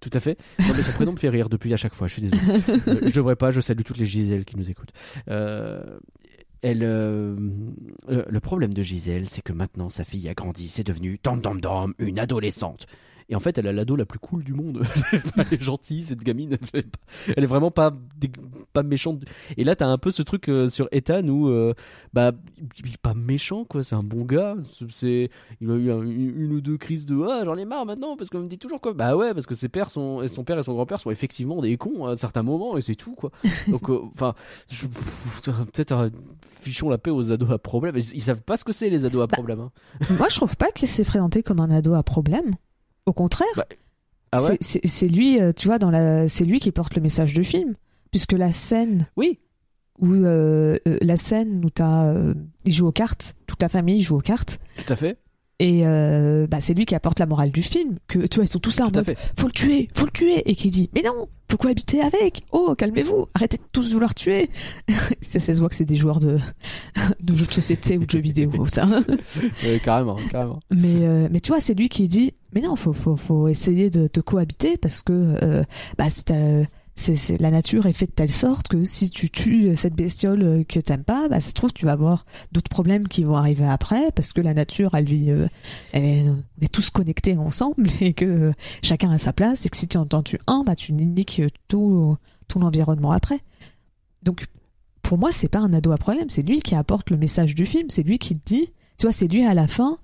Tout 0.00 0.10
à 0.14 0.20
fait. 0.20 0.38
Non, 0.58 0.74
mais 0.74 0.82
son 0.82 0.92
prénom 0.92 1.12
me 1.12 1.18
fait 1.18 1.28
rire 1.28 1.48
depuis 1.48 1.72
à 1.74 1.76
chaque 1.76 1.94
fois. 1.94 2.08
Je 2.08 2.14
suis 2.14 2.22
désolé. 2.22 2.40
Euh, 2.88 3.00
je 3.06 3.12
devrais 3.12 3.36
pas. 3.36 3.50
Je 3.50 3.60
salue 3.60 3.82
toutes 3.82 3.98
les 3.98 4.06
Gisèle 4.06 4.44
qui 4.44 4.56
nous 4.56 4.70
écoutent. 4.70 4.92
Euh, 5.28 5.98
elle, 6.62 6.82
euh, 6.82 7.36
le 8.08 8.40
problème 8.40 8.72
de 8.72 8.82
Gisèle, 8.82 9.28
c'est 9.28 9.42
que 9.42 9.52
maintenant 9.52 9.90
sa 9.90 10.04
fille 10.04 10.28
a 10.28 10.34
grandi, 10.34 10.68
c'est 10.68 10.86
devenu 10.86 11.18
dom 11.22 11.40
dom 11.40 11.60
dom 11.60 11.94
une 11.98 12.18
adolescente. 12.18 12.86
Et 13.30 13.36
en 13.36 13.40
fait, 13.40 13.56
elle 13.58 13.66
a 13.68 13.72
l'ado 13.72 13.96
la 13.96 14.04
plus 14.04 14.18
cool 14.18 14.42
du 14.44 14.52
monde. 14.54 14.82
elle 15.12 15.46
est 15.52 15.62
gentille, 15.62 16.02
cette 16.04 16.22
gamine. 16.24 16.56
Elle 16.74 17.44
est, 17.44 17.46
vraiment 17.46 17.70
pas, 17.70 17.92
pas 18.72 18.82
méchante. 18.82 19.22
Et 19.56 19.62
là, 19.64 19.76
t'as 19.76 19.86
un 19.86 19.98
peu 19.98 20.10
ce 20.10 20.22
truc 20.22 20.48
euh, 20.48 20.66
sur 20.68 20.88
Ethan 20.92 21.26
où, 21.28 21.48
euh, 21.48 21.72
bah, 22.12 22.32
il 22.84 22.90
est 22.92 22.98
pas 23.00 23.14
méchant, 23.14 23.64
quoi. 23.64 23.84
C'est 23.84 23.94
un 23.94 24.00
bon 24.00 24.24
gars. 24.24 24.56
C'est, 24.90 25.30
il 25.60 25.70
a 25.70 25.74
eu 25.74 25.90
un- 25.92 26.02
une, 26.02 26.52
ou 26.52 26.60
deux 26.60 26.76
crises 26.76 27.06
de 27.06 27.20
ah 27.22 27.42
j'en 27.44 27.56
ai 27.56 27.64
marre 27.64 27.86
maintenant 27.86 28.16
parce 28.16 28.30
qu'on 28.30 28.40
me 28.40 28.48
dit 28.48 28.58
toujours 28.58 28.80
quoi. 28.80 28.92
Bah 28.94 29.16
ouais, 29.16 29.32
parce 29.32 29.46
que 29.46 29.54
ses 29.54 29.68
pères 29.68 29.90
sont, 29.90 30.26
son 30.28 30.42
père 30.44 30.58
et 30.58 30.62
son 30.64 30.74
grand-père 30.74 30.98
sont 30.98 31.10
effectivement 31.10 31.60
des 31.62 31.76
cons 31.76 32.06
à 32.06 32.16
certains 32.16 32.42
moments 32.42 32.76
et 32.76 32.82
c'est 32.82 32.96
tout 32.96 33.14
quoi. 33.14 33.30
Donc, 33.68 33.88
euh, 33.90 34.00
enfin, 34.14 34.34
peut-être 35.72 36.10
fichons 36.60 36.88
la 36.90 36.98
paix 36.98 37.10
aux 37.10 37.32
ados 37.32 37.50
à 37.50 37.58
problème. 37.58 37.94
Ils, 37.96 38.14
ils 38.14 38.22
savent 38.22 38.42
pas 38.42 38.56
ce 38.56 38.64
que 38.64 38.72
c'est 38.72 38.90
les 38.90 39.04
ados 39.04 39.22
à 39.22 39.26
Bah, 39.26 39.36
problème. 39.36 39.60
hein. 39.60 39.70
Moi, 40.18 40.28
je 40.28 40.36
trouve 40.36 40.56
pas 40.56 40.70
qu'il 40.72 40.88
s'est 40.88 41.04
présenté 41.04 41.42
comme 41.42 41.60
un 41.60 41.70
ado 41.70 41.94
à 41.94 42.02
problème. 42.02 42.54
Au 43.10 43.12
contraire, 43.12 43.48
Bah, 43.56 43.66
Ah 44.30 44.40
ouais. 44.44 44.56
c'est- 44.60 45.08
lui, 45.08 45.40
euh, 45.40 45.50
tu 45.50 45.66
vois, 45.66 45.80
dans 45.80 45.90
la, 45.90 46.28
c'est 46.28 46.44
lui 46.44 46.60
qui 46.60 46.70
porte 46.70 46.94
le 46.94 47.02
message 47.02 47.34
du 47.34 47.42
film, 47.42 47.74
puisque 48.12 48.34
la 48.34 48.52
scène 48.52 49.08
Oui. 49.16 49.40
où 49.98 50.12
euh, 50.14 50.78
euh, 50.86 50.96
la 51.02 51.16
scène 51.16 51.64
où 51.64 51.70
t'as, 51.70 52.04
euh, 52.04 52.34
il 52.64 52.72
joue 52.72 52.86
aux 52.86 52.92
cartes, 52.92 53.34
toute 53.48 53.60
la 53.60 53.68
famille 53.68 54.00
joue 54.00 54.16
aux 54.16 54.20
cartes, 54.20 54.60
Tout 54.76 54.92
à 54.92 54.94
fait. 54.94 55.18
Et 55.60 55.82
euh, 55.84 56.46
bah, 56.46 56.56
c'est 56.60 56.72
lui 56.72 56.86
qui 56.86 56.94
apporte 56.94 57.18
la 57.18 57.26
morale 57.26 57.50
du 57.50 57.62
film. 57.62 57.98
Que 58.08 58.20
tu 58.26 58.36
vois, 58.36 58.44
ils 58.44 58.48
sont 58.48 58.58
tous 58.58 58.80
là 58.80 58.86
en 58.86 58.90
mode, 58.90 59.14
faut 59.38 59.46
le 59.46 59.52
tuer, 59.52 59.88
faut 59.94 60.06
le 60.06 60.10
tuer, 60.10 60.42
et 60.50 60.54
qui 60.54 60.70
dit, 60.70 60.88
mais 60.94 61.02
non, 61.02 61.28
faut 61.50 61.58
cohabiter 61.58 62.00
avec. 62.00 62.44
Oh, 62.50 62.74
calmez-vous, 62.74 63.26
arrêtez 63.34 63.58
de 63.58 63.62
tous 63.70 63.92
vouloir 63.92 64.14
tuer. 64.14 64.48
ça, 65.20 65.38
ça 65.38 65.52
se 65.54 65.60
voit 65.60 65.68
que 65.68 65.74
c'est 65.74 65.84
des 65.84 65.96
joueurs 65.96 66.18
de, 66.18 66.38
de 67.20 67.36
jeux 67.36 67.44
de 67.46 67.52
société 67.52 67.98
ou 67.98 68.06
de 68.06 68.10
jeux 68.10 68.20
vidéo, 68.20 68.50
ça. 68.68 68.88
Carrément, 69.84 70.16
carrément. 70.30 70.60
Mais, 70.70 70.96
euh, 71.02 71.28
mais 71.30 71.40
tu 71.40 71.48
vois, 71.52 71.60
c'est 71.60 71.74
lui 71.74 71.90
qui 71.90 72.08
dit 72.08 72.32
Mais 72.54 72.62
non, 72.62 72.74
faut, 72.74 72.94
faut, 72.94 73.16
faut 73.18 73.46
essayer 73.48 73.90
de, 73.90 74.08
de 74.12 74.20
cohabiter 74.22 74.78
parce 74.78 75.02
que 75.02 75.12
euh, 75.42 75.62
bah, 75.98 76.08
si 76.08 76.24
t'as- 76.24 76.64
c'est, 76.96 77.40
la 77.40 77.50
nature 77.50 77.86
est 77.86 77.92
faite 77.92 78.10
de 78.10 78.14
telle 78.14 78.32
sorte 78.32 78.68
que 78.68 78.84
si 78.84 79.10
tu 79.10 79.30
tues 79.30 79.74
cette 79.74 79.94
bestiole 79.94 80.42
euh, 80.42 80.64
que 80.64 80.78
t'aimes 80.80 81.04
pas, 81.04 81.28
bah, 81.28 81.40
ça 81.40 81.48
se 81.48 81.54
trouve, 81.54 81.72
tu 81.72 81.86
vas 81.86 81.92
avoir 81.92 82.26
d'autres 82.52 82.68
problèmes 82.68 83.08
qui 83.08 83.24
vont 83.24 83.36
arriver 83.36 83.64
après 83.64 84.10
parce 84.12 84.32
que 84.32 84.40
la 84.40 84.52
nature, 84.54 84.94
elle, 84.94 85.06
lui, 85.06 85.30
euh, 85.30 85.46
elle 85.92 86.04
est, 86.04 86.28
on 86.28 86.44
est 86.60 86.72
tous 86.72 86.90
connectés 86.90 87.36
ensemble 87.36 87.88
et 88.00 88.12
que 88.12 88.24
euh, 88.24 88.52
chacun 88.82 89.10
a 89.10 89.18
sa 89.18 89.32
place 89.32 89.64
et 89.64 89.68
que 89.68 89.76
si 89.76 89.88
tu 89.88 89.96
en 89.96 90.06
tues 90.22 90.40
un, 90.46 90.62
bah, 90.64 90.74
tu 90.74 90.92
niques 90.92 91.42
tout, 91.68 92.16
tout 92.48 92.58
l'environnement 92.58 93.12
après. 93.12 93.40
Donc, 94.22 94.46
pour 95.02 95.18
moi, 95.18 95.32
c'est 95.32 95.48
pas 95.48 95.58
un 95.58 95.72
ado 95.72 95.92
à 95.92 95.96
problème, 95.96 96.30
c'est 96.30 96.42
lui 96.42 96.60
qui 96.60 96.74
apporte 96.74 97.10
le 97.10 97.16
message 97.16 97.54
du 97.54 97.64
film, 97.64 97.88
c'est 97.88 98.02
lui 98.02 98.18
qui 98.18 98.34
dit, 98.34 98.72
tu 98.98 99.06
vois, 99.06 99.12
c'est 99.12 99.26
lui 99.26 99.44
à 99.44 99.54
la 99.54 99.66
fin 99.66 99.98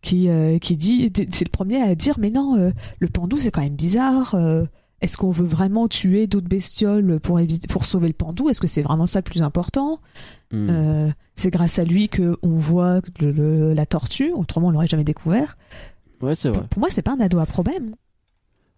qui, 0.00 0.28
euh, 0.28 0.58
qui 0.58 0.76
dit, 0.76 1.12
c'est 1.14 1.44
le 1.44 1.50
premier 1.50 1.80
à 1.82 1.94
dire, 1.94 2.18
mais 2.18 2.30
non, 2.30 2.56
euh, 2.56 2.70
le 2.98 3.08
pandou 3.08 3.36
c'est 3.36 3.50
quand 3.50 3.60
même 3.60 3.76
bizarre. 3.76 4.34
euh, 4.34 4.64
Est-ce 5.00 5.16
qu'on 5.16 5.30
veut 5.30 5.46
vraiment 5.46 5.86
tuer 5.88 6.26
d'autres 6.26 6.48
bestioles 6.48 7.20
pour 7.20 7.38
éviter, 7.38 7.68
pour 7.68 7.84
sauver 7.84 8.08
le 8.08 8.14
pandou? 8.14 8.48
Est-ce 8.48 8.60
que 8.60 8.66
c'est 8.66 8.82
vraiment 8.82 9.06
ça 9.06 9.20
le 9.20 9.24
plus 9.24 9.42
important? 9.42 10.00
Hmm. 10.52 10.68
Euh, 10.70 11.10
C'est 11.34 11.50
grâce 11.50 11.78
à 11.78 11.84
lui 11.84 12.08
que 12.08 12.36
on 12.42 12.56
voit 12.56 13.00
le- 13.20 13.30
le- 13.30 13.72
la 13.74 13.86
tortue. 13.86 14.32
Autrement, 14.32 14.68
on 14.68 14.70
l'aurait 14.72 14.88
jamais 14.88 15.04
découvert. 15.04 15.56
Ouais, 16.20 16.34
c'est 16.34 16.48
vrai. 16.48 16.58
Pour, 16.60 16.68
pour 16.68 16.80
moi, 16.80 16.88
c'est 16.90 17.02
pas 17.02 17.12
un 17.12 17.20
ado 17.20 17.38
à 17.38 17.46
problème. 17.46 17.90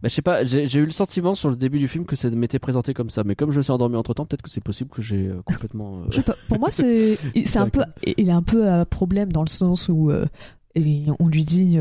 Bah, 0.03 0.09
je 0.09 0.14
sais 0.14 0.21
pas, 0.23 0.45
j'ai 0.45 0.79
eu 0.79 0.85
le 0.85 0.91
sentiment 0.93 1.35
sur 1.35 1.49
le 1.51 1.57
début 1.57 1.79
du 1.79 1.89
film 1.89 2.05
que 2.07 2.16
ça 2.16 2.29
m'était 2.31 2.59
présenté 2.59 2.93
comme 2.95 3.09
ça, 3.11 3.23
mais 3.25 3.35
comme 3.35 3.51
je 3.51 3.57
me 3.59 3.62
suis 3.62 3.71
endormi 3.73 3.97
entre 3.97 4.12
temps, 4.14 4.25
peut-être 4.27 4.43
que 4.43 4.49
c'est 4.51 4.62
possible 4.62 4.89
que 4.91 5.01
j'ai 5.03 5.29
euh, 5.29 5.41
complètement. 5.45 6.01
euh, 6.01 6.05
Je 6.11 6.16
sais 6.16 6.23
pas, 6.23 6.37
pour 6.49 6.59
moi, 6.59 6.71
c'est 6.71 7.18
un 7.57 7.68
peu, 7.71 7.83
il 8.18 8.29
est 8.29 8.33
un 8.33 8.43
peu 8.43 8.68
à 8.68 8.85
problème 8.85 9.31
dans 9.33 9.43
le 9.43 9.49
sens 9.51 9.89
où 9.91 10.11
euh, 10.11 10.27
on 11.18 11.29
lui 11.29 11.45
dit 11.45 11.79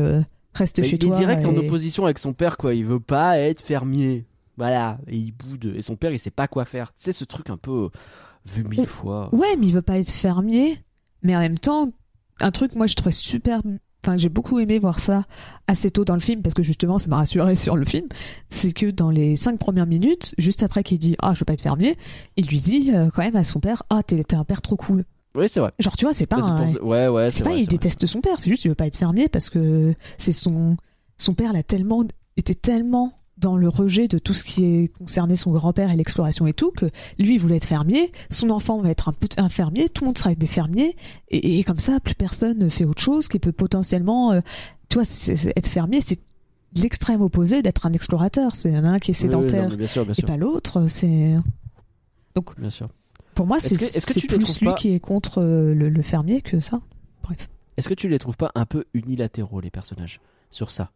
reste 0.54 0.78
Mais 0.80 0.84
chez 0.84 0.96
il 0.96 1.04
est 1.04 1.08
toi. 1.08 1.16
direct 1.18 1.44
en 1.46 1.56
opposition 1.56 2.04
avec 2.04 2.18
son 2.18 2.32
père, 2.32 2.56
quoi. 2.56 2.74
Il 2.74 2.84
veut 2.86 3.00
pas 3.00 3.38
être 3.38 3.60
fermier. 3.62 4.24
Voilà, 4.60 4.98
et 5.08 5.16
il 5.16 5.32
boude. 5.32 5.72
Et 5.74 5.80
son 5.80 5.96
père, 5.96 6.12
il 6.12 6.18
sait 6.18 6.30
pas 6.30 6.46
quoi 6.46 6.66
faire. 6.66 6.92
C'est 6.98 7.12
ce 7.12 7.24
truc 7.24 7.48
un 7.48 7.56
peu 7.56 7.70
euh, 7.84 7.88
vu 8.44 8.62
mille 8.62 8.86
fois. 8.86 9.34
Ouais, 9.34 9.56
mais 9.58 9.66
il 9.68 9.72
veut 9.72 9.80
pas 9.80 9.98
être 9.98 10.10
fermier. 10.10 10.76
Mais 11.22 11.34
en 11.34 11.38
même 11.38 11.58
temps, 11.58 11.90
un 12.40 12.50
truc, 12.50 12.74
moi, 12.74 12.86
je 12.86 12.94
trouvais 12.94 13.10
super. 13.12 13.62
Enfin, 14.04 14.18
j'ai 14.18 14.28
beaucoup 14.28 14.58
aimé 14.58 14.78
voir 14.78 14.98
ça 14.98 15.24
assez 15.66 15.90
tôt 15.90 16.04
dans 16.04 16.12
le 16.12 16.20
film 16.20 16.42
parce 16.42 16.54
que 16.54 16.62
justement, 16.62 16.98
ça 16.98 17.08
m'a 17.08 17.16
rassuré 17.16 17.56
sur 17.56 17.74
le 17.74 17.86
film. 17.86 18.06
C'est 18.50 18.72
que 18.72 18.90
dans 18.90 19.08
les 19.10 19.34
cinq 19.34 19.58
premières 19.58 19.86
minutes, 19.86 20.34
juste 20.36 20.62
après 20.62 20.82
qu'il 20.82 20.98
dit 20.98 21.16
Ah, 21.20 21.32
je 21.34 21.40
veux 21.40 21.44
pas 21.46 21.54
être 21.54 21.62
fermier, 21.62 21.96
il 22.36 22.46
lui 22.46 22.60
dit 22.60 22.92
euh, 22.94 23.08
quand 23.14 23.22
même 23.22 23.36
à 23.36 23.44
son 23.44 23.60
père 23.60 23.82
Ah, 23.88 24.02
t'es 24.02 24.22
t'es 24.24 24.36
un 24.36 24.44
père 24.44 24.60
trop 24.60 24.76
cool. 24.76 25.04
Oui, 25.34 25.48
c'est 25.48 25.60
vrai. 25.60 25.72
Genre, 25.78 25.96
tu 25.96 26.04
vois, 26.04 26.12
c'est 26.12 26.26
pas 26.26 26.36
un. 26.42 26.66
pour- 26.74 26.86
Ouais, 26.86 27.08
ouais, 27.08 27.30
C'est 27.30 27.44
pas, 27.44 27.50
vrai, 27.50 27.60
il 27.60 27.64
vrai. 27.64 27.70
déteste 27.76 28.04
son 28.06 28.20
père, 28.20 28.38
c'est 28.38 28.50
juste 28.50 28.64
il 28.64 28.68
veut 28.68 28.74
pas 28.74 28.86
être 28.86 28.96
fermier 28.98 29.28
parce 29.28 29.48
que 29.48 29.94
c'est 30.18 30.32
son 30.34 30.76
son 31.16 31.34
père 31.34 31.52
l'a 31.52 31.62
tellement 31.62 32.02
était 32.36 32.54
tellement 32.54 33.12
dans 33.40 33.56
le 33.56 33.68
rejet 33.68 34.06
de 34.08 34.18
tout 34.18 34.34
ce 34.34 34.44
qui 34.44 34.64
est 34.64 34.96
concerné 34.98 35.34
son 35.36 35.50
grand-père 35.52 35.90
et 35.90 35.96
l'exploration 35.96 36.46
et 36.46 36.52
tout 36.52 36.70
que 36.70 36.86
lui 37.18 37.38
voulait 37.38 37.56
être 37.56 37.64
fermier, 37.66 38.12
son 38.30 38.50
enfant 38.50 38.80
va 38.80 38.90
être 38.90 39.10
un, 39.38 39.48
fermier, 39.48 39.88
tout 39.88 40.04
le 40.04 40.08
monde 40.08 40.18
sera 40.18 40.34
des 40.34 40.46
fermiers 40.46 40.94
et, 41.28 41.58
et 41.58 41.64
comme 41.64 41.78
ça 41.78 42.00
plus 42.00 42.14
personne 42.14 42.58
ne 42.58 42.68
fait 42.68 42.84
autre 42.84 43.00
chose 43.02 43.28
qui 43.28 43.38
peut 43.38 43.52
potentiellement 43.52 44.32
euh, 44.32 44.40
tu 44.88 44.96
vois 44.98 45.04
être 45.56 45.68
fermier 45.68 46.00
c'est 46.00 46.20
l'extrême 46.76 47.20
opposé 47.22 47.62
d'être 47.62 47.86
un 47.86 47.92
explorateur, 47.92 48.54
c'est 48.54 48.74
un 48.74 48.98
qui 48.98 49.10
est 49.10 49.20
Oui, 49.22 49.28
oui, 49.28 49.34
non, 49.34 49.48
sédentaire 49.48 49.76
bien 49.76 49.86
sûr, 49.88 50.06
et 50.16 50.22
pas 50.22 50.36
l'autre, 50.36 50.86
c'est 50.86 51.34
Bien 52.58 52.70
sûr. 52.70 52.88
pour 53.34 53.46
moi 53.46 53.58
c'est 53.60 53.76
tu 53.76 54.20
les 54.20 54.26
plus 54.38 54.60
lui 54.60 54.66
pas- 54.68 54.74
qui 54.74 54.92
est 54.92 55.00
contre 55.00 55.42
euh, 55.42 55.74
le, 55.74 55.88
le 55.88 56.02
fermier 56.02 56.40
que 56.42 56.60
ça. 56.60 56.80
Bref. 57.22 57.48
Est-ce 57.76 57.88
que 57.88 57.94
tu 57.94 58.08
les 58.08 58.18
trouves 58.18 58.36
pas 58.36 58.52
un 58.54 58.66
peu 58.66 58.84
unilatéraux, 58.94 59.60
les 59.60 59.70
personnages, 59.70 60.20
sur 60.50 60.70
ça? 60.70 60.90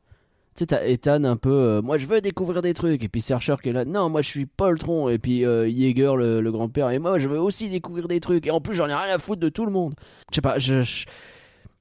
Tu 0.57 0.65
sais, 0.69 0.93
Ethan 0.93 1.25
un 1.25 1.37
peu, 1.37 1.51
euh, 1.51 1.83
moi 1.83 1.99
je 1.99 2.07
veux 2.07 2.21
découvrir 2.21 2.63
des 2.63 2.75
trucs, 2.75 3.03
et 3.03 3.09
puis 3.09 3.21
Searcher 3.21 3.57
qui 3.61 3.71
est 3.71 3.73
là, 3.73 3.85
non, 3.85 4.09
moi 4.09 4.23
je 4.23 4.29
suis 4.29 4.47
Poltron, 4.47 5.09
et 5.09 5.19
puis 5.19 5.45
euh, 5.45 5.69
Jaeger, 5.69 6.17
le, 6.17 6.51
grand-père, 6.53 6.91
et 6.91 7.01
moi 7.01 7.19
je 7.19 7.29
veux 7.29 7.41
aussi 7.41 7.69
découvrir 7.69 8.07
des 8.07 8.21
trucs, 8.21 8.47
et 8.47 8.53
en 8.53 8.61
plus 8.61 8.77
j'en 8.77 8.89
ai 8.89 8.95
rien 8.95 9.13
à 9.13 9.19
foutre 9.19 9.41
de 9.41 9.49
tout 9.49 9.67
le 9.67 9.73
monde. 9.73 9.95
Je 10.31 10.37
sais 10.37 10.41
pas, 10.41 10.59
je. 10.59 11.05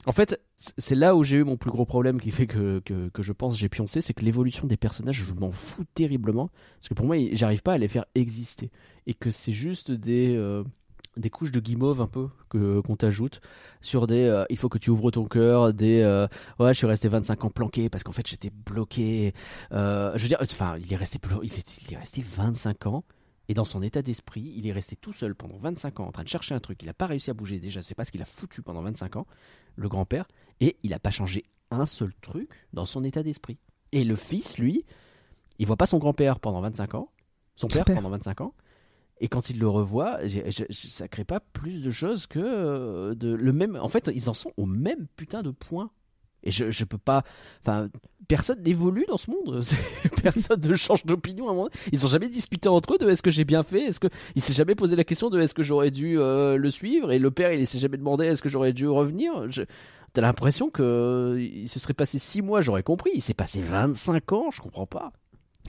En 0.06 0.12
fait, 0.12 0.42
c'est 0.58 0.96
là 0.96 1.16
où 1.16 1.24
j'ai 1.24 1.38
eu 1.38 1.44
mon 1.44 1.56
plus 1.56 1.72
gros 1.72 1.86
problème 1.86 2.20
qui 2.20 2.32
fait 2.32 2.48
que 2.48 2.82
je 3.20 3.32
pense 3.32 3.58
j'ai 3.58 3.70
pioncé, 3.70 4.02
c'est 4.02 4.14
que 4.14 4.26
l'évolution 4.26 4.68
des 4.68 4.76
personnages, 4.76 5.24
je 5.24 5.34
m'en 5.34 5.52
fous 5.52 5.86
terriblement, 5.94 6.50
parce 6.80 6.90
que 6.90 6.94
pour 6.96 7.06
moi, 7.06 7.16
j'arrive 7.32 7.62
pas 7.62 7.74
à 7.74 7.78
les 7.78 7.88
faire 7.88 8.06
exister, 8.16 8.72
et 9.06 9.14
que 9.14 9.30
c'est 9.30 9.54
juste 9.54 9.92
des. 9.92 10.36
euh, 10.36 10.64
des 11.18 11.30
couches 11.30 11.52
de 11.52 11.60
guimauve 11.60 12.02
un 12.02 12.08
peu 12.08 12.30
que 12.50 12.80
qu'on 12.82 12.96
t'ajoute 12.96 13.42
sur 13.82 14.08
des 14.08 14.24
euh, 14.24 14.46
il 14.50 14.58
faut 14.58 14.70
que 14.70 14.78
tu 14.78 14.90
ouvres 14.90 15.12
ton 15.12 15.26
cœur 15.26 15.74
des 15.74 16.02
euh, 16.02 16.28
ouais 16.60 16.74
je 16.74 16.78
suis 16.78 16.88
resté 16.88 17.08
25 17.08 17.46
ans 17.46 17.50
planqué 17.50 17.90
parce 17.90 18.04
qu'en 18.04 18.12
fait 18.12 18.28
j'étais 18.28 18.50
bloqué. 18.50 19.34
Euh, 19.72 20.12
je 20.16 20.22
veux 20.22 20.28
dire 20.28 20.40
enfin 20.42 20.78
il 20.78 20.92
est 20.92 20.96
resté 20.96 21.20
il 21.44 21.54
est, 21.54 21.82
il 21.88 21.94
est 21.94 21.98
resté 21.98 22.24
25 22.28 22.88
ans 22.88 23.04
et 23.48 23.54
dans 23.54 23.66
son 23.66 23.82
état 23.84 24.02
d'esprit 24.02 24.54
il 24.56 24.68
est 24.68 24.72
resté 24.72 24.96
tout 24.96 25.14
seul 25.14 25.36
pendant 25.36 25.58
25 25.58 26.00
ans 26.00 26.08
en 26.08 26.12
train 26.12 26.24
de 26.24 26.30
chercher 26.30 26.56
un 26.56 26.60
truc. 26.60 26.82
Il 26.82 26.90
a 26.90 26.94
pas 26.94 27.08
réussi 27.08 27.30
à 27.30 27.34
bouger 27.34 27.60
déjà 27.60 27.82
c'est 27.82 27.96
pas 27.96 28.06
ce 28.06 28.12
qu'il 28.12 28.22
a 28.22 28.26
foutu 28.26 28.62
pendant 28.62 28.82
25 28.82 29.18
ans 29.18 29.28
le 29.76 29.90
grand-père 29.90 30.28
et 30.62 30.78
il 30.84 30.94
a 30.94 31.00
pas 31.00 31.12
changé 31.12 31.44
un 31.72 31.86
seul 31.86 32.14
truc 32.22 32.50
dans 32.74 32.86
son 32.86 33.04
état 33.04 33.24
d'esprit. 33.24 33.58
Et 33.92 34.04
le 34.04 34.16
fils 34.16 34.58
lui 34.58 34.86
il 35.60 35.68
voit 35.68 35.78
pas 35.78 35.86
son 35.86 36.00
grand-père 36.00 36.40
pendant 36.40 36.62
25 36.62 36.96
ans 36.96 37.10
son 37.56 37.68
père. 37.68 37.86
pendant 37.86 38.10
25 38.10 38.42
ans 38.42 38.54
et 39.24 39.28
quand 39.30 39.50
il 39.50 39.58
le 39.58 39.68
j'ai- 40.26 40.68
ça 40.70 41.08
crée 41.08 41.24
pas 41.24 41.40
plus 41.40 41.82
de 41.82 41.90
choses 41.92 42.28
que 42.28 42.40
euh, 42.40 43.16
le 43.22 43.54
même. 43.54 43.78
En 43.82 43.88
fait, 43.90 44.12
ils 44.14 44.30
en 44.30 44.34
sont 44.34 44.52
au 44.58 44.66
même 44.66 45.08
putain 45.16 45.42
de 45.42 45.52
point. 45.52 45.90
Et 46.46 46.52
je, 46.52 46.72
je 46.72 46.84
peux 46.84 46.98
pas. 46.98 47.24
Enfin, 47.62 47.88
personne 48.28 48.62
n'évolue 48.64 49.06
dans 49.08 49.18
ce 49.18 49.32
monde. 49.32 49.64
Personne 50.22 50.60
ne 50.60 50.76
change 50.76 51.06
d'opinion 51.06 51.50
un 51.50 51.54
moment. 51.54 51.70
Ils 51.94 52.06
ont 52.06 52.10
jamais 52.10 52.28
discuté 52.28 52.68
entre 52.68 52.96
eux 52.96 52.98
de 52.98 53.10
est-ce 53.10 53.22
que 53.22 53.32
j'ai 53.32 53.46
bien 53.46 53.64
fait. 53.64 53.86
Est-ce 53.86 54.02
que 54.02 54.08
il 54.36 54.42
s'est 54.42 54.54
jamais 54.54 54.76
posé 54.76 54.98
la 54.98 55.06
question 55.06 55.30
de 55.30 55.40
est-ce 55.40 55.54
que 55.54 55.64
j'aurais 55.64 55.90
dû 55.90 56.20
euh, 56.20 56.58
le 56.58 56.70
suivre. 56.70 57.14
Et 57.14 57.20
le 57.20 57.32
père, 57.32 57.54
il 57.54 57.66
s'est 57.66 57.80
jamais 57.80 57.96
demandé 57.96 58.26
est-ce 58.26 58.42
que 58.42 58.50
j'aurais 58.50 58.74
dû 58.74 58.90
revenir. 58.90 59.50
Je... 59.50 59.62
T'as 60.12 60.22
l'impression 60.22 60.70
que 60.70 61.38
il 61.40 61.70
se 61.70 61.80
serait 61.80 61.94
passé 61.94 62.20
6 62.20 62.42
mois, 62.42 62.60
j'aurais 62.60 62.84
compris. 62.84 63.12
Il 63.16 63.22
s'est 63.22 63.34
passé 63.34 63.62
25 63.62 64.34
ans, 64.34 64.52
je 64.52 64.60
comprends 64.60 64.86
pas. 64.86 65.14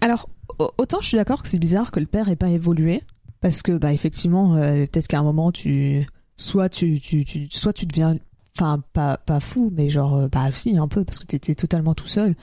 Alors, 0.01 0.29
au- 0.59 0.73
autant 0.77 1.01
je 1.01 1.07
suis 1.07 1.17
d'accord 1.17 1.41
que 1.41 1.47
c'est 1.49 1.59
bizarre 1.61 1.93
que 1.93 2.01
le 2.01 2.07
père 2.07 2.29
ait 2.29 2.35
pas 2.37 2.49
évolué, 2.51 3.03
parce 3.45 3.61
que 3.61 3.73
bah 3.73 3.93
effectivement, 3.93 4.55
euh, 4.57 4.87
peut-être 4.87 5.07
qu'à 5.07 5.19
un 5.19 5.23
moment 5.23 5.53
tu, 5.53 6.07
soit 6.35 6.71
tu, 6.71 6.99
tu, 6.99 7.27
tu- 7.27 7.47
soit 7.51 7.75
tu 7.75 7.85
deviens, 7.85 8.17
enfin 8.57 8.83
pas 8.95 9.19
pas 9.19 9.39
fou, 9.39 9.71
mais 9.77 9.91
genre 9.91 10.15
euh, 10.17 10.29
bah 10.29 10.51
si 10.51 10.79
un 10.79 10.89
peu 10.89 11.05
parce 11.05 11.19
que 11.19 11.27
t'étais 11.27 11.55
totalement 11.55 11.93
tout 11.93 12.07
seul. 12.07 12.37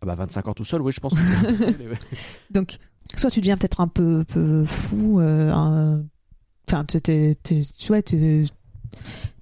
Ah 0.00 0.06
bah 0.06 0.14
25 0.14 0.48
ans 0.48 0.54
tout 0.54 0.64
seul, 0.64 0.80
oui, 0.80 0.92
je 0.92 1.00
pense. 1.00 1.12
que 1.12 1.78
mais 1.78 1.90
ouais. 1.90 1.98
Donc, 2.50 2.78
soit 3.18 3.28
tu 3.28 3.40
deviens 3.40 3.58
peut-être 3.58 3.82
un 3.82 3.86
peu, 3.88 4.24
peu 4.24 4.64
fou, 4.64 5.20
euh, 5.20 5.52
enfin, 6.66 6.86
tu, 6.86 6.98
t'es- 7.02 7.34
tu 7.44 7.60
t'es- 8.02 8.42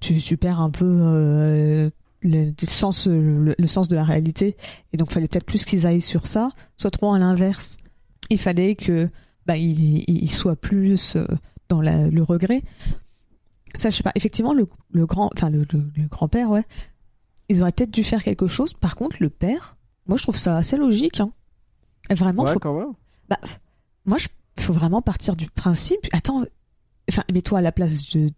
tu, 0.01 0.17
tu 0.17 0.37
perds 0.37 0.61
un 0.61 0.71
peu 0.71 0.85
euh, 0.85 1.91
le, 2.23 2.47
le 2.47 2.67
sens, 2.67 3.07
le, 3.07 3.55
le 3.57 3.67
sens 3.69 3.87
de 3.87 3.95
la 3.95 4.03
réalité, 4.03 4.57
et 4.93 4.97
donc 4.97 5.13
fallait 5.13 5.29
peut-être 5.29 5.47
plus 5.47 5.65
qu'ils 5.65 5.87
aillent 5.87 6.01
sur 6.01 6.27
ça, 6.27 6.49
soit 6.77 6.91
trop 6.91 7.13
à 7.15 7.21
l'inverse. 7.21 7.77
Il 8.31 8.39
fallait 8.41 8.75
que 8.75 9.09
bah, 9.47 9.57
il, 9.57 10.31
soit 10.31 10.57
plus 10.57 11.17
euh, 11.17 11.27
dans 11.69 11.81
la- 11.81 12.09
le 12.09 12.23
regret. 12.23 12.63
Ça, 13.75 13.91
je 13.91 13.97
sais 13.97 14.03
pas. 14.03 14.13
Effectivement, 14.15 14.55
le, 14.55 14.69
le 14.93 15.07
grand, 15.07 15.31
enfin 15.35 15.51
le, 15.51 15.65
le- 15.73 15.91
le 15.97 16.07
grand-père, 16.09 16.51
ouais, 16.51 16.65
ils 17.49 17.61
auraient 17.63 17.73
peut-être 17.73 17.91
dû 17.91 18.05
faire 18.05 18.23
quelque 18.23 18.47
chose. 18.47 18.75
Par 18.75 18.95
contre, 18.97 19.17
le 19.21 19.31
père, 19.31 19.77
moi, 20.07 20.17
je 20.17 20.23
trouve 20.23 20.37
ça 20.37 20.57
assez 20.57 20.77
logique. 20.77 21.21
Hein. 21.21 21.33
Vraiment, 22.11 22.45
Ouais, 22.45 22.53
faut 22.53 22.59
quand 22.61 22.79
même. 22.79 22.93
bah, 23.29 23.39
moi, 24.05 24.19
il 24.57 24.63
faut 24.63 24.73
vraiment 24.73 25.03
partir 25.03 25.35
du 25.37 25.51
principe. 25.51 26.07
Attends, 26.13 26.45
enfin, 27.11 27.25
mets-toi 27.33 27.59
à 27.59 27.63
la 27.63 27.73
place 27.73 28.13
de, 28.15 28.31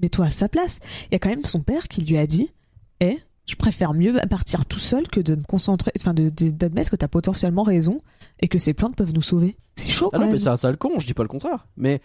mets-toi 0.00 0.26
à 0.26 0.30
sa 0.30 0.48
place. 0.48 0.80
Il 1.06 1.12
y 1.12 1.16
a 1.16 1.18
quand 1.18 1.30
même 1.30 1.44
son 1.44 1.60
père 1.60 1.88
qui 1.88 2.02
lui 2.02 2.18
a 2.18 2.26
dit, 2.26 2.50
eh, 3.00 3.18
je 3.46 3.56
préfère 3.56 3.94
mieux 3.94 4.14
partir 4.28 4.66
tout 4.66 4.78
seul 4.80 5.06
que 5.08 5.20
de 5.20 5.34
me 5.34 5.42
concentrer, 5.44 5.92
enfin, 5.98 6.12
d'admettre 6.14 6.90
que 6.90 6.96
t'as 6.96 7.08
potentiellement 7.08 7.62
raison 7.62 8.02
et 8.40 8.48
que 8.48 8.58
ces 8.58 8.74
plantes 8.74 8.96
peuvent 8.96 9.12
nous 9.14 9.22
sauver. 9.22 9.56
C'est 9.76 9.90
chaud 9.90 10.08
Ah 10.12 10.16
quand 10.16 10.18
non, 10.20 10.24
même. 10.26 10.32
mais 10.34 10.38
c'est 10.38 10.48
un 10.48 10.56
sale 10.56 10.76
con, 10.76 10.98
je 10.98 11.06
dis 11.06 11.14
pas 11.14 11.22
le 11.22 11.28
contraire. 11.28 11.66
Mais 11.76 12.00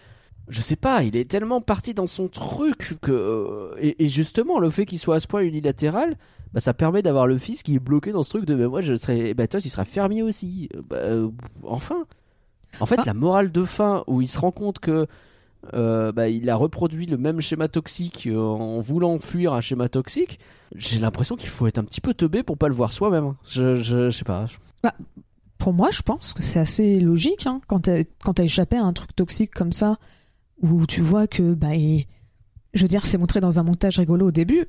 je 0.48 0.62
sais 0.62 0.76
pas, 0.76 1.04
il 1.04 1.16
est 1.16 1.30
tellement 1.30 1.62
parti 1.62 1.94
dans 1.94 2.08
son 2.08 2.28
truc 2.28 2.98
que. 3.02 3.12
euh, 3.12 3.76
et, 3.80 4.04
et 4.06 4.08
justement, 4.08 4.60
le 4.60 4.70
fait 4.70 4.86
qu'il 4.86 5.00
soit 5.00 5.16
à 5.16 5.20
ce 5.20 5.28
point 5.28 5.42
unilatéral, 5.42 6.18
bah, 6.54 6.60
ça 6.60 6.74
permet 6.74 7.02
d'avoir 7.04 7.28
le 7.28 7.38
fils 7.38 7.62
qui 7.62 7.76
est 7.76 7.80
bloqué 7.80 8.12
dans 8.12 8.24
ce 8.24 8.30
truc 8.32 8.46
de. 8.46 8.56
Bah, 8.56 8.68
moi, 8.68 8.82
je 8.82 8.96
serais. 8.96 9.34
Bah, 9.36 9.48
toi, 9.48 9.62
tu 9.62 9.70
seras 9.70 9.86
fermier 9.86 10.24
aussi. 10.24 10.70
Euh, 10.76 10.82
Bah, 10.90 10.96
euh, 10.98 11.30
enfin. 11.64 12.06
En 12.80 12.86
fait, 12.86 12.98
Ah. 13.00 13.04
la 13.06 13.14
morale 13.14 13.52
de 13.52 13.64
fin 13.64 14.04
où 14.08 14.22
il 14.22 14.28
se 14.28 14.40
rend 14.40 14.52
compte 14.52 14.80
que. 14.80 15.06
euh, 15.74 16.12
bah, 16.12 16.30
il 16.30 16.50
a 16.50 16.56
reproduit 16.56 17.06
le 17.06 17.18
même 17.18 17.42
schéma 17.42 17.68
toxique 17.68 18.28
euh, 18.28 18.38
en 18.40 18.80
voulant 18.80 19.20
fuir 19.20 19.54
un 19.54 19.62
schéma 19.62 19.90
toxique. 19.90 20.40
J'ai 20.76 21.00
l'impression 21.00 21.36
qu'il 21.36 21.50
faut 21.50 21.68
être 21.68 21.78
un 21.80 21.84
petit 21.84 22.00
peu 22.02 22.14
teubé 22.14 22.44
pour 22.44 22.58
pas 22.58 22.68
le 22.70 22.74
voir 22.76 22.92
soi-même. 22.94 23.34
Je, 23.48 23.76
je, 23.76 24.10
je 24.10 24.18
sais 24.18 24.24
pas. 24.24 24.46
Pour 25.60 25.74
moi, 25.74 25.90
je 25.92 26.02
pense 26.02 26.34
que 26.34 26.42
c'est 26.42 26.58
assez 26.60 27.00
logique 27.00 27.46
hein, 27.46 27.62
quand 27.68 27.82
t'as 27.82 28.04
quand 28.24 28.34
t'as 28.34 28.44
échappé 28.46 28.78
à 28.78 28.84
un 28.84 28.94
truc 28.94 29.16
toxique 29.16 29.52
comme 29.54 29.72
ça, 29.72 30.00
où 30.62 30.86
tu 30.88 31.02
vois 31.02 31.28
que, 31.28 31.54
bah, 31.54 31.74
je 32.74 32.82
veux 32.82 32.88
dire, 32.88 33.06
c'est 33.06 33.18
montré 33.20 33.40
dans 33.42 33.60
un 33.60 33.64
montage 33.64 34.00
rigolo 34.00 34.28
au 34.28 34.32
début, 34.32 34.66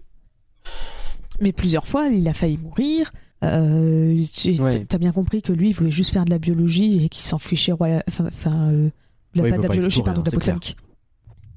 mais 1.41 1.53
plusieurs 1.53 1.87
fois, 1.87 2.09
il 2.09 2.29
a 2.29 2.35
failli 2.35 2.59
mourir. 2.59 3.13
Euh, 3.43 4.21
tu- 4.35 4.61
Ouais. 4.61 4.85
T'as 4.85 4.99
bien 4.99 5.13
compris 5.13 5.41
que 5.41 5.53
lui, 5.53 5.69
il 5.71 5.73
voulait 5.75 5.91
juste 5.91 6.13
faire 6.13 6.25
de 6.27 6.31
la 6.31 6.39
biologie 6.39 7.03
et 7.05 7.09
qu'il 7.09 7.25
s'en 7.25 7.39
fichait 7.39 7.73
royal... 7.73 8.03
enfin, 8.09 8.27
enfin, 8.27 8.69
euh, 8.71 8.91
la- 9.35 9.43
Ouais, 9.45 9.49
il 9.49 9.51
pas 9.53 9.57
veut 9.57 9.57
de 9.57 9.63
la 9.63 9.69
pas 9.69 9.75
biologie, 9.75 10.03
pardon, 10.03 10.21
hein, 10.21 10.25
de 10.25 10.31
la 10.31 10.37
botanique. 10.37 10.77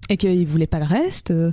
Et 0.10 0.18
qu'il 0.18 0.48
voulait 0.48 0.68
pas 0.68 0.80
le 0.80 0.86
reste. 0.86 1.32
euh, 1.32 1.52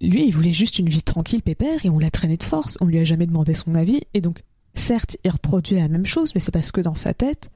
lui, 0.00 0.26
il 0.26 0.30
voulait 0.32 0.52
juste 0.52 0.78
une 0.78 0.88
vie 0.88 1.02
tranquille, 1.02 1.40
pépère, 1.42 1.84
et 1.86 1.88
on 1.88 1.98
l'a 1.98 2.10
traîné 2.10 2.36
de 2.36 2.42
force. 2.44 2.76
On 2.80 2.84
lui 2.86 2.98
a 2.98 3.04
jamais 3.04 3.26
demandé 3.26 3.54
son 3.54 3.74
avis. 3.74 4.00
Et 4.12 4.20
donc, 4.20 4.42
certes, 4.74 5.16
il 5.24 5.30
reproduit 5.30 5.76
la 5.76 5.88
même 5.88 6.06
chose, 6.06 6.34
mais 6.34 6.40
c'est 6.40 6.52
parce 6.52 6.72
que 6.72 6.80
dans 6.80 6.94
sa 6.94 7.14
tête, 7.14 7.50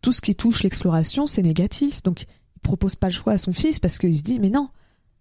tout 0.00 0.12
ce 0.12 0.20
qui 0.20 0.34
touche 0.34 0.62
l'exploration, 0.62 1.26
c'est 1.26 1.42
négatif. 1.42 2.02
Donc, 2.02 2.22
il 2.22 2.60
propose 2.62 2.96
pas 2.96 3.08
le 3.08 3.12
choix 3.12 3.34
à 3.34 3.38
son 3.38 3.52
fils 3.52 3.78
parce 3.78 3.98
qu'il 3.98 4.16
se 4.16 4.22
dit, 4.22 4.38
mais 4.38 4.50
non, 4.50 4.68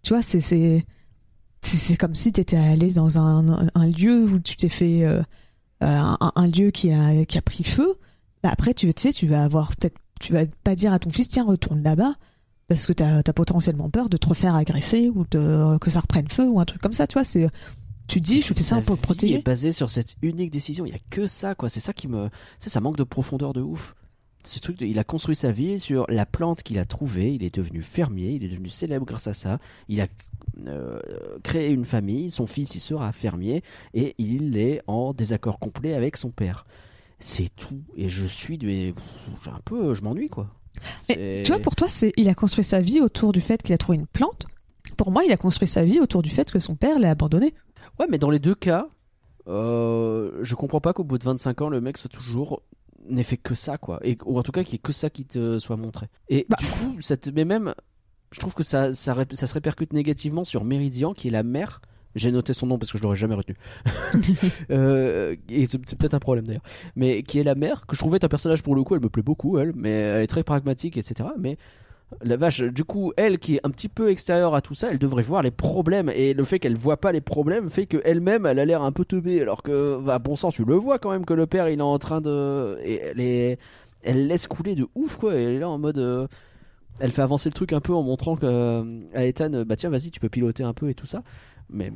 tu 0.03 0.13
vois, 0.13 0.21
c'est 0.23 0.41
c'est 1.61 1.97
comme 1.97 2.15
si 2.15 2.33
tu 2.33 2.41
étais 2.41 2.57
allé 2.57 2.91
dans 2.91 3.19
un, 3.19 3.61
lieu 3.87 4.23
où 4.23 4.39
tu 4.39 4.55
t'es 4.57 4.69
fait 4.69 5.03
euh, 5.03 5.21
un, 5.81 6.17
un- 6.35 6.47
lieu 6.47 6.71
qui 6.71 6.91
a 6.91 7.23
qui 7.25 7.39
pris 7.41 7.63
feu. 7.63 7.95
Bah 8.43 8.49
après, 8.51 8.73
tu, 8.73 8.91
tu 8.93 9.01
sais, 9.01 9.13
tu 9.13 9.27
vas 9.27 9.43
avoir 9.43 9.75
peut-être, 9.75 9.97
tu 10.19 10.33
vas 10.33 10.45
pas 10.63 10.75
dire 10.75 10.91
à 10.91 10.97
ton 10.99 11.11
fils, 11.11 11.29
tiens, 11.29 11.45
retourne 11.45 11.83
là-bas. 11.83 12.15
Parce 12.67 12.85
que 12.85 12.93
t'as 12.93 13.19
as 13.19 13.33
potentiellement 13.33 13.89
peur 13.89 14.09
de 14.09 14.17
te 14.17 14.27
refaire 14.29 14.55
agresser 14.55 15.09
ou 15.09 15.25
que 15.25 15.89
ça 15.89 15.99
reprenne 15.99 16.29
feu 16.29 16.47
ou 16.47 16.59
un 16.59 16.65
truc 16.65 16.81
comme 16.81 16.93
ça, 16.93 17.05
tu 17.05 17.13
vois. 17.13 17.23
C'est, 17.23 17.47
tu 18.11 18.21
dis, 18.21 18.41
je 18.41 18.53
fais 18.53 18.61
ça 18.61 18.81
pour 18.81 18.97
protéger. 18.97 19.35
est 19.35 19.45
basé 19.45 19.71
sur 19.71 19.89
cette 19.89 20.15
unique 20.21 20.51
décision. 20.51 20.85
Il 20.85 20.91
y 20.91 20.95
a 20.95 20.99
que 21.09 21.27
ça, 21.27 21.55
quoi. 21.55 21.69
C'est 21.69 21.79
ça 21.79 21.93
qui 21.93 22.07
me. 22.07 22.29
Ça, 22.59 22.69
ça 22.69 22.81
manque 22.81 22.97
de 22.97 23.03
profondeur 23.03 23.53
de 23.53 23.61
ouf. 23.61 23.95
Ce 24.43 24.59
truc, 24.59 24.77
de... 24.79 24.85
il 24.85 24.97
a 24.99 25.03
construit 25.03 25.35
sa 25.35 25.51
vie 25.51 25.79
sur 25.79 26.05
la 26.09 26.25
plante 26.25 26.63
qu'il 26.63 26.77
a 26.79 26.85
trouvée. 26.85 27.33
Il 27.33 27.43
est 27.43 27.55
devenu 27.55 27.81
fermier. 27.81 28.31
Il 28.31 28.43
est 28.43 28.49
devenu 28.49 28.69
célèbre 28.69 29.05
grâce 29.05 29.27
à 29.27 29.33
ça. 29.33 29.59
Il 29.87 30.01
a 30.01 30.07
euh, 30.67 30.99
créé 31.43 31.69
une 31.71 31.85
famille. 31.85 32.31
Son 32.31 32.47
fils, 32.47 32.75
il 32.75 32.79
sera 32.79 33.11
fermier 33.13 33.63
et 33.93 34.15
il 34.17 34.57
est 34.57 34.81
en 34.87 35.13
désaccord 35.13 35.59
complet 35.59 35.93
avec 35.93 36.17
son 36.17 36.29
père. 36.31 36.65
C'est 37.19 37.55
tout. 37.55 37.81
Et 37.95 38.09
je 38.09 38.25
suis 38.25 38.57
de... 38.57 38.91
pff, 38.91 39.47
un 39.47 39.59
peu, 39.63 39.93
je 39.93 40.01
m'ennuie, 40.01 40.29
quoi. 40.29 40.47
Mais 41.07 41.15
C'est- 41.15 41.43
tu 41.45 41.51
vois, 41.51 41.61
pour 41.61 41.75
toi, 41.75 41.87
c'est, 41.87 42.11
il 42.17 42.27
a 42.29 42.33
construit 42.33 42.63
sa 42.63 42.81
vie 42.81 42.99
autour 42.99 43.31
du 43.31 43.41
fait 43.41 43.61
qu'il 43.61 43.73
a 43.73 43.77
trouvé 43.77 43.97
une 43.99 44.07
plante. 44.07 44.47
Pour 44.97 45.11
moi, 45.11 45.23
il 45.23 45.31
a 45.31 45.37
construit 45.37 45.67
sa 45.67 45.83
vie 45.83 45.99
autour 45.99 46.21
du 46.23 46.29
fait 46.29 46.49
que 46.51 46.59
son 46.59 46.75
père 46.75 46.97
l'a 46.99 47.11
abandonné. 47.11 47.53
Ouais, 47.99 48.07
mais 48.09 48.17
dans 48.17 48.29
les 48.29 48.39
deux 48.39 48.55
cas, 48.55 48.87
euh, 49.47 50.39
je 50.41 50.55
comprends 50.55 50.81
pas 50.81 50.93
qu'au 50.93 51.03
bout 51.03 51.17
de 51.17 51.23
25 51.23 51.61
ans, 51.61 51.69
le 51.69 51.81
mec 51.81 51.97
soit 51.97 52.09
toujours 52.09 52.63
n'ait 53.09 53.23
fait 53.23 53.37
que 53.37 53.55
ça, 53.55 53.77
quoi. 53.77 53.99
Et, 54.03 54.17
ou 54.25 54.37
en 54.37 54.43
tout 54.43 54.51
cas, 54.51 54.63
qu'il 54.63 54.73
y 54.73 54.75
ait 54.75 54.79
que 54.79 54.91
ça 54.93 55.09
qui 55.09 55.25
te 55.25 55.59
soit 55.59 55.77
montré. 55.77 56.07
Et 56.29 56.45
Bah. 56.49 56.57
du 56.59 56.67
coup, 56.67 57.01
ça 57.01 57.17
te 57.17 57.29
met 57.29 57.45
même. 57.45 57.73
Je 58.31 58.39
trouve 58.39 58.53
que 58.53 58.63
ça, 58.63 58.93
ça, 58.93 59.15
ça 59.33 59.47
se 59.47 59.53
répercute 59.53 59.93
négativement 59.93 60.45
sur 60.45 60.63
Méridian, 60.63 61.13
qui 61.13 61.27
est 61.27 61.31
la 61.31 61.43
mère. 61.43 61.81
J'ai 62.13 62.31
noté 62.31 62.53
son 62.53 62.67
nom 62.67 62.77
parce 62.77 62.91
que 62.91 62.97
je 62.97 63.03
l'aurais 63.03 63.15
jamais 63.15 63.35
retenu. 63.35 63.55
Euh, 64.69 65.35
et 65.49 65.65
c'est 65.65 65.79
c'est 65.85 65.97
peut-être 65.97 66.13
un 66.13 66.19
problème 66.19 66.45
d'ailleurs. 66.45 66.63
Mais 66.95 67.23
qui 67.23 67.39
est 67.39 67.43
la 67.43 67.55
mère, 67.55 67.85
que 67.87 67.95
je 67.95 68.01
trouvais 68.01 68.17
être 68.17 68.23
un 68.25 68.29
personnage 68.29 68.63
pour 68.63 68.75
le 68.75 68.83
coup, 68.83 68.95
elle 68.95 69.01
me 69.01 69.09
plaît 69.09 69.23
beaucoup, 69.23 69.57
elle. 69.57 69.73
Mais 69.75 69.91
elle 69.91 70.23
est 70.23 70.27
très 70.27 70.43
pragmatique, 70.43 70.97
etc. 70.97 71.29
Mais 71.37 71.57
la 72.21 72.37
vache, 72.37 72.61
du 72.61 72.83
coup, 72.83 73.13
elle 73.17 73.39
qui 73.39 73.55
est 73.55 73.59
un 73.63 73.69
petit 73.69 73.87
peu 73.87 74.09
extérieure 74.09 74.53
à 74.53 74.61
tout 74.61 74.75
ça, 74.75 74.91
elle 74.91 74.99
devrait 74.99 75.23
voir 75.23 75.41
les 75.41 75.51
problèmes. 75.51 76.09
Et 76.09 76.33
le 76.33 76.43
fait 76.43 76.59
qu'elle 76.59 76.75
voit 76.75 76.97
pas 76.97 77.11
les 77.11 77.21
problèmes 77.21 77.69
fait 77.69 77.85
qu'elle-même, 77.85 78.45
elle 78.45 78.59
a 78.59 78.65
l'air 78.65 78.81
un 78.81 78.91
peu 78.91 79.05
teubée. 79.05 79.41
Alors 79.41 79.63
que, 79.63 79.99
bah, 79.99 80.19
bon 80.19 80.35
sens, 80.35 80.53
tu 80.55 80.65
le 80.65 80.75
vois 80.75 80.99
quand 80.99 81.11
même 81.11 81.25
que 81.25 81.33
le 81.33 81.47
père, 81.47 81.69
il 81.69 81.79
est 81.79 81.83
en 81.83 81.97
train 81.99 82.21
de. 82.21 82.77
Elle 84.03 84.27
laisse 84.27 84.47
couler 84.47 84.75
de 84.75 84.87
ouf, 84.95 85.17
quoi. 85.17 85.35
Elle 85.35 85.55
est 85.55 85.59
là 85.59 85.69
en 85.69 85.77
mode. 85.77 85.97
euh, 85.99 86.27
Elle 86.99 87.11
fait 87.11 87.21
avancer 87.21 87.49
le 87.49 87.53
truc 87.53 87.71
un 87.73 87.81
peu 87.81 87.93
en 87.93 88.03
montrant 88.03 88.35
que, 88.35 88.45
euh, 88.45 89.01
à 89.13 89.25
Ethan, 89.25 89.63
bah 89.65 89.75
tiens, 89.75 89.89
vas-y, 89.89 90.11
tu 90.11 90.19
peux 90.19 90.29
piloter 90.29 90.63
un 90.63 90.73
peu 90.73 90.89
et 90.89 90.93
tout 90.95 91.05
ça. 91.05 91.23
Mais. 91.69 91.91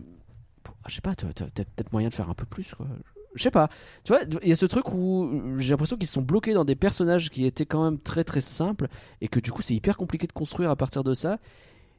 Je 0.88 0.96
sais 0.96 1.02
pas, 1.02 1.14
t'as 1.16 1.28
peut-être 1.28 1.92
moyen 1.92 2.10
de 2.10 2.14
faire 2.14 2.30
un 2.30 2.34
peu 2.34 2.46
plus, 2.46 2.74
quoi. 2.74 2.88
Je 3.36 3.44
sais 3.44 3.52
pas. 3.52 3.70
Tu 4.04 4.14
vois, 4.14 4.22
il 4.42 4.48
y 4.50 4.52
a 4.52 4.56
ce 4.56 4.66
truc 4.66 4.92
où 4.94 5.30
j'ai 5.58 5.72
l'impression 5.72 5.98
qu'ils 5.98 6.08
sont 6.08 6.22
bloqués 6.22 6.54
dans 6.54 6.66
des 6.66 6.76
personnages 6.76 7.30
qui 7.30 7.46
étaient 7.46 7.66
quand 7.66 7.84
même 7.84 8.00
très 8.00 8.24
très 8.24 8.42
simples 8.42 8.88
et 9.22 9.28
que 9.28 9.40
du 9.40 9.52
coup 9.52 9.62
c'est 9.62 9.76
hyper 9.76 9.98
compliqué 9.98 10.26
de 10.26 10.32
construire 10.34 10.70
à 10.70 10.76
partir 10.76 11.04
de 11.04 11.14
ça 11.14 11.38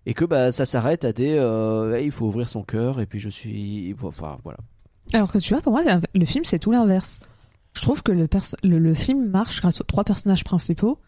et 0.06 0.14
que 0.14 0.24
bah 0.24 0.50
ça 0.50 0.64
s'arrête 0.64 1.04
à 1.04 1.12
des 1.12 1.34
euh, 1.36 1.94
Hey, 1.94 2.06
il 2.06 2.10
faut 2.12 2.26
ouvrir 2.26 2.48
son 2.48 2.62
cœur 2.62 3.00
et 3.00 3.06
puis 3.06 3.18
je 3.20 3.28
suis 3.28 3.94
enfin 4.02 4.38
voilà 4.44 4.58
Alors 5.12 5.30
que 5.30 5.38
tu 5.38 5.52
vois, 5.52 5.62
pour 5.62 5.72
moi, 5.72 5.82
le 6.14 6.24
film, 6.24 6.44
c'est 6.44 6.58
tout 6.58 6.70
l'inverse. 6.70 7.18
Je 7.74 7.82
trouve 7.82 8.02
que 8.02 8.12
le, 8.12 8.26
perso- 8.26 8.56
le, 8.62 8.78
le 8.78 8.94
film 8.94 9.28
marche 9.28 9.60
grâce 9.60 9.80
aux 9.80 9.84
trois 9.84 10.04
personnages 10.04 10.44
principaux 10.44 10.98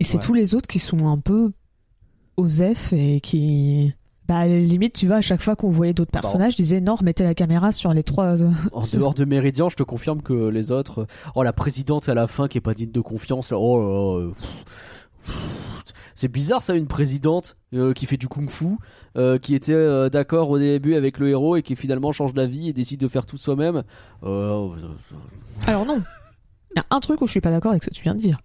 et 0.00 0.04
c'est 0.04 0.16
Ouais. 0.18 0.24
tous 0.24 0.34
les 0.34 0.54
autres 0.56 0.66
qui 0.66 0.80
sont 0.80 1.06
un 1.08 1.18
peu 1.18 1.52
osef 2.36 2.92
et 2.92 3.20
qui. 3.20 3.94
Bah, 4.28 4.46
limite, 4.46 4.94
tu 4.94 5.06
vois, 5.08 5.16
à 5.16 5.20
chaque 5.20 5.42
fois 5.42 5.56
qu'on 5.56 5.68
voyait 5.68 5.92
d'autres 5.94 6.10
personnages, 6.12 6.52
je 6.52 6.56
disais 6.56 6.80
non, 6.80 6.94
remettez 6.94 7.24
la 7.24 7.34
caméra 7.34 7.72
sur 7.72 7.92
les 7.92 8.02
trois. 8.04 8.40
euh, 8.42 8.50
en 8.72 8.82
dehors 8.92 9.14
de 9.14 9.24
Méridian 9.24 9.68
je 9.68 9.76
te 9.76 9.82
confirme 9.82 10.22
que 10.22 10.48
les 10.48 10.70
autres 10.70 11.00
euh, 11.00 11.06
oh 11.34 11.42
la 11.42 11.52
présidente 11.52 12.08
à 12.08 12.14
la 12.14 12.26
fin 12.28 12.46
qui 12.48 12.58
est 12.58 12.62
pas 12.62 12.72
digne 12.74 12.92
de 12.92 13.00
confiance 13.00 13.52
oh 13.54 14.30
pff, 14.34 14.46
pff, 15.24 15.94
c'est 16.14 16.28
bizarre 16.28 16.62
ça 16.62 16.74
une 16.74 16.86
présidente 16.86 17.56
euh, 17.74 17.92
qui 17.92 18.06
fait 18.06 18.16
du 18.16 18.28
kung-fu 18.28 18.76
euh, 19.16 19.38
qui 19.38 19.54
était 19.56 19.72
euh, 19.72 20.08
d'accord 20.08 20.50
au 20.50 20.58
début 20.58 20.94
avec 20.94 21.18
le 21.18 21.28
héros 21.28 21.56
et 21.56 21.62
qui 21.62 21.74
finalement 21.74 22.12
change 22.12 22.32
d'avis 22.32 22.68
et 22.68 22.72
décide 22.72 23.00
de 23.00 23.08
faire 23.08 23.26
tout 23.26 23.38
soi-même 23.38 23.82
Alors 25.66 25.84
non. 25.84 25.98
Il 26.74 26.78
y 26.78 26.80
a 26.80 26.86
un 26.90 27.00
truc 27.00 27.20
où 27.22 27.26
je 27.26 27.32
suis 27.32 27.40
pas 27.40 27.50
d'accord 27.50 27.72
avec 27.72 27.82
ce 27.82 27.90
que 27.90 27.94
tu 27.94 28.02
viens 28.02 28.14
de 28.14 28.20
dire. 28.20 28.38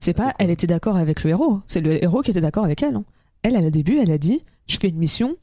C'est 0.00 0.14
pas 0.14 0.34
elle 0.38 0.50
était 0.50 0.66
d'accord 0.66 0.96
avec 0.96 1.24
le 1.24 1.30
héros, 1.30 1.60
c'est 1.66 1.80
le 1.80 2.02
héros 2.02 2.22
qui 2.22 2.30
était 2.30 2.40
d'accord 2.40 2.64
avec 2.64 2.82
elle. 2.82 2.94
hein. 2.96 3.04
Elle, 3.42 3.56
à 3.56 3.60
le 3.60 3.70
début, 3.70 3.98
elle 3.98 4.10
a 4.10 4.18
dit 4.18 4.42
je 4.66 4.78
fais 4.78 4.88
une 4.88 4.98
mission 4.98 5.36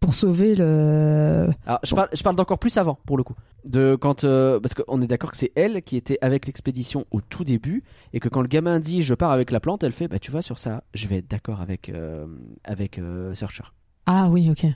pour 0.00 0.14
sauver 0.14 0.54
le. 0.54 1.48
Alors, 1.66 1.80
je 1.84 1.94
parle, 1.94 2.08
je 2.12 2.22
parle 2.22 2.36
d'encore 2.36 2.58
plus 2.58 2.76
avant, 2.78 2.98
pour 3.06 3.16
le 3.16 3.22
coup. 3.22 3.34
De 3.66 3.94
quand, 3.94 4.24
euh, 4.24 4.58
parce 4.58 4.74
qu'on 4.74 5.02
est 5.02 5.06
d'accord 5.06 5.30
que 5.30 5.36
c'est 5.36 5.52
elle 5.54 5.82
qui 5.82 5.96
était 5.96 6.18
avec 6.22 6.46
l'expédition 6.46 7.04
au 7.10 7.20
tout 7.20 7.44
début, 7.44 7.84
et 8.14 8.20
que 8.20 8.28
quand 8.28 8.40
le 8.40 8.48
gamin 8.48 8.80
dit 8.80 9.02
je 9.02 9.14
pars 9.14 9.30
avec 9.30 9.50
la 9.50 9.60
plante, 9.60 9.82
elle 9.84 9.92
fait 9.92 10.08
bah 10.08 10.18
tu 10.18 10.30
vois 10.30 10.42
sur 10.42 10.58
ça, 10.58 10.82
je 10.94 11.06
vais 11.06 11.18
être 11.18 11.30
d'accord 11.30 11.60
avec 11.60 11.90
euh, 11.90 12.26
avec 12.64 12.98
euh, 12.98 13.34
Searcher. 13.34 13.64
Ah 14.06 14.28
oui, 14.30 14.50
ok. 14.50 14.66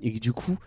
Et 0.00 0.10
du 0.18 0.32
coup, 0.32 0.58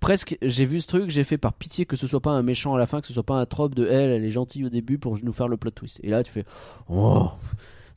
presque, 0.00 0.36
j'ai 0.42 0.66
vu 0.66 0.80
ce 0.80 0.86
truc, 0.86 1.08
j'ai 1.08 1.24
fait 1.24 1.38
par 1.38 1.54
pitié 1.54 1.86
que 1.86 1.96
ce 1.96 2.06
soit 2.06 2.20
pas 2.20 2.32
un 2.32 2.42
méchant 2.42 2.74
à 2.74 2.78
la 2.78 2.86
fin, 2.86 3.00
que 3.00 3.06
ce 3.06 3.14
soit 3.14 3.22
pas 3.22 3.36
un 3.36 3.46
trope 3.46 3.74
de 3.74 3.86
elle, 3.86 4.10
elle 4.10 4.24
est 4.24 4.30
gentille 4.30 4.66
au 4.66 4.68
début 4.68 4.98
pour 4.98 5.18
nous 5.22 5.32
faire 5.32 5.48
le 5.48 5.56
plot 5.56 5.70
twist. 5.70 5.98
Et 6.02 6.10
là, 6.10 6.22
tu 6.22 6.30
fais 6.30 6.44
oh, 6.90 7.30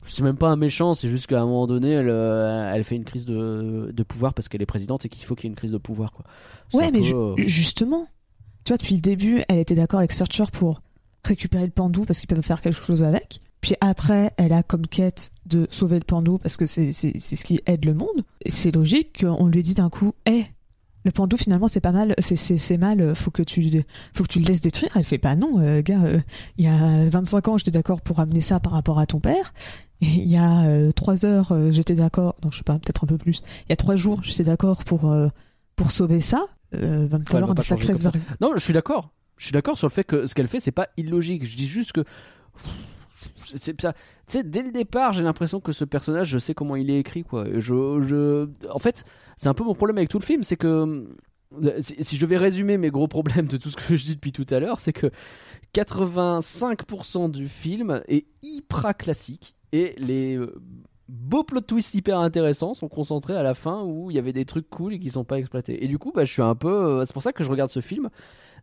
c'est 0.06 0.22
même 0.22 0.36
pas 0.36 0.48
un 0.48 0.56
méchant, 0.56 0.94
c'est 0.94 1.08
juste 1.08 1.26
qu'à 1.26 1.40
un 1.40 1.44
moment 1.46 1.66
donné, 1.66 1.90
elle, 1.90 2.08
euh, 2.08 2.72
elle 2.74 2.84
fait 2.84 2.96
une 2.96 3.04
crise 3.04 3.26
de, 3.26 3.90
de 3.92 4.02
pouvoir 4.02 4.34
parce 4.34 4.48
qu'elle 4.48 4.62
est 4.62 4.66
présidente 4.66 5.04
et 5.04 5.08
qu'il 5.08 5.24
faut 5.24 5.34
qu'il 5.34 5.44
y 5.44 5.48
ait 5.48 5.52
une 5.52 5.56
crise 5.56 5.72
de 5.72 5.78
pouvoir. 5.78 6.12
Quoi. 6.12 6.24
Ouais, 6.74 6.90
mais 6.90 6.98
peu, 7.00 7.04
ju- 7.04 7.14
euh, 7.14 7.34
justement, 7.38 8.06
tu 8.64 8.72
vois, 8.72 8.78
depuis 8.78 8.94
le 8.94 9.00
début, 9.00 9.42
elle 9.48 9.58
était 9.58 9.74
d'accord 9.74 9.98
avec 10.00 10.12
Searcher 10.12 10.44
pour 10.52 10.80
récupérer 11.24 11.64
le 11.64 11.72
pandou 11.72 12.04
parce 12.04 12.20
qu'ils 12.20 12.28
peuvent 12.28 12.42
faire 12.42 12.60
quelque 12.60 12.82
chose 12.84 13.02
avec. 13.02 13.40
Puis 13.60 13.74
après, 13.80 14.32
elle 14.36 14.52
a 14.52 14.62
comme 14.62 14.86
quête 14.86 15.30
de 15.46 15.66
sauver 15.70 15.98
le 15.98 16.04
pandou 16.04 16.38
parce 16.38 16.56
que 16.56 16.66
c'est 16.66 16.92
ce 16.92 17.44
qui 17.44 17.60
aide 17.66 17.84
le 17.84 17.94
monde. 17.94 18.24
C'est 18.46 18.72
logique 18.74 19.24
qu'on 19.24 19.46
lui 19.48 19.62
dit 19.62 19.74
d'un 19.74 19.90
coup, 19.90 20.12
hé, 20.26 20.44
le 21.04 21.10
pandou 21.10 21.36
finalement 21.36 21.66
c'est 21.68 21.80
pas 21.80 21.92
mal, 21.92 22.14
c'est- 22.18 22.76
mal, 22.78 23.14
faut 23.16 23.30
que 23.30 23.42
tu 23.42 23.62
faut 24.12 24.22
que 24.24 24.28
tu 24.28 24.38
le 24.40 24.44
laisses 24.44 24.60
détruire. 24.60 24.90
Elle 24.96 25.04
fait 25.04 25.18
pas 25.18 25.34
non, 25.36 25.58
euh, 25.60 25.80
gars, 25.82 26.02
euh, 26.02 26.20
il 26.58 26.64
y 26.64 26.68
a 26.68 27.08
25 27.08 27.48
ans 27.48 27.58
j'étais 27.58 27.70
d'accord 27.72 28.00
pour 28.02 28.20
amener 28.20 28.40
ça 28.40 28.60
par 28.60 28.72
rapport 28.72 28.98
à 29.00 29.06
ton 29.06 29.18
père. 29.20 29.52
Il 30.00 30.30
y 30.30 30.36
a 30.36 30.64
euh, 30.66 30.92
trois 30.92 31.24
heures 31.24 31.52
euh, 31.52 31.72
j'étais 31.72 31.94
d'accord, 31.94 32.36
non 32.44 32.50
je 32.50 32.58
sais 32.58 32.64
pas, 32.64 32.74
peut-être 32.78 33.04
un 33.04 33.06
peu 33.06 33.16
plus. 33.18 33.42
Il 33.64 33.70
y 33.70 33.72
a 33.72 33.76
trois 33.76 33.96
jours 33.96 34.22
j'étais 34.22 34.44
d'accord 34.44 34.84
pour 34.84 35.10
euh, 35.10 35.28
pour 35.74 35.90
sauver 35.90 36.20
ça. 36.20 36.46
Euh, 36.74 37.06
va 37.08 37.18
me 37.18 37.24
falloir 37.24 37.54
des 37.54 37.62
sacrés. 37.62 37.94
Non, 38.40 38.52
je 38.54 38.60
suis 38.60 38.72
d'accord. 38.72 39.10
Je 39.36 39.44
suis 39.44 39.52
d'accord 39.52 39.78
sur 39.78 39.86
le 39.86 39.92
fait 39.92 40.04
que 40.04 40.26
ce 40.26 40.34
qu'elle 40.34 40.48
fait, 40.48 40.60
c'est 40.60 40.72
pas 40.72 40.88
illogique. 40.96 41.44
Je 41.44 41.56
dis 41.56 41.66
juste 41.66 41.92
que. 41.92 42.04
C'est 43.44 43.80
ça. 43.80 43.92
Tu 43.92 43.98
sais, 44.26 44.42
dès 44.42 44.62
le 44.62 44.72
départ, 44.72 45.12
j'ai 45.12 45.22
l'impression 45.22 45.60
que 45.60 45.72
ce 45.72 45.84
personnage, 45.84 46.28
je 46.28 46.38
sais 46.38 46.54
comment 46.54 46.76
il 46.76 46.90
est 46.90 46.98
écrit, 46.98 47.22
quoi. 47.22 47.46
Je, 47.54 48.00
je... 48.02 48.48
En 48.70 48.78
fait, 48.78 49.04
c'est 49.36 49.48
un 49.48 49.54
peu 49.54 49.62
mon 49.62 49.74
problème 49.74 49.98
avec 49.98 50.08
tout 50.08 50.18
le 50.18 50.24
film, 50.24 50.42
c'est 50.42 50.56
que. 50.56 51.08
Si, 51.80 51.94
si 52.00 52.16
je 52.16 52.20
devais 52.20 52.36
résumer 52.36 52.76
mes 52.76 52.90
gros 52.90 53.06
problèmes 53.06 53.46
de 53.46 53.56
tout 53.56 53.70
ce 53.70 53.76
que 53.76 53.96
je 53.96 54.04
dis 54.04 54.16
depuis 54.16 54.32
tout 54.32 54.46
à 54.50 54.58
l'heure, 54.58 54.80
c'est 54.80 54.92
que 54.92 55.10
85% 55.74 57.30
du 57.30 57.48
film 57.48 58.02
est 58.08 58.26
hyper 58.42 58.96
classique 58.96 59.55
et 59.72 59.94
les 59.98 60.36
euh, 60.36 60.54
beaux 61.08 61.44
plot 61.44 61.60
twists 61.62 61.94
hyper 61.94 62.18
intéressants 62.18 62.74
sont 62.74 62.88
concentrés 62.88 63.36
à 63.36 63.42
la 63.42 63.54
fin 63.54 63.82
où 63.84 64.10
il 64.10 64.16
y 64.16 64.18
avait 64.18 64.32
des 64.32 64.44
trucs 64.44 64.68
cool 64.70 64.94
et 64.94 64.98
qui 64.98 65.10
sont 65.10 65.24
pas 65.24 65.38
exploités. 65.38 65.84
Et 65.84 65.88
du 65.88 65.98
coup, 65.98 66.12
bah, 66.14 66.24
je 66.24 66.32
suis 66.32 66.42
un 66.42 66.54
peu. 66.54 66.68
euh, 66.68 67.04
C'est 67.04 67.12
pour 67.12 67.22
ça 67.22 67.32
que 67.32 67.44
je 67.44 67.50
regarde 67.50 67.70
ce 67.70 67.80
film 67.80 68.10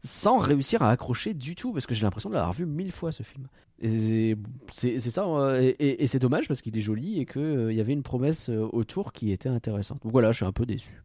sans 0.04 0.38
réussir 0.38 0.82
à 0.82 0.90
accrocher 0.92 1.34
du 1.34 1.56
tout 1.56 1.72
parce 1.72 1.86
que 1.86 1.94
j'ai 1.96 2.04
l'impression 2.04 2.30
de 2.30 2.36
l'avoir 2.36 2.54
vu 2.54 2.66
mille 2.66 2.92
fois 2.92 3.12
ce 3.12 3.24
film. 3.24 3.48
Et 3.80 4.38
c'est 4.72 5.00
ça, 5.00 5.26
euh, 5.26 5.74
et, 5.80 6.08
c'est 6.08 6.20
dommage 6.20 6.48
parce 6.48 6.62
qu'il 6.62 6.78
est 6.78 6.82
joli 6.82 7.20
et 7.20 7.26
qu'il 7.26 7.72
y 7.72 7.82
avait 7.82 7.94
une 7.94 8.04
promesse 8.04 8.50
euh, 8.50 8.68
autour 8.72 9.12
qui 9.12 9.32
était 9.32 9.50
intéressante. 9.50 10.02
Donc 10.04 10.12
voilà, 10.12 10.32
je 10.32 10.38
suis 10.38 10.46
un 10.46 10.52
peu 10.52 10.66
déçu. 10.66 11.02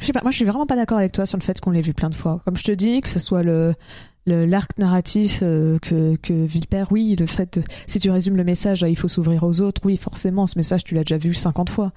Je 0.00 0.06
sais 0.06 0.12
pas, 0.12 0.22
moi 0.22 0.30
je 0.30 0.36
suis 0.36 0.44
vraiment 0.44 0.66
pas 0.66 0.76
d'accord 0.76 0.98
avec 0.98 1.12
toi 1.12 1.24
sur 1.26 1.38
le 1.38 1.42
fait 1.44 1.60
qu'on 1.60 1.70
l'ait 1.70 1.80
vu 1.80 1.94
plein 1.94 2.10
de 2.10 2.14
fois. 2.14 2.40
Comme 2.44 2.56
je 2.56 2.64
te 2.64 2.72
dis, 2.72 3.00
que 3.00 3.08
ce 3.08 3.18
soit 3.18 3.42
le 3.42 3.74
l'arc 4.26 4.78
narratif 4.78 5.40
euh, 5.42 5.78
que 5.80 6.16
que 6.16 6.32
vit 6.32 6.60
le 6.60 6.66
père, 6.66 6.90
oui, 6.90 7.14
le 7.18 7.26
fait 7.26 7.58
de- 7.58 7.64
si 7.86 7.98
tu 7.98 8.10
résumes 8.10 8.36
le 8.36 8.44
message, 8.44 8.84
il 8.88 8.96
faut 8.96 9.06
s'ouvrir 9.08 9.44
aux 9.44 9.60
autres, 9.60 9.82
oui, 9.84 9.96
forcément, 9.96 10.46
ce 10.46 10.58
message 10.58 10.82
tu 10.84 10.94
l'as 10.94 11.04
déjà 11.04 11.18
vu 11.18 11.34
50 11.34 11.68
fois. 11.70 11.92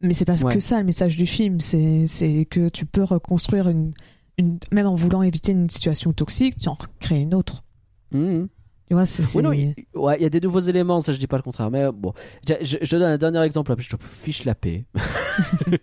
Mais 0.00 0.14
c'est 0.14 0.24
pas 0.24 0.42
Ouais. 0.42 0.54
que 0.54 0.60
ça 0.60 0.78
le 0.78 0.84
message 0.84 1.16
du 1.16 1.26
film, 1.26 1.60
c'est 1.60 2.06
c'est 2.06 2.46
que 2.50 2.68
tu 2.68 2.86
peux 2.86 3.02
reconstruire 3.04 3.68
une 3.68 3.92
une 4.38 4.58
même 4.72 4.86
en 4.86 4.94
voulant 4.94 5.22
éviter 5.22 5.52
une 5.52 5.68
situation 5.68 6.12
toxique, 6.12 6.56
tu 6.56 6.68
en 6.68 6.74
recrées 6.74 7.20
une 7.20 7.34
autre. 7.34 7.64
Mhm. 8.12 8.48
Tu 8.88 8.94
vois, 8.94 9.04
c'est 9.06 9.36
Oui, 9.36 9.42
non, 9.42 9.52
il 9.52 9.74
ouais, 9.94 10.16
il 10.18 10.22
y 10.22 10.26
a 10.26 10.30
des 10.30 10.40
nouveaux 10.40 10.60
éléments, 10.60 11.00
ça 11.00 11.12
je 11.12 11.18
dis 11.18 11.26
pas 11.26 11.36
le 11.36 11.42
contraire. 11.42 11.70
Mais 11.70 11.82
euh, 11.84 11.92
bon, 11.92 12.14
je, 12.48 12.54
je- 12.80 12.90
donne 12.96 13.02
un 13.02 13.18
dernier 13.18 13.42
exemple, 13.42 13.74
je 13.78 13.94
te 13.96 14.02
fiche 14.02 14.44
la 14.44 14.54
paix. 14.54 14.84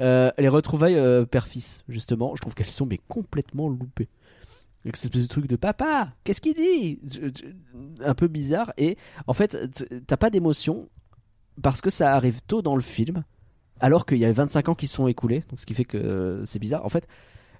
Euh, 0.00 0.30
les 0.38 0.48
retrouvailles 0.48 0.96
euh, 0.96 1.24
père-fils, 1.24 1.82
justement, 1.88 2.36
je 2.36 2.42
trouve 2.42 2.54
qu'elles 2.54 2.66
sont 2.66 2.84
mais 2.84 3.00
complètement 3.08 3.68
loupées. 3.70 4.10
Avec 4.84 4.96
cette 4.96 5.06
espèce 5.06 5.22
de 5.22 5.28
truc 5.28 5.48
de 5.48 5.56
papa, 5.56 6.12
qu'est-ce 6.24 6.42
qu'il 6.42 6.54
dit? 6.54 7.00
Un 8.04 8.14
peu 8.14 8.28
bizarre. 8.28 8.72
Et 8.76 8.98
en 9.26 9.32
fait, 9.32 9.58
t'as 10.06 10.18
pas 10.18 10.28
d'émotion 10.30 10.88
parce 11.62 11.80
que 11.80 11.88
ça 11.90 12.14
arrive 12.14 12.42
tôt 12.42 12.60
dans 12.60 12.76
le 12.76 12.82
film, 12.82 13.24
alors 13.80 14.04
qu'il 14.06 14.18
y 14.18 14.26
a 14.26 14.32
25 14.32 14.68
ans 14.68 14.74
qui 14.74 14.86
sont 14.86 15.08
écoulés, 15.08 15.42
donc 15.48 15.58
ce 15.58 15.64
qui 15.66 15.74
fait 15.74 15.86
que 15.86 15.96
euh, 15.96 16.44
c'est 16.44 16.58
bizarre. 16.58 16.84
En 16.84 16.90
fait, 16.90 17.08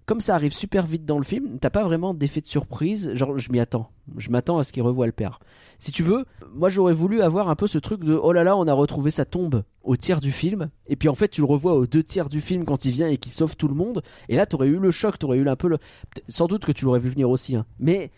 comme 0.08 0.20
ça 0.20 0.34
arrive 0.34 0.54
super 0.54 0.86
vite 0.86 1.04
dans 1.04 1.18
le 1.18 1.22
film, 1.22 1.58
t'as 1.60 1.68
pas 1.68 1.84
vraiment 1.84 2.14
d'effet 2.14 2.40
de 2.40 2.46
surprise. 2.46 3.12
Genre, 3.12 3.36
je 3.36 3.52
m'y 3.52 3.60
attends. 3.60 3.90
Je 4.16 4.30
m'attends 4.30 4.56
à 4.56 4.62
ce 4.62 4.72
qu'il 4.72 4.82
revoie 4.82 5.04
le 5.04 5.12
père. 5.12 5.38
Si 5.78 5.92
tu 5.92 6.02
veux, 6.02 6.24
moi 6.54 6.70
j'aurais 6.70 6.94
voulu 6.94 7.20
avoir 7.20 7.50
un 7.50 7.54
peu 7.54 7.66
ce 7.66 7.76
truc 7.76 8.02
de 8.02 8.14
oh 8.14 8.32
là 8.32 8.42
là, 8.42 8.56
on 8.56 8.66
a 8.66 8.72
retrouvé 8.72 9.10
sa 9.10 9.26
tombe 9.26 9.64
au 9.82 9.96
tiers 9.96 10.22
du 10.22 10.32
film, 10.32 10.70
et 10.86 10.96
puis 10.96 11.10
en 11.10 11.14
fait 11.14 11.28
tu 11.28 11.42
le 11.42 11.46
revois 11.46 11.74
aux 11.74 11.86
deux 11.86 12.02
tiers 12.02 12.30
du 12.30 12.40
film 12.40 12.64
quand 12.64 12.86
il 12.86 12.92
vient 12.92 13.08
et 13.08 13.18
qu'il 13.18 13.30
sauve 13.30 13.54
tout 13.54 13.68
le 13.68 13.74
monde, 13.74 14.02
et 14.30 14.36
là 14.36 14.46
t'aurais 14.46 14.68
eu 14.68 14.78
le 14.78 14.90
choc, 14.90 15.18
t'aurais 15.18 15.36
eu 15.36 15.46
un 15.46 15.56
peu 15.56 15.68
le. 15.68 15.76
Sans 16.28 16.46
doute 16.46 16.64
que 16.64 16.72
tu 16.72 16.86
l'aurais 16.86 17.00
vu 17.00 17.10
venir 17.10 17.28
aussi, 17.28 17.54
hein. 17.54 17.66
mais 17.78 18.10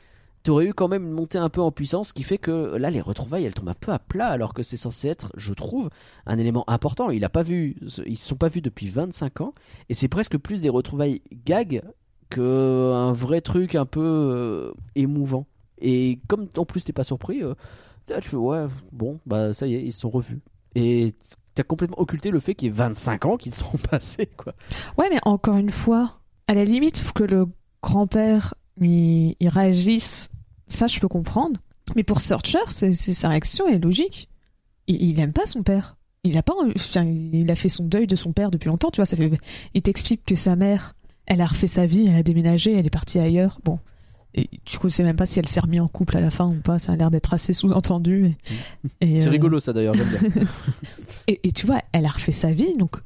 t'aurais 0.42 0.66
eu 0.66 0.74
quand 0.74 0.88
même 0.88 1.04
une 1.04 1.12
montée 1.12 1.38
un 1.38 1.48
peu 1.48 1.60
en 1.60 1.70
puissance 1.70 2.12
qui 2.12 2.22
fait 2.22 2.38
que 2.38 2.76
là 2.76 2.90
les 2.90 3.00
retrouvailles 3.00 3.44
elles 3.44 3.54
tombent 3.54 3.68
un 3.68 3.74
peu 3.74 3.92
à 3.92 3.98
plat 3.98 4.28
alors 4.28 4.54
que 4.54 4.62
c'est 4.62 4.76
censé 4.76 5.08
être, 5.08 5.32
je 5.36 5.52
trouve, 5.52 5.90
un 6.26 6.38
élément 6.38 6.68
important. 6.68 7.10
Il 7.10 7.24
a 7.24 7.28
pas 7.28 7.42
vu, 7.42 7.76
ils 8.06 8.16
se 8.16 8.28
sont 8.28 8.36
pas 8.36 8.48
vus 8.48 8.62
depuis 8.62 8.88
25 8.88 9.40
ans, 9.42 9.54
et 9.88 9.94
c'est 9.94 10.08
presque 10.08 10.38
plus 10.38 10.60
des 10.60 10.68
retrouvailles 10.68 11.22
gag 11.44 11.82
que 12.30 12.92
un 12.94 13.12
vrai 13.12 13.40
truc 13.40 13.74
un 13.74 13.86
peu 13.86 14.00
euh, 14.00 14.72
émouvant. 14.94 15.46
Et 15.80 16.20
comme 16.28 16.48
en 16.56 16.64
plus 16.64 16.84
t'es 16.84 16.92
pas 16.92 17.04
surpris, 17.04 17.42
euh, 17.42 17.54
tu 18.06 18.28
fais 18.28 18.36
ouais, 18.36 18.66
bon, 18.92 19.20
bah 19.26 19.52
ça 19.52 19.66
y 19.66 19.74
est, 19.74 19.82
ils 19.82 19.92
sont 19.92 20.10
revus. 20.10 20.40
Et 20.74 21.14
t'as 21.54 21.62
complètement 21.62 22.00
occulté 22.00 22.30
le 22.30 22.40
fait 22.40 22.54
qu'il 22.54 22.68
y 22.68 22.70
ait 22.70 22.74
25 22.74 23.24
ans 23.26 23.36
qui 23.36 23.50
sont 23.50 23.76
passés, 23.90 24.26
quoi. 24.26 24.54
Ouais, 24.96 25.08
mais 25.10 25.20
encore 25.24 25.56
une 25.56 25.70
fois, 25.70 26.20
à 26.46 26.54
la 26.54 26.64
limite, 26.64 27.12
que 27.12 27.24
le 27.24 27.46
grand-père 27.82 28.54
il, 28.80 29.36
il 29.38 29.48
réagisse. 29.48 30.30
Ça, 30.68 30.86
je 30.86 30.98
peux 31.00 31.08
comprendre. 31.08 31.60
Mais 31.96 32.02
pour 32.02 32.20
Searcher, 32.20 32.58
c'est, 32.68 32.92
sa 32.92 33.28
réaction 33.28 33.68
est 33.68 33.78
logique. 33.78 34.28
Il, 34.86 35.02
il 35.02 35.20
aime 35.20 35.32
pas 35.32 35.46
son 35.46 35.62
père. 35.62 35.96
Il 36.22 36.36
a 36.36 36.42
pas, 36.42 36.52
enfin, 36.76 37.04
il 37.04 37.50
a 37.50 37.54
fait 37.54 37.70
son 37.70 37.84
deuil 37.84 38.06
de 38.06 38.16
son 38.16 38.32
père 38.32 38.50
depuis 38.50 38.68
longtemps, 38.68 38.90
tu 38.90 38.96
vois. 38.96 39.06
Ça 39.06 39.16
fait, 39.16 39.30
il 39.74 39.82
t'explique 39.82 40.24
que 40.24 40.34
sa 40.34 40.54
mère, 40.54 40.94
elle 41.26 41.40
a 41.40 41.46
refait 41.46 41.66
sa 41.66 41.86
vie, 41.86 42.06
elle 42.08 42.16
a 42.16 42.22
déménagé, 42.22 42.72
elle 42.72 42.86
est 42.86 42.90
partie 42.90 43.18
ailleurs. 43.18 43.58
Bon, 43.64 43.78
et 44.34 44.46
coup, 44.78 44.88
je 44.88 44.94
sais 44.94 45.02
même 45.02 45.16
pas 45.16 45.26
si 45.26 45.38
elle 45.38 45.48
s'est 45.48 45.60
remis 45.60 45.80
en 45.80 45.88
couple 45.88 46.16
à 46.16 46.20
la 46.20 46.30
fin 46.30 46.46
ou 46.46 46.60
pas. 46.60 46.78
Ça 46.78 46.92
a 46.92 46.96
l'air 46.96 47.10
d'être 47.10 47.34
assez 47.34 47.52
sous-entendu. 47.52 48.36
Et, 49.00 49.14
et, 49.14 49.18
C'est 49.20 49.28
euh, 49.28 49.30
rigolo 49.30 49.58
ça 49.58 49.72
d'ailleurs, 49.72 49.94
j'aime 49.94 50.08
bien. 50.08 50.44
et, 51.26 51.40
et 51.42 51.52
tu 51.52 51.66
vois, 51.66 51.80
elle 51.92 52.06
a 52.06 52.10
refait 52.10 52.32
sa 52.32 52.52
vie, 52.52 52.72
donc 52.74 52.96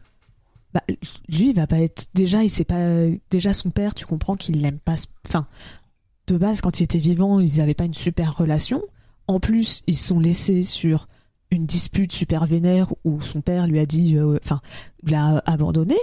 bah, 0.75 0.83
lui, 1.29 1.51
il 1.51 1.55
va 1.55 1.67
pas 1.67 1.79
être. 1.81 2.09
Déjà, 2.15 2.43
il 2.43 2.51
sait 2.51 2.65
pas. 2.65 3.07
Déjà, 3.31 3.53
son 3.53 3.71
père, 3.71 3.95
tu 3.95 4.05
comprends 4.07 4.37
qu'il 4.37 4.61
l'aime 4.61 4.79
pas. 4.79 4.97
Enfin, 5.27 5.47
de 6.27 6.37
base, 6.37 6.61
quand 6.61 6.81
il 6.81 6.85
était 6.85 6.99
vivant, 6.99 7.39
ils 7.41 7.61
avaient 7.61 7.75
pas 7.75 7.85
une 7.85 7.95
super 7.95 8.37
relation. 8.37 8.83
En 9.29 9.41
plus, 9.41 9.83
ils 9.87 9.97
se 9.97 10.09
sont 10.09 10.19
laissés 10.21 10.63
sur 10.63 11.07
une 11.51 11.65
dispute 11.67 12.11
super 12.13 12.47
vénère 12.47 12.93
où 13.05 13.21
son 13.21 13.41
père 13.41 13.67
lui 13.67 13.79
a 13.79 13.87
dit. 13.87 14.17
euh, 14.19 14.39
Enfin, 14.43 14.61
l'a 15.05 15.43
abandonné. 15.47 15.97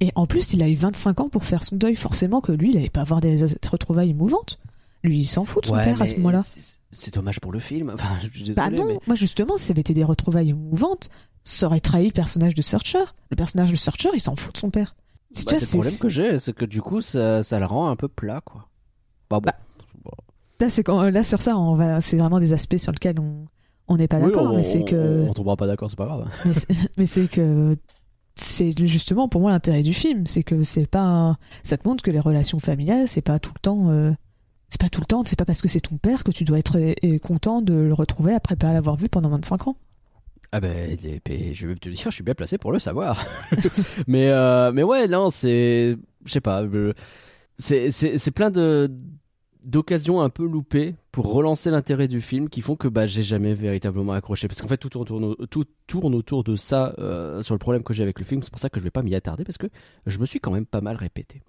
Et 0.00 0.12
en 0.14 0.26
plus, 0.26 0.52
il 0.52 0.62
a 0.62 0.68
eu 0.68 0.74
25 0.74 1.20
ans 1.20 1.28
pour 1.28 1.44
faire 1.44 1.64
son 1.64 1.76
deuil. 1.76 1.96
Forcément 1.96 2.40
que 2.40 2.52
lui, 2.52 2.70
il 2.70 2.76
allait 2.76 2.90
pas 2.90 3.00
avoir 3.00 3.20
des 3.20 3.44
retrouvailles 3.70 4.10
émouvantes. 4.10 4.58
Lui, 5.02 5.20
il 5.20 5.26
s'en 5.26 5.44
fout 5.44 5.62
de 5.62 5.68
son 5.68 5.74
Ouais, 5.74 5.84
père 5.84 6.00
à 6.02 6.06
ce 6.06 6.12
mais 6.12 6.18
moment-là. 6.18 6.42
c'est- 6.90 7.14
dommage 7.14 7.40
pour 7.40 7.50
le 7.52 7.58
film. 7.58 7.90
Enfin, 7.94 8.08
je 8.22 8.28
suis 8.44 8.52
Bah 8.52 8.70
non, 8.70 8.84
mais- 8.86 8.98
moi 9.06 9.16
justement, 9.16 9.56
si 9.56 9.64
ça 9.66 9.72
avait 9.72 9.80
été 9.80 9.94
des 9.94 10.04
retrouvailles 10.04 10.50
émouvantes, 10.50 11.08
ça 11.46 11.66
aurait 11.66 11.80
trahi 11.80 12.06
le 12.06 12.12
personnage 12.12 12.54
de 12.54 12.62
Searcher. 12.62 13.04
Le 13.30 13.36
personnage 13.36 13.70
de 13.70 13.76
Searcher, 13.76 14.10
il 14.14 14.20
s'en 14.20 14.34
fout 14.34 14.52
de 14.54 14.58
son 14.58 14.70
père. 14.70 14.96
Bah, 15.30 15.40
c'est 15.44 15.60
le 15.60 15.66
problème 15.66 15.98
que 16.00 16.08
j'ai, 16.08 16.38
c'est 16.38 16.52
que 16.52 16.64
du 16.64 16.82
coup, 16.82 17.00
ça, 17.00 17.42
ça 17.42 17.58
le 17.58 17.66
rend 17.66 17.88
un 17.88 17.96
peu 17.96 18.08
plat, 18.08 18.40
quoi. 18.44 18.68
Bah 19.30 19.40
bon. 19.40 19.50
Là, 20.60 20.70
c'est 20.70 20.82
quand, 20.82 21.02
là 21.02 21.22
sur 21.22 21.40
ça, 21.42 21.56
on 21.56 21.74
va, 21.74 22.00
c'est 22.00 22.16
vraiment 22.16 22.40
des 22.40 22.52
aspects 22.52 22.78
sur 22.78 22.92
lesquels 22.92 23.20
on 23.20 23.46
on 23.88 23.96
n'est 23.96 24.08
pas 24.08 24.18
Oui, 24.18 24.32
d'accord, 24.32 24.50
on- 24.52 24.56
mais 24.56 24.64
c'est 24.64 24.82
que, 24.84 25.26
On, 25.28 25.32
tombera 25.32 25.56
pas 25.56 25.68
d'accord, 25.68 25.88
c'est 25.88 25.96
pas 25.96 26.06
grave. 26.06 26.28
mais 26.96 27.06
c'est- 27.06 27.28
que 27.28 27.76
c'est 28.34 28.76
justement 28.84 29.28
pour 29.28 29.40
moi 29.40 29.52
l'intérêt 29.52 29.82
du 29.82 29.94
film, 29.94 30.26
c'est 30.26 30.42
que 30.42 30.64
c'est 30.64 30.86
pas, 30.86 31.36
ça 31.62 31.76
te 31.76 31.86
montre 31.86 32.02
que 32.02 32.10
les 32.10 32.18
relations 32.20 32.58
familiales, 32.58 33.06
c'est 33.06 33.20
pas 33.22 33.38
tout 33.38 33.52
le 33.54 33.60
temps, 33.60 33.90
euh, 33.90 34.12
c'est 34.68 34.80
pas 34.80 34.88
tout 34.88 35.00
le 35.00 35.06
temps, 35.06 35.22
c'est 35.24 35.38
pas 35.38 35.44
parce 35.44 35.62
que 35.62 35.68
c'est 35.68 35.80
ton 35.80 35.96
père 35.98 36.24
que 36.24 36.32
tu 36.32 36.42
dois 36.42 36.58
être 36.58 36.76
euh, 36.78 37.18
content 37.18 37.62
de 37.62 37.74
le 37.74 37.94
retrouver 37.94 38.34
après 38.34 38.56
pas 38.56 38.72
l'avoir 38.72 38.96
vu 38.96 39.08
pendant 39.08 39.28
25 39.28 39.68
ans. 39.68 39.76
Ah 40.52 40.60
ben, 40.60 40.96
je 41.52 41.66
vais 41.66 41.74
te 41.74 41.88
dire, 41.88 42.10
je 42.10 42.14
suis 42.14 42.24
bien 42.24 42.34
placé 42.34 42.58
pour 42.58 42.72
le 42.72 42.78
savoir. 42.78 43.24
mais, 44.06 44.30
euh, 44.30 44.72
mais 44.72 44.82
ouais, 44.82 45.08
non, 45.08 45.30
c'est, 45.30 45.96
je 46.24 46.30
sais 46.30 46.40
pas, 46.40 46.62
euh, 46.62 46.92
c'est, 47.58 48.30
plein 48.34 48.50
d'occasions 49.64 50.20
un 50.20 50.30
peu 50.30 50.46
loupées 50.46 50.94
pour 51.10 51.32
relancer 51.32 51.70
l'intérêt 51.70 52.08
du 52.08 52.20
film 52.20 52.48
qui 52.48 52.60
font 52.60 52.76
que 52.76 52.88
bah 52.88 53.06
j'ai 53.06 53.22
jamais 53.22 53.54
véritablement 53.54 54.12
accroché. 54.12 54.48
Parce 54.48 54.60
qu'en 54.60 54.68
fait 54.68 54.76
tout 54.76 54.88
tourne, 54.88 55.34
tout 55.50 55.64
tourne 55.86 56.14
autour 56.14 56.44
de 56.44 56.56
ça 56.56 56.94
euh, 56.98 57.42
sur 57.42 57.54
le 57.54 57.58
problème 57.58 57.82
que 57.82 57.92
j'ai 57.92 58.02
avec 58.02 58.18
le 58.18 58.24
film. 58.24 58.42
C'est 58.42 58.50
pour 58.50 58.60
ça 58.60 58.70
que 58.70 58.78
je 58.78 58.84
vais 58.84 58.90
pas 58.90 59.02
m'y 59.02 59.14
attarder 59.14 59.44
parce 59.44 59.58
que 59.58 59.66
je 60.06 60.18
me 60.18 60.26
suis 60.26 60.40
quand 60.40 60.52
même 60.52 60.66
pas 60.66 60.80
mal 60.80 60.96
répété. 60.96 61.42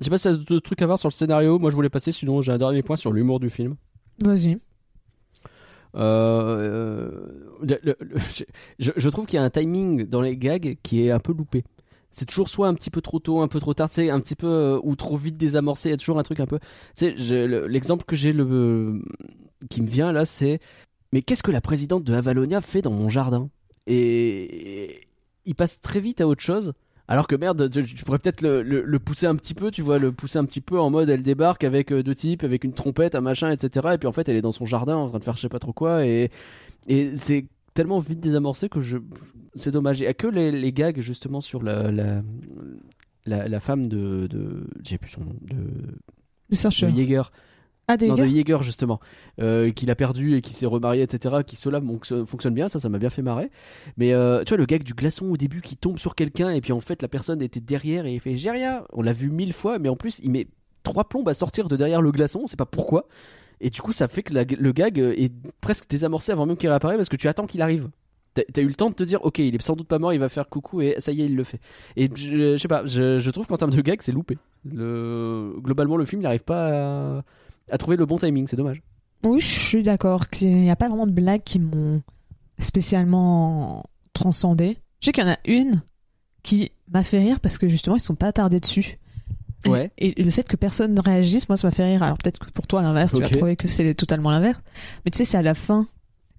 Je 0.00 0.04
sais 0.04 0.10
pas 0.10 0.18
si 0.18 0.24
t'as 0.24 0.32
d'autres 0.32 0.58
trucs 0.60 0.82
à 0.82 0.86
voir 0.86 0.98
sur 0.98 1.08
le 1.08 1.14
scénario. 1.14 1.58
Moi 1.58 1.70
je 1.70 1.76
voulais 1.76 1.90
passer 1.90 2.12
sinon 2.12 2.42
j'ai 2.42 2.52
un 2.52 2.58
dernier 2.58 2.82
point 2.82 2.96
sur 2.96 3.12
l'humour 3.12 3.38
du 3.38 3.50
film. 3.50 3.76
Vas-y. 4.24 4.56
Euh, 5.96 7.10
le- 7.62 7.96
je, 8.78 9.08
trouve 9.08 9.26
qu'il 9.26 9.36
y 9.36 9.40
a 9.40 9.44
un 9.44 9.50
timing 9.50 10.04
dans 10.06 10.20
les 10.20 10.36
gags 10.36 10.76
qui 10.82 11.06
est 11.06 11.10
un 11.10 11.18
peu 11.20 11.32
loupé. 11.32 11.64
C'est 12.12 12.26
toujours 12.26 12.48
soit 12.48 12.68
un 12.68 12.74
petit 12.74 12.90
peu 12.90 13.02
trop 13.02 13.18
tôt, 13.18 13.40
un 13.40 13.48
peu 13.48 13.60
trop 13.60 13.74
tard, 13.74 13.92
sais, 13.92 14.08
un 14.08 14.20
petit 14.20 14.36
peu 14.36 14.46
euh, 14.46 14.80
ou 14.82 14.96
trop 14.96 15.16
vite 15.16 15.36
désamorcé. 15.36 15.90
Il 15.90 15.92
y 15.92 15.94
a 15.94 15.98
toujours 15.98 16.18
un 16.18 16.22
truc 16.22 16.40
un 16.40 16.46
peu. 16.46 16.58
L'exemple 17.00 18.04
que 18.04 18.16
j'ai 18.16 18.32
le 18.32 19.02
qui 19.70 19.82
me 19.82 19.86
vient 19.86 20.12
là, 20.12 20.24
c'est 20.24 20.60
mais 21.12 21.22
qu'est-ce 21.22 21.42
que 21.42 21.50
la 21.50 21.60
présidente 21.60 22.04
de 22.04 22.14
Avalonia 22.14 22.60
fait 22.60 22.82
dans 22.82 22.90
mon 22.90 23.08
jardin? 23.08 23.50
Et 23.86 25.00
il 25.44 25.54
passe 25.54 25.80
très 25.80 26.00
vite 26.00 26.20
à 26.20 26.28
autre 26.28 26.42
chose. 26.42 26.72
Alors 27.08 27.28
que 27.28 27.36
merde, 27.36 27.70
tu, 27.70 27.84
tu 27.84 28.04
pourrais 28.04 28.18
peut-être 28.18 28.42
le, 28.42 28.62
le- 28.62 28.82
le 28.82 28.98
pousser 28.98 29.26
un 29.26 29.36
petit 29.36 29.54
peu, 29.54 29.70
tu 29.70 29.80
vois, 29.82 29.98
le 29.98 30.10
pousser 30.12 30.38
un 30.38 30.44
petit 30.44 30.60
peu 30.60 30.78
en 30.80 30.90
mode 30.90 31.08
elle 31.08 31.22
débarque 31.22 31.62
avec 31.64 31.92
euh, 31.92 32.02
deux 32.02 32.14
types, 32.16 32.42
avec 32.42 32.64
une 32.64 32.72
trompette, 32.72 33.14
un 33.14 33.20
machin, 33.20 33.50
etc. 33.50 33.90
Et 33.94 33.98
puis 33.98 34.08
en 34.08 34.12
fait, 34.12 34.28
elle 34.28 34.36
est 34.36 34.42
dans 34.42 34.52
son 34.52 34.64
jardin 34.66 34.96
en 34.96 35.08
train 35.08 35.18
de 35.18 35.24
faire 35.24 35.36
je 35.36 35.42
sais 35.42 35.48
pas 35.48 35.60
trop 35.60 35.72
quoi. 35.72 36.04
Et, 36.04 36.30
et 36.88 37.16
c'est 37.16 37.46
tellement 37.74 37.98
vite 38.00 38.20
désamorcé 38.20 38.68
que 38.68 38.80
je. 38.80 38.98
C'est 39.54 39.70
dommage. 39.70 40.00
Il 40.00 40.04
y 40.04 40.06
a 40.06 40.14
que 40.14 40.26
les, 40.26 40.50
les 40.50 40.72
gags 40.72 41.00
justement 41.00 41.40
sur 41.40 41.62
la, 41.62 41.90
la, 41.92 42.22
la, 43.24 43.48
la 43.48 43.60
femme 43.60 43.86
de. 43.88 44.26
de 44.26 44.66
J'ai 44.84 44.98
plus 44.98 45.10
son 45.10 45.20
nom. 45.22 45.36
De, 45.42 45.54
De. 46.90 46.96
Ah, 47.88 47.96
de 47.96 48.06
Non, 48.06 48.14
de 48.14 48.18
Jaeger 48.22 48.34
Jaeger 48.36 48.62
justement, 48.62 48.98
euh, 49.40 49.70
qu'il 49.70 49.90
a 49.90 49.94
perdu 49.94 50.36
et 50.36 50.40
qui 50.40 50.52
s'est 50.54 50.66
remarié, 50.66 51.02
etc. 51.02 51.36
Qui 51.46 51.54
cela 51.56 51.80
fonctionne 52.26 52.54
bien, 52.54 52.66
ça, 52.68 52.80
ça 52.80 52.88
m'a 52.88 52.98
bien 52.98 53.10
fait 53.10 53.22
marrer. 53.22 53.50
Mais 53.96 54.12
euh, 54.12 54.42
tu 54.42 54.50
vois, 54.50 54.58
le 54.58 54.66
gag 54.66 54.82
du 54.82 54.94
glaçon 54.94 55.26
au 55.30 55.36
début 55.36 55.60
qui 55.60 55.76
tombe 55.76 55.98
sur 55.98 56.14
quelqu'un 56.16 56.50
et 56.50 56.60
puis 56.60 56.72
en 56.72 56.80
fait 56.80 57.00
la 57.00 57.08
personne 57.08 57.40
était 57.42 57.60
derrière 57.60 58.06
et 58.06 58.14
il 58.14 58.20
fait 58.20 58.36
j'ai 58.36 58.50
rien. 58.50 58.82
On 58.92 59.02
l'a 59.02 59.12
vu 59.12 59.30
mille 59.30 59.52
fois, 59.52 59.78
mais 59.78 59.88
en 59.88 59.96
plus 59.96 60.18
il 60.24 60.30
met 60.32 60.48
trois 60.82 61.04
plombes 61.08 61.28
à 61.28 61.34
sortir 61.34 61.68
de 61.68 61.76
derrière 61.76 62.02
le 62.02 62.10
glaçon, 62.10 62.40
on 62.44 62.46
sait 62.48 62.56
pas 62.56 62.66
pourquoi. 62.66 63.06
Et 63.60 63.70
du 63.70 63.80
coup, 63.80 63.92
ça 63.92 64.08
fait 64.08 64.22
que 64.22 64.34
la- 64.34 64.44
le 64.44 64.72
gag 64.72 65.00
euh, 65.00 65.14
est 65.16 65.32
presque 65.60 65.88
désamorcé 65.88 66.32
avant 66.32 66.44
même 66.46 66.56
qu'il 66.56 66.68
réapparaisse 66.68 66.98
parce 66.98 67.08
que 67.08 67.16
tu 67.16 67.28
attends 67.28 67.46
qu'il 67.46 67.62
arrive. 67.62 67.88
T'as 68.52 68.60
eu 68.60 68.66
le 68.66 68.74
temps 68.74 68.90
de 68.90 68.94
te 68.94 69.02
dire, 69.02 69.24
ok, 69.24 69.38
il 69.38 69.54
est 69.54 69.62
sans 69.62 69.76
doute 69.76 69.88
pas 69.88 69.98
mort, 69.98 70.12
il 70.12 70.20
va 70.20 70.28
faire 70.28 70.50
coucou 70.50 70.82
et 70.82 70.96
ça 70.98 71.10
y 71.10 71.22
est, 71.22 71.24
il 71.24 71.36
le 71.36 71.42
fait. 71.42 71.58
Et 71.96 72.10
je, 72.14 72.52
je 72.52 72.56
sais 72.58 72.68
pas, 72.68 72.84
je, 72.84 73.18
je 73.18 73.30
trouve 73.30 73.46
qu'en 73.46 73.56
termes 73.56 73.70
de 73.70 73.80
gag, 73.80 74.02
c'est 74.02 74.12
loupé. 74.12 74.36
Le, 74.70 75.54
globalement, 75.60 75.96
le 75.96 76.04
film, 76.04 76.20
il 76.20 76.24
n'arrive 76.24 76.44
pas 76.44 76.66
à, 77.18 77.24
à 77.70 77.78
trouver 77.78 77.96
le 77.96 78.06
bon 78.06 78.18
timing, 78.18 78.46
c'est 78.46 78.56
dommage. 78.56 78.82
Oui, 79.24 79.40
je 79.40 79.46
suis 79.46 79.82
d'accord. 79.82 80.28
qu'il 80.30 80.52
n'y 80.56 80.70
a 80.70 80.76
pas 80.76 80.88
vraiment 80.88 81.06
de 81.06 81.12
blagues 81.12 81.42
qui 81.44 81.58
m'ont 81.58 82.02
spécialement 82.58 83.84
transcendé. 84.12 84.76
Je 85.00 85.06
sais 85.06 85.12
qu'il 85.12 85.24
y 85.24 85.26
en 85.26 85.30
a 85.32 85.38
une 85.46 85.82
qui 86.42 86.70
m'a 86.92 87.02
fait 87.02 87.18
rire 87.18 87.40
parce 87.40 87.58
que 87.58 87.68
justement, 87.68 87.96
ils 87.96 88.02
sont 88.02 88.14
pas 88.14 88.28
attardés 88.28 88.60
dessus. 88.60 88.98
Ouais. 89.66 89.90
Et 89.98 90.22
le 90.22 90.30
fait 90.30 90.46
que 90.46 90.54
personne 90.56 90.94
ne 90.94 91.00
réagisse, 91.00 91.48
moi, 91.48 91.56
ça 91.56 91.66
m'a 91.66 91.72
fait 91.72 91.84
rire. 91.84 92.02
Alors 92.02 92.18
peut-être 92.18 92.38
que 92.38 92.50
pour 92.50 92.66
toi, 92.66 92.80
à 92.80 92.82
l'inverse, 92.82 93.14
tu 93.14 93.20
vas 93.20 93.28
trouver 93.28 93.56
que 93.56 93.66
c'est 93.66 93.94
totalement 93.94 94.30
l'inverse. 94.30 94.60
Mais 95.04 95.10
tu 95.10 95.18
sais, 95.18 95.24
c'est 95.24 95.38
à 95.38 95.42
la 95.42 95.54
fin, 95.54 95.86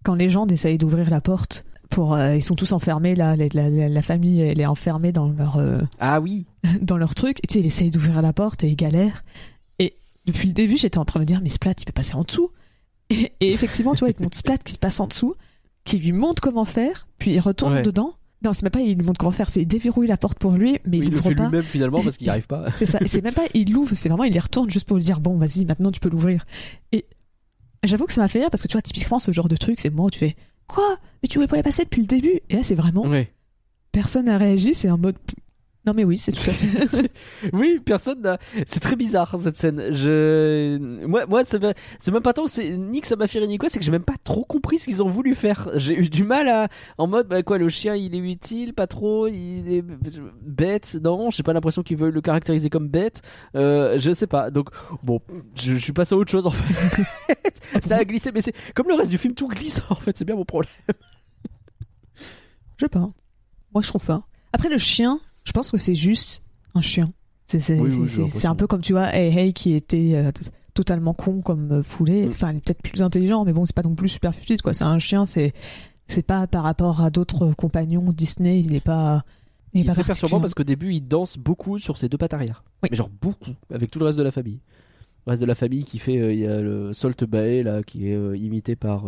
quand 0.03 0.15
les 0.15 0.29
gens 0.29 0.45
essayent 0.47 0.77
d'ouvrir 0.77 1.09
la 1.09 1.21
porte. 1.21 1.65
Pour, 1.89 2.15
euh, 2.15 2.35
ils 2.35 2.41
sont 2.43 2.55
tous 2.55 2.73
enfermés 2.73 3.15
là, 3.15 3.37
la, 3.37 3.45
la- 3.53 3.69
la- 3.69 3.87
la 3.87 4.01
famille 4.01 4.41
elle 4.41 4.59
est 4.59 4.65
enfermée 4.65 5.13
dans 5.13 5.29
leur 5.29 5.55
euh, 5.57 5.79
Ah 5.99 6.19
oui. 6.19 6.45
dans 6.81 6.97
leur 6.97 7.15
truc. 7.15 7.39
Et 7.43 7.47
tu 7.47 7.53
sais, 7.55 7.59
il 7.61 7.65
essaye 7.65 7.91
d'ouvrir 7.91 8.21
la 8.21 8.33
porte 8.33 8.63
et 8.65 8.69
il 8.69 8.75
galère. 8.75 9.23
Depuis 10.27 10.47
le 10.47 10.53
début, 10.53 10.77
j'étais 10.77 10.97
en 10.99 11.05
train 11.05 11.19
de 11.19 11.23
me 11.23 11.25
dire, 11.27 11.41
mais 11.41 11.49
Splat, 11.49 11.73
il 11.79 11.85
peut 11.85 11.91
passer 11.93 12.15
en 12.15 12.23
dessous. 12.23 12.51
Et, 13.09 13.31
et 13.39 13.51
effectivement, 13.53 13.93
tu 13.93 13.99
vois, 13.99 14.09
il 14.09 14.13
te 14.13 14.21
montre 14.21 14.37
Splat 14.37 14.57
qui 14.57 14.73
se 14.73 14.77
passe 14.79 14.99
en 14.99 15.07
dessous, 15.07 15.35
qui 15.85 15.97
lui 15.97 16.11
montre 16.11 16.41
comment 16.41 16.65
faire, 16.65 17.07
puis 17.17 17.31
il 17.31 17.39
retourne 17.39 17.73
Ouais. 17.75 17.81
dedans. 17.83 18.13
Non, 18.43 18.53
c'est 18.53 18.61
même 18.63 18.71
pas 18.71 18.81
il 18.81 18.95
lui 18.97 19.03
montre 19.05 19.17
comment 19.19 19.31
faire, 19.31 19.49
c'est 19.49 19.61
il 19.61 19.65
déverrouille 19.67 20.05
la 20.07 20.17
porte 20.17 20.37
pour 20.37 20.51
lui, 20.51 20.77
mais 20.85 20.99
Oui, 20.99 21.05
il 21.07 21.09
il 21.09 21.11
le 21.11 21.17
fait 21.21 21.33
pas. 21.33 21.45
lui-même 21.45 21.63
finalement 21.63 22.03
parce 22.03 22.17
qu'il 22.17 22.25
n'y 22.25 22.29
arrive 22.29 22.45
pas. 22.45 22.67
C'est 22.77 22.85
ça. 22.85 22.99
Et 23.01 23.07
c'est 23.07 23.23
même 23.23 23.33
pas 23.33 23.45
il 23.55 23.71
l'ouvre, 23.73 23.95
c'est 23.95 24.09
vraiment 24.09 24.25
il 24.25 24.35
y 24.35 24.39
retourne 24.39 24.69
juste 24.69 24.85
pour 24.87 24.97
lui 24.97 25.03
dire 25.03 25.19
bon, 25.19 25.37
vas-y, 25.37 25.65
maintenant 25.65 25.91
tu 25.91 25.99
peux 25.99 26.09
l'ouvrir. 26.09 26.45
Et 26.91 27.05
j'avoue 27.83 28.05
que 28.05 28.13
ça 28.13 28.21
m'a 28.21 28.27
fait 28.27 28.39
rire 28.39 28.51
parce 28.51 28.61
que 28.61 28.67
tu 28.67 28.73
vois, 28.73 28.81
typiquement, 28.83 29.17
ce 29.17 29.31
genre 29.31 29.47
de 29.47 29.55
truc, 29.55 29.79
c'est 29.79 29.87
le 29.89 29.95
moment 29.95 30.05
où 30.07 30.11
tu 30.11 30.19
fais 30.19 30.35
quoi? 30.67 30.97
Mais 31.23 31.29
tu 31.29 31.35
pouvais 31.39 31.47
pas 31.47 31.63
passer 31.63 31.83
depuis 31.85 32.01
le 32.01 32.07
début? 32.07 32.41
Et 32.49 32.55
là, 32.57 32.61
c'est 32.61 32.75
vraiment 32.75 33.07
Ouais. 33.07 33.31
personne 33.91 34.25
n'a 34.25 34.37
réagi, 34.37 34.75
c'est 34.75 34.87
un 34.89 34.97
mode 34.97 35.15
non 35.87 35.93
mais 35.95 36.03
oui, 36.03 36.17
c'est 36.17 36.33
tout 36.33 36.49
à 36.49 36.53
fait. 36.53 37.11
Oui, 37.53 37.79
personne 37.83 38.21
n'a. 38.21 38.37
C'est 38.65 38.81
très 38.81 38.97
bizarre 38.97 39.35
cette 39.39 39.55
scène. 39.55 39.93
Je, 39.93 40.77
moi, 41.05 41.25
moi, 41.27 41.43
c'est 41.45 42.11
même 42.11 42.21
pas 42.21 42.33
tant 42.33 42.45
que 42.45 42.51
c'est 42.51 42.75
ni 42.77 42.99
que 42.99 43.07
ça 43.07 43.15
m'a 43.15 43.25
fait 43.25 43.39
rire 43.39 43.47
ni 43.47 43.57
quoi, 43.57 43.69
c'est 43.69 43.79
que 43.79 43.85
j'ai 43.85 43.91
même 43.91 44.03
pas 44.03 44.17
trop 44.21 44.43
compris 44.43 44.79
ce 44.79 44.85
qu'ils 44.85 45.01
ont 45.01 45.07
voulu 45.07 45.33
faire. 45.33 45.69
J'ai 45.75 45.97
eu 45.97 46.09
du 46.09 46.23
mal 46.23 46.49
à, 46.49 46.67
en 46.97 47.07
mode, 47.07 47.29
bah 47.29 47.41
quoi, 47.41 47.57
le 47.57 47.69
chien, 47.69 47.95
il 47.95 48.13
est 48.15 48.19
utile, 48.19 48.73
pas 48.73 48.85
trop, 48.85 49.27
il 49.27 49.71
est 49.71 49.83
bête. 50.41 50.97
Non, 51.01 51.29
j'ai 51.29 51.43
pas 51.43 51.53
l'impression 51.53 51.83
qu'ils 51.83 51.97
veulent 51.97 52.13
le 52.13 52.21
caractériser 52.21 52.69
comme 52.69 52.89
bête. 52.89 53.21
Euh, 53.55 53.97
je 53.97 54.11
sais 54.11 54.27
pas. 54.27 54.51
Donc, 54.51 54.69
bon, 55.03 55.21
je, 55.55 55.75
je 55.75 55.77
suis 55.77 55.93
passé 55.93 56.15
à 56.15 56.17
autre 56.17 56.31
chose 56.31 56.47
en 56.47 56.51
fait. 56.51 57.33
ça 57.83 57.95
a 57.95 58.03
glissé, 58.03 58.31
mais 58.33 58.41
c'est 58.41 58.53
comme 58.73 58.89
le 58.89 58.95
reste 58.95 59.11
du 59.11 59.17
film, 59.17 59.33
tout 59.33 59.47
glisse 59.47 59.81
en 59.89 59.95
fait. 59.95 60.17
C'est 60.17 60.25
bien 60.25 60.35
mon 60.35 60.45
problème. 60.45 60.69
Je 62.77 62.85
sais 62.85 62.89
pas. 62.89 63.09
Moi, 63.73 63.81
je 63.81 63.87
trouve 63.87 64.05
pas. 64.05 64.27
Après, 64.53 64.69
le 64.69 64.77
chien, 64.77 65.19
je 65.47 65.53
pense 65.53 65.71
que 65.71 65.77
c'est 65.77 65.95
juste 65.95 66.43
un 66.75 66.81
chien. 66.81 67.13
C'est 67.47 67.79
Oui, 67.79 67.93
oui, 67.93 68.45
un 68.45 68.55
peu 68.55 68.67
comme 68.67 68.81
tu 68.81 68.91
vois, 68.91 69.15
Hey 69.15 69.33
Hey 69.35 69.53
qui 69.53 69.73
était 69.73 70.15
euh, 70.15 70.31
totalement 70.73 71.13
con 71.13 71.41
comme 71.41 71.71
euh, 71.71 71.81
poulet. 71.81 72.27
Mm. 72.27 72.31
Enfin, 72.31 72.51
il 72.51 72.57
est 72.57 72.59
peut-être 72.59 72.81
plus 72.81 73.01
intelligent, 73.01 73.45
mais 73.45 73.53
bon, 73.53 73.63
c'est 73.65 73.75
pas 73.75 73.81
non 73.81 73.95
plus 73.95 74.09
super 74.09 74.35
fluide, 74.35 74.61
quoi. 74.61 74.73
C'est 74.73 74.83
un 74.83 74.99
chien, 74.99 75.25
c'est 75.25 75.53
c'est 76.05 76.21
pas 76.21 76.47
par 76.47 76.63
rapport 76.63 77.01
à 77.01 77.09
d'autres 77.09 77.53
compagnons 77.53 78.03
Disney, 78.11 78.59
il 78.59 78.71
n'est 78.71 78.81
pas. 78.81 79.23
Il 79.73 79.79
est 79.79 79.83
Il 79.83 79.85
est 79.85 79.87
pas 79.87 79.93
très 79.93 80.03
perturbant 80.03 80.41
parce 80.41 80.53
qu'au 80.53 80.65
début, 80.65 80.93
il 80.93 81.01
danse 81.01 81.37
beaucoup 81.37 81.79
sur 81.79 81.97
ses 81.97 82.09
deux 82.09 82.17
pattes 82.17 82.33
arrière. 82.33 82.65
Oui. 82.83 82.89
Mais 82.91 82.97
genre 82.97 83.09
beaucoup, 83.09 83.51
avec 83.73 83.89
tout 83.89 83.99
le 83.99 84.05
reste 84.05 84.17
de 84.17 84.23
la 84.23 84.31
famille. 84.31 84.59
Le 85.25 85.31
reste 85.31 85.41
de 85.41 85.47
la 85.47 85.55
famille 85.55 85.85
qui 85.85 85.99
fait, 85.99 86.17
euh, 86.17 86.33
il 86.33 86.39
y 86.39 86.47
a 86.47 86.61
le 86.61 86.91
Salt 86.93 87.25
Bae 87.25 87.63
là, 87.63 87.83
qui 87.83 88.09
est 88.09 88.15
euh, 88.15 88.35
imité 88.35 88.75
par. 88.75 89.05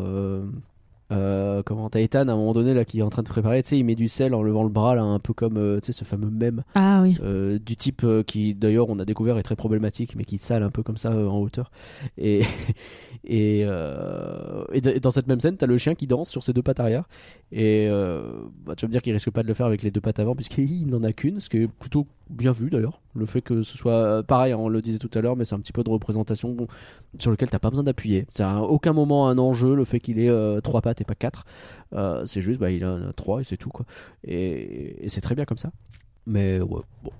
Euh, 1.11 1.63
comment 1.63 1.89
T'as 1.89 2.01
Ethan 2.01 2.27
à 2.27 2.33
un 2.33 2.35
moment 2.35 2.53
donné 2.53 2.73
là 2.73 2.85
qui 2.85 2.99
est 2.99 3.01
en 3.01 3.09
train 3.09 3.23
de 3.23 3.27
préparer, 3.29 3.63
tu 3.63 3.69
sais, 3.69 3.77
il 3.79 3.83
met 3.83 3.95
du 3.95 4.07
sel 4.07 4.33
en 4.35 4.43
levant 4.43 4.63
le 4.63 4.69
bras 4.69 4.93
là, 4.95 5.01
un 5.01 5.17
peu 5.19 5.33
comme 5.33 5.57
euh, 5.57 5.79
tu 5.79 5.87
sais 5.87 5.91
ce 5.91 6.05
fameux 6.05 6.29
mème 6.29 6.63
Ah 6.75 6.99
oui. 7.01 7.17
euh, 7.23 7.57
du 7.57 7.75
type 7.75 8.03
euh, 8.03 8.21
qui 8.23 8.53
d'ailleurs 8.53 8.89
on 8.89 8.99
a 8.99 9.05
découvert 9.05 9.37
est 9.39 9.43
très 9.43 9.55
problématique 9.55 10.15
mais 10.15 10.23
qui 10.23 10.37
sale 10.37 10.61
un 10.63 10.69
peu 10.69 10.83
comme 10.83 10.97
ça 10.97 11.11
euh, 11.11 11.27
en 11.27 11.39
hauteur 11.39 11.71
et 12.17 12.43
et, 13.23 13.63
euh, 13.65 14.63
et 14.71 14.81
et 14.87 14.99
dans 14.99 15.11
cette 15.11 15.27
même 15.27 15.39
scène 15.39 15.57
t'as 15.57 15.65
le 15.67 15.77
chien 15.77 15.95
qui 15.95 16.05
danse 16.07 16.29
sur 16.29 16.43
ses 16.43 16.53
deux 16.53 16.61
pattes 16.61 16.79
arrière 16.79 17.05
et 17.51 17.87
euh, 17.89 18.21
bah, 18.63 18.75
tu 18.75 18.85
vas 18.85 18.87
me 18.87 18.91
dire 18.91 19.01
qu'il 19.01 19.11
risque 19.11 19.31
pas 19.31 19.41
de 19.41 19.47
le 19.47 19.55
faire 19.55 19.65
avec 19.65 19.81
les 19.81 19.89
deux 19.89 20.01
pattes 20.01 20.19
avant 20.19 20.35
puisqu'il 20.35 20.87
n'en 20.89 21.01
a 21.03 21.13
qu'une 21.13 21.39
ce 21.39 21.49
qui 21.49 21.57
est 21.57 21.67
plutôt 21.67 22.05
bien 22.29 22.51
vu 22.51 22.69
d'ailleurs. 22.69 23.01
Le 23.15 23.25
fait 23.25 23.41
que 23.41 23.63
ce 23.63 23.75
soit 23.75 23.93
euh, 23.93 24.23
pareil 24.23 24.53
on 24.53 24.69
le 24.69 24.81
disait 24.81 24.99
tout 24.99 25.09
à 25.15 25.21
l'heure 25.21 25.35
mais 25.35 25.45
c'est 25.45 25.55
un 25.55 25.59
petit 25.59 25.71
peu 25.71 25.83
de 25.83 25.89
représentation 25.89 26.55
sur 27.17 27.31
lequel 27.31 27.49
t'as 27.49 27.59
pas 27.59 27.71
besoin 27.71 27.83
d'appuyer. 27.83 28.27
C'est 28.29 28.43
à 28.43 28.61
aucun 28.61 28.93
moment 28.93 29.27
un 29.29 29.37
enjeu 29.39 29.73
le 29.73 29.83
fait 29.83 29.99
qu'il 29.99 30.19
ait 30.19 30.29
euh, 30.29 30.61
trois 30.61 30.81
pattes 30.81 31.01
et 31.01 31.05
pas 31.05 31.15
quatre. 31.15 31.45
C'est 32.25 32.41
juste 32.41 32.59
bah 32.59 32.69
il 32.69 32.85
en 32.85 33.09
a 33.09 33.13
trois 33.13 33.41
et 33.41 33.43
c'est 33.43 33.57
tout 33.57 33.69
quoi. 33.69 33.85
Et, 34.23 35.05
c'est 35.07 35.21
très 35.21 35.33
bien 35.33 35.45
comme 35.45 35.57
ça. 35.57 35.71
Mais 36.27 36.61
ouais 36.61 36.81
bon. 37.03 37.11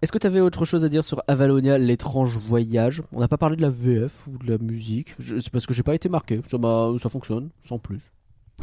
Est-ce 0.00 0.12
que 0.12 0.16
tu 0.16 0.26
avais 0.26 0.40
autre 0.40 0.64
chose 0.64 0.82
à 0.86 0.88
dire 0.88 1.04
sur 1.04 1.22
Avalonia, 1.28 1.76
l'étrange 1.76 2.38
voyage? 2.38 3.02
On 3.12 3.20
n'a 3.20 3.28
pas 3.28 3.36
parlé 3.36 3.56
de 3.56 3.60
la 3.60 3.68
VF 3.68 4.26
ou 4.28 4.38
de 4.38 4.50
la 4.50 4.56
musique. 4.56 5.14
C'est 5.20 5.50
parce 5.50 5.66
que 5.66 5.74
j'ai 5.74 5.82
pas 5.82 5.94
été 5.94 6.08
marqué. 6.08 6.40
Ça, 6.46 6.56
ça 6.98 7.08
fonctionne, 7.10 7.50
sans 7.62 7.78
plus. 7.78 8.10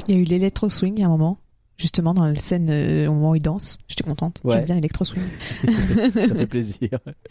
Il 0.07 0.15
y 0.15 0.17
a 0.17 0.21
eu 0.21 0.23
l'électro 0.23 0.69
swing 0.69 1.01
à 1.01 1.05
un 1.05 1.09
moment, 1.09 1.37
justement 1.77 2.13
dans 2.13 2.25
la 2.25 2.35
scène 2.35 2.69
euh, 2.69 3.07
au 3.07 3.13
moment 3.13 3.31
où 3.31 3.35
il 3.35 3.41
danse. 3.41 3.77
J'étais 3.87 4.03
contente. 4.03 4.39
Ouais. 4.43 4.53
J'aime 4.55 4.65
bien 4.65 4.75
l'électro 4.75 5.03
swing. 5.05 5.23
ça 6.11 6.11
fait 6.11 6.47
plaisir. 6.47 6.89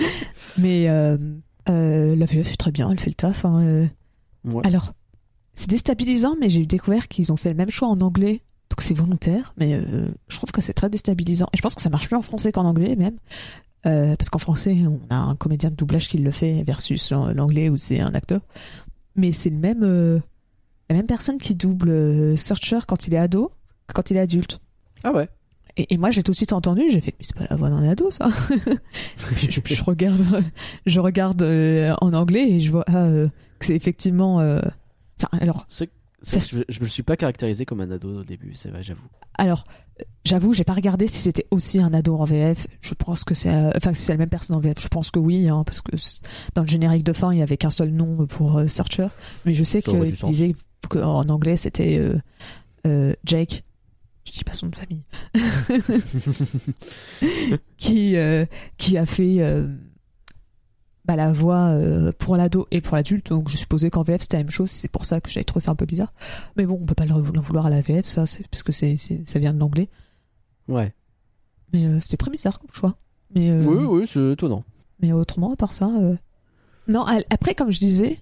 Mais 0.59 0.89
euh, 0.89 1.17
euh, 1.69 2.15
la 2.17 2.27
VF 2.27 2.49
fait 2.49 2.57
très 2.57 2.73
bien, 2.73 2.91
elle 2.91 3.01
fait 3.01 3.11
le 3.11 3.15
taf. 3.15 3.45
hein, 3.45 3.61
euh. 3.63 3.87
Ouais. 4.45 4.67
Alors, 4.67 4.93
c'est 5.55 5.71
déstabilisant, 5.71 6.37
mais 6.39 6.51
j'ai 6.51 6.67
découvert 6.67 7.09
qu'ils 7.09 7.33
ont 7.33 7.37
fait 7.37 7.49
le 7.49 7.55
même 7.57 7.71
choix 7.71 7.89
en 7.89 8.01
anglais. 8.01 8.43
Donc 8.71 8.81
c'est 8.83 8.95
volontaire, 8.95 9.55
mais 9.57 9.75
euh, 9.75 10.09
je 10.29 10.37
trouve 10.37 10.51
que 10.53 10.61
c'est 10.61 10.75
très 10.75 10.91
déstabilisant. 10.91 11.47
Et 11.53 11.57
je 11.57 11.63
pense 11.63 11.75
que 11.75 11.81
ça 11.83 11.89
marche 11.91 12.11
mieux 12.11 12.19
en 12.19 12.23
français 12.23 12.53
qu'en 12.53 12.65
anglais 12.67 12.95
même. 12.97 13.17
Parce 13.83 14.31
qu'en 14.31 14.39
français, 14.39 14.77
on 14.85 14.99
a 15.11 15.17
un 15.17 15.37
comédien 15.37 15.71
de 15.71 15.77
doublage 15.77 16.09
qui 16.09 16.19
le 16.19 16.33
fait 16.33 16.65
versus 16.65 17.13
l'an- 17.13 17.33
l'anglais 17.33 17.69
où 17.69 17.77
c'est 17.77 18.01
un 18.01 18.13
acteur. 18.15 18.41
Mais 19.15 19.31
c'est 19.31 19.49
le 19.51 19.59
même, 19.59 19.85
euh, 19.85 20.19
la 20.89 20.97
même 20.97 21.07
personne 21.07 21.39
qui 21.39 21.55
double 21.55 21.91
euh, 21.91 22.37
Searcher 22.37 22.81
quand 22.87 23.07
il 23.09 23.15
est 23.15 23.19
ado 23.19 23.51
que 23.89 23.93
quand 23.95 24.11
il 24.11 24.17
est 24.17 24.21
adulte. 24.21 24.61
Ah 25.05 25.13
ouais. 25.13 25.29
Et, 25.77 25.93
et 25.95 25.99
moi, 25.99 26.11
j'ai 26.11 26.23
tout 26.23 26.33
de 26.33 26.37
suite 26.37 26.53
entendu, 26.53 26.83
j'ai 26.89 27.01
fait, 27.01 27.15
mais 27.19 27.25
c'est 27.25 27.37
pas 27.37 27.47
la 27.51 27.57
voix 27.57 27.69
d'un 27.71 27.87
ado, 27.89 28.11
ça. 28.11 28.29
je, 29.37 29.51
je- 29.51 29.75
je 29.75 29.85
regarde, 29.85 30.21
je 30.87 31.01
regarde 31.01 31.43
euh, 31.43 31.95
en 32.01 32.13
anglais 32.15 32.49
et 32.51 32.61
je 32.61 32.71
vois 32.71 32.85
ah, 32.87 33.05
euh, 33.05 33.27
que 33.59 33.67
c'est 33.67 33.77
effectivement. 33.77 34.37
Enfin, 34.37 35.29
alors, 35.39 35.67
Ça 35.71 35.85
je, 36.25 36.63
je 36.69 36.81
me 36.81 36.87
suis 36.87 37.03
pas 37.03 37.17
caractérisé 37.17 37.65
comme 37.67 37.81
un 37.81 37.91
ado 37.91 38.21
au 38.21 38.25
début, 38.25 38.53
c'est 38.55 38.71
vrai, 38.71 38.83
j'avoue. 38.83 39.01
alors, 39.39 39.65
j'avoue, 40.25 40.53
j'ai 40.53 40.65
pas 40.65 40.73
regardé 40.75 41.07
si 41.07 41.19
c'était 41.21 41.47
aussi 41.51 41.81
un 41.81 41.93
ado 41.95 42.17
en 42.17 42.25
VF. 42.25 42.67
Je 42.81 42.95
pense 42.95 43.23
que 43.25 43.35
c'est, 43.35 43.51
enfin, 43.77 43.93
si 43.95 44.03
c'est 44.03 44.13
la 44.13 44.19
même 44.19 44.29
personne 44.31 44.57
en 44.57 44.61
VF. 44.61 44.81
Je 44.81 44.89
pense 44.89 45.11
que 45.11 45.19
oui, 45.19 45.49
hein, 45.49 45.63
parce 45.65 45.83
que 45.83 45.93
dans 46.55 46.63
le 46.63 46.69
générique 46.69 47.05
de 47.05 47.13
fin, 47.13 47.33
il 47.33 47.39
y 47.39 47.43
avait 47.43 47.57
qu'un 47.59 47.71
seul 47.71 47.91
nom 47.91 48.27
pour 48.27 48.59
euh, 48.59 48.67
Searcher. 48.67 49.09
Mais 49.45 49.53
je 49.55 49.63
sais 49.63 49.83
qu'il 49.83 50.01
disait 50.25 50.55
qu'en 50.89 51.23
anglais, 51.23 51.57
c'était 51.57 51.99
euh, 51.99 52.19
euh, 52.87 53.15
Jake. 53.25 53.63
Je 54.25 54.33
dis 54.33 54.45
pas 54.45 54.55
son 54.55 54.67
de 54.69 54.77
famille. 54.77 55.03
qui, 57.77 58.17
euh, 58.17 58.45
qui 58.77 58.99
a 58.99 59.07
fait 59.07 59.41
euh, 59.41 59.67
bah, 61.05 61.17
la 61.17 61.33
voix 61.33 61.69
euh, 61.69 62.13
pour 62.19 62.37
l'ado 62.37 62.67
et 62.71 62.81
pour 62.81 62.97
l'adulte. 62.97 63.29
Donc 63.31 63.49
je 63.49 63.57
supposais 63.57 63.91
qu'en 63.91 64.03
VF 64.03 64.23
c'était 64.23 64.39
la 64.39 64.43
même 64.45 64.51
chose. 64.51 64.71
C'est 64.71 64.89
pour 64.91 65.05
ça 65.05 65.21
que 65.21 65.31
j'avais 65.31 65.45
trouvé 65.45 65.63
ça 65.63 65.71
un 65.71 65.77
peu 65.77 65.87
bizarre. 65.87 66.13
Mais 66.57 66.67
bon, 66.67 66.79
on 66.83 66.87
peut 66.87 66.95
pas 66.95 67.07
l'en 67.07 67.21
vouloir 67.21 67.67
à 67.67 67.71
la 67.71 67.81
VF, 67.81 68.07
ça, 68.07 68.25
parce 68.51 68.63
que 68.63 68.73
c'est, 68.73 68.97
ça 68.97 69.39
vient 69.39 69.55
de 69.55 69.59
l'anglais. 69.61 69.89
Ouais. 70.69 70.93
Mais 71.73 72.01
c'était 72.01 72.17
très 72.17 72.31
bizarre 72.31 72.59
comme 72.59 72.71
choix. 72.73 72.97
Mais, 73.35 73.53
Oui, 73.65 73.85
oui, 73.85 74.07
c'est 74.07 74.33
étonnant. 74.33 74.65
mais 75.01 75.13
autrement, 75.13 75.53
à 75.53 75.57
part 75.57 75.73
ça. 75.73 75.89
Non, 76.89 77.05
après, 77.31 77.55
comme 77.55 77.71
je 77.73 77.79
disais, 77.79 78.21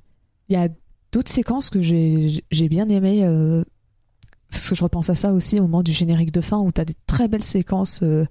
il 0.49 0.55
y 0.55 0.57
a 0.57 0.69
d'autres 1.15 1.31
séquences 1.33 1.71
que 1.71 1.81
j'ai 1.81 2.45
j'ai 2.51 2.69
bien 2.69 2.89
aimées. 2.91 3.25
euh, 3.25 3.65
parce 4.51 4.69
que 4.69 4.75
je 4.75 4.85
repense 4.85 5.11
à 5.11 5.15
ça 5.15 5.33
aussi 5.33 5.59
au 5.59 5.63
moment 5.63 5.83
du 5.83 5.93
générique 5.93 6.31
de 6.31 6.41
fin 6.41 6.59
où 6.59 6.71
t'as 6.71 6.85
des 6.85 6.95
très 7.07 7.27
belles 7.29 7.43
séquences 7.43 8.01
euh, 8.03 8.25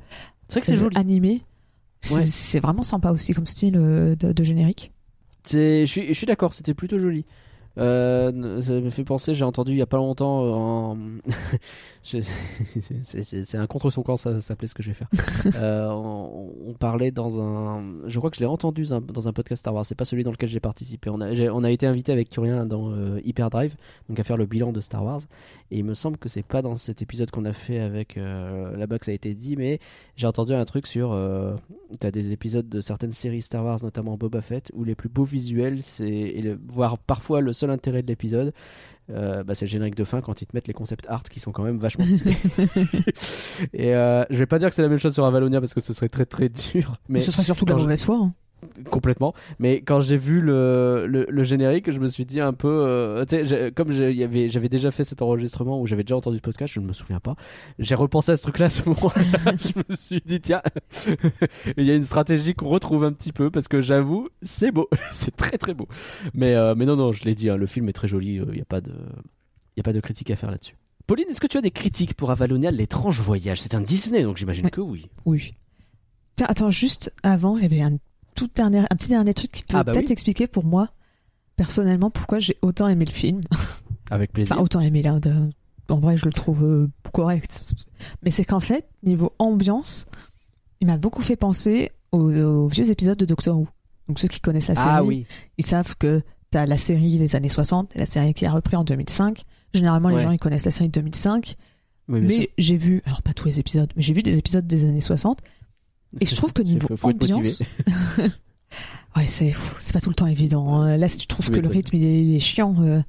C'est 0.48 0.54
vrai 0.56 0.62
que 0.62 0.68
c'est 0.68 0.78
joli. 0.78 0.96
animées. 0.98 1.42
C'est 2.02 2.56
Ouais. 2.56 2.60
vraiment 2.62 2.84
sympa 2.84 3.12
aussi 3.12 3.34
comme 3.34 3.46
style 3.46 3.76
euh, 3.78 4.16
de, 4.16 4.32
de 4.34 4.44
générique. 4.44 4.92
Je 5.52 5.86
suis, 5.86 6.08
je 6.08 6.14
suis 6.14 6.26
d'accord, 6.28 6.54
c'était 6.54 6.74
plutôt 6.74 7.00
joli. 7.00 7.26
Euh, 7.80 8.62
ça 8.62 8.74
me 8.74 8.90
fait 8.92 9.04
penser, 9.04 9.34
j'ai 9.34 9.46
entendu 9.46 9.72
il 9.72 9.78
y 9.78 9.82
a 9.82 9.88
pas 9.88 9.98
longtemps 9.98 10.44
euh, 10.46 10.52
en... 10.52 10.98
c'est- 12.04 13.56
un 13.58 13.66
contre 13.68 13.90
son 13.90 14.04
camp, 14.04 14.18
ça, 14.18 14.34
ça 14.34 14.42
s'appelait 14.42 14.68
ce 14.68 14.76
que 14.76 14.84
je 14.84 14.90
vais 14.90 14.94
faire. 14.94 15.08
Euh, 15.56 15.90
on, 15.90 16.52
on 16.66 16.74
parlait 16.74 17.12
dans 17.12 17.40
un, 17.42 17.84
je 18.06 18.18
crois 18.18 18.30
que 18.30 18.36
je 18.38 18.42
l'ai 18.42 18.46
entendu 18.48 18.84
dans 18.84 18.96
un- 18.96 19.02
dans 19.02 19.28
un 19.28 19.34
podcast 19.34 19.60
Star 19.62 19.74
Wars. 19.74 19.86
C'est 19.86 19.96
pas 19.96 20.06
celui 20.06 20.24
dans 20.24 20.32
lequel 20.32 20.50
j'ai 20.50 20.60
participé. 20.60 21.10
On 21.10 21.20
a, 21.22 21.34
j'ai- 21.36 21.50
on 21.50 21.64
a 21.64 21.72
été 21.72 21.86
invité 21.88 22.12
avec 22.12 22.30
Curien 22.30 22.66
dans 22.66 22.92
euh, 22.92 23.20
Hyperdrive, 23.26 23.76
donc 24.10 24.20
à 24.20 24.24
faire 24.24 24.38
le 24.38 24.46
bilan 24.46 24.72
de 24.72 24.82
Star 24.82 25.04
Wars. 25.04 25.22
Et 25.74 25.78
il 25.80 25.84
me 25.86 25.96
semble 25.96 26.18
que 26.20 26.30
c'est 26.30 26.44
pas 26.44 26.62
dans 26.62 26.76
cet 26.76 27.02
épisode 27.02 27.32
qu'on 27.32 27.46
a 27.46 27.54
fait 27.54 27.80
avec 27.80 28.18
euh, 28.18 28.78
là-bas 28.78 29.00
que 29.00 29.06
ça 29.06 29.12
a 29.12 29.16
été 29.16 29.34
dit, 29.34 29.56
mais 29.58 29.80
j'ai 30.16 30.28
entendu 30.28 30.54
un 30.54 30.66
truc 30.66 30.86
sur. 30.86 31.12
Euh, 31.14 31.56
T'as 32.00 32.12
des 32.12 32.32
épisodes 32.32 32.70
de 32.70 32.80
certaines 32.80 33.12
séries 33.12 33.42
Star 33.42 33.66
Wars, 33.66 33.80
notamment 33.82 34.16
Boba 34.16 34.42
Fett, 34.42 34.72
où 34.76 34.84
les 34.84 34.94
plus 34.94 35.10
beaux 35.10 35.24
visuels, 35.24 35.82
c'est 35.82 36.56
voire 36.68 37.00
parfois 37.00 37.42
le 37.42 37.54
seul 37.54 37.72
intérêt 37.72 38.04
de 38.04 38.08
l'épisode, 38.08 38.54
euh, 39.10 39.44
bah, 39.44 39.56
c'est 39.56 39.66
le 39.66 39.70
générique 39.70 39.96
de 39.96 40.04
fin 40.04 40.22
quand 40.22 40.42
ils 40.44 40.46
te 40.46 40.56
mettent 40.56 40.68
les 40.68 40.74
concepts 40.74 41.08
art 41.10 41.24
qui 41.24 41.40
sont 41.40 41.52
quand 41.52 41.64
même 41.64 41.78
vachement 41.78 42.06
stylés. 42.06 42.38
et 43.74 43.96
euh, 43.96 44.26
je 44.30 44.38
vais 44.38 44.46
pas 44.46 44.60
dire 44.60 44.70
que 44.70 44.76
c'est 44.76 44.82
la 44.82 44.90
même 44.90 45.00
chose 45.00 45.14
sur 45.14 45.26
Avalonia 45.26 45.60
parce 45.60 45.74
que 45.74 45.82
ce 45.82 45.94
serait 45.94 46.10
très 46.10 46.26
très 46.26 46.50
dur, 46.50 46.98
mais 47.10 47.20
Ce 47.20 47.32
serait 47.32 47.44
surtout 47.44 47.66
de 47.66 47.72
la 47.72 47.78
mauvaise 47.78 48.04
foi. 48.04 48.18
hein. 48.18 48.34
Complètement. 48.90 49.34
Mais 49.60 49.82
quand 49.82 50.02
j'ai 50.02 50.18
vu 50.18 50.42
le, 50.42 51.06
le, 51.08 51.26
le 51.30 51.44
générique, 51.44 51.92
je 51.92 52.00
me 52.00 52.08
suis 52.08 52.26
dit 52.26 52.40
un 52.40 52.54
peu, 52.54 52.68
euh, 52.68 53.26
tu 53.26 53.48
sais, 53.48 53.72
comme 53.76 53.92
j'avais 53.92 54.70
déjà 54.70 54.92
fait 54.92 55.04
cet 55.04 55.22
enregistrement 55.22 55.82
où 55.82 55.88
j'avais 55.88 56.04
déjà 56.04 56.18
entendu 56.18 56.38
ce 56.38 56.42
podcast, 56.42 56.74
je 56.74 56.80
ne 56.80 56.86
me 56.88 56.94
souviens 56.94 57.20
pas. 57.20 57.36
J'ai 57.80 57.96
repensé 57.96 58.32
à 58.32 58.38
ce 58.38 58.44
truc-là 58.44 58.66
à 58.68 58.70
ce 58.70 58.88
moment-là. 58.90 59.24
je 59.60 59.80
me 59.90 59.96
suis 59.96 60.22
dit 60.26 60.42
tiens, 60.42 60.62
il 61.78 61.86
y 61.86 61.92
a 61.92 61.96
une 61.96 62.04
stratégie 62.04 62.54
qu'on 62.54 62.70
retrouve 62.70 63.04
un 63.04 63.14
petit 63.14 63.32
peu 63.32 63.50
parce 63.52 63.68
que 63.68 63.82
j'avoue, 63.82 64.30
c'est 64.42 64.72
beau, 64.72 64.90
c'est 65.12 65.36
très 65.36 65.58
très 65.58 65.74
beau. 65.74 65.88
Mais 66.34 66.56
euh, 66.56 66.76
mais 66.76 66.86
non 66.86 66.96
non, 66.96 67.12
je 67.12 67.24
l'ai 67.26 67.36
dit, 67.36 67.50
hein, 67.50 67.58
le 67.58 67.66
film 67.66 67.90
est 67.90 67.94
très 67.94 68.08
joli. 68.08 68.36
Il 68.36 68.52
n'y 68.54 68.62
a 68.62 68.66
pas 68.66 68.82
de 68.82 68.92
il 69.76 69.80
a 69.80 69.84
pas 69.84 69.94
de 69.94 70.00
critique 70.00 70.30
à 70.32 70.36
faire 70.36 70.52
là-dessus. 70.52 70.76
Pauline, 71.08 71.26
est-ce 71.30 71.42
que 71.42 71.48
tu 71.48 71.58
as 71.58 71.62
des 71.62 71.72
critiques 71.72 72.14
pour 72.14 72.32
Avalonia, 72.32 72.72
l'étrange 72.72 73.20
voyage? 73.20 73.60
C'est 73.62 73.76
un 73.76 73.82
Disney, 73.82 74.24
donc 74.24 74.38
j'imagine 74.38 74.66
Ouais. 74.66 74.72
que 74.72 74.80
oui. 74.82 75.10
Oui. 75.26 75.54
Attends, 76.42 76.72
juste 76.72 77.14
avant, 77.24 77.58
il 77.58 77.64
y 77.64 77.66
avait 77.66 77.82
un, 77.82 77.98
tout 78.36 78.50
dernier, 78.56 78.80
un 78.80 78.96
petit 78.96 79.10
dernier 79.10 79.34
truc 79.34 79.52
qui 79.52 79.64
peut 79.64 79.78
Ah, 79.78 79.84
bah 79.84 79.92
peut-être 79.92 80.08
oui. 80.08 80.14
expliquer 80.14 80.48
pour 80.48 80.66
moi, 80.66 80.90
personnellement, 81.56 82.10
pourquoi 82.10 82.40
j'ai 82.40 82.58
autant 82.62 82.88
aimé 82.88 83.06
le 83.06 83.12
film. 83.12 83.42
Avec 84.12 84.32
plaisir. 84.32 84.56
Enfin, 84.56 84.64
autant 84.64 84.80
aimé 84.82 85.02
là. 85.02 85.20
de- 85.20 85.50
En 85.90 86.00
vrai, 86.00 86.18
je 86.18 86.26
le 86.26 86.32
trouve 86.34 86.64
euh, 86.64 86.88
correct. 87.14 87.64
Mais 88.24 88.32
c'est 88.32 88.46
qu'en 88.46 88.60
fait, 88.60 88.88
niveau 89.04 89.34
ambiance, 89.40 90.06
il 90.82 90.88
m'a 90.88 90.98
beaucoup 90.98 91.22
fait 91.22 91.36
penser 91.36 91.92
aux, 92.12 92.32
aux 92.34 92.68
vieux 92.68 92.90
épisodes 92.92 93.18
de 93.18 93.26
Doctor 93.26 93.58
Who. 93.58 93.68
Donc 94.08 94.20
ceux 94.20 94.28
qui 94.28 94.40
connaissent 94.42 94.68
la 94.68 94.76
série, 94.76 94.90
ah 94.90 95.04
oui. 95.04 95.26
ils 95.58 95.66
savent 95.66 95.96
que 95.98 96.22
t'as 96.52 96.66
la 96.66 96.78
série 96.78 97.18
des 97.18 97.36
années 97.36 97.50
60 97.50 97.96
et 97.96 98.00
la 98.00 98.06
série 98.06 98.34
qui 98.34 98.46
a 98.46 98.52
repris 98.52 98.76
en 98.76 98.84
2005. 98.84 99.44
Généralement, 99.74 100.10
les 100.10 100.16
Ouais. 100.18 100.22
gens 100.22 100.32
ils 100.32 100.40
connaissent 100.40 100.66
la 100.66 100.72
série 100.72 100.90
de 100.90 101.00
2005. 101.00 101.56
Oui, 102.10 102.20
bien 102.20 102.30
sûr. 102.30 102.40
mais 102.40 102.50
j'ai 102.58 102.78
vu, 102.78 103.02
alors 103.06 103.22
pas 103.22 103.34
tous 103.34 103.46
les 103.46 103.60
épisodes, 103.62 103.92
mais 103.96 104.02
j'ai 104.02 104.14
vu 104.14 104.22
des 104.24 104.38
épisodes 104.38 104.68
des 104.68 104.84
années 104.86 105.00
60. 105.00 105.40
Et 106.22 106.26
je 106.26 106.36
trouve 106.36 106.54
que 106.54 106.62
niveau 106.64 106.88
faut, 106.90 106.98
faut 106.98 107.08
ambiance, 107.10 107.64
ouais, 109.16 109.28
c'est 109.28 109.54
pas 109.94 110.00
tout 110.02 110.10
le 110.10 110.16
temps 110.16 110.28
évident. 110.28 110.74
hein. 110.82 110.98
Là, 110.98 111.08
si 111.08 111.18
tu 111.18 111.28
trouves 111.28 111.52
que 111.52 111.60
le 111.60 111.68
rythme 111.68 111.96
il 111.96 112.04
est, 112.04 112.24
il 112.24 112.36
est 112.36 112.40
chiant, 112.40 112.76
euh, 112.82 113.02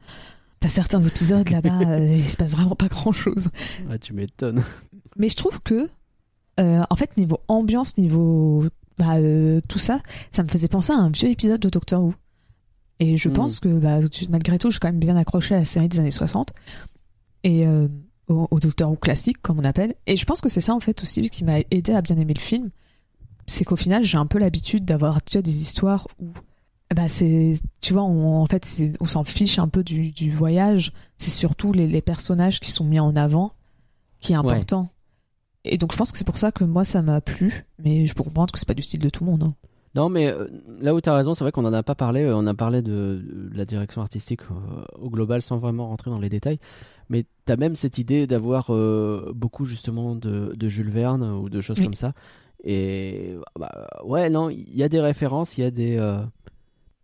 t'as 0.61 0.69
certains 0.69 1.01
épisodes 1.01 1.49
là-bas, 1.51 1.81
euh, 1.89 2.17
il 2.17 2.29
se 2.29 2.37
passe 2.37 2.53
vraiment 2.53 2.75
pas 2.77 2.89
grand-chose. 2.89 3.49
Ah, 3.91 3.99
tu 3.99 4.13
m'étonnes. 4.13 4.63
Mais 5.17 5.29
je 5.29 5.37
trouve 5.37 5.61
que, 5.63 5.89
euh, 6.61 6.83
en 6.91 6.97
fait, 6.97 7.17
niveau 7.17 7.39
ambiance, 7.49 7.97
niveau 7.99 8.65
bah, 8.99 9.17
euh, 9.17 9.61
tout 9.69 9.79
ça, 9.79 10.01
ça 10.33 10.43
me 10.43 10.49
faisait 10.49 10.69
penser 10.69 10.93
à 10.93 10.97
un 10.97 11.11
vieux 11.11 11.29
épisode 11.29 11.61
de 11.61 11.69
Doctor 11.69 12.03
Who. 12.03 12.15
Et 13.01 13.17
je 13.17 13.29
Hmm. 13.29 13.33
pense 13.33 13.61
que 13.61 13.79
bah, 13.79 13.99
malgré 14.31 14.59
tout, 14.59 14.69
je 14.71 14.75
suis 14.75 14.81
quand 14.81 14.89
même 14.89 15.01
bien 15.01 15.17
accroché 15.17 15.55
à 15.55 15.59
la 15.59 15.65
série 15.65 15.89
des 15.89 15.99
années 15.99 16.11
60 16.13 16.53
et 17.43 17.67
euh, 17.67 17.89
au, 18.29 18.47
au 18.51 18.61
Doctor 18.61 18.89
Who 18.91 18.97
classique, 18.97 19.43
comme 19.43 19.59
on 19.59 19.65
appelle. 19.65 19.95
Et 20.07 20.15
je 20.17 20.25
pense 20.25 20.41
que 20.41 20.49
c'est 20.49 20.61
ça 20.61 20.75
en 20.75 20.81
fait 20.81 21.03
aussi 21.03 21.29
qui 21.29 21.43
m'a 21.45 21.59
aidé 21.73 21.93
à 21.93 22.03
bien 22.03 22.17
aimer 22.19 22.35
le 22.35 22.41
film. 22.41 22.71
C'est 23.47 23.65
qu'au 23.65 23.77
final, 23.77 24.05
j'ai 24.05 24.19
un 24.19 24.27
peu 24.27 24.39
l'habitude 24.39 24.85
d'avoir 24.85 25.19
des 25.33 25.63
histoires 25.63 26.07
où 26.21 26.29
bah 26.95 27.09
c'est 27.09 27.55
tu 27.81 27.93
vois 27.93 28.03
on, 28.05 28.41
en 28.43 28.47
fait 28.47 28.67
on 29.01 29.07
s'en 29.07 29.25
fiche 29.25 29.59
un 29.59 29.69
peu 29.69 29.83
du, 29.83 30.13
du 30.13 30.31
voyage 30.31 30.93
c'est 31.17 31.31
surtout 31.31 31.73
les, 31.73 31.89
les 31.89 32.03
personnages 32.03 32.61
qui 32.61 32.71
sont 32.71 32.85
mis 32.85 33.01
en 33.01 33.17
avant 33.17 33.53
qui 34.21 34.33
est 34.33 34.37
important 34.37 34.89
et 35.65 35.79
donc 35.79 35.93
je 35.93 35.97
pense 35.97 36.13
que 36.13 36.19
c'est 36.19 36.27
pour 36.27 36.37
ça 36.37 36.53
que 36.53 36.63
moi 36.63 36.85
ça 36.85 37.01
m'a 37.03 37.21
plu 37.23 37.65
mais 37.83 38.07
je 38.07 38.15
peux 38.15 38.23
comprendre 38.23 38.53
que 38.53 38.59
c'est 38.61 38.69
pas 38.69 38.75
du 38.75 38.83
style 38.83 39.01
de 39.01 39.09
tout 39.09 39.25
le 39.25 39.31
monde 39.31 39.45
hein. 39.45 39.55
Non, 39.97 40.09
mais 40.09 40.27
euh, 40.27 40.49
là 40.81 40.93
où 40.93 41.01
tu 41.01 41.09
as 41.09 41.15
raison, 41.15 41.35
c'est 41.35 41.45
vrai 41.45 41.53
qu'on 41.53 41.65
en 41.65 41.73
a 41.73 41.85
pas 41.85 41.95
parlé. 41.95 42.23
euh, 42.23 42.37
On 42.37 42.49
a 42.49 42.55
parlé 42.55 42.83
de, 42.83 43.23
la 43.55 43.65
direction 43.65 44.03
artistique 44.03 44.41
euh, 44.51 44.85
au 45.01 45.09
global 45.09 45.41
sans 45.41 45.59
vraiment 45.59 45.87
rentrer 45.87 46.11
dans 46.11 46.19
les 46.19 46.29
détails. 46.29 46.59
Mais 47.11 47.27
tu 47.47 47.53
as 47.53 47.57
même 47.57 47.77
cette 47.77 47.99
idée 47.99 48.27
d'avoir 48.27 48.75
euh, 48.75 49.31
beaucoup 49.37 49.65
justement 49.67 50.17
de, 50.17 50.53
de 50.57 50.69
Jules 50.69 50.91
Verne 50.91 51.23
ou 51.23 51.49
de 51.49 51.61
choses 51.61 51.79
Oui. 51.79 51.85
comme 51.85 51.95
ça. 51.95 52.13
Et 52.65 53.37
bah, 53.59 53.89
ouais, 54.05 54.31
non, 54.31 54.49
il 54.51 54.75
y 54.75 54.83
a 54.83 54.89
des 54.89 55.01
références, 55.01 55.59
il 55.59 55.61
y 55.61 55.65
a 55.65 55.71
des, 55.71 55.97
euh, 55.99 56.23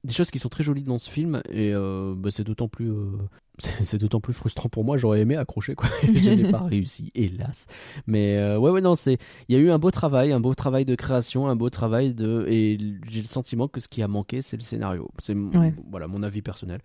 des 0.05 0.13
choses 0.15 0.31
qui 0.31 0.39
sont 0.39 0.49
très 0.49 0.65
jolies 0.65 0.83
dans 0.85 0.97
ce 0.99 1.11
film. 1.11 1.43
Et 1.51 1.73
euh, 1.75 2.15
bah, 2.17 2.31
c'est 2.31 2.45
d'autant 2.45 2.67
plus. 2.69 2.91
euh, 2.91 3.11
c'est 3.85 3.99
d'autant 3.99 4.21
plus 4.21 4.33
frustrant 4.33 4.71
pour 4.71 4.85
moi, 4.85 4.97
j'aurais 4.97 5.21
aimé 5.21 5.37
accrocher 5.37 5.75
quoi. 5.75 5.89
Je 6.03 6.31
n'ai 6.31 6.51
pas 6.51 6.63
réussi, 6.63 7.13
hélas. 7.15 7.67
Mais 8.07 8.57
ouais, 8.57 8.71
ouais, 8.71 8.81
non, 8.81 8.95
c'est 8.95 9.19
il 9.49 9.55
y 9.55 9.59
a 9.59 9.61
eu 9.63 9.71
un 9.71 9.79
beau 9.79 9.91
travail, 9.91 10.33
un 10.33 10.41
beau 10.41 10.55
travail 10.55 10.87
de 10.87 10.95
création, 10.95 11.47
un 11.47 11.57
beau 11.57 11.69
travail 11.69 12.15
de. 12.15 12.47
Et 12.49 12.79
j'ai 13.11 13.21
le 13.21 13.27
sentiment 13.27 13.69
que 13.69 13.81
ce 13.81 13.89
qui 13.89 14.03
a 14.03 14.09
manqué, 14.09 14.41
c'est 14.41 14.57
le 14.57 14.63
scénario. 14.63 15.11
C'est 15.19 15.35
Ouais. 15.35 15.75
voilà 15.91 16.07
mon 16.07 16.23
avis 16.23 16.41
personnel. 16.41 16.81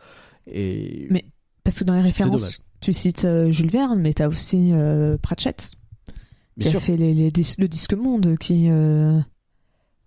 Et 0.48 1.08
Mais- 1.10 1.26
parce 1.64 1.80
que 1.80 1.86
dans 1.86 1.96
les 1.96 2.02
références 2.02 2.60
tu 2.82 2.92
cites 2.94 3.26
Jules 3.50 3.72
Verne 3.72 4.00
mais 4.00 4.14
t'as 4.14 4.28
aussi 4.28 4.72
Pratchett 5.24 5.72
bien 6.58 6.66
qui 6.66 6.70
sûr, 6.72 6.78
a 6.80 6.82
fait 6.82 6.98
les, 6.98 7.14
les 7.14 7.32
dis- 7.32 7.56
le 7.58 7.68
disque 7.68 7.94
monde 7.94 8.38
qui 8.38 8.70
euh, 8.70 9.20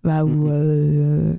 bah, 0.04 0.24
où, 0.24 0.28
Mhm. 0.28 0.50
euh, 0.52 1.36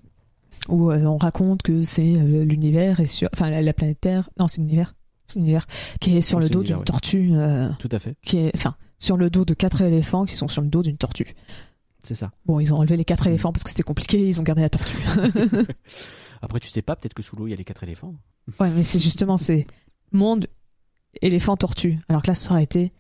où 0.70 0.92
euh, 0.92 1.04
on 1.06 1.18
raconte 1.18 1.62
que 1.62 1.82
c'est 1.82 2.16
euh, 2.18 2.44
l'univers 2.44 3.00
et 3.00 3.08
sur 3.08 3.30
enfin 3.34 3.50
la, 3.50 3.62
la 3.62 3.74
planète 3.74 4.00
Terre 4.02 4.30
non 4.38 4.48
c'est 4.48 4.62
l'univers 4.62 4.96
c'est 5.28 5.40
l'univers 5.40 5.66
qui 6.02 6.18
est 6.18 6.22
sur 6.22 6.40
le 6.40 6.50
dos 6.50 6.64
d'une 6.64 6.78
oui. 6.78 6.84
tortue 6.84 7.32
tout 7.80 7.90
à 7.92 8.00
fait, 8.00 8.16
qui 8.24 8.38
est 8.38 8.52
enfin 8.56 8.76
sur 8.98 9.16
le 9.18 9.30
dos 9.30 9.46
de 9.46 9.54
quatre 9.54 9.82
éléphants 9.82 10.26
qui 10.26 10.36
sont 10.36 10.48
sur 10.48 10.62
le 10.62 10.68
dos 10.68 10.82
d'une 10.84 10.98
tortue 10.98 11.36
c'est 12.04 12.16
ça. 12.16 12.32
bon 12.46 12.60
ils 12.60 12.74
ont 12.74 12.78
enlevé 12.78 12.98
les 12.98 13.06
quatre 13.06 13.26
Mhm. 13.26 13.30
éléphants 13.34 13.52
parce 13.52 13.64
que 13.64 13.70
c'était 13.70 13.84
compliqué 13.84 14.28
ils 14.28 14.40
ont 14.40 14.44
gardé 14.44 14.62
la 14.62 14.70
tortue 14.70 14.98
Après, 16.42 16.62
tu 16.62 16.70
sais 16.70 16.82
pas, 16.82 16.96
peut-être 16.96 17.14
que 17.14 17.22
sous 17.22 17.36
l'eau 17.36 17.48
il 17.48 17.50
y 17.50 17.54
a 17.54 17.58
les 17.58 17.66
quatre 17.66 17.84
éléphants. 17.84 18.16
ouais 18.60 18.70
mais 18.70 18.84
c'est 18.84 19.00
justement 19.00 19.38
c'est 19.38 19.68
monde 20.12 20.48
éléphant 21.22 21.58
tortue 21.58 22.00
alors 22.10 22.22
que 22.22 22.28
là 22.28 22.36
ça 22.36 22.52
aurait 22.52 22.64
été 22.64 22.92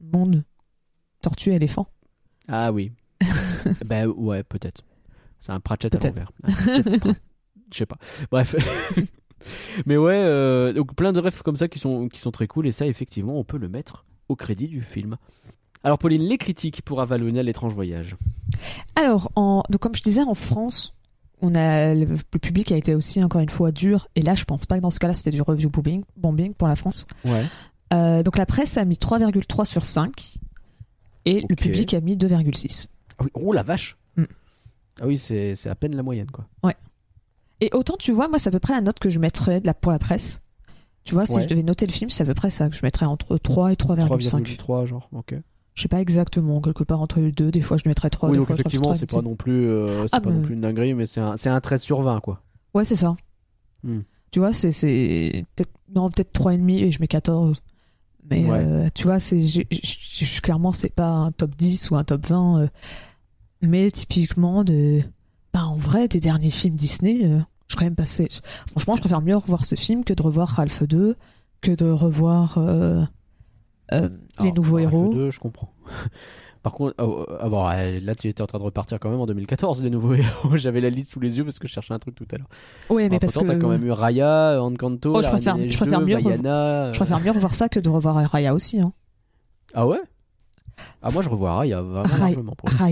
monde 0.00 0.44
tortue 1.22 1.52
éléphant 1.52 1.86
Ah 2.48 2.72
oui. 2.72 2.92
ben 3.86 4.08
ouais, 4.08 4.42
peut-être. 4.42 4.82
C'est 5.40 5.52
un 5.52 5.60
Pratchett 5.60 5.94
à 5.94 5.98
Peut-être. 5.98 6.32
l'envers. 6.44 7.14
Je 7.72 7.78
sais 7.78 7.86
pas. 7.86 7.96
Bref. 8.30 8.54
Mais 9.86 9.96
ouais, 9.96 10.14
euh, 10.14 10.72
donc 10.72 10.94
plein 10.94 11.12
de 11.12 11.18
rêves 11.18 11.42
comme 11.42 11.56
ça 11.56 11.66
qui 11.68 11.78
sont, 11.78 12.08
qui 12.08 12.20
sont 12.20 12.30
très 12.30 12.46
cool. 12.46 12.66
Et 12.66 12.70
ça, 12.70 12.86
effectivement, 12.86 13.38
on 13.38 13.44
peut 13.44 13.58
le 13.58 13.68
mettre 13.68 14.04
au 14.28 14.36
crédit 14.36 14.68
du 14.68 14.82
film. 14.82 15.16
Alors, 15.82 15.98
Pauline, 15.98 16.22
les 16.22 16.38
critiques 16.38 16.82
pour 16.82 17.00
Avalonia, 17.00 17.42
l'étrange 17.42 17.72
voyage. 17.74 18.16
Alors, 18.94 19.32
en, 19.34 19.62
donc 19.68 19.80
comme 19.80 19.96
je 19.96 20.02
disais, 20.02 20.22
en 20.22 20.34
France, 20.34 20.94
on 21.40 21.56
a 21.56 21.92
le, 21.92 22.04
le 22.04 22.38
public 22.38 22.70
a 22.70 22.76
été 22.76 22.94
aussi 22.94 23.22
encore 23.24 23.40
une 23.40 23.48
fois 23.48 23.72
dur. 23.72 24.06
Et 24.14 24.22
là, 24.22 24.36
je 24.36 24.44
pense 24.44 24.64
pas 24.66 24.76
que 24.76 24.82
dans 24.82 24.90
ce 24.90 25.00
cas-là, 25.00 25.14
c'était 25.14 25.30
du 25.30 25.42
review 25.42 25.70
bombing, 25.70 26.04
bombing 26.16 26.54
pour 26.54 26.68
la 26.68 26.76
France. 26.76 27.06
Ouais. 27.24 27.46
Euh, 27.92 28.22
donc 28.22 28.38
la 28.38 28.46
presse 28.46 28.78
a 28.78 28.84
mis 28.84 28.94
3,3 28.94 29.64
sur 29.64 29.84
5 29.84 30.36
et 31.24 31.40
le 31.40 31.52
Ok. 31.52 31.56
public 31.58 31.94
a 31.94 32.00
mis 32.00 32.16
2,6. 32.16 32.86
Ah 33.18 33.24
oui, 33.24 33.30
oh 33.34 33.52
la 33.52 33.62
vache 33.62 33.96
Mm. 34.16 34.24
Ah 35.00 35.06
oui, 35.06 35.16
c'est 35.16 35.54
à 35.66 35.74
peine 35.74 35.96
la 35.96 36.02
moyenne, 36.02 36.30
quoi. 36.30 36.46
Et 37.60 37.70
autant 37.72 37.96
tu 37.96 38.12
vois, 38.12 38.28
moi, 38.28 38.38
c'est 38.38 38.48
à 38.48 38.50
peu 38.50 38.58
près 38.58 38.74
la 38.74 38.80
note 38.80 38.98
que 38.98 39.08
je 39.08 39.18
mettrais 39.20 39.60
de 39.60 39.66
la, 39.66 39.72
pour 39.74 39.92
la 39.92 39.98
presse. 40.00 40.42
Tu 41.04 41.14
vois, 41.14 41.26
si 41.26 41.36
Ouais. 41.36 41.42
je 41.42 41.48
devais 41.48 41.62
noter 41.62 41.86
le 41.86 41.92
film, 41.92 42.10
c'est 42.10 42.24
à 42.24 42.26
peu 42.26 42.34
près 42.34 42.50
ça 42.50 42.68
que 42.68 42.74
je 42.76 42.80
mettrais 42.84 43.06
entre 43.06 43.36
3 43.38 43.72
et 43.72 43.76
3,5. 43.76 44.56
3,3, 44.58 44.86
genre, 44.86 45.08
ok. 45.12 45.34
Je 45.74 45.82
sais 45.82 45.88
pas 45.88 46.00
exactement, 46.00 46.60
quelque 46.60 46.84
part 46.84 47.00
entre 47.00 47.20
les 47.20 47.32
deux. 47.32 47.50
Des 47.50 47.62
fois, 47.62 47.76
je 47.76 47.88
mettrais 47.88 48.10
3. 48.10 48.28
oui, 48.28 48.32
des 48.34 48.38
donc 48.38 48.46
fois, 48.48 48.56
effectivement, 48.56 48.92
c'est 48.94 49.06
3,5. 49.06 49.14
pas 49.16 49.22
non 49.22 49.36
plus, 49.36 49.68
euh, 49.68 50.06
Ah, 50.12 50.20
pas 50.20 50.30
non 50.30 50.42
plus 50.42 50.54
une 50.54 50.60
dinguerie, 50.60 50.92
mais 50.94 51.06
c'est 51.06 51.20
un, 51.20 51.36
un 51.44 51.60
13 51.60 51.80
sur 51.82 52.02
20, 52.02 52.20
quoi. 52.20 52.42
Ouais, 52.74 52.84
c'est 52.84 52.96
ça. 52.96 53.14
Hmm. 53.84 54.00
Tu 54.32 54.40
vois, 54.40 54.52
c'est 54.52 55.44
non 55.94 56.10
peut-être 56.10 56.32
3,5 56.32 56.68
et 56.84 56.90
je 56.90 57.00
mets 57.00 57.06
14. 57.08 57.62
Mais 58.30 58.44
Ouais. 58.44 58.58
euh, 58.64 58.88
tu 58.94 59.04
vois, 59.04 59.18
c'est 59.20 59.40
j'ai- 59.40 59.66
j'ai- 59.70 60.40
clairement 60.40 60.72
c'est 60.72 60.94
pas 60.94 61.08
un 61.08 61.32
top 61.32 61.54
10 61.56 61.90
ou 61.90 61.96
un 61.96 62.04
top 62.04 62.26
20 62.26 62.60
euh, 62.60 62.68
mais 63.60 63.90
typiquement 63.90 64.64
de 64.64 65.00
bah 65.52 65.64
en 65.66 65.76
vrai 65.76 66.08
des 66.08 66.20
derniers 66.20 66.50
films 66.50 66.76
Disney, 66.76 67.20
euh, 67.24 67.40
je 67.68 67.76
quand 67.76 67.84
même 67.84 67.94
passé. 67.96 68.28
Franchement, 68.70 68.96
je 68.96 69.00
préfère 69.00 69.20
mieux 69.20 69.36
revoir 69.36 69.64
ce 69.64 69.74
film 69.74 70.04
que 70.04 70.12
de 70.14 70.22
revoir 70.22 70.48
Ralph 70.48 70.82
2, 70.84 71.16
que 71.60 71.72
de 71.72 71.84
revoir 71.90 72.58
euh, 72.58 73.04
les 73.90 73.98
Alors, 74.38 74.54
nouveaux 74.54 74.76
Ralph 74.76 74.92
héros. 74.92 75.12
2, 75.14 75.30
je 75.30 75.38
comprends. 75.40 75.72
Par 76.62 76.72
contre, 76.74 76.94
bon, 77.04 77.66
ouais, 77.68 77.98
là 78.00 78.14
tu 78.14 78.28
étais 78.28 78.40
en 78.40 78.46
train 78.46 78.58
de 78.58 78.62
repartir 78.62 79.00
quand 79.00 79.10
même 79.10 79.20
en 79.20 79.26
2014, 79.26 79.82
les 79.82 79.90
nouveaux 79.90 80.14
héros. 80.14 80.56
J'avais 80.56 80.80
la 80.80 80.90
liste 80.90 81.10
sous 81.12 81.18
les 81.20 81.36
yeux 81.38 81.44
parce 81.44 81.58
que 81.58 81.66
je 81.66 81.72
cherchais 81.72 81.92
un 81.92 81.98
truc 81.98 82.14
tout 82.14 82.26
à 82.32 82.36
l'heure. 82.38 82.46
Oui, 82.88 83.08
mais 83.10 83.18
parce 83.18 83.36
que 83.36 83.44
t'as 83.44 83.56
quand 83.56 83.68
même 83.68 83.84
eu 83.84 83.90
Raya, 83.90 84.62
Encanto, 84.62 85.12
Oh, 85.16 85.22
je 85.22 85.28
préfère- 85.28 85.56
des 85.56 85.70
je 85.70 85.76
préfère 85.76 86.00
mieux 86.00 86.16
2, 86.16 86.22
Vaiana, 86.22 86.92
je 86.92 86.98
préfère 86.98 87.18
mieux 87.20 87.32
revoir 87.32 87.54
ça 87.54 87.68
que 87.68 87.80
de 87.80 87.88
revoir 87.88 88.14
Raya 88.30 88.54
aussi. 88.54 88.80
Hein. 88.80 88.92
Ah 89.74 89.86
ouais? 89.88 90.00
Ah 91.02 91.10
moi 91.12 91.22
je 91.22 91.28
revois 91.28 91.54
Raya 91.54 91.82
vraiment 91.82 92.04
Raya- 92.08 92.34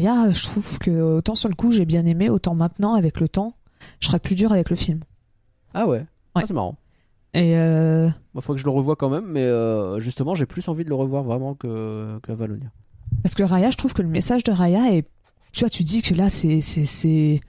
largement. 0.05 0.31
je 0.33 0.43
trouve 0.45 0.79
que 0.81 0.91
autant 1.19 1.35
sur 1.35 1.49
le 1.49 1.55
coup 1.55 1.71
j'ai 1.71 1.85
bien 1.87 2.05
aimé, 2.07 2.29
autant 2.29 2.55
maintenant 2.55 2.95
avec 2.95 3.21
le 3.21 3.29
temps, 3.29 3.55
je 4.01 4.09
serais 4.09 4.19
plus 4.19 4.35
dur 4.35 4.53
avec 4.53 4.69
le 4.71 4.77
film. 4.77 5.01
Ah 5.75 5.87
ouais, 5.87 6.05
Ah, 6.35 6.41
Ouais. 6.41 6.47
c'est 6.47 6.55
marrant. 6.55 6.77
Et 7.35 7.57
euh, 7.57 8.09
Il 8.35 8.43
faut 8.43 8.53
que 8.55 8.59
je 8.59 8.65
le 8.65 8.71
revoie 8.71 8.97
quand 8.97 9.09
même, 9.11 9.27
mais 9.27 9.45
euh, 9.45 10.01
justement 10.01 10.35
j'ai 10.35 10.47
plus 10.47 10.67
envie 10.69 10.83
de 10.85 10.89
le 10.89 10.97
revoir 10.97 11.23
vraiment 11.23 11.55
que, 11.55 12.19
que 12.23 12.33
Valonia. 12.33 12.67
Parce 13.23 13.35
que 13.35 13.43
Raya, 13.43 13.71
je 13.71 13.77
trouve 13.77 13.93
que 13.93 14.03
le 14.03 14.09
message 14.09 14.43
de 14.45 14.53
Raya 14.53 14.95
est, 14.95 15.07
tu 15.53 15.61
vois, 15.61 15.71
tu 15.71 15.85
dis 15.85 16.03
que 16.03 16.15
là 16.15 16.29
c'est 16.29 16.61
c'est 16.61 17.41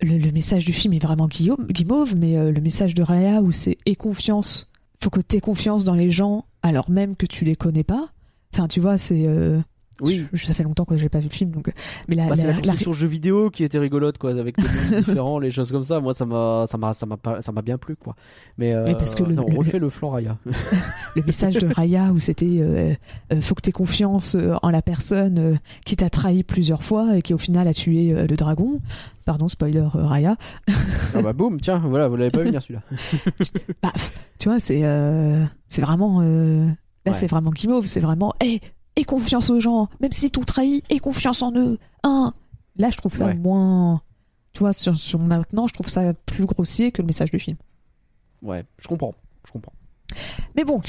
le, 0.00 0.18
le 0.18 0.30
message 0.30 0.64
du 0.64 0.72
film 0.72 0.94
est 0.94 1.02
vraiment 1.02 1.26
guillaume, 1.26 1.66
guimauve, 1.66 2.14
mais 2.16 2.36
euh, 2.36 2.52
le 2.52 2.60
message 2.60 2.94
de 2.94 3.02
Raya 3.02 3.42
où 3.42 3.50
c'est 3.50 3.78
aie 3.86 3.96
confiance, 3.96 4.68
faut 5.02 5.10
que 5.10 5.20
t'aies 5.20 5.40
confiance 5.40 5.84
dans 5.84 5.94
les 5.94 6.10
gens 6.10 6.44
alors 6.62 6.90
même 6.90 7.16
que 7.16 7.26
tu 7.26 7.44
les 7.44 7.56
connais 7.56 7.84
pas. 7.84 8.08
Enfin, 8.54 8.68
tu 8.68 8.80
vois, 8.80 8.98
c'est 8.98 9.26
euh, 9.26 9.60
Oui. 10.00 10.26
je- 10.32 10.46
ça 10.46 10.54
fait 10.54 10.62
longtemps 10.62 10.84
que 10.84 10.96
j'ai 10.96 11.08
pas 11.08 11.18
vu 11.18 11.28
le 11.28 11.34
film, 11.34 11.50
donc 11.50 11.72
mais 12.08 12.14
la, 12.14 12.26
Bah, 12.28 12.34
la, 12.36 12.42
la- 12.44 12.48
la- 12.50 12.54
construction 12.58 12.92
jeu 12.92 13.08
vidéo 13.08 13.50
qui 13.50 13.64
était 13.64 13.78
rigolote 13.78 14.18
quoi, 14.18 14.30
avec 14.30 14.56
des 14.56 14.62
mondes 14.62 15.04
différents, 15.06 15.38
les 15.38 15.50
choses 15.50 15.72
comme 15.72 15.84
ça. 15.84 16.00
Moi 16.00 16.14
ça 16.14 16.24
m'a 16.26 16.64
ça 16.68 16.78
m'a 16.78 16.92
ça 16.94 17.06
m'a 17.06 17.16
pas- 17.16 17.42
ça 17.42 17.52
m'a 17.52 17.62
bien 17.62 17.78
plu 17.78 17.96
quoi. 17.96 18.14
Mais, 18.58 18.72
euh, 18.74 18.94
parce 18.94 19.14
que 19.14 19.22
le- 19.24 19.32
attends, 19.32 19.46
le- 19.48 19.54
on 19.54 19.58
refait 19.58 19.78
le 19.78 19.88
flanc 19.88 20.10
Raya. 20.10 20.38
le 21.16 21.22
message 21.22 21.54
de 21.58 21.66
Raya 21.72 22.12
où 22.12 22.18
c'était 22.18 22.46
euh, 22.60 22.94
euh, 23.32 23.40
faut 23.40 23.54
que 23.54 23.62
tu 23.62 23.70
aies 23.70 23.72
confiance 23.72 24.34
euh, 24.34 24.54
en 24.62 24.70
la 24.70 24.82
personne 24.82 25.38
euh, 25.38 25.54
qui 25.84 25.96
t'a 25.96 26.10
trahi 26.10 26.42
plusieurs 26.44 26.82
fois 26.84 27.16
et 27.16 27.22
qui 27.22 27.34
au 27.34 27.38
final 27.38 27.66
a 27.68 27.74
tué 27.74 28.12
euh, 28.12 28.26
le 28.28 28.36
dragon. 28.36 28.80
Pardon, 29.26 29.48
spoiler 29.48 29.78
euh, 29.80 29.88
Raya. 29.92 30.36
ah 31.14 31.22
bah 31.22 31.32
boum, 31.34 31.60
tiens, 31.60 31.78
voilà, 31.84 32.08
vous 32.08 32.16
l'avez 32.16 32.30
pas 32.30 32.42
venir 32.44 32.62
celui-là. 32.62 32.82
Bah, 33.82 33.92
tu 34.38 34.48
vois, 34.48 34.60
c'est 34.60 34.80
euh, 34.84 35.44
c'est 35.68 35.82
vraiment 35.82 36.20
euh, 36.22 36.66
là 37.04 37.12
Ouais. 37.12 37.12
c'est 37.14 37.26
vraiment 37.26 37.50
guimauve, 37.50 37.86
c'est 37.86 38.00
vraiment 38.00 38.32
aie 38.42 38.60
aie 38.98 39.04
confiance 39.04 39.50
aux 39.50 39.60
gens, 39.60 39.88
même 40.00 40.12
si 40.12 40.30
t'ont 40.30 40.42
trahi, 40.42 40.82
aie 40.90 40.98
confiance 40.98 41.42
en 41.42 41.52
eux. 41.56 41.78
Hein. 42.04 42.34
Là, 42.76 42.90
je 42.90 42.96
trouve 42.98 43.14
ça 43.14 43.26
Ouais. 43.26 43.34
moins 43.34 44.02
tu 44.52 44.60
vois 44.60 44.72
sur, 44.72 44.96
sur 44.96 45.18
maintenant, 45.20 45.66
je 45.68 45.74
trouve 45.74 45.88
ça 45.88 46.12
plus 46.14 46.44
grossier 46.44 46.90
que 46.90 47.00
le 47.02 47.06
message 47.06 47.30
du 47.30 47.38
film. 47.38 47.56
Ouais, 48.42 48.64
je 48.78 48.88
comprends, 48.88 49.14
je 49.46 49.52
comprends. 49.52 49.72
Mais 50.56 50.64
bon, 50.64 50.80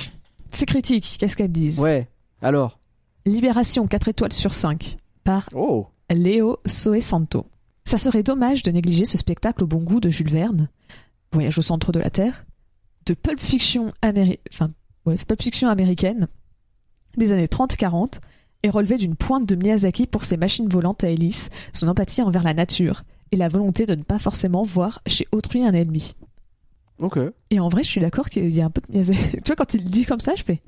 ces 0.52 0.66
critiques, 0.66 1.18
qu'est-ce 1.20 1.38
qu'elles 1.38 1.52
disent? 1.52 1.80
Ouais, 1.80 2.08
alors? 2.42 2.80
Libération 3.26 3.86
4 3.86 4.08
étoiles 4.08 4.34
sur 4.34 4.54
5 4.54 4.98
par 5.24 5.50
Oh, 5.54 5.88
Léo 6.10 6.58
Soesanto. 6.66 7.46
Ça 7.86 7.98
serait 7.98 8.24
dommage 8.24 8.64
de 8.64 8.72
négliger 8.72 9.06
ce 9.06 9.18
spectacle 9.18 9.64
au 9.64 9.68
bon 9.68 9.84
goût 9.84 10.00
de 10.00 10.10
Jules 10.10 10.30
Verne, 10.32 10.70
Voyage 11.32 11.60
au 11.60 11.62
centre 11.62 11.92
de 11.92 12.00
la 12.00 12.10
Terre, 12.10 12.46
de 13.06 13.14
Pulp 13.14 13.40
Fiction, 13.40 13.92
améri- 14.02 14.40
enfin, 14.54 14.70
ouais, 15.06 15.16
Pulp 15.28 15.42
Fiction 15.42 15.70
américaine 15.70 16.28
des 17.20 17.32
années 17.32 17.46
30-40 17.46 18.20
et 18.64 18.70
relevé 18.70 18.98
d'une 18.98 19.16
pointe 19.16 19.48
de 19.48 19.56
Miyazaki 19.56 20.08
pour 20.08 20.24
ses 20.24 20.36
machines 20.38 20.68
volantes 20.68 21.04
à 21.04 21.10
hélice, 21.10 21.50
son 21.74 21.88
empathie 21.88 22.22
envers 22.22 22.44
la 22.44 22.54
nature 22.54 23.04
et 23.32 23.38
la 23.38 23.48
volonté 23.48 23.86
de 23.86 23.96
ne 23.96 24.02
pas 24.04 24.20
forcément 24.20 24.64
voir 24.64 25.02
chez 25.06 25.28
autrui 25.32 25.64
un 25.64 25.74
ennemi. 25.74 26.14
ok. 27.00 27.20
Et 27.52 27.60
en 27.60 27.70
vrai, 27.70 27.84
je 27.84 27.90
suis 27.90 28.02
d'accord 28.02 28.30
qu'il 28.30 28.50
y 28.52 28.62
a 28.62 28.66
un 28.66 28.70
peu 28.70 28.82
de 28.82 28.92
Miyazaki. 28.92 29.20
tu 29.32 29.42
vois, 29.46 29.56
quand 29.56 29.74
il 29.76 29.84
le 29.84 29.90
dit 29.90 30.06
comme 30.06 30.20
ça, 30.20 30.34
je 30.36 30.44
fais 30.44 30.62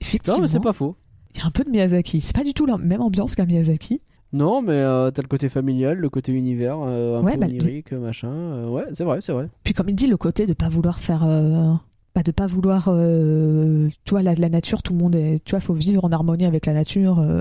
effectivement. 0.00 0.36
Non, 0.36 0.42
mais 0.42 0.46
c'est 0.48 0.60
pas 0.60 0.72
faux. 0.72 0.96
Il 1.34 1.38
y 1.38 1.42
a 1.42 1.46
un 1.46 1.50
peu 1.50 1.64
de 1.64 1.70
Miyazaki. 1.70 2.20
C'est 2.20 2.34
pas 2.36 2.44
du 2.44 2.54
tout 2.54 2.66
la 2.66 2.78
même 2.78 3.00
ambiance 3.00 3.34
qu'un 3.34 3.46
Miyazaki. 3.46 4.00
Non, 4.34 4.62
mais 4.62 4.72
euh, 4.72 5.10
t'as 5.10 5.20
le 5.20 5.28
côté 5.28 5.50
familial, 5.50 5.98
le 5.98 6.08
côté 6.08 6.32
univers, 6.32 6.78
euh, 6.80 7.18
un 7.18 7.22
Ouais, 7.22 7.34
peu 7.34 7.40
bah, 7.40 7.46
onirique, 7.48 7.92
machin. 7.92 8.28
euh, 8.30 8.68
ouais, 8.68 8.84
c'est 8.94 9.04
vrai, 9.04 9.20
c'est 9.20 9.32
vrai. 9.32 9.48
Puis 9.62 9.74
comme 9.74 9.90
il 9.90 9.94
dit, 9.94 10.06
le 10.06 10.16
côté 10.16 10.46
de 10.46 10.54
pas 10.54 10.70
vouloir 10.70 10.98
faire, 11.00 11.24
euh, 11.26 11.74
bah, 12.14 12.22
de 12.22 12.30
pas 12.32 12.46
vouloir, 12.46 12.88
euh, 12.88 13.88
tu 14.04 14.10
vois, 14.10 14.22
la, 14.22 14.34
la 14.34 14.48
nature, 14.48 14.82
tout 14.82 14.92
le 14.92 14.98
monde 14.98 15.14
est, 15.16 15.42
tu 15.44 15.52
vois, 15.52 15.60
faut 15.60 15.72
vivre 15.74 16.04
en 16.04 16.12
harmonie 16.12 16.44
avec 16.44 16.66
la 16.66 16.74
nature 16.74 17.18
euh, 17.20 17.40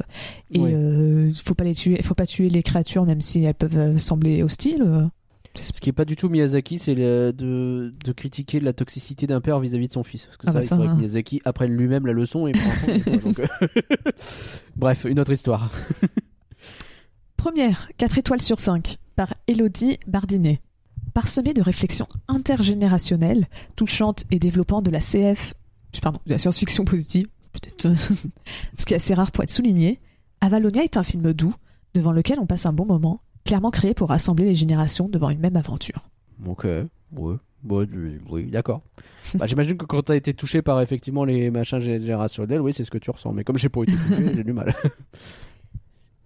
et 0.51 0.59
Ouais. 0.59 0.73
euh, 0.73 1.29
faut 1.43 1.55
pas 1.55 1.63
les 1.65 1.75
tuer, 1.75 2.01
faut 2.03 2.15
pas 2.15 2.25
tuer 2.25 2.49
les 2.49 2.63
créatures 2.63 3.05
même 3.05 3.19
si 3.21 3.43
elles 3.43 3.53
peuvent 3.53 3.97
sembler 3.97 4.43
hostiles. 4.43 5.09
Ce 5.55 5.81
qui 5.81 5.89
est 5.89 5.93
pas 5.93 6.05
du 6.05 6.15
tout 6.15 6.29
Miyazaki, 6.29 6.79
c'est 6.79 6.95
de, 6.95 7.33
de 7.35 8.11
critiquer 8.13 8.61
la 8.61 8.71
toxicité 8.71 9.27
d'un 9.27 9.41
père 9.41 9.59
vis-à-vis 9.59 9.89
de 9.89 9.93
son 9.93 10.03
fils. 10.03 10.25
Parce 10.25 10.37
que 10.37 10.43
Ah 10.47 10.51
ça, 10.51 10.53
bah 10.53 10.61
il 10.61 10.63
ça, 10.65 10.75
faudrait 10.77 10.87
hein. 10.87 10.93
que 10.93 10.99
Miyazaki 10.99 11.41
apprenne 11.43 11.71
lui-même 11.75 12.05
la 12.07 12.13
leçon 12.13 12.47
et 12.47 12.53
compte, 12.53 13.35
quoi, 13.35 13.45
Bref, 14.77 15.05
une 15.09 15.19
autre 15.19 15.33
histoire. 15.33 15.69
Première, 17.37 17.89
4 17.97 18.17
étoiles 18.19 18.41
sur 18.41 18.59
5 18.59 18.97
par 19.15 19.33
Elodie 19.47 19.97
Bardinet. 20.07 20.61
Parsemée 21.13 21.53
de 21.53 21.61
réflexions 21.61 22.07
intergénérationnelles, 22.27 23.47
touchantes 23.75 24.23
et 24.31 24.39
développant 24.39 24.81
de 24.81 24.89
la 24.91 24.99
CF, 24.99 25.53
pardon, 26.01 26.19
de 26.25 26.31
la 26.31 26.37
science-fiction 26.37 26.85
positive, 26.85 27.27
ce 27.79 28.85
qui 28.85 28.93
est 28.93 28.97
assez 28.97 29.13
rare 29.13 29.31
pour 29.31 29.43
être 29.43 29.49
souligné, 29.49 29.99
Avalonia 30.39 30.83
est 30.83 30.97
un 30.97 31.03
film 31.03 31.33
doux, 31.33 31.53
devant 31.93 32.13
lequel 32.13 32.39
on 32.39 32.45
passe 32.45 32.65
un 32.65 32.73
bon 32.73 32.85
moment, 32.85 33.21
clairement 33.45 33.71
créé 33.71 33.93
pour 33.93 34.09
rassembler 34.09 34.45
les 34.45 34.55
générations 34.55 35.09
devant 35.09 35.29
une 35.29 35.39
même 35.39 35.57
aventure. 35.57 36.09
Ok, 36.45 36.65
ouais. 36.65 37.35
Oui, 37.69 38.45
d'accord. 38.45 38.81
Bah, 39.35 39.45
J'imagine 39.45 39.77
que 39.77 39.85
quand 39.85 40.01
t'as 40.01 40.15
été 40.15 40.33
touché 40.33 40.61
par 40.63 40.81
effectivement 40.81 41.25
les 41.25 41.51
machins 41.51 41.79
générationnels, 41.79 42.59
oui, 42.59 42.73
c'est 42.73 42.83
ce 42.83 42.89
que 42.89 42.97
tu 42.97 43.11
ressens. 43.11 43.33
Mais 43.33 43.43
comme 43.43 43.57
j'ai 43.59 43.69
pas 43.69 43.83
été 43.83 43.93
touché, 43.93 44.33
j'ai 44.35 44.43
du 44.43 44.53
mal. 44.53 44.73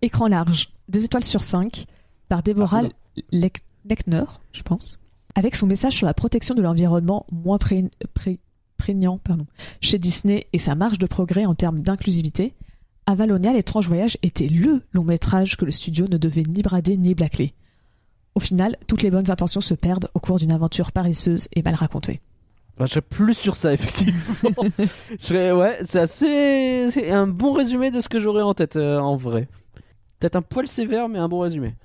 Écran 0.02 0.28
large, 0.28 0.72
2 0.90 1.03
étoiles 1.03 1.24
sur 1.24 1.44
5, 1.44 1.86
par 2.30 2.41
Deborah 2.41 2.84
Ah, 2.86 2.90
Lechner, 3.90 4.24
je 4.52 4.64
pense, 4.64 4.99
avec 5.36 5.56
son 5.56 5.68
message 5.68 5.94
sur 5.94 6.06
la 6.07 6.14
protection 6.14 6.56
de 6.56 6.62
l'environnement 6.62 7.26
moins 7.32 7.57
pré- 7.57 7.90
pré- 8.14 8.40
prégnant 8.78 9.18
pardon, 9.20 9.45
chez 9.82 9.99
Disney 9.99 10.48
et 10.53 10.57
sa 10.57 10.76
marge 10.76 10.99
de 10.99 11.06
progrès 11.07 11.45
en 11.45 11.53
termes 11.53 11.80
d'inclusivité, 11.80 12.53
Avalonia, 13.06 13.53
l'étrange 13.53 13.88
voyage 13.88 14.18
était 14.24 14.48
LE 14.48 14.82
long 14.91 15.03
métrage 15.03 15.57
que 15.57 15.66
le 15.66 15.72
studio 15.72 16.07
ne 16.07 16.18
devait 16.18 16.44
ni 16.48 16.64
brader 16.64 16.98
ni 16.98 17.14
blacler. 17.14 17.53
Au 18.34 18.40
final, 18.40 18.76
toutes 18.88 19.03
les 19.03 19.12
bonnes 19.12 19.30
intentions 19.30 19.62
se 19.62 19.76
perdent 19.76 20.10
au 20.16 20.20
cours 20.20 20.40
d'une 20.40 20.52
aventure 20.52 20.91
paresseuse 20.91 21.48
et 21.53 21.62
mal 21.62 21.76
racontée. 21.76 22.20
Je 22.80 22.86
serais 22.88 23.02
plus 23.02 23.36
sur 23.36 23.56
ça, 23.56 23.72
effectivement. 23.74 24.20
je 25.12 25.16
serais, 25.18 25.52
ouais, 25.53 25.78
c'est 25.86 25.99
assez. 25.99 26.90
C'est 26.91 27.10
un 27.12 27.28
bon 27.28 27.53
résumé 27.53 27.91
de 27.91 28.02
ce 28.02 28.10
que 28.10 28.20
j'aurais 28.20 28.41
en 28.41 28.53
tête, 28.53 28.76
euh, 28.76 28.98
en 28.99 29.16
vrai. 29.16 29.48
Peut-être 30.20 30.36
un 30.36 30.41
poil 30.41 30.68
sévère, 30.68 31.07
mais 31.07 31.20
un 31.20 31.30
bon 31.30 31.40
résumé. 31.40 31.76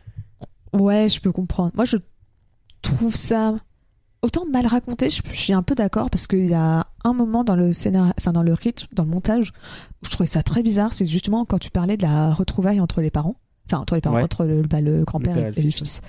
Ouais, 0.73 1.09
je 1.09 1.21
peux 1.21 1.33
comprendre. 1.33 1.73
Moi, 1.75 1.85
je 1.85 1.97
trouve 2.83 3.15
ça 3.17 3.55
autant 4.23 4.45
mal 4.47 4.67
raconté. 4.67 5.09
Je, 5.09 5.23
je 5.33 5.39
suis 5.39 5.53
un 5.53 5.63
peu 5.63 5.75
d'accord 5.75 6.11
parce 6.11 6.27
qu'il 6.27 6.47
y 6.51 6.55
a 6.55 6.87
un 7.05 7.13
moment 7.13 7.43
dans 7.45 7.57
le 7.57 7.73
scénario, 7.73 8.13
enfin 8.19 8.33
dans 8.33 8.43
le 8.43 8.53
rythme, 8.55 8.87
dans 8.93 9.05
le 9.05 9.11
montage, 9.11 9.53
où 10.03 10.07
je 10.07 10.11
trouvais 10.11 10.29
ça 10.29 10.43
très 10.43 10.63
bizarre. 10.63 10.93
C'est 10.93 11.07
justement 11.07 11.45
quand 11.45 11.59
tu 11.59 11.71
parlais 11.71 11.97
de 11.97 12.03
la 12.03 12.33
retrouvaille 12.33 12.81
entre 12.81 13.01
les 13.01 13.11
parents, 13.11 13.37
enfin 13.67 13.79
entre 13.79 13.95
les 13.95 14.01
parents, 14.01 14.17
Ouais. 14.17 14.23
entre 14.23 14.45
le, 14.45 14.63
bah, 14.63 14.81
le 14.81 15.05
grand-père 15.05 15.37
et, 15.39 15.53
et 15.57 15.63
le 15.63 15.71
fils. 15.71 16.01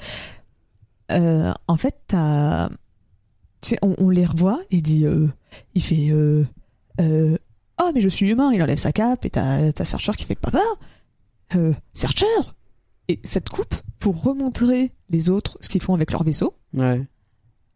Euh, 1.12 1.54
en 1.68 1.78
fait, 1.78 1.96
t'as- 2.08 2.70
on, 3.82 3.96
on 3.98 4.10
les 4.10 4.26
revoit 4.26 4.60
et 4.72 4.78
il 4.78 4.82
dit, 4.84 5.06
euh, 5.06 5.28
il 5.76 5.84
fait, 5.84 6.10
euh, 6.10 6.46
euh, 7.00 7.38
oh 7.82 7.92
mais 7.94 8.02
je 8.02 8.10
suis 8.10 8.30
humain. 8.30 8.52
Il 8.54 8.62
enlève 8.62 8.78
sa 8.78 8.92
cape 8.92 9.26
et 9.26 9.30
t'as 9.30 9.72
t'as 9.72 9.86
Searcher 9.86 10.14
qui 10.18 10.26
fait, 10.26 10.36
papa, 10.36 10.62
euh, 11.56 11.74
Searcher? 11.94 12.26
Et 13.08 13.20
cette 13.24 13.50
coupe 13.50 13.76
pour 14.02 14.22
remontrer 14.24 14.92
les 15.10 15.30
autres 15.30 15.58
ce 15.62 15.70
qu'ils 15.70 15.82
font 15.82 15.94
avec 15.94 16.12
leur 16.12 16.24
vaisseau. 16.24 16.54
Ouais. 16.74 17.08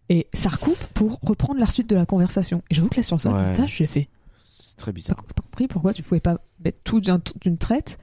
Et 0.09 0.27
ça 0.33 0.49
recoupe 0.49 0.83
pour 0.93 1.19
reprendre 1.21 1.59
la 1.59 1.65
suite 1.67 1.89
de 1.89 1.95
la 1.95 2.05
conversation. 2.05 2.61
Et 2.69 2.75
j'avoue 2.75 2.89
que 2.89 2.97
là, 2.97 3.03
sur 3.03 3.19
ça, 3.21 3.31
Ouais. 3.31 3.45
montage, 3.47 3.77
j'ai 3.77 3.87
fait. 3.87 4.09
C'est 4.59 4.75
très 4.75 4.89
J'ai 4.89 4.95
bizarre. 4.95 5.15
pas, 5.17 5.33
pas 5.35 5.41
compris 5.43 5.67
pourquoi 5.67 5.93
tu 5.93 6.03
pouvais 6.03 6.19
pas 6.19 6.39
mettre 6.63 6.79
tout 6.83 6.99
d'un- 6.99 7.21
d'une 7.41 7.57
traite? 7.57 7.97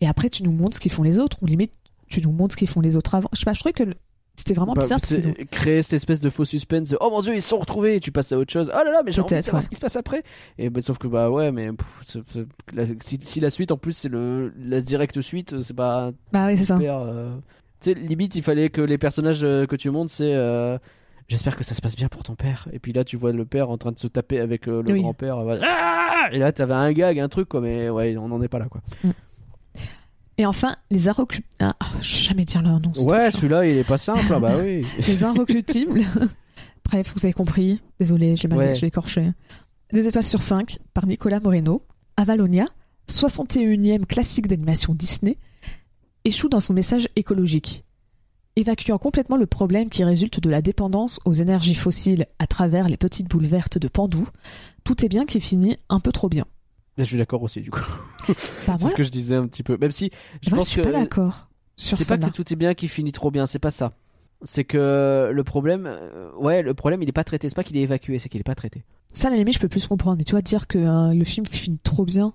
Et 0.00 0.08
après, 0.08 0.30
tu 0.30 0.42
nous 0.42 0.52
montres 0.52 0.76
ce 0.76 0.80
qu'ils 0.80 0.92
font 0.92 1.02
les 1.02 1.18
autres. 1.18 1.36
Ou 1.42 1.46
limite, 1.46 1.72
tu 2.08 2.20
nous 2.22 2.32
montres 2.32 2.52
ce 2.52 2.56
qu'ils 2.56 2.68
font 2.68 2.80
les 2.80 2.96
autres 2.96 3.14
avant. 3.14 3.28
Je 3.32 3.38
sais 3.40 3.44
pas, 3.44 3.52
je 3.52 3.60
trouvais 3.60 3.72
que 3.72 3.94
c'était 4.38 4.54
vraiment 4.54 4.72
Bah, 4.72 4.80
bizarre 4.82 4.98
parce 5.00 5.12
qu'ils 5.12 5.28
ont. 5.28 5.34
Créer 5.50 5.82
cette 5.82 5.92
espèce 5.94 6.20
de 6.20 6.30
faux 6.30 6.44
suspense. 6.46 6.88
de, 6.88 6.96
Oh 7.00 7.10
mon 7.10 7.20
dieu, 7.20 7.34
ils 7.34 7.42
se 7.42 7.48
sont 7.50 7.58
retrouvés. 7.58 7.96
Et 7.96 8.00
tu 8.00 8.10
passes 8.12 8.32
à 8.32 8.38
autre 8.38 8.52
chose. 8.52 8.70
Oh 8.74 8.78
là 8.84 8.90
là, 8.90 9.02
mais 9.04 9.12
j'ai 9.12 9.20
envie 9.20 9.34
de 9.34 9.40
savoir 9.42 9.60
ouais. 9.60 9.64
ce 9.64 9.68
qui 9.70 9.76
se 9.76 9.80
passe 9.80 9.96
après. 9.96 10.22
Et 10.58 10.70
bah, 10.70 10.80
sauf 10.80 10.96
que 10.98 11.06
bah 11.08 11.30
ouais, 11.30 11.52
mais 11.52 11.70
pff, 11.72 12.16
la- 12.72 12.84
si, 13.00 13.18
si 13.22 13.40
la 13.40 13.50
suite 13.50 13.70
en 13.72 13.76
plus 13.76 13.92
c'est 13.92 14.08
le 14.08 14.52
la 14.58 14.80
directe 14.80 15.20
suite, 15.20 15.60
c'est 15.62 15.76
pas 15.76 16.12
Bah 16.32 16.46
oui, 16.46 16.56
c'est 16.56 16.64
ça. 16.64 16.78
euh, 16.78 17.34
Tu 17.80 17.92
sais, 17.92 17.94
limite, 17.94 18.34
il 18.36 18.42
fallait 18.42 18.70
que 18.70 18.80
les 18.80 18.98
personnages 18.98 19.44
euh, 19.44 19.66
que 19.66 19.76
tu 19.76 19.90
montes, 19.90 20.08
c'est. 20.10 20.34
euh, 20.34 20.78
J'espère 21.28 21.56
que 21.56 21.62
ça 21.64 21.74
se 21.74 21.82
passe 21.82 21.94
bien 21.94 22.08
pour 22.08 22.22
ton 22.22 22.36
père. 22.36 22.68
Et 22.72 22.78
puis 22.78 22.94
là, 22.94 23.04
tu 23.04 23.18
vois 23.18 23.32
le 23.32 23.44
père 23.44 23.68
en 23.68 23.76
train 23.76 23.92
de 23.92 23.98
se 23.98 24.06
taper 24.06 24.40
avec 24.40 24.66
euh, 24.66 24.82
le 24.82 24.92
Oui. 24.92 25.02
grand-père. 25.02 25.36
euh, 25.36 25.58
Ah 25.62 26.28
et 26.32 26.38
là, 26.38 26.52
t'avais 26.52 26.72
un 26.72 26.90
gag, 26.92 27.20
un 27.20 27.28
truc, 27.28 27.50
quoi. 27.50 27.60
Mais 27.60 27.90
ouais, 27.90 28.16
on 28.16 28.28
n'en 28.28 28.40
est 28.40 28.48
pas 28.48 28.58
là, 28.58 28.66
quoi. 28.70 28.80
Et 30.38 30.46
enfin, 30.46 30.76
les 30.90 31.08
inrecuptibles. 31.08 31.46
Ah, 31.58 31.76
vais 31.96 32.02
jamais 32.02 32.44
dire 32.44 32.62
leur 32.62 32.80
nom. 32.80 32.92
Ouais, 33.06 33.30
celui-là, 33.30 33.66
il 33.66 33.76
est 33.76 33.84
pas 33.84 33.98
simple. 33.98 34.22
ah 34.32 34.38
bah 34.38 34.56
oui. 34.62 34.86
Les 35.06 35.24
inrecuptibles 35.24 36.02
Bref, 36.84 37.12
vous 37.14 37.26
avez 37.26 37.32
compris. 37.32 37.82
Désolé, 37.98 38.36
j'ai 38.36 38.48
mal 38.48 38.58
Ouais. 38.58 38.74
j'ai 38.74 38.86
écorché. 38.86 39.32
Deux 39.92 40.06
étoiles 40.06 40.24
sur 40.24 40.40
5 40.40 40.78
par 40.94 41.06
Nicolas 41.06 41.40
Moreno. 41.40 41.82
Avalonia, 42.16 42.66
61e 43.08 44.06
classique 44.06 44.46
d'animation 44.48 44.94
Disney, 44.94 45.38
échoue 46.24 46.48
dans 46.48 46.60
son 46.60 46.72
message 46.72 47.08
écologique. 47.16 47.84
Évacuant 48.56 48.98
complètement 48.98 49.36
le 49.36 49.46
problème 49.46 49.88
qui 49.88 50.02
résulte 50.02 50.40
de 50.40 50.50
la 50.50 50.62
dépendance 50.62 51.20
aux 51.24 51.32
énergies 51.32 51.74
fossiles 51.76 52.26
à 52.38 52.46
travers 52.46 52.88
les 52.88 52.96
petites 52.96 53.28
boules 53.28 53.46
vertes 53.46 53.78
de 53.78 53.86
Pandou, 53.88 54.26
tout 54.84 55.04
est 55.04 55.08
bien 55.08 55.26
qui 55.26 55.40
finit 55.40 55.76
un 55.88 56.00
peu 56.00 56.10
trop 56.10 56.28
bien. 56.28 56.44
Je 56.98 57.04
suis 57.04 57.16
d'accord 57.16 57.42
aussi, 57.42 57.60
du 57.60 57.70
coup. 57.70 57.80
Bah, 58.66 58.76
C'est 58.78 58.90
ce 58.90 58.94
que 58.94 59.02
je 59.02 59.08
disais 59.08 59.36
un 59.36 59.46
petit 59.46 59.62
peu. 59.62 59.78
Même 59.80 59.92
si 59.92 60.10
je 60.42 60.50
moi, 60.50 60.58
pense 60.58 60.66
je 60.66 60.72
suis 60.72 60.82
que 60.82 60.86
pas 60.86 60.92
d'accord 60.92 61.48
sur 61.78 61.96
c'est 61.96 62.18
pas 62.18 62.18
que 62.18 62.32
tout 62.34 62.52
est 62.52 62.56
bien 62.56 62.74
qui 62.74 62.88
finit 62.88 63.12
trop 63.12 63.30
bien, 63.30 63.46
c'est 63.46 63.58
pas 63.58 63.70
ça. 63.70 63.92
C'est 64.42 64.64
que 64.64 65.30
le 65.32 65.44
problème, 65.44 65.86
euh, 65.86 66.30
ouais, 66.36 66.62
le 66.62 66.74
problème 66.74 67.02
il 67.02 67.08
est 67.08 67.12
pas 67.12 67.24
traité. 67.24 67.48
C'est 67.48 67.54
pas 67.54 67.64
qu'il 67.64 67.76
est 67.76 67.82
évacué, 67.82 68.18
c'est 68.18 68.28
qu'il 68.28 68.40
est 68.40 68.44
pas 68.44 68.54
traité. 68.54 68.84
Ça, 69.12 69.28
à 69.28 69.30
la 69.30 69.36
limite, 69.38 69.54
je 69.54 69.60
peux 69.60 69.68
plus 69.68 69.86
comprendre. 69.86 70.18
Mais 70.18 70.24
tu 70.24 70.32
vois, 70.32 70.42
dire 70.42 70.66
que 70.66 70.78
euh, 70.78 71.14
le 71.14 71.24
film 71.24 71.46
finit 71.46 71.78
trop 71.78 72.04
bien, 72.04 72.32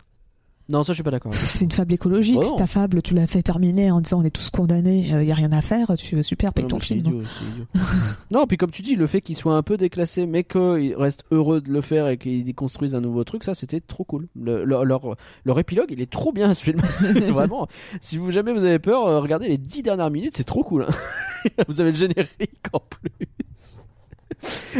Non, 0.69 0.81
ça 0.83 0.93
je 0.93 0.95
suis 0.95 1.03
pas 1.03 1.11
d'accord. 1.11 1.33
c'est 1.33 1.65
une 1.65 1.71
fable 1.71 1.93
écologique. 1.93 2.41
Si 2.43 2.51
non. 2.51 2.55
ta 2.55 2.67
fable, 2.67 3.01
tu 3.01 3.13
l'as 3.13 3.27
fait 3.27 3.41
terminer 3.41 3.91
en 3.91 3.99
disant 3.99 4.21
on 4.21 4.23
est 4.23 4.29
tous 4.29 4.49
condamnés, 4.49 5.09
il 5.09 5.23
y 5.27 5.31
a 5.31 5.35
rien 5.35 5.51
à 5.51 5.61
faire, 5.61 5.91
tu 5.97 6.15
fais 6.15 6.23
super, 6.23 6.53
paye 6.53 6.63
Non, 6.63 6.69
ton 6.69 6.79
film. 6.79 6.99
idiot, 7.01 7.21
c'est 7.37 7.45
idiot. 7.45 7.65
non, 8.31 8.47
puis 8.47 8.55
comme 8.55 8.71
tu 8.71 8.81
dis, 8.81 8.95
le 8.95 9.05
fait 9.05 9.19
qu'il 9.19 9.35
soit 9.35 9.55
un 9.57 9.61
peu 9.61 9.75
déclassé, 9.75 10.25
mais 10.25 10.45
qu'il 10.45 10.95
reste 10.95 11.25
heureux 11.31 11.59
de 11.59 11.69
le 11.69 11.81
faire 11.81 12.07
et 12.07 12.17
qu'il 12.17 12.55
construise 12.55 12.95
un 12.95 13.01
nouveau 13.01 13.25
truc, 13.25 13.43
ça 13.43 13.53
c'était 13.53 13.81
trop 13.81 14.05
cool. 14.05 14.27
Le- 14.35 14.63
le- 14.63 14.83
leur, 14.85 15.15
leur 15.43 15.59
épilogue, 15.59 15.91
il 15.91 15.99
est 15.99 16.09
trop 16.09 16.31
bien 16.31 16.53
ce 16.53 16.63
film. 16.63 16.79
Vraiment. 17.01 17.67
Si 17.99 18.17
vous 18.17 18.31
jamais 18.31 18.53
vous 18.53 18.63
avez 18.63 18.79
peur, 18.79 19.05
euh, 19.05 19.19
regardez 19.19 19.49
les 19.49 19.57
10 19.57 19.83
dernières 19.83 20.11
minutes, 20.11 20.37
c'est 20.37 20.43
trop 20.45 20.63
cool. 20.63 20.83
hein. 20.87 21.51
vous 21.67 21.81
avez 21.81 21.91
le 21.91 21.97
générique 21.97 22.65
en 22.71 22.79
plus. 22.79 23.27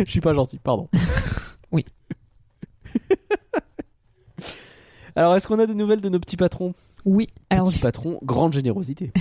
Je 0.06 0.10
suis 0.10 0.22
pas 0.22 0.34
gentil, 0.34 0.60
pardon. 0.64 0.88
Oui. 1.74 1.86
Alors, 5.16 5.36
est-ce 5.36 5.48
qu'on 5.48 5.60
a 5.60 5.68
des 5.68 5.74
nouvelles 5.76 6.02
de 6.02 6.10
nos 6.10 6.20
petits 6.20 6.38
patrons? 6.38 6.74
Oui. 7.06 7.28
Alors, 7.50 7.68
Petits 7.70 7.80
patrons, 7.80 8.18
grande 8.24 8.54
générosité. 8.54 9.12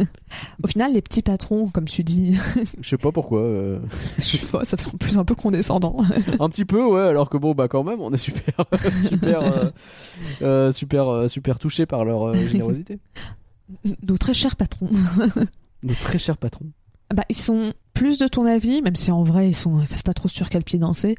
au 0.64 0.66
final, 0.66 0.92
les 0.92 1.00
petits 1.00 1.22
patrons, 1.22 1.68
comme 1.68 1.84
tu 1.84 2.02
dis, 2.02 2.36
Je 2.80 2.88
sais 2.88 2.96
pas 2.98 3.12
pourquoi. 3.12 3.40
euh, 3.40 3.78
je 4.18 4.22
sais 4.22 4.46
pas, 4.46 4.64
ça 4.64 4.76
fait 4.76 4.88
en 4.92 4.98
plus 4.98 5.16
un 5.16 5.24
peu 5.24 5.36
condescendant. 5.36 5.98
Un 6.40 6.48
petit 6.48 6.64
peu, 6.64 6.84
ouais, 6.84 7.02
alors 7.02 7.30
que 7.30 7.36
bon, 7.36 7.54
bah 7.54 7.68
quand 7.68 7.84
même, 7.84 8.00
on 8.00 8.12
est 8.12 8.16
super, 8.18 8.64
super, 9.08 9.42
euh, 9.42 9.70
euh, 10.42 10.72
super, 10.72 11.30
super 11.30 11.58
touché 11.60 11.86
par 11.86 12.04
leur 12.04 12.34
générosité. 12.34 12.98
Nos 14.06 14.16
très 14.16 14.34
chers 14.34 14.56
patrons. 14.56 14.90
Nos 15.84 15.94
très 15.94 16.18
chers 16.18 16.36
patrons. 16.36 16.66
Bah, 17.14 17.24
ils 17.28 17.36
sont 17.36 17.72
plus 17.94 18.18
de 18.18 18.26
ton 18.26 18.44
avis, 18.44 18.82
même 18.82 18.96
si 18.96 19.12
en 19.12 19.22
vrai, 19.22 19.48
ils, 19.48 19.54
sont, 19.54 19.80
ils 19.80 19.86
savent 19.86 20.02
pas 20.02 20.12
trop 20.14 20.28
sur 20.28 20.48
quel 20.48 20.64
pied 20.64 20.80
danser. 20.80 21.14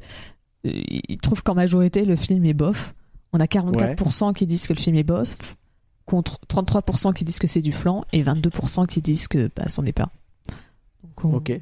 Ils 0.64 1.18
trouvent 1.22 1.42
qu'en 1.42 1.54
majorité, 1.54 2.04
le 2.04 2.16
film 2.16 2.44
est 2.44 2.52
bof. 2.54 2.94
On 3.32 3.40
a 3.40 3.46
44% 3.46 4.34
qui 4.34 4.46
disent 4.46 4.66
que 4.66 4.72
le 4.74 4.78
film 4.78 4.96
est 4.96 5.02
bof, 5.02 5.56
contre 6.04 6.38
33% 6.48 7.12
qui 7.14 7.24
disent 7.24 7.38
que 7.38 7.46
c'est 7.46 7.62
du 7.62 7.72
flan, 7.72 8.02
et 8.12 8.22
22% 8.22 8.86
qui 8.86 9.00
disent 9.00 9.28
que 9.28 9.50
bah, 9.56 9.68
c'en 9.68 9.84
est 9.84 9.92
pas. 9.92 10.10
Donc, 11.02 11.24
on, 11.24 11.34
Ok. 11.36 11.60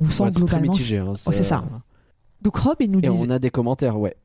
on 0.00 0.10
sent 0.10 0.22
Ouais, 0.24 0.30
globalement. 0.30 0.72
hein, 0.72 1.14
c'est 1.32 1.42
ça. 1.44 1.64
Donc 2.42 2.56
Rob, 2.56 2.76
il 2.80 2.90
nous 2.90 3.00
dit. 3.00 3.08
on 3.08 3.30
a 3.30 3.38
des 3.38 3.50
commentaires, 3.50 3.98
ouais. 3.98 4.16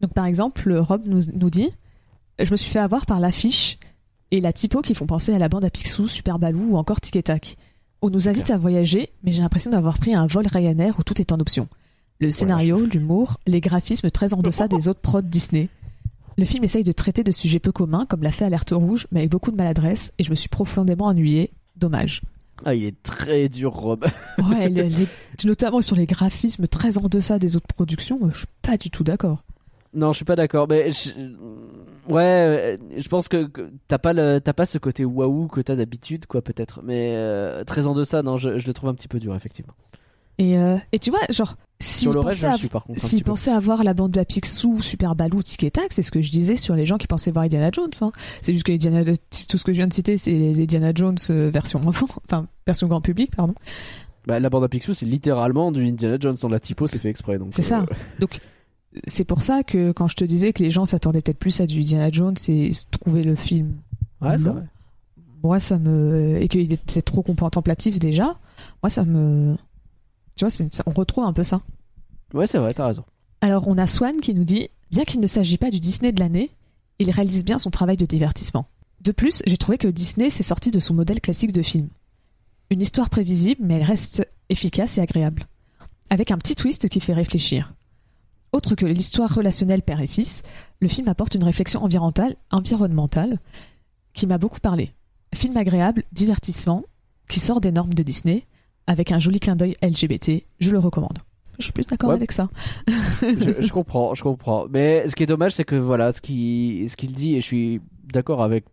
Donc 0.00 0.12
par 0.12 0.26
exemple, 0.26 0.72
Rob 0.76 1.02
nous, 1.06 1.20
nous 1.32 1.50
dit 1.50 1.70
Je 2.38 2.50
me 2.50 2.56
suis 2.56 2.70
fait 2.70 2.78
avoir 2.80 3.06
par 3.06 3.20
l'affiche 3.20 3.78
et 4.30 4.40
la 4.40 4.52
typo 4.52 4.82
qui 4.82 4.94
font 4.94 5.06
penser 5.06 5.32
à 5.32 5.38
la 5.38 5.48
bande 5.48 5.64
à 5.64 5.70
Picsou, 5.70 6.06
Super 6.06 6.38
Baloo 6.38 6.72
ou 6.72 6.76
encore 6.76 7.00
Tic 7.00 7.16
et 7.16 7.22
Tac. 7.22 7.56
On 8.02 8.10
nous 8.10 8.28
invite 8.28 8.50
à 8.50 8.58
voyager, 8.58 9.08
mais 9.22 9.32
j'ai 9.32 9.40
l'impression 9.40 9.70
d'avoir 9.70 9.98
pris 9.98 10.14
un 10.14 10.26
vol 10.26 10.46
Ryanair 10.46 10.98
où 10.98 11.02
tout 11.02 11.18
est 11.20 11.32
en 11.32 11.40
option. 11.40 11.68
Le 12.20 12.28
scénario, 12.30 12.84
l'humour, 12.84 13.38
les 13.46 13.60
graphismes 13.60 14.10
très 14.10 14.34
en 14.34 14.38
deçà 14.42 14.68
des 14.68 14.88
autres 14.88 15.00
prods 15.00 15.22
Disney. 15.22 15.68
Le 16.36 16.44
film 16.44 16.64
essaye 16.64 16.84
de 16.84 16.92
traiter 16.92 17.22
de 17.24 17.30
sujets 17.32 17.58
peu 17.60 17.72
communs, 17.72 18.06
comme 18.06 18.22
l'a 18.22 18.32
fait 18.32 18.44
Alerte 18.44 18.70
Rouge, 18.72 19.06
mais 19.12 19.20
avec 19.20 19.30
beaucoup 19.30 19.50
de 19.50 19.56
maladresse, 19.56 20.12
et 20.18 20.24
je 20.24 20.30
me 20.30 20.34
suis 20.34 20.48
profondément 20.48 21.06
ennuyé. 21.06 21.50
Dommage. 21.76 22.22
Ah, 22.64 22.74
il 22.74 22.84
est 22.84 23.02
très 23.02 23.48
dur, 23.48 23.72
Rob. 23.72 24.04
Ouais, 24.50 24.68
les- 24.68 24.88
les- 24.88 25.08
notamment 25.44 25.82
sur 25.82 25.96
les 25.96 26.06
graphismes 26.06 26.66
très 26.68 26.98
en 26.98 27.08
deçà 27.08 27.38
des 27.38 27.56
autres 27.56 27.66
productions, 27.74 28.18
euh, 28.24 28.30
je 28.30 28.38
suis 28.38 28.46
pas 28.62 28.76
du 28.76 28.90
tout 28.90 29.04
d'accord. 29.04 29.44
non, 29.92 30.12
je 30.12 30.16
suis 30.16 30.24
pas 30.24 30.36
d'accord. 30.36 30.66
Mais 30.68 30.90
je- 30.92 31.10
ouais, 32.08 32.22
euh, 32.22 32.76
je 32.96 33.08
pense 33.08 33.28
que 33.28 33.44
que 33.46 33.70
t'as 33.88 33.98
pas 33.98 34.12
le, 34.12 34.40
t'as 34.40 34.52
pas 34.52 34.66
ce 34.66 34.78
côté 34.78 35.04
waouh 35.04 35.46
que 35.48 35.60
t'as 35.60 35.76
d'habitude, 35.76 36.26
quoi, 36.26 36.42
peut-être. 36.42 36.80
Mais 36.82 37.14
euh, 37.16 37.62
très 37.64 37.86
en 37.86 37.94
deçà, 37.94 38.22
non, 38.22 38.36
je, 38.36 38.58
je 38.58 38.66
le 38.66 38.72
trouve 38.72 38.88
un 38.90 38.94
petit 38.94 39.08
peu 39.08 39.18
dur, 39.20 39.34
effectivement. 39.36 39.74
Et, 40.38 40.58
euh, 40.58 40.76
et 40.92 40.98
tu 40.98 41.10
vois, 41.10 41.20
genre, 41.30 41.56
un 41.56 42.30
s'ils 42.96 43.22
pensaient 43.24 43.52
avoir 43.52 43.84
la 43.84 43.94
bande 43.94 44.10
de 44.12 44.18
la 44.18 44.24
Picsou, 44.24 44.80
Super 44.82 45.14
Baloo, 45.14 45.42
Tic 45.42 45.62
et 45.64 45.70
Tac, 45.70 45.92
c'est 45.92 46.02
ce 46.02 46.10
que 46.10 46.22
je 46.22 46.30
disais 46.30 46.56
sur 46.56 46.74
les 46.74 46.86
gens 46.86 46.98
qui 46.98 47.06
pensaient 47.06 47.30
voir 47.30 47.44
Indiana 47.44 47.70
Jones. 47.72 47.90
hein. 48.00 48.10
C'est 48.40 48.52
juste 48.52 48.64
que 48.64 48.72
Indiana, 48.72 49.04
tout 49.04 49.58
ce 49.58 49.64
que 49.64 49.72
je 49.72 49.78
viens 49.78 49.86
de 49.86 49.92
citer, 49.92 50.16
c'est 50.16 50.32
les 50.32 50.60
Indiana 50.62 50.92
Jones 50.94 51.16
euh, 51.30 51.50
version 51.52 51.80
enfant, 51.86 52.06
enfin 52.26 52.46
version 52.66 52.88
grand 52.88 53.00
public, 53.00 53.34
pardon. 53.36 53.54
Bah, 54.26 54.40
la 54.40 54.48
bande 54.50 54.64
à 54.64 54.68
Picsou, 54.68 54.94
c'est 54.94 55.06
littéralement 55.06 55.70
du 55.70 55.84
Indiana 55.86 56.16
Jones. 56.18 56.36
Dans 56.40 56.48
la 56.48 56.58
typo, 56.60 56.86
c'est 56.86 56.98
fait 56.98 57.10
exprès. 57.10 57.38
donc, 57.38 57.48
C'est 57.50 57.62
ça. 57.62 57.84
euh, 58.22 58.26
C'est 59.08 59.24
pour 59.24 59.42
ça 59.42 59.64
que 59.64 59.90
quand 59.90 60.06
je 60.06 60.14
te 60.14 60.24
disais 60.24 60.52
que 60.52 60.62
les 60.62 60.70
gens 60.70 60.84
s'attendaient 60.84 61.20
peut-être 61.20 61.38
plus 61.38 61.60
à 61.60 61.66
du 61.66 61.80
Indiana 61.80 62.10
Jones 62.12 62.36
et 62.48 62.70
trouvaient 62.92 63.24
le 63.24 63.34
film 63.34 63.74
Ouais, 64.22 64.38
c'est 64.38 64.48
vrai. 64.48 64.62
moi 65.42 65.58
ça 65.58 65.78
me 65.78 66.38
et 66.40 66.46
qu'il 66.48 66.72
était 66.72 67.02
trop 67.02 67.20
contemplatif 67.22 67.98
déjà 67.98 68.36
moi 68.82 68.88
ça 68.88 69.04
me 69.04 69.56
tu 70.36 70.44
vois 70.44 70.54
on 70.86 70.90
retrouve 70.90 71.24
un 71.24 71.32
peu 71.32 71.42
ça. 71.44 71.62
Ouais, 72.32 72.46
c'est 72.46 72.58
vrai, 72.58 72.74
t'as 72.74 72.86
raison. 72.86 73.04
alors 73.40 73.68
on 73.68 73.78
a 73.78 73.86
Swan 73.86 74.16
qui 74.20 74.34
nous 74.34 74.44
dit 74.44 74.68
bien 74.90 75.04
qu'il 75.04 75.20
ne 75.20 75.26
s'agit 75.26 75.58
pas 75.58 75.70
du 75.70 75.80
Disney 75.80 76.12
de 76.12 76.20
l'année 76.20 76.50
il 76.98 77.10
réalise 77.10 77.44
bien 77.44 77.58
son 77.58 77.70
travail 77.70 77.96
de 77.96 78.06
divertissement. 78.06 78.64
De 79.00 79.12
plus 79.12 79.42
j'ai 79.46 79.56
trouvé 79.58 79.78
que 79.78 79.88
Disney 79.88 80.30
s'est 80.30 80.42
sorti 80.42 80.70
de 80.70 80.78
son 80.78 80.94
modèle 80.94 81.20
classique 81.20 81.52
de 81.52 81.62
film. 81.62 81.88
Une 82.70 82.80
histoire 82.80 83.10
prévisible 83.10 83.60
mais 83.64 83.74
elle 83.74 83.82
reste 83.82 84.26
efficace 84.48 84.98
et 84.98 85.00
agréable. 85.00 85.46
Avec 86.10 86.30
un 86.30 86.38
petit 86.38 86.54
twist 86.54 86.88
qui 86.88 87.00
fait 87.00 87.14
réfléchir. 87.14 87.74
Autre 88.52 88.74
que 88.76 88.86
l'histoire 88.86 89.34
relationnelle 89.34 89.82
père 89.82 90.00
et 90.00 90.06
fils 90.06 90.42
le 90.80 90.88
film 90.88 91.08
apporte 91.08 91.34
une 91.34 91.44
réflexion 91.44 91.82
environnementale, 91.82 92.36
environnementale 92.50 93.38
qui 94.12 94.26
m'a 94.26 94.38
beaucoup 94.38 94.60
parlé. 94.60 94.92
Film 95.34 95.56
agréable, 95.56 96.04
divertissement, 96.12 96.84
qui 97.28 97.40
sort 97.40 97.60
des 97.60 97.72
normes 97.72 97.94
de 97.94 98.02
Disney, 98.02 98.46
avec 98.86 99.12
un 99.12 99.18
joli 99.18 99.40
clin 99.40 99.56
d'œil 99.56 99.76
LGBT, 99.82 100.42
je 100.60 100.70
le 100.70 100.78
recommande. 100.78 101.18
Je 101.58 101.64
suis 101.64 101.72
plus 101.72 101.86
d'accord 101.86 102.10
Ouais. 102.10 102.16
avec 102.16 102.32
ça. 102.32 102.48
je, 102.88 103.54
je 103.62 103.72
comprends, 103.72 104.14
je 104.14 104.22
comprends. 104.22 104.66
Mais 104.70 105.06
ce 105.08 105.14
qui 105.14 105.22
est 105.22 105.26
dommage, 105.26 105.52
c'est 105.52 105.64
que 105.64 105.76
voilà, 105.76 106.10
ce 106.12 106.20
qu'il 106.20 106.90
ce 106.90 106.96
qu'il 106.96 107.12
dit, 107.12 107.34
et 107.36 107.40
je 107.40 107.46
suis 107.46 107.80
d'accord 108.12 108.42
avec 108.42 108.64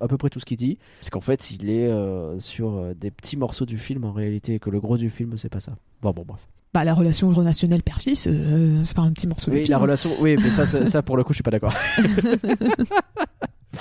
à 0.00 0.08
peu 0.08 0.16
près 0.16 0.30
tout 0.30 0.38
ce 0.40 0.44
qu'il 0.46 0.56
dit, 0.56 0.78
c'est 1.02 1.10
qu'en 1.10 1.20
fait, 1.20 1.50
il 1.50 1.68
est 1.68 1.88
euh, 1.90 2.38
sur 2.38 2.70
euh, 2.76 2.94
des 2.94 3.10
petits 3.10 3.36
morceaux 3.36 3.66
du 3.66 3.76
film 3.78 4.04
en 4.04 4.12
réalité, 4.12 4.54
et 4.54 4.58
que 4.60 4.70
le 4.70 4.80
gros 4.80 4.96
du 4.96 5.10
film, 5.10 5.36
c'est 5.36 5.48
pas 5.50 5.60
ça. 5.60 5.72
Bon, 6.02 6.12
bon, 6.12 6.22
bref. 6.26 6.40
Bah, 6.72 6.84
la 6.84 6.94
relation 6.94 7.28
relationnelle 7.30 7.82
père-fils, 7.82 8.28
euh, 8.30 8.80
c'est 8.84 8.94
pas 8.96 9.02
un 9.02 9.12
petit 9.12 9.26
morceau 9.26 9.50
Oui, 9.50 9.56
du 9.56 9.62
la 9.62 9.64
film, 9.66 9.74
hein. 9.76 9.80
relation, 9.82 10.10
oui, 10.20 10.36
mais 10.40 10.50
ça, 10.50 10.66
ça, 10.66 10.86
ça, 10.90 11.02
pour 11.02 11.16
le 11.16 11.24
coup, 11.24 11.32
je 11.32 11.38
suis 11.38 11.42
pas 11.42 11.50
d'accord. 11.50 11.74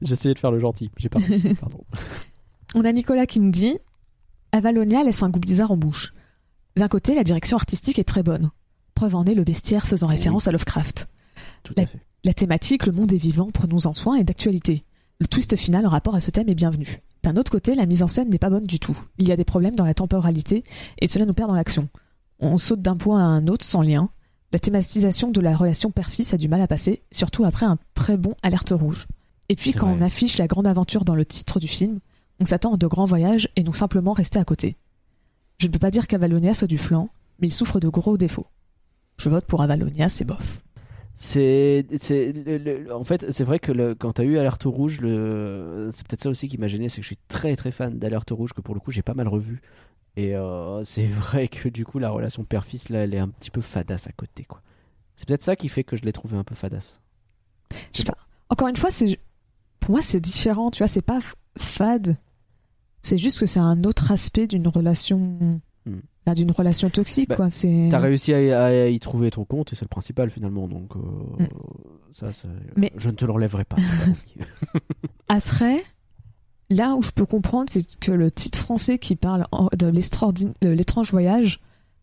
J'essayais 0.00 0.34
de 0.34 0.38
faire 0.38 0.50
le 0.50 0.58
gentil, 0.58 0.90
j'ai 0.96 1.08
pas 1.08 1.20
réussi, 1.20 1.54
pardon. 1.54 1.84
On 2.74 2.84
a 2.84 2.92
Nicolas 2.92 3.26
qui 3.26 3.38
nous 3.38 3.50
dit 3.52 3.78
Avalonia 4.54 5.02
laisse 5.02 5.22
un 5.22 5.30
goût 5.30 5.40
bizarre 5.40 5.70
en 5.70 5.78
bouche. 5.78 6.12
D'un 6.76 6.88
côté, 6.88 7.14
la 7.14 7.24
direction 7.24 7.56
artistique 7.56 7.98
est 7.98 8.04
très 8.04 8.22
bonne. 8.22 8.50
Preuve 8.94 9.14
en 9.14 9.24
est 9.24 9.34
le 9.34 9.44
bestiaire 9.44 9.86
faisant 9.86 10.08
référence 10.08 10.46
à 10.46 10.52
Lovecraft. 10.52 11.08
Tout 11.62 11.74
à 11.78 11.86
fait. 11.86 12.00
La 12.22 12.34
thématique, 12.34 12.84
le 12.84 12.92
monde 12.92 13.12
est 13.14 13.18
vivant, 13.18 13.50
prenons-en 13.50 13.94
soin, 13.94 14.16
est 14.16 14.24
d'actualité. 14.24 14.84
Le 15.20 15.26
twist 15.26 15.56
final 15.56 15.86
en 15.86 15.88
rapport 15.88 16.14
à 16.14 16.20
ce 16.20 16.30
thème 16.30 16.50
est 16.50 16.54
bienvenu. 16.54 17.00
D'un 17.22 17.36
autre 17.36 17.50
côté, 17.50 17.74
la 17.74 17.86
mise 17.86 18.02
en 18.02 18.08
scène 18.08 18.28
n'est 18.28 18.38
pas 18.38 18.50
bonne 18.50 18.66
du 18.66 18.78
tout. 18.78 18.96
Il 19.16 19.26
y 19.26 19.32
a 19.32 19.36
des 19.36 19.44
problèmes 19.44 19.74
dans 19.74 19.86
la 19.86 19.94
temporalité 19.94 20.64
et 21.00 21.06
cela 21.06 21.24
nous 21.24 21.32
perd 21.32 21.48
dans 21.48 21.54
l'action. 21.54 21.88
On 22.38 22.58
saute 22.58 22.82
d'un 22.82 22.96
point 22.96 23.20
à 23.20 23.26
un 23.26 23.46
autre 23.46 23.64
sans 23.64 23.80
lien. 23.80 24.10
La 24.52 24.58
thématisation 24.58 25.30
de 25.30 25.40
la 25.40 25.56
relation 25.56 25.90
père-fils 25.90 26.34
a 26.34 26.36
du 26.36 26.48
mal 26.48 26.60
à 26.60 26.66
passer, 26.66 27.02
surtout 27.10 27.44
après 27.44 27.64
un 27.64 27.78
très 27.94 28.18
bon 28.18 28.34
alerte 28.42 28.74
rouge. 28.76 29.06
Et 29.48 29.56
puis 29.56 29.72
quand 29.72 29.88
vrai. 29.88 29.96
on 29.98 30.04
affiche 30.04 30.36
la 30.36 30.46
grande 30.46 30.66
aventure 30.66 31.04
dans 31.06 31.14
le 31.14 31.24
titre 31.24 31.58
du 31.58 31.68
film, 31.68 32.00
on 32.40 32.44
s'attend 32.44 32.74
à 32.74 32.76
de 32.76 32.86
grands 32.86 33.04
voyages 33.04 33.48
et 33.56 33.62
non 33.62 33.72
simplement 33.72 34.12
rester 34.12 34.38
à 34.38 34.44
côté. 34.44 34.76
Je 35.58 35.66
ne 35.68 35.72
peux 35.72 35.78
pas 35.78 35.90
dire 35.90 36.06
qu'Avalonia 36.06 36.54
soit 36.54 36.68
du 36.68 36.78
flanc, 36.78 37.08
mais 37.38 37.48
il 37.48 37.52
souffre 37.52 37.78
de 37.80 37.88
gros 37.88 38.16
défauts. 38.16 38.46
Je 39.18 39.28
vote 39.28 39.44
pour 39.44 39.62
Avalonia, 39.62 40.08
c'est 40.08 40.24
bof. 40.24 40.62
C'est, 41.14 41.84
en 42.90 43.04
fait, 43.04 43.30
c'est 43.30 43.44
vrai 43.44 43.58
que 43.58 43.70
le- 43.70 43.94
quand 43.94 44.14
t'as 44.14 44.24
eu 44.24 44.38
Alerte 44.38 44.64
Rouge, 44.64 45.00
le, 45.00 45.90
c'est 45.92 46.06
peut-être 46.06 46.22
ça 46.22 46.30
aussi 46.30 46.48
qui 46.48 46.58
m'a 46.58 46.68
gêné, 46.68 46.88
c'est 46.88 46.96
que 46.96 47.02
je 47.02 47.08
suis 47.08 47.18
très 47.28 47.54
très 47.54 47.70
fan 47.70 47.98
d'Alerte 47.98 48.30
Rouge, 48.30 48.52
que 48.54 48.60
pour 48.62 48.74
le 48.74 48.80
coup 48.80 48.90
j'ai 48.90 49.02
pas 49.02 49.14
mal 49.14 49.28
revu. 49.28 49.60
Et 50.16 50.34
euh, 50.34 50.82
c'est 50.84 51.06
vrai 51.06 51.48
que 51.48 51.68
du 51.68 51.84
coup 51.84 51.98
la 51.98 52.10
relation 52.10 52.42
père-fils 52.44 52.88
là, 52.88 53.00
elle 53.00 53.14
est 53.14 53.18
un 53.18 53.28
petit 53.28 53.50
peu 53.50 53.60
fadasse 53.60 54.06
à 54.06 54.12
côté, 54.12 54.44
quoi. 54.44 54.62
C'est 55.16 55.28
peut-être 55.28 55.42
ça 55.42 55.54
qui 55.54 55.68
fait 55.68 55.84
que 55.84 55.96
je 55.96 56.02
l'ai 56.02 56.12
trouvé 56.12 56.36
un 56.36 56.44
peu 56.44 56.54
fadasse. 56.54 56.98
Je 57.92 57.98
sais 57.98 58.04
pas. 58.04 58.16
Encore 58.48 58.68
une 58.68 58.76
fois, 58.76 58.90
c'est 58.90 59.18
pour 59.80 59.92
moi 59.92 60.02
c'est 60.02 60.18
différent, 60.20 60.70
tu 60.70 60.78
vois, 60.78 60.88
c'est 60.88 61.02
pas 61.02 61.20
fade. 61.58 62.16
C'est 63.00 63.18
juste 63.18 63.40
que 63.40 63.46
c'est 63.46 63.60
un 63.60 63.82
autre 63.84 64.12
aspect 64.12 64.46
d'une 64.46 64.68
relation 64.68 65.60
Hmm. 65.84 65.98
d'une 66.36 66.52
relation 66.52 66.88
toxique, 66.90 67.28
Bah, 67.30 67.34
quoi. 67.34 67.50
C'est. 67.50 67.88
T'as 67.90 67.98
réussi 67.98 68.32
à, 68.32 68.64
à 68.66 68.86
y 68.86 69.00
trouver 69.00 69.32
ton 69.32 69.44
compte 69.44 69.72
et 69.72 69.76
c'est 69.76 69.84
le 69.84 69.88
principal 69.88 70.30
finalement. 70.30 70.68
Donc, 70.68 70.94
euh, 70.94 71.42
Mm. 71.42 71.48
ça, 72.12 72.32
ça- 72.32 72.46
Mais- 72.76 72.92
je 72.96 73.10
ne 73.10 73.16
te 73.16 73.24
l'enlèverai 73.24 73.64
pas. 73.64 73.74
Après, 75.28 75.82
là 76.70 76.94
où 76.94 77.02
je 77.02 77.10
peux 77.10 77.26
comprendre, 77.26 77.64
c'est 77.68 77.98
que 77.98 78.12
le 78.12 78.30
titre 78.30 78.60
français 78.60 78.98
qui 78.98 79.16
parle 79.16 79.48
de 79.76 79.88
l'étrange 79.88 81.10
voyage. 81.10 81.58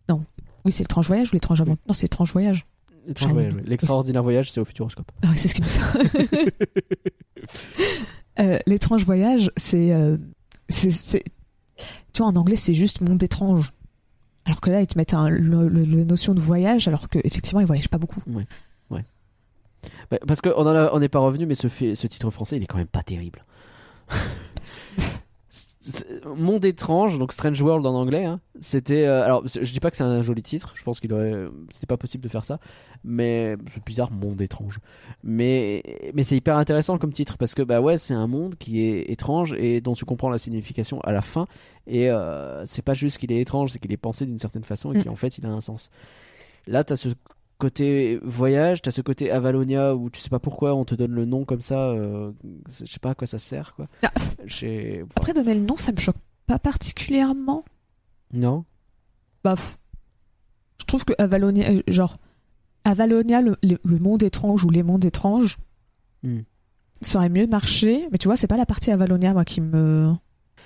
Non. 0.09 0.25
Oui, 0.65 0.73
c'est 0.73 0.83
l'étrange 0.83 1.07
voyage 1.07 1.29
ou 1.31 1.35
l'étrange 1.37 1.61
aventure? 1.61 1.81
Non, 1.87 1.93
c'est 1.93 2.03
l'étrange 2.03 2.33
voyage. 2.33 2.65
J'en- 3.15 3.29
voyage, 3.29 3.53
oui. 3.55 3.61
L'extraordinaire 3.65 4.23
voyage, 4.23 4.51
c'est 4.51 4.59
au 4.59 4.65
Futuroscope. 4.65 5.09
Ah 5.23 5.27
oui, 5.31 5.37
c'est 5.37 5.47
ce 5.47 5.55
qui 5.55 5.61
me 5.61 5.67
semble. 5.67 6.09
Euh, 8.39 8.59
l'étrange 8.67 9.03
voyage, 9.05 9.51
c'est, 9.57 9.91
euh, 9.91 10.17
c'est, 10.69 11.23
Tu 12.13 12.21
vois, 12.21 12.27
en 12.31 12.35
anglais, 12.35 12.55
c'est 12.55 12.73
juste 12.73 13.01
monde 13.01 13.21
étrange. 13.21 13.73
Alors 14.45 14.61
que 14.61 14.69
là, 14.69 14.81
ils 14.81 14.87
te 14.87 14.97
mettent 14.97 15.13
un, 15.13 15.29
le, 15.29 15.67
le- 15.67 15.85
le 15.85 16.03
notion 16.03 16.33
de 16.33 16.39
voyage, 16.39 16.87
alors 16.87 17.09
qu'effectivement, 17.09 17.59
ils 17.59 17.67
voyagent 17.67 17.89
pas 17.89 17.97
beaucoup. 17.99 18.21
Bah, 20.11 20.17
parce 20.27 20.41
qu'on 20.41 20.51
on 20.55 20.99
n'est 20.99 21.07
pas 21.09 21.19
revenu, 21.19 21.45
mais 21.45 21.55
ce, 21.55 21.67
fait- 21.69 21.95
ce 21.95 22.07
titre 22.07 22.29
français, 22.31 22.57
il 22.57 22.63
est 22.63 22.67
quand 22.67 22.77
même 22.77 22.87
pas 22.87 23.03
terrible. 23.03 23.45
C'est- 25.91 26.25
Monde 26.25 26.65
étrange, 26.65 27.17
donc 27.19 27.31
Strange 27.33 27.61
World 27.61 27.85
en 27.85 27.93
anglais. 27.95 28.25
hein. 28.25 28.39
C'était, 28.59 29.05
euh, 29.05 29.23
alors, 29.23 29.43
je 29.47 29.71
dis 29.71 29.79
pas 29.79 29.89
que 29.91 29.97
c'est 29.97 30.03
un 30.03 30.21
joli 30.21 30.41
titre. 30.41 30.73
Je 30.75 30.83
pense 30.83 30.99
qu'il 30.99 31.11
aurait, 31.13 31.47
c'était 31.71 31.85
pas 31.87 31.97
possible 31.97 32.23
de 32.23 32.29
faire 32.29 32.43
ça, 32.43 32.59
mais 33.03 33.55
c'est 33.71 33.83
bizarre, 33.83 34.11
Monde 34.11 34.41
étrange. 34.41 34.79
Mais, 35.23 35.83
mais 36.13 36.23
c'est 36.23 36.35
hyper 36.37 36.57
intéressant 36.57 36.97
comme 36.97 37.11
titre 37.13 37.37
parce 37.37 37.55
que 37.55 37.61
bah 37.61 37.81
ouais, 37.81 37.97
c'est 37.97 38.13
un 38.13 38.27
monde 38.27 38.55
qui 38.55 38.81
est 38.81 39.09
étrange 39.09 39.53
et 39.57 39.81
dont 39.81 39.93
tu 39.93 40.05
comprends 40.05 40.29
la 40.29 40.37
signification 40.37 40.99
à 41.01 41.11
la 41.11 41.21
fin. 41.21 41.47
Et 41.87 42.09
euh, 42.09 42.65
c'est 42.65 42.81
pas 42.83 42.93
juste 42.93 43.17
qu'il 43.17 43.31
est 43.31 43.39
étrange, 43.41 43.71
c'est 43.71 43.79
qu'il 43.79 43.91
est 43.91 43.97
pensé 43.97 44.25
d'une 44.25 44.39
certaine 44.39 44.63
façon 44.63 44.93
et 44.93 44.97
Mm. 44.99 45.03
qu'en 45.05 45.15
fait, 45.15 45.37
il 45.37 45.45
a 45.45 45.49
un 45.49 45.61
sens. 45.61 45.89
Là, 46.67 46.83
t'as 46.83 46.95
ce 46.95 47.09
côté 47.59 48.19
voyage, 48.23 48.81
t'as 48.81 48.89
ce 48.91 49.01
côté 49.01 49.29
Avalonia 49.29 49.95
où 49.95 50.09
tu 50.09 50.19
sais 50.19 50.29
pas 50.29 50.39
pourquoi 50.39 50.73
on 50.73 50.85
te 50.85 50.95
donne 50.95 51.11
le 51.11 51.25
nom 51.25 51.45
comme 51.45 51.61
ça, 51.61 51.89
euh, 51.89 52.31
je 52.67 52.85
sais 52.85 52.99
pas 52.99 53.11
à 53.11 53.15
quoi 53.15 53.27
ça 53.27 53.37
sert 53.37 53.75
quoi. 53.75 53.85
Ah. 54.01 54.11
J'ai- 54.45 55.03
Après, 55.15 55.33
donner 55.33 55.53
le 55.53 55.59
nom, 55.59 55.77
ça 55.77 55.91
me 55.91 55.97
choque 55.99 56.15
pas 56.47 56.57
particulièrement. 56.59 57.63
non. 58.33 58.65
Bah, 59.43 59.55
pff, 59.55 59.77
je 60.81 60.85
trouve 60.85 61.05
que 61.05 61.13
Avalonia, 61.17 61.69
euh, 61.71 61.81
genre, 61.87 62.15
Avalonia, 62.83 63.41
le, 63.41 63.55
le- 63.63 63.77
le 63.83 63.99
monde 63.99 64.23
étrange 64.23 64.65
ou 64.65 64.69
les 64.69 64.83
mondes 64.83 65.05
étranges, 65.05 65.57
Hmm. 66.23 66.39
ça 67.01 67.19
aurait 67.19 67.29
mieux 67.29 67.47
marché. 67.47 68.07
Mais 68.11 68.17
tu 68.17 68.27
vois, 68.27 68.35
c'est 68.35 68.47
pas 68.47 68.57
la 68.57 68.65
partie 68.65 68.91
Avalonia, 68.91 69.31
moi, 69.33 69.45
qui 69.45 69.61
me, 69.61 70.11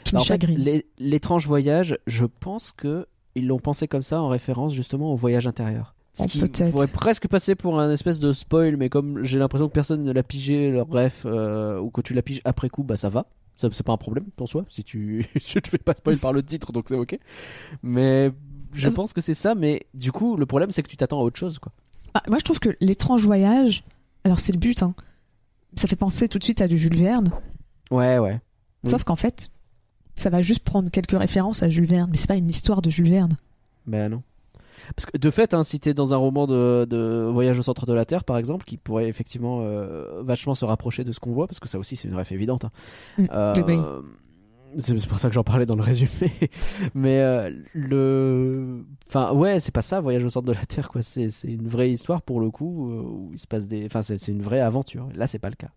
qui 0.03 0.14
Bah, 0.14 0.18
me 0.18 0.22
en 0.22 0.26
fait, 0.26 0.34
chagrine. 0.34 0.57
l'é- 0.57 0.88
l'étrange 0.98 1.45
voyage, 1.48 1.98
je 2.07 2.26
pense 2.26 2.72
que 2.72 3.06
ils 3.36 3.45
l'ont 3.48 3.60
pensé 3.60 3.88
comme 3.88 4.02
ça 4.03 4.22
en 4.22 4.28
référence 4.28 4.74
justement 4.74 5.11
au 5.14 5.15
voyage 5.15 5.45
intérieur. 5.48 5.93
Ce 6.14 6.23
Oh, 6.23 6.27
qui 6.27 6.40
pourrait 6.72 6.88
presque 6.88 7.27
passer 7.27 7.56
pour 7.56 7.80
un 7.80 7.91
espèce 7.91 8.19
de 8.19 8.31
spoil, 8.31 8.77
mais 8.77 8.90
comme 8.90 9.23
j'ai 9.23 9.40
l'impression 9.40 9.68
que 9.68 9.73
personne 9.73 10.03
ne 10.03 10.11
l'a 10.11 10.22
pigé, 10.23 10.69
le 10.69 10.84
bref, 10.84 11.23
euh, 11.26 11.80
ou 11.80 11.90
que 11.90 12.02
tu 12.02 12.14
l'as 12.14 12.22
pigé 12.22 12.40
après 12.45 12.69
coup, 12.69 12.84
bah 12.84 12.98
ça 12.98 13.10
va. 13.10 13.26
C'est 13.56 13.84
pas 13.84 13.94
un 13.94 13.98
problème 13.98 14.26
pour 14.35 14.48
soi, 14.49 14.65
si 14.69 14.84
tu 14.84 15.26
je 15.35 15.60
te 15.60 15.69
fais 15.69 15.77
pas 15.80 15.94
spoil 15.95 16.18
par 16.18 16.31
le 16.34 16.44
titre, 16.44 16.72
donc 16.72 16.85
c'est 16.88 16.95
ok. 16.95 17.18
Mais 17.81 18.31
je 18.73 18.88
Euh. 18.88 18.91
pense 18.91 19.14
que 19.14 19.22
c'est 19.22 19.34
ça, 19.34 19.56
mais 19.56 19.88
du 19.95 20.11
coup, 20.11 20.38
le 20.38 20.45
problème 20.45 20.69
c'est 20.72 20.84
que 20.84 20.88
tu 20.90 20.98
t'attends 20.98 21.19
à 21.19 21.23
autre 21.23 21.38
chose, 21.40 21.57
quoi. 21.60 21.72
Ah, 22.14 22.22
moi, 22.30 22.38
je 22.38 22.44
trouve 22.44 22.60
que 22.60 22.76
l'étrange 22.80 23.26
voyage, 23.26 23.84
alors 24.23 24.40
c'est 24.40 24.52
le 24.53 24.60
but, 24.60 24.84
hein. 24.84 24.94
Ça 25.76 25.88
fait 25.88 25.95
penser 25.95 26.27
tout 26.30 26.38
de 26.38 26.44
suite 26.44 26.61
à 26.61 26.68
du 26.68 26.77
Jules 26.77 26.95
Verne. 26.98 27.30
Ouais, 27.90 28.19
ouais. 28.19 28.40
Oui. 28.84 28.91
Sauf 28.91 29.03
qu'en 29.03 29.15
fait, 29.15 29.49
ça 30.15 30.30
va 30.30 30.44
juste 30.44 30.64
prendre 30.64 30.91
quelques 30.91 31.18
références 31.18 31.64
à 31.64 31.69
Jules 31.72 31.88
Verne, 31.88 32.10
mais 32.11 32.18
c'est 32.18 32.27
pas 32.27 32.35
une 32.35 32.49
histoire 32.49 32.84
de 32.84 32.91
Jules 32.91 33.10
Verne. 33.10 33.35
Ben 33.88 34.10
non. 34.10 34.22
Parce 34.95 35.05
que 35.05 35.18
de 35.18 35.30
fait, 35.30 35.53
hein, 35.53 35.64
si 35.64 35.80
t'es 35.80 35.93
dans 35.93 36.14
un 36.14 36.18
roman 36.18 36.47
de, 36.47 36.85
de 36.89 37.30
voyage 37.31 37.57
au 37.60 37.61
centre 37.61 37.85
de 37.85 37.93
la 37.93 38.05
Terre, 38.05 38.23
par 38.23 38.38
exemple, 38.38 38.65
qui 38.65 38.77
pourrait 38.77 39.07
effectivement 39.07 39.60
euh, 39.61 40.22
vachement 40.23 40.55
se 40.55 40.65
rapprocher 40.65 41.03
de 41.03 41.11
ce 41.11 41.19
qu'on 41.19 41.31
voit, 41.31 41.47
parce 41.47 41.60
que 41.60 41.68
ça 41.69 41.80
aussi 41.80 41.95
c'est 41.95 42.07
une 42.07 42.15
ref 42.15 42.31
évidente. 42.31 42.65
hein. 42.65 42.72
Mm. 43.18 43.26
Euh, 43.34 43.53
Oui, 43.57 43.64
oui. 43.76 44.81
c'est 44.81 45.07
pour 45.07 45.19
ça 45.19 45.30
que 45.30 45.35
j'en 45.35 45.43
parlais 45.43 45.65
dans 45.65 45.76
le 45.76 45.84
résumé. 45.84 46.10
Mais 46.95 47.19
euh, 47.19 47.51
le, 47.73 48.84
enfin 49.07 49.34
ouais, 49.34 49.60
c'est 49.60 49.73
pas 49.73 49.81
ça, 49.81 50.01
voyage 50.01 50.23
au 50.26 50.30
centre 50.30 50.47
de 50.47 50.53
la 50.53 50.65
Terre, 50.65 50.89
quoi. 50.89 51.01
C'est 51.01 51.30
une 51.43 51.68
vraie 51.68 51.91
histoire 51.91 52.22
pour 52.22 52.39
le 52.39 52.49
coup 52.49 52.89
où 52.91 53.30
il 53.34 53.39
se 53.39 53.47
passe 53.47 53.68
des, 53.68 53.85
enfin 53.85 54.01
c'est 54.01 54.27
une 54.27 54.41
vraie 54.41 54.60
aventure. 54.61 55.07
Là, 55.15 55.27
c'est 55.27 55.39
pas 55.39 55.49
le 55.49 55.55
cas. 55.55 55.69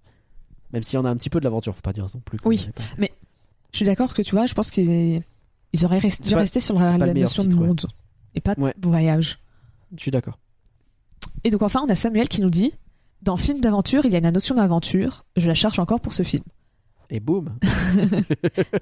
Même 0.73 0.83
s'il 0.83 0.97
y 0.97 0.99
en 0.99 1.05
a 1.05 1.11
un 1.11 1.17
petit 1.17 1.31
peu 1.31 1.39
de 1.39 1.45
l'aventure, 1.45 1.75
faut 1.75 1.81
pas 1.83 1.93
dire 1.93 2.07
non 2.13 2.21
plus. 2.25 2.39
Oui. 2.45 2.69
pas. 2.75 2.83
Je 3.73 3.77
suis 3.77 3.87
d'accord 3.87 4.15
que 4.15 4.23
tu 4.23 4.35
vois, 4.35 4.47
je 4.47 4.55
pense 4.55 4.71
qu'ils 4.71 5.21
ils 5.73 5.85
auraient 5.85 5.99
resté, 5.99 6.61
sur 6.61 6.79
la, 6.79 6.97
la 6.97 7.13
notion 7.13 7.43
titre, 7.43 7.57
de 7.57 7.63
ouais. 7.63 7.69
Et 8.37 8.41
pas 8.41 8.55
Ouais. 8.59 8.75
de 8.79 8.89
voyage. 8.89 9.39
Je 9.97 10.03
suis 10.03 10.11
d'accord. 10.13 10.39
Et 11.45 11.51
donc 11.51 11.63
enfin, 11.63 11.83
on 11.85 11.89
a 11.91 11.95
Samuel 11.95 12.29
qui 12.29 12.41
nous 12.41 12.51
dit 12.51 12.73
dans 13.23 13.37
film 13.37 13.61
d'aventure, 13.61 14.05
il 14.05 14.13
y 14.13 14.15
a 14.15 14.19
une 14.19 14.31
notion 14.31 14.55
d'aventure. 14.55 15.25
Je 15.37 15.49
la 15.49 15.55
cherche 15.55 15.79
encore 15.81 16.01
pour 16.01 16.13
ce 16.13 16.23
film. 16.23 16.45
Et 17.11 17.19
boum. 17.21 17.57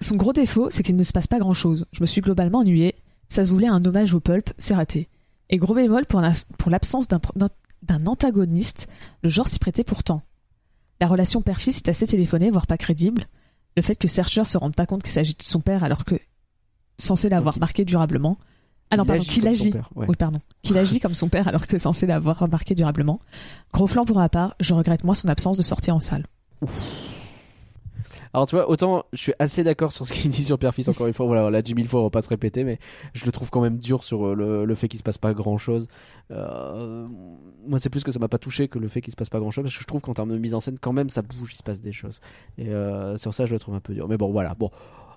Son 0.00 0.16
gros 0.16 0.32
défaut, 0.32 0.68
c'est 0.70 0.82
qu'il 0.82 0.96
ne 0.96 1.02
se 1.02 1.12
passe 1.12 1.26
pas 1.26 1.38
grand-chose. 1.38 1.86
Je 1.92 2.00
me 2.00 2.06
suis 2.06 2.20
globalement 2.20 2.58
ennuyé. 2.58 2.94
Ça 3.28 3.44
se 3.44 3.50
voulait 3.50 3.68
un 3.68 3.82
hommage 3.84 4.14
au 4.14 4.20
pulp, 4.20 4.50
c'est 4.58 4.74
raté. 4.74 5.08
Et 5.50 5.56
gros 5.56 5.74
bémol 5.74 6.04
pour, 6.06 6.20
la- 6.20 6.32
pour 6.58 6.70
l'absence 6.70 7.08
d'un, 7.08 8.06
antagoniste, 8.06 8.88
le 9.22 9.28
genre 9.28 9.48
s'y 9.48 9.58
prêtait 9.58 9.84
pourtant. 9.84 10.22
La 11.00 11.06
relation 11.06 11.42
père-fils 11.42 11.78
est 11.78 11.88
assez 11.88 12.06
téléphonée, 12.06 12.50
voire 12.50 12.66
pas 12.66 12.78
crédible. 12.78 13.26
Le 13.76 13.82
fait 13.82 13.96
que 13.96 14.08
Searcher 14.08 14.44
se 14.44 14.58
rende 14.58 14.76
pas 14.76 14.86
compte 14.86 15.02
qu'il 15.02 15.12
s'agit 15.12 15.34
de 15.34 15.42
son 15.42 15.60
père 15.60 15.84
alors 15.84 16.04
que 16.04 16.14
censé 16.98 17.28
l'avoir 17.28 17.58
marqué 17.58 17.84
durablement. 17.84 18.38
Ah 18.90 18.96
non, 18.96 19.04
pardon, 19.04 19.22
qu'il 19.22 19.42
comme 19.42 19.54
son 19.54 19.60
agit. 19.60 19.70
père, 19.70 19.90
ouais. 19.96 20.06
Oui, 20.08 20.16
pardon. 20.16 20.38
Qu'il 20.62 20.78
agit 20.78 21.00
comme 21.00 21.14
son 21.14 21.28
père 21.28 21.48
alors 21.48 21.66
que 21.66 21.78
censé 21.78 22.06
l'avoir 22.06 22.38
remarqué 22.38 22.74
durablement. 22.74 23.20
Gros 23.72 23.86
flanc 23.86 24.04
pour 24.04 24.16
ma 24.16 24.28
part, 24.28 24.54
je 24.60 24.74
regrette 24.74 25.04
moins 25.04 25.14
son 25.14 25.28
absence 25.28 25.56
de 25.56 25.62
sortie 25.62 25.90
en 25.90 26.00
salle. 26.00 26.26
Alors 28.32 28.48
tu 28.48 28.56
vois, 28.56 28.68
autant 28.68 29.04
je 29.12 29.18
suis 29.18 29.32
assez 29.38 29.62
d'accord 29.62 29.92
sur 29.92 30.04
ce 30.04 30.12
qu'il 30.12 30.28
dit 30.28 30.44
sur 30.44 30.58
Pierre 30.58 30.74
Fils, 30.74 30.88
encore 30.88 31.06
une 31.06 31.12
fois, 31.12 31.26
voilà, 31.26 31.46
on 31.46 31.50
l'a 31.50 31.62
dit 31.62 31.72
mille 31.74 31.86
fois, 31.86 32.00
on 32.00 32.04
va 32.04 32.10
pas 32.10 32.20
se 32.20 32.28
répéter, 32.28 32.64
mais 32.64 32.80
je 33.12 33.24
le 33.26 33.32
trouve 33.32 33.48
quand 33.50 33.60
même 33.60 33.78
dur 33.78 34.02
sur 34.02 34.26
euh, 34.26 34.34
le, 34.34 34.64
le 34.64 34.74
fait 34.74 34.88
qu'il 34.88 34.98
se 34.98 35.04
passe 35.04 35.18
pas 35.18 35.32
grand 35.34 35.56
chose. 35.56 35.86
moi 36.30 37.78
c'est 37.78 37.90
plus 37.90 38.02
que 38.02 38.10
ça 38.10 38.18
m'a 38.18 38.26
pas 38.26 38.38
touché 38.38 38.66
que 38.66 38.80
le 38.80 38.88
fait 38.88 39.00
qu'il 39.00 39.12
se 39.12 39.16
passe 39.16 39.30
pas 39.30 39.38
grand 39.38 39.52
chose, 39.52 39.62
parce 39.62 39.74
que 39.76 39.80
je 39.80 39.86
trouve 39.86 40.00
qu'en 40.00 40.14
termes 40.14 40.30
de 40.30 40.38
mise 40.38 40.54
en 40.54 40.60
scène, 40.60 40.78
quand 40.80 40.92
même 40.92 41.10
ça 41.10 41.22
bouge, 41.22 41.52
il 41.54 41.56
se 41.58 41.62
passe 41.62 41.80
des 41.80 41.92
choses. 41.92 42.20
Et 42.58 42.70
euh, 42.70 43.16
sur 43.18 43.32
ça 43.32 43.46
je 43.46 43.52
le 43.52 43.60
trouve 43.60 43.76
un 43.76 43.80
peu 43.80 43.94
dur. 43.94 44.08
Mais 44.08 44.16
bon 44.16 44.32
voilà, 44.32 44.54
bon. 44.54 44.70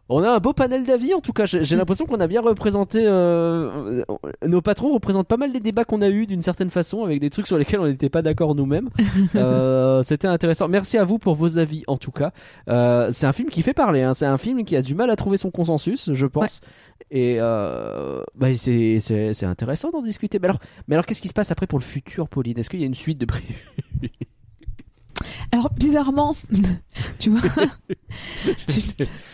On 0.10 0.24
a 0.24 0.30
un 0.30 0.40
beau 0.40 0.54
panel 0.54 0.84
d'avis 0.86 1.14
en 1.14 1.20
tout 1.20 1.34
cas. 1.34 1.46
J'ai 1.46 1.60
Mm. 1.76 1.80
l'impression 1.80 2.06
qu'on 2.06 2.20
a 2.22 2.28
bien 2.28 2.42
représenté. 2.42 3.04
euh, 3.06 4.04
nos 4.46 4.62
patrons 4.62 4.94
représentent 4.94 5.28
pas 5.28 5.36
mal 5.38 5.52
les 5.52 5.60
débats 5.60 5.84
qu'on 5.84 6.02
a 6.02 6.10
eu 6.10 6.26
d'une 6.28 6.42
certaine 6.42 6.70
façon 6.70 7.04
avec 7.04 7.20
des 7.20 7.30
trucs 7.30 7.46
sur 7.48 7.58
lesquels 7.58 7.80
on 7.82 7.88
n'était 7.88 8.10
pas 8.10 8.22
d'accord 8.22 8.56
nous-mêmes. 8.56 8.90
Euh, 9.36 10.02
C'était 10.04 10.28
intéressant. 10.28 10.68
Merci 10.70 10.98
à 10.98 11.04
vous 11.04 11.18
pour 11.20 11.36
vos 11.36 11.58
avis 11.58 11.84
en 11.88 11.98
tout 11.98 12.12
cas. 12.12 12.32
Euh, 12.70 13.10
c'est 13.12 13.26
un 13.28 13.34
film 13.34 13.50
qui 13.50 13.62
fait 13.62 13.74
parler. 13.74 14.02
hein. 14.02 14.14
C'est 14.14 14.26
un 14.26 14.38
film 14.38 14.64
qui 14.64 14.76
a 14.76 14.82
du 14.82 14.96
mal 14.96 15.10
à 15.10 15.16
trouver 15.16 15.38
son 15.38 15.52
consensus, 15.52 16.12
je 16.14 16.26
pense. 16.26 16.62
Et 17.12 17.38
euh, 17.40 18.22
bah, 18.36 18.48
c'est 18.54 19.44
intéressant 19.44 19.92
d'en 19.92 20.02
discuter. 20.02 20.40
Mais 20.40 20.48
alors, 20.48 20.60
mais 20.88 20.96
alors 20.96 21.06
qu'est-ce 21.06 21.22
qui 21.22 21.28
se 21.28 21.34
passe 21.34 21.52
après 21.52 21.68
pour 21.68 21.80
le 21.80 21.84
futur, 21.84 22.28
Pauline? 22.30 22.58
Est-ce 22.58 22.70
qu'il 22.70 22.80
y 22.80 22.84
a 22.84 22.88
une 22.88 22.94
suite 22.94 23.18
de 23.18 23.26
prévu 23.26 23.56
Alors, 25.52 25.70
bizarrement, 25.74 26.34
tu 27.20 27.30
vois, 27.30 27.42
tu, 28.68 28.82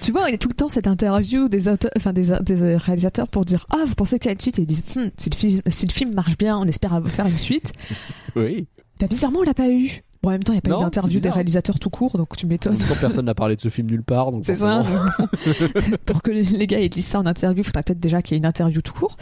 tu 0.02 0.12
vois, 0.12 0.30
il 0.30 0.32
y 0.32 0.36
a 0.36 0.38
tout 0.38 0.50
le 0.50 0.54
temps 0.54 0.70
cette 0.70 0.88
interview 0.88 1.50
des, 1.50 1.68
auteurs, 1.68 1.92
enfin, 1.98 2.14
des, 2.14 2.32
des 2.42 2.78
réalisateurs 2.78 3.28
pour 3.28 3.46
dire 3.46 3.66
Ah, 3.70 3.84
vous 3.86 3.96
pensez 3.96 4.20
qu'il 4.20 4.28
y 4.28 4.30
a 4.30 4.34
une 4.34 4.40
suite 4.40 4.60
Et 4.60 4.64
ils 4.64 4.66
disent 4.66 4.84
Hum, 4.96 5.10
si, 5.18 5.30
le 5.30 5.36
film, 5.36 5.62
si 5.68 5.88
le 5.88 5.94
film 5.94 6.14
marche 6.14 6.38
bien, 6.38 6.58
on 6.58 6.66
espère 6.66 7.02
faire 7.08 7.28
une 7.28 7.38
suite. 7.38 7.74
Oui. 8.36 8.68
Bah, 9.00 9.08
bizarrement, 9.08 9.40
on 9.40 9.44
l'a 9.44 9.54
pas 9.54 9.70
eu. 9.70 10.02
Bon, 10.24 10.30
en 10.30 10.32
même 10.32 10.44
temps, 10.44 10.54
il 10.54 10.56
n'y 10.56 10.60
a 10.60 10.62
pas 10.62 10.70
Non, 10.70 10.78
eu 10.78 10.82
d'interview 10.82 11.20
des 11.20 11.30
réalisateurs 11.30 11.78
tout 11.78 11.90
court, 11.90 12.18
donc 12.18 12.36
tu 12.36 12.48
m'étonnes. 12.48 12.78
Personne 13.00 13.26
n'a 13.26 13.36
parlé 13.36 13.56
de 13.56 13.62
ce 13.62 13.70
film 13.70 13.90
nulle 13.90 14.04
part. 14.04 14.32
C'est 14.42 14.56
ça. 14.56 14.84
bon. 14.84 15.98
pour 16.06 16.22
que 16.24 16.32
les, 16.32 16.44
les 16.44 16.66
gars 16.66 16.80
aient 16.80 16.90
dit 16.90 17.02
ça 17.02 17.20
en 17.20 17.26
interview, 17.26 17.62
il 17.62 17.66
faudrait 17.66 17.84
peut-être 17.84 18.00
déjà 18.00 18.22
qu'il 18.22 18.36
y 18.36 18.38
ait 18.38 18.40
une 18.40 18.46
interview 18.46 18.82
tout 18.82 18.94
court. 18.94 19.18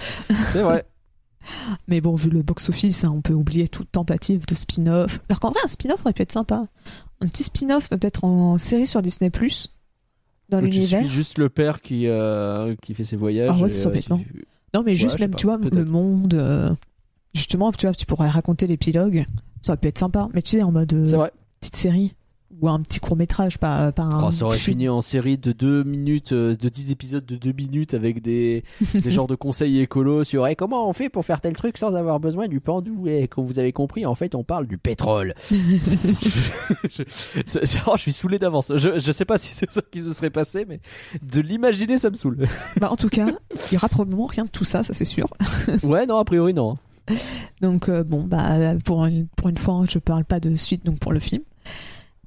C'est 0.53 0.61
vrai. 0.61 0.85
Mais 1.87 2.01
bon, 2.01 2.15
vu 2.15 2.29
le 2.29 2.41
box-office, 2.41 3.03
hein, 3.03 3.13
on 3.15 3.21
peut 3.21 3.33
oublier 3.33 3.67
toute 3.67 3.91
tentative 3.91 4.45
de 4.45 4.55
spin-off. 4.55 5.19
Alors 5.29 5.39
qu'en 5.39 5.51
vrai, 5.51 5.59
un 5.63 5.67
spin-off 5.67 6.01
aurait 6.01 6.13
pu 6.13 6.21
être 6.21 6.31
sympa. 6.31 6.67
Un 7.21 7.27
petit 7.27 7.43
spin-off, 7.43 7.89
peut-être 7.89 8.23
en 8.23 8.57
série 8.57 8.85
sur 8.85 9.01
Disney, 9.01 9.31
dans 10.49 10.59
l'univers. 10.59 11.07
juste 11.09 11.37
le 11.37 11.49
père 11.49 11.81
qui, 11.81 12.07
euh, 12.07 12.75
qui 12.81 12.93
fait 12.93 13.03
ses 13.03 13.15
voyages. 13.15 13.49
Ah 13.53 13.57
ouais, 13.59 13.69
et, 13.69 13.69
c'est 13.69 13.83
complètement. 13.85 14.17
tu- 14.19 14.45
Non, 14.73 14.83
mais 14.83 14.95
juste 14.95 15.15
Ouais, 15.15 15.21
même, 15.21 15.31
pas, 15.31 15.37
tu 15.37 15.45
vois, 15.47 15.57
le 15.57 15.85
monde. 15.85 16.33
euh, 16.33 16.73
justement, 17.33 17.71
tu 17.71 17.85
vois, 17.85 17.95
tu 17.95 18.05
pourrais 18.05 18.29
raconter 18.29 18.67
l'épilogue. 18.67 19.25
Ça 19.61 19.73
aurait 19.73 19.79
pu 19.79 19.87
être 19.87 19.97
sympa. 19.99 20.27
Mais 20.33 20.41
tu 20.41 20.51
sais, 20.51 20.63
en 20.63 20.71
mode 20.71 20.93
euh, 20.93 21.05
C'est 21.05 21.15
vrai. 21.15 21.31
petite 21.59 21.75
série. 21.75 22.13
Ou 22.61 22.69
un 22.69 22.79
petit 22.79 22.99
court 22.99 23.17
métrage, 23.17 23.57
pas, 23.57 23.91
pas 23.91 24.03
un. 24.03 24.19
Quand 24.19 24.31
ça 24.31 24.45
aurait 24.45 24.57
film. 24.57 24.77
fini 24.77 24.89
en 24.89 25.01
série 25.01 25.37
de 25.37 25.51
2 25.51 25.83
minutes, 25.83 26.31
euh, 26.31 26.55
de 26.55 26.69
10 26.69 26.91
épisodes 26.91 27.25
de 27.25 27.35
2 27.35 27.51
minutes 27.51 27.93
avec 27.95 28.21
des, 28.21 28.63
des 28.93 29.11
genres 29.11 29.27
de 29.27 29.35
conseils 29.35 29.79
écolos 29.79 30.23
sur 30.23 30.47
Eh, 30.47 30.55
comment 30.55 30.87
on 30.87 30.93
fait 30.93 31.09
pour 31.09 31.25
faire 31.25 31.41
tel 31.41 31.53
truc 31.53 31.77
sans 31.77 31.95
avoir 31.95 32.19
besoin 32.19 32.47
du 32.47 32.59
pendu 32.59 32.93
Et 33.07 33.27
comme 33.27 33.45
vous 33.45 33.57
avez 33.59 33.71
compris, 33.71 34.05
en 34.05 34.15
fait, 34.15 34.35
on 34.35 34.43
parle 34.43 34.67
du 34.67 34.77
pétrole. 34.77 35.33
je, 35.51 35.55
oh, 37.87 37.93
je 37.95 38.01
suis 38.01 38.13
saoulé 38.13 38.37
d'avance. 38.37 38.71
Je, 38.75 38.99
je 38.99 39.11
sais 39.11 39.25
pas 39.25 39.37
si 39.37 39.53
c'est 39.53 39.71
ça 39.71 39.81
qui 39.91 40.01
se 40.01 40.13
serait 40.13 40.29
passé, 40.29 40.65
mais 40.67 40.79
de 41.21 41.41
l'imaginer, 41.41 41.97
ça 41.97 42.09
me 42.09 42.15
saoule. 42.15 42.45
Bah, 42.79 42.91
en 42.91 42.95
tout 42.95 43.09
cas, 43.09 43.27
il 43.71 43.73
y 43.73 43.77
aura 43.77 43.89
probablement 43.89 44.27
rien 44.27 44.43
de 44.43 44.49
tout 44.49 44.65
ça, 44.65 44.83
ça 44.83 44.93
c'est 44.93 45.05
sûr. 45.05 45.27
ouais, 45.83 46.05
non, 46.05 46.17
a 46.17 46.25
priori, 46.25 46.53
non. 46.53 46.77
Donc 47.61 47.89
euh, 47.89 48.03
bon, 48.03 48.23
bah 48.23 48.75
pour 48.85 49.05
une, 49.05 49.27
pour 49.35 49.49
une 49.49 49.57
fois, 49.57 49.83
je 49.89 49.99
parle 49.99 50.23
pas 50.23 50.39
de 50.39 50.55
suite 50.55 50.85
donc 50.85 50.99
pour 50.99 51.11
le 51.11 51.19
film. 51.19 51.41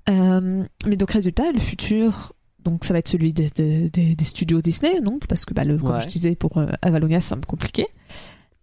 Euh, 0.08 0.64
mais 0.86 0.96
donc 0.96 1.10
résultat, 1.10 1.50
le 1.52 1.58
futur, 1.60 2.32
donc 2.62 2.84
ça 2.84 2.92
va 2.92 2.98
être 2.98 3.08
celui 3.08 3.32
des, 3.32 3.48
des, 3.50 3.88
des- 3.90 4.14
des 4.16 4.24
studios 4.24 4.60
Disney, 4.60 5.00
donc 5.00 5.26
parce 5.26 5.44
que 5.44 5.54
bah, 5.54 5.64
le, 5.64 5.78
comme 5.78 5.98
je 6.00 6.06
disais 6.06 6.34
pour 6.36 6.58
euh, 6.58 6.66
Avalonia, 6.82 7.20
c'est 7.20 7.34
un 7.34 7.38
peu 7.38 7.46
compliqué. 7.46 7.86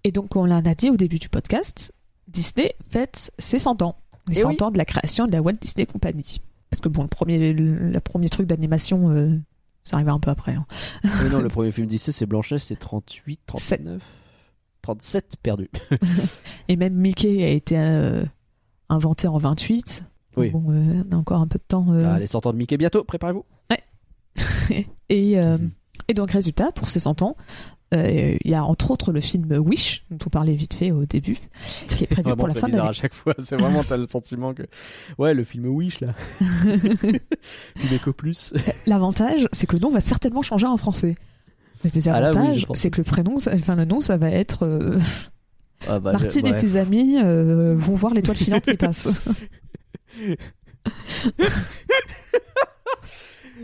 Et 0.04 0.12
donc 0.12 0.36
on 0.36 0.46
l'a 0.46 0.62
dit 0.76 0.90
au 0.90 0.98
début 0.98 1.20
du 1.20 1.30
podcast, 1.30 1.94
Disney 2.28 2.76
fête 2.90 3.32
ses 3.40 3.60
100 3.60 3.82
ans, 3.82 3.98
les 4.28 4.38
Eh 4.40 4.42
100 4.42 4.50
oui. 4.50 4.58
ans 4.62 4.72
de 4.72 4.78
la 4.78 4.86
création 4.86 5.28
de 5.28 5.32
la 5.32 5.42
Walt 5.42 5.58
Disney 5.62 5.86
Company. 5.86 6.42
Parce 6.70 6.80
que 6.82 6.90
bon, 6.90 7.02
le 7.04 7.08
premier, 7.10 7.54
le, 7.54 7.76
le 7.90 8.00
premier 8.00 8.30
truc 8.30 8.48
d'animation, 8.48 9.10
euh, 9.10 9.36
ça 9.84 9.98
arrivait 9.98 10.12
un 10.12 10.20
peu 10.20 10.30
après. 10.32 10.54
hein. 10.54 10.66
Oui, 11.04 11.30
non, 11.32 11.42
le 11.42 11.48
premier 11.50 11.72
film 11.72 11.88
d'Ici, 11.88 12.14
c'est 12.14 12.26
Blanche-Neige, 12.26 12.62
c'est 12.62 12.78
38, 12.80 13.40
39, 13.46 14.02
37 14.82 15.36
perdu. 15.44 15.70
Et 16.70 16.76
même 16.78 16.94
Mickey 16.96 17.44
a 17.44 17.50
été 17.50 17.78
euh, 17.78 18.24
inventé 18.90 19.28
en 19.28 19.38
28. 19.38 20.04
Oui. 20.38 20.50
Bon, 20.52 20.64
euh, 20.70 21.04
on 21.10 21.16
a 21.16 21.18
encore 21.18 21.42
un 21.42 21.48
peu 21.48 21.58
de 21.60 21.64
temps. 21.68 21.88
euh, 21.92 22.04
Ah, 22.16 22.20
les 22.20 22.28
100 22.28 22.46
ans 22.46 22.54
de 22.54 22.58
Mickey 22.58 22.78
bientôt, 22.78 23.04
préparez-vous. 23.04 23.46
Et, 25.10 25.38
euh, 25.40 25.58
Mhm. 25.58 25.72
et 26.08 26.14
donc, 26.14 26.32
résultat, 26.32 26.72
pour 26.72 26.88
ces 26.88 27.00
100 27.00 27.22
ans, 27.22 27.36
euh, 27.94 28.38
il 28.46 28.50
y 28.50 28.54
a 28.56 28.64
entre 28.64 28.92
autres 28.92 29.12
le 29.12 29.20
film 29.20 29.52
Wish, 29.52 30.06
dont 30.10 30.18
on 30.26 30.30
parlait 30.30 30.54
vite 30.56 30.74
fait 30.74 30.92
au 30.92 31.04
début, 31.06 31.38
qui 31.90 32.06
est 32.06 32.08
prévu 32.24 32.34
pour 32.38 32.48
la 32.48 32.54
fin 32.54 32.68
de 32.68 32.72
bizarre 32.72 32.86
à 32.86 32.88
l'année. 32.88 32.94
chaque 32.98 33.14
fois. 33.14 33.34
C'est 33.40 33.58
vraiment, 33.58 33.84
t'as 33.84 33.98
le 33.98 34.08
sentiment 34.08 34.54
que. 34.54 34.64
Ouais, 35.18 35.34
le 35.34 35.44
film 35.44 35.66
Wish, 35.66 36.00
là. 36.00 36.14
film 36.40 37.20
Eco 37.94 38.14
Plus. 38.14 38.54
L'avantage, 38.86 39.50
c'est 39.52 39.68
que 39.68 39.76
le 39.76 39.82
nom 39.82 39.92
va 39.92 40.00
certainement 40.00 40.42
changer 40.42 40.68
en 40.68 40.78
français. 40.78 41.16
Le 41.16 41.16
Ah 41.18 41.80
oui, 41.86 41.92
désavantage, 41.92 42.68
pense. 42.68 42.78
c'est 42.78 42.92
que 42.92 43.00
le 43.00 43.04
prénom, 43.04 43.36
enfin 43.36 43.76
le 43.76 43.84
nom, 43.86 44.00
ça 44.00 44.16
va 44.16 44.30
être 44.30 44.64
euh, 44.66 44.98
Ah 45.90 46.00
bah, 46.00 46.14
Martine 46.14 46.46
et 46.46 46.52
ouais. 46.52 46.58
ses 46.58 46.78
amis 46.78 47.18
euh, 47.18 47.76
vont 47.76 47.96
voir 47.96 48.14
l'étoile 48.14 48.38
filante 48.38 48.64
qui 48.64 48.78
passe. 48.78 49.10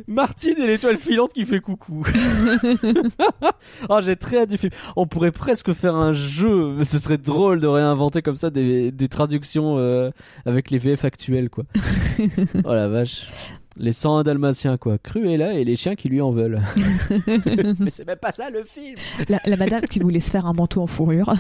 Martine 0.08 0.56
et 0.60 0.68
l'étoile 0.68 0.98
filante 0.98 1.34
qui 1.34 1.46
fait 1.46 1.60
coucou. 1.60 2.06
oh, 3.90 4.00
j'ai 4.04 4.16
très 4.16 4.38
hâte 4.38 4.50
du 4.50 4.58
film. 4.58 4.72
On 4.96 5.08
pourrait 5.08 5.32
presque 5.32 5.74
faire 5.74 5.96
un 5.96 6.14
jeu, 6.14 6.74
mais 6.78 6.84
ce 6.84 7.00
serait 7.00 7.18
drôle 7.18 7.60
de 7.60 7.68
réinventer 7.68 8.22
comme 8.22 8.36
ça 8.36 8.52
des, 8.52 8.92
des 8.92 9.08
traductions 9.08 9.78
euh, 9.78 10.12
avec 10.46 10.70
les 10.70 10.78
VF 10.78 11.06
actuels, 11.06 11.50
quoi. 11.50 11.64
oh 12.66 12.74
la 12.74 12.88
vache. 12.88 13.28
Les 13.80 13.92
101 13.92 14.24
dalmatiens, 14.24 14.78
quoi. 14.78 14.98
Cruella 14.98 15.54
et 15.54 15.64
les 15.64 15.76
chiens 15.76 15.96
qui 15.96 16.10
lui 16.10 16.22
en 16.22 16.32
veulent. 16.32 16.62
mais 17.80 17.90
c'est 17.90 18.08
même 18.08 18.18
pas 18.18 18.32
ça 18.32 18.50
le 18.50 18.64
film. 18.64 18.96
la, 19.30 19.40
la 19.46 19.56
madame 19.56 19.82
qui 19.82 20.00
voulait 20.00 20.20
se 20.20 20.32
faire 20.32 20.46
un 20.46 20.54
manteau 20.54 20.82
en 20.82 20.88
fourrure. 20.88 21.34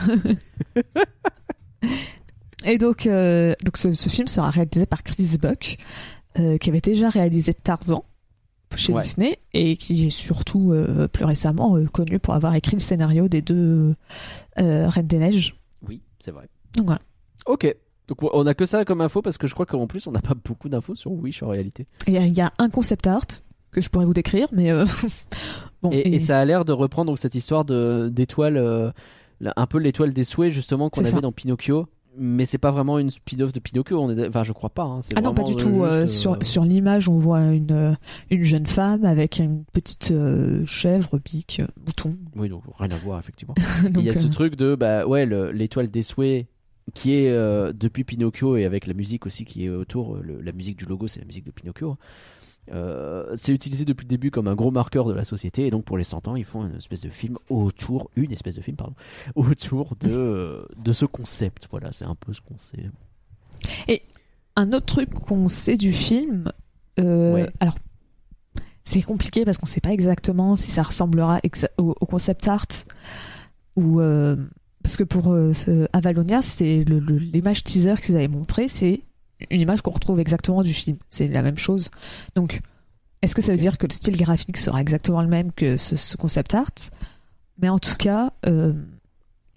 Et 2.65 2.77
donc, 2.77 3.05
euh, 3.05 3.53
donc 3.63 3.77
ce, 3.77 3.93
ce 3.93 4.09
film 4.09 4.27
sera 4.27 4.49
réalisé 4.49 4.85
par 4.85 5.03
Chris 5.03 5.37
Buck, 5.41 5.77
euh, 6.39 6.57
qui 6.57 6.69
avait 6.69 6.81
déjà 6.81 7.09
réalisé 7.09 7.53
Tarzan 7.53 8.03
chez 8.75 8.91
Ouais. 8.93 9.01
Disney 9.01 9.39
et 9.53 9.77
qui 9.77 10.07
est 10.07 10.09
surtout 10.09 10.73
euh, 10.73 11.07
plus 11.07 11.23
récemment 11.25 11.77
euh, 11.77 11.85
connu 11.85 12.19
pour 12.19 12.33
avoir 12.33 12.53
écrit 12.55 12.73
le 12.75 12.79
scénario 12.81 13.27
des 13.27 13.41
deux 13.41 13.95
euh, 14.59 14.87
Reines 14.89 15.07
des 15.07 15.19
Neiges. 15.19 15.55
Oui, 15.87 16.01
c'est 16.19 16.31
vrai. 16.31 16.49
Donc 16.75 16.87
voilà. 16.87 17.01
Ok. 17.45 17.73
Donc 18.07 18.23
on 18.23 18.45
a 18.45 18.53
que 18.53 18.65
ça 18.65 18.85
comme 18.85 19.01
info 19.01 19.21
parce 19.21 19.37
que 19.37 19.47
je 19.47 19.53
crois 19.53 19.65
qu'en 19.65 19.85
plus 19.87 20.07
on 20.07 20.11
n'a 20.11 20.21
pas 20.21 20.33
beaucoup 20.33 20.69
d'infos 20.69 20.95
sur 20.95 21.11
Wish 21.11 21.43
en 21.43 21.47
réalité. 21.49 21.87
Il 22.07 22.13
y 22.13 22.41
a 22.41 22.53
un 22.57 22.69
concept 22.69 23.05
art 23.07 23.25
que 23.71 23.81
je 23.81 23.89
pourrais 23.89 24.05
vous 24.05 24.13
décrire, 24.13 24.47
mais 24.51 24.71
euh, 24.71 24.85
bon. 25.81 25.91
et, 25.91 25.99
et- 25.99 26.15
et 26.15 26.19
ça 26.19 26.39
a 26.39 26.45
l'air 26.45 26.63
de 26.65 26.71
reprendre 26.73 27.11
donc 27.11 27.19
cette 27.19 27.35
histoire 27.35 27.65
de 27.65 28.09
d'étoile, 28.11 28.57
euh, 28.57 28.91
un 29.41 29.65
peu 29.67 29.77
l'étoile 29.77 30.13
des 30.13 30.23
souhaits 30.23 30.51
justement 30.53 30.89
qu'on 30.89 31.01
avait 31.01 31.09
ça. 31.11 31.21
dans 31.21 31.31
Pinocchio. 31.33 31.87
Mais 32.19 32.45
c'est 32.45 32.57
pas 32.57 32.71
vraiment 32.71 32.97
une 32.99 33.09
spin-off 33.11 33.51
de 33.51 33.59
Pinocchio. 33.59 33.99
On 34.01 34.09
est, 34.09 34.27
enfin, 34.27 34.43
je 34.43 34.51
crois 34.53 34.69
pas. 34.71 34.83
hein, 34.83 35.01
Ah 35.15 35.21
non, 35.21 35.33
pas 35.33 35.43
du 35.43 35.55
tout. 35.55 35.83
euh, 35.83 36.03
euh, 36.03 36.07
sur 36.07 36.33
euh, 36.33 36.37
sur 36.41 36.63
l'image, 36.63 37.07
on 37.09 37.17
voit 37.17 37.41
une, 37.53 37.95
une 38.31 38.43
jeune 38.43 38.65
femme 38.65 39.05
avec 39.05 39.39
une 39.39 39.63
petite 39.65 40.11
euh, 40.11 40.65
chèvre, 40.65 41.17
pique, 41.19 41.59
euh, 41.61 41.67
mouton. 41.85 42.15
Oui, 42.35 42.49
donc 42.49 42.63
rien 42.77 42.91
à 42.91 42.97
voir 42.97 43.19
effectivement. 43.19 43.53
Il 43.95 44.01
y 44.01 44.09
a 44.09 44.13
ce 44.13 44.27
truc 44.27 44.55
de 44.55 44.75
bah 44.75 45.05
ouais 45.05 45.25
le- 45.25 45.51
l'étoile 45.51 45.89
des 45.89 46.01
souhaits 46.03 46.47
qui 46.93 47.13
est 47.13 47.29
depuis 47.73 48.03
Pinocchio 48.05 48.55
et 48.55 48.63
avec 48.65 48.87
la 48.87 48.93
musique 48.93 49.25
aussi 49.25 49.43
qui 49.45 49.65
est 49.65 49.69
autour. 49.69 50.15
le- 50.17 50.41
la 50.41 50.53
musique 50.53 50.77
du 50.77 50.85
logo, 50.85 51.07
c'est 51.07 51.19
la 51.19 51.25
musique 51.25 51.45
de 51.45 51.51
Pinocchio. 51.51 51.97
Euh, 52.73 53.33
c'est 53.37 53.53
utilisé 53.53 53.85
depuis 53.85 54.03
le 54.03 54.09
début 54.09 54.29
comme 54.31 54.47
un 54.47 54.55
gros 54.55 54.71
marqueur 54.71 55.05
de 55.05 55.13
la 55.13 55.23
société 55.23 55.67
et 55.67 55.71
donc 55.71 55.85
pour 55.85 55.97
les 55.97 56.03
100 56.03 56.27
ans 56.27 56.35
ils 56.35 56.43
font 56.43 56.65
une 56.67 56.75
espèce 56.75 56.99
de 57.01 57.09
film 57.09 57.37
autour 57.49 58.09
une 58.17 58.31
espèce 58.33 58.55
de 58.55 58.61
film 58.61 58.75
pardon 58.75 58.93
autour 59.35 59.95
de 60.01 60.09
euh, 60.09 60.65
de 60.77 60.91
ce 60.91 61.05
concept 61.05 61.67
voilà 61.71 61.93
c'est 61.93 62.03
un 62.03 62.15
peu 62.15 62.33
ce 62.33 62.41
qu'on 62.41 62.57
sait 62.57 62.89
Un 64.57 64.73
autre 64.73 64.85
truc 64.85 65.13
qu'on 65.13 65.47
sait 65.47 65.77
du 65.77 65.93
film, 65.93 66.51
euh, 66.99 67.33
Ouais. 67.35 67.49
alors 67.59 67.75
c'est 68.83 69.01
compliqué 69.01 69.45
parce 69.45 69.57
qu'on 69.57 69.65
sait 69.65 69.81
pas 69.81 69.91
exactement 69.93 70.55
si 70.55 70.71
ça 70.71 70.83
ressemblera 70.83 71.39
exa- 71.39 71.69
au, 71.77 71.95
au 71.99 72.05
concept 72.05 72.47
art 72.47 72.65
ou 73.75 74.01
euh, 74.01 74.35
parce 74.83 74.97
que 74.97 75.03
pour 75.03 75.35
Avalonia, 75.93 76.41
c'est 76.41 76.83
l'image 76.85 77.63
teaser 77.63 77.95
qu'ils 78.01 78.15
avaient 78.15 78.27
montré, 78.29 78.67
c'est 78.67 79.01
une 79.49 79.61
image 79.61 79.81
qu'on 79.81 79.91
retrouve 79.91 80.19
exactement 80.19 80.61
du 80.61 80.73
film. 80.73 80.97
C'est 81.09 81.27
la 81.27 81.41
même 81.41 81.57
chose. 81.57 81.89
Donc, 82.35 82.61
est-ce 83.21 83.35
que 83.35 83.41
ça 83.41 83.51
veut 83.51 83.57
dire 83.57 83.77
que 83.77 83.87
le 83.87 83.93
style 83.93 84.17
graphique 84.17 84.57
sera 84.57 84.81
exactement 84.81 85.21
le 85.21 85.27
même 85.27 85.51
que 85.51 85.77
ce, 85.77 85.95
ce 85.95 86.17
concept 86.17 86.53
art? 86.55 86.91
Mais 87.59 87.69
en 87.69 87.79
tout 87.79 87.95
cas, 87.95 88.31
euh, 88.45 88.73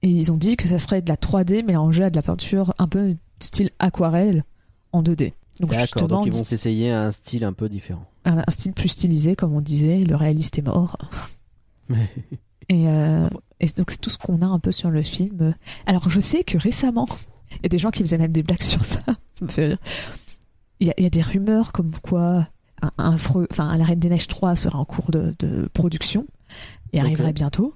ils 0.02 0.32
ont 0.32 0.36
dit 0.36 0.57
que 0.57 0.69
ça 0.69 0.78
serait 0.78 1.02
de 1.02 1.09
la 1.09 1.16
3D 1.16 1.65
mélangée 1.65 2.05
à 2.05 2.11
de 2.11 2.16
la 2.16 2.23
peinture 2.23 2.74
un 2.78 2.89
peu 2.89 3.15
style 3.40 3.70
aquarelle 3.78 4.44
en 4.93 5.02
2D. 5.02 5.32
Donc 5.61 5.74
justement, 5.74 6.09
donc 6.09 6.27
ils 6.27 6.32
vont 6.32 6.44
s'essayer 6.44 6.90
à 6.90 7.05
un 7.05 7.11
style 7.11 7.44
un 7.44 7.52
peu 7.52 7.69
différent 7.69 8.11
un, 8.24 8.39
un 8.39 8.51
style 8.51 8.73
plus 8.73 8.89
stylisé, 8.89 9.36
comme 9.36 9.55
on 9.55 9.61
disait, 9.61 10.05
le 10.05 10.16
réaliste 10.16 10.59
est 10.59 10.62
mort. 10.62 10.97
et, 12.69 12.89
euh, 12.89 13.28
et 13.61 13.66
donc 13.77 13.90
c'est 13.90 14.01
tout 14.01 14.11
ce 14.11 14.19
qu'on 14.19 14.43
a 14.43 14.47
un 14.47 14.59
peu 14.59 14.73
sur 14.73 14.90
le 14.90 15.02
film. 15.02 15.55
Alors 15.86 16.09
je 16.09 16.20
sais 16.20 16.44
que 16.44 16.59
récemment, 16.59 17.09
il 17.52 17.62
y 17.62 17.66
a 17.66 17.68
des 17.68 17.78
gens 17.78 17.90
qui 17.90 18.01
faisaient 18.01 18.18
même 18.18 18.32
des 18.32 18.43
blagues 18.43 18.62
sur 18.62 18.85
ça. 18.85 19.01
Ça 19.06 19.44
me 19.44 19.48
fait 19.48 19.66
rire. 19.68 19.78
Il 20.81 20.86
y 20.86 20.90
a, 20.90 20.94
il 20.98 21.05
y 21.05 21.06
a 21.06 21.10
des 21.10 21.22
rumeurs 21.22 21.72
comme 21.72 21.93
quoi 22.02 22.48
un, 22.82 22.90
un 22.98 23.14
enfin, 23.14 23.77
La 23.77 23.85
Reine 23.85 23.98
des 24.01 24.09
Neiges 24.09 24.28
3 24.28 24.56
sera 24.56 24.78
en 24.78 24.85
cours 24.85 25.10
de, 25.10 25.35
de 25.39 25.68
production 25.74 26.27
et 26.93 27.01
arriverait 27.01 27.32
bientôt. 27.35 27.74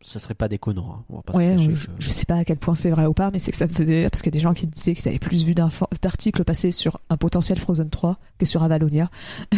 ça 0.00 0.18
serait 0.20 0.34
pas 0.34 0.46
déconnant 0.48 0.94
hein, 1.00 1.04
on 1.10 1.16
va 1.16 1.22
pas 1.22 1.36
Ouais, 1.36 1.58
se 1.58 1.74
je, 1.74 1.86
que- 1.86 1.92
je 1.98 2.10
sais 2.10 2.24
pas 2.24 2.36
à 2.36 2.44
quel 2.44 2.56
point 2.56 2.74
c'est 2.76 2.90
vrai 2.90 3.06
ou 3.06 3.12
pas, 3.14 3.30
mais 3.32 3.38
c'est 3.40 3.50
que 3.50 3.56
ça 3.56 3.66
me 3.66 3.72
faisait 3.72 4.00
rire 4.02 4.10
parce 4.10 4.22
qu'il 4.22 4.32
y 4.32 4.36
a 4.36 4.38
des 4.38 4.42
gens 4.42 4.54
qui 4.54 4.66
disaient 4.68 4.94
qu'ils 4.94 5.08
avaient 5.08 5.18
plus 5.18 5.44
vu 5.44 5.54
d'articles 5.54 6.44
passer 6.44 6.70
sur 6.70 7.00
un 7.10 7.16
potentiel 7.16 7.58
Frozen 7.58 7.90
3 7.90 8.18
que 8.38 8.46
sur 8.46 8.62
Avalonia. 8.62 9.10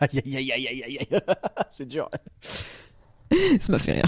aïe 0.00 0.22
aïe 0.24 0.36
aïe 0.36 0.52
aïe 0.52 0.82
aïe 0.86 0.98
aïe 1.10 1.20
c'est 1.70 1.86
dur 1.86 2.08
ça 3.60 3.72
m'a 3.72 3.78
fait 3.78 4.00
rire. 4.00 4.04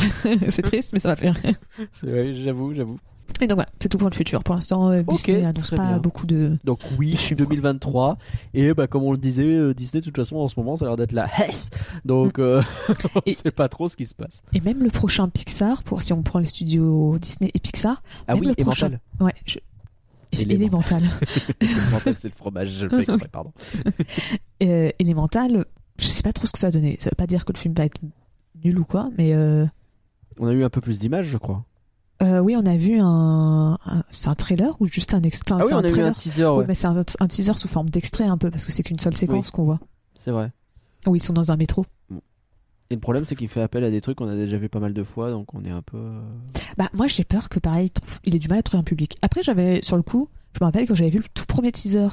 c'est 0.51 0.63
triste, 0.63 0.91
mais 0.93 0.99
ça 0.99 1.09
m'a 1.09 1.17
fait 1.17 1.31
rire. 1.31 1.55
Ouais, 2.03 2.33
j'avoue 2.35 2.75
j'avoue 2.75 2.99
Et 3.41 3.47
donc 3.47 3.57
voilà, 3.57 3.69
c'est 3.81 3.89
tout 3.89 3.99
pour 3.99 4.09
le 4.09 4.15
futur. 4.15 4.43
Pour 4.45 4.55
l'instant, 4.55 4.91
euh, 4.91 5.03
Disney 5.03 5.45
annonce 5.45 5.65
très 5.65 5.77
pas 5.77 5.89
bien. 5.89 5.99
beaucoup 5.99 6.27
de. 6.27 6.59
Donc 6.65 6.81
Wish 6.99 7.33
2023 7.35 8.19
et 8.55 8.73
bah 8.75 8.87
comme 8.87 9.03
on 9.03 9.13
le 9.13 9.19
disait 9.19 9.45
euh, 9.45 9.75
Disney 9.75 10.01
de 10.01 10.05
toute 10.07 10.17
façon 10.17 10.37
en 10.37 10.49
ce 10.49 10.59
moment 10.59 10.77
ça 10.77 10.85
a 10.85 10.89
l'air 10.89 10.97
d'être 10.97 11.13
la 11.13 11.27
Hess 11.27 11.71
donc 12.05 12.39
euh, 12.39 12.63
on 13.17 13.21
Et- 13.27 13.35
sait 13.35 13.51
pas 13.51 13.69
trop 13.69 13.89
ce 13.89 13.97
qui 13.97 14.05
se 14.05 14.15
passe. 14.15 14.43
Et 14.53 14.61
même 14.61 14.83
le 14.83 14.91
prochain 14.91 15.29
Pixar, 15.29 15.83
pour 15.83 16.03
si 16.03 16.13
on 16.13 16.23
prend 16.23 16.39
les 16.39 16.47
studios 16.47 17.17
Disney 17.19 17.51
et 17.55 17.59
Pixar, 17.59 18.03
Ah 18.29 18.35
Même 18.35 18.41
oui 18.43 18.47
le 18.49 18.55
et 18.61 18.63
prochain. 18.65 18.91
ouais, 19.21 19.33
je... 19.47 19.59
Élémental. 20.33 21.03
Élémental. 21.61 21.91
mental 21.93 22.15
c'est 22.19 22.29
le 22.29 22.35
fromage 22.35 22.69
je 22.71 22.87
le 22.87 22.91
fais 22.91 23.03
exprès 23.03 23.29
pardon. 23.33 23.53
Euh, 24.63 24.91
Élémental, 24.99 25.65
je 25.99 26.07
sais 26.07 26.23
pas 26.23 26.33
trop 26.33 26.47
ce 26.47 26.53
que 26.53 26.59
ça 26.59 26.69
va 26.69 26.71
donner. 26.73 26.97
Ça 27.01 27.11
veut 27.11 27.17
pas 27.17 27.27
dire 27.27 27.45
que 27.45 27.53
le 27.53 27.59
film 27.59 27.75
va 27.75 27.85
être 27.85 28.01
nul 28.65 28.79
ou 28.79 28.85
quoi, 28.85 29.11
mais 29.19 29.35
On 30.39 30.47
a 30.47 30.53
eu 30.53 30.65
un 30.65 30.71
peu 30.71 30.81
plus 30.81 31.01
d'images 31.01 31.27
je 31.27 31.37
crois. 31.39 31.65
Euh, 32.23 32.39
oui, 32.41 32.57
on 32.57 32.65
a 32.67 32.77
vu 32.77 32.99
un. 33.01 33.79
un- 33.85 34.03
C'est 34.11 34.29
un 34.29 34.35
trailer 34.35 34.75
ou 34.81 34.87
juste 34.87 35.15
un 35.15 35.23
extrait? 35.23 35.57
Ah 35.59 35.65
oui 35.65 35.73
on 35.73 35.79
un 35.79 35.85
a 35.85 35.89
trailer. 35.89 36.11
un 36.11 36.13
teaser 36.13 36.45
Oui, 36.47 36.59
ouais. 36.59 36.65
mais 36.69 36.75
c'est 36.75 36.87
un, 36.87 36.97
un 37.21 37.27
teaser 37.27 37.53
sous 37.55 37.69
forme 37.69 37.91
d'extrait 37.91 38.25
un 38.25 38.39
peu 38.39 38.51
parce 38.51 38.65
que 38.65 38.73
c'est 38.73 38.83
qu'une 38.83 38.99
seule 38.99 39.17
séquence 39.17 39.51
qu'on 39.51 39.65
voit. 39.65 39.81
c'est 40.17 40.31
vrai. 40.31 40.51
Où 41.07 41.17
ils 41.17 41.23
sont 41.23 41.33
dans 41.33 41.51
un 41.53 41.57
métro. 41.57 41.85
Et 42.91 42.95
le 42.95 43.01
problème 43.01 43.25
c'est 43.25 43.35
qu'il 43.35 43.49
fait 43.49 43.63
appel 43.63 43.83
à 43.85 43.91
des 43.91 44.01
trucs 44.03 44.19
qu'on 44.19 44.29
a 44.29 44.37
déjà 44.37 44.57
vu 44.59 44.69
pas 44.69 44.79
mal 44.81 44.93
de 44.93 45.03
fois 45.03 45.31
donc 45.31 45.55
on 45.55 45.65
est 45.65 45.71
un 45.71 45.81
peu 45.81 45.97
euh, 45.97 46.21
Bah 46.77 46.91
moi 46.93 47.07
j'ai 47.07 47.25
peur 47.25 47.49
que 47.49 47.59
pareil, 47.59 47.91
il 48.25 48.37
ait 48.37 48.39
du 48.39 48.49
mal 48.49 48.59
à 48.59 48.63
trouver 48.63 48.81
un 48.81 48.85
public. 48.85 49.17
Après 49.23 49.43
j'avais 49.43 49.81
sur 49.83 49.97
le 49.97 50.03
coup, 50.03 50.29
je 50.55 50.59
me 50.63 50.67
rappelle 50.67 50.87
que 50.87 50.95
j'avais 50.95 51.09
vu 51.11 51.19
le 51.19 51.25
tout 51.33 51.47
premier 51.47 51.73
teaser 51.73 52.09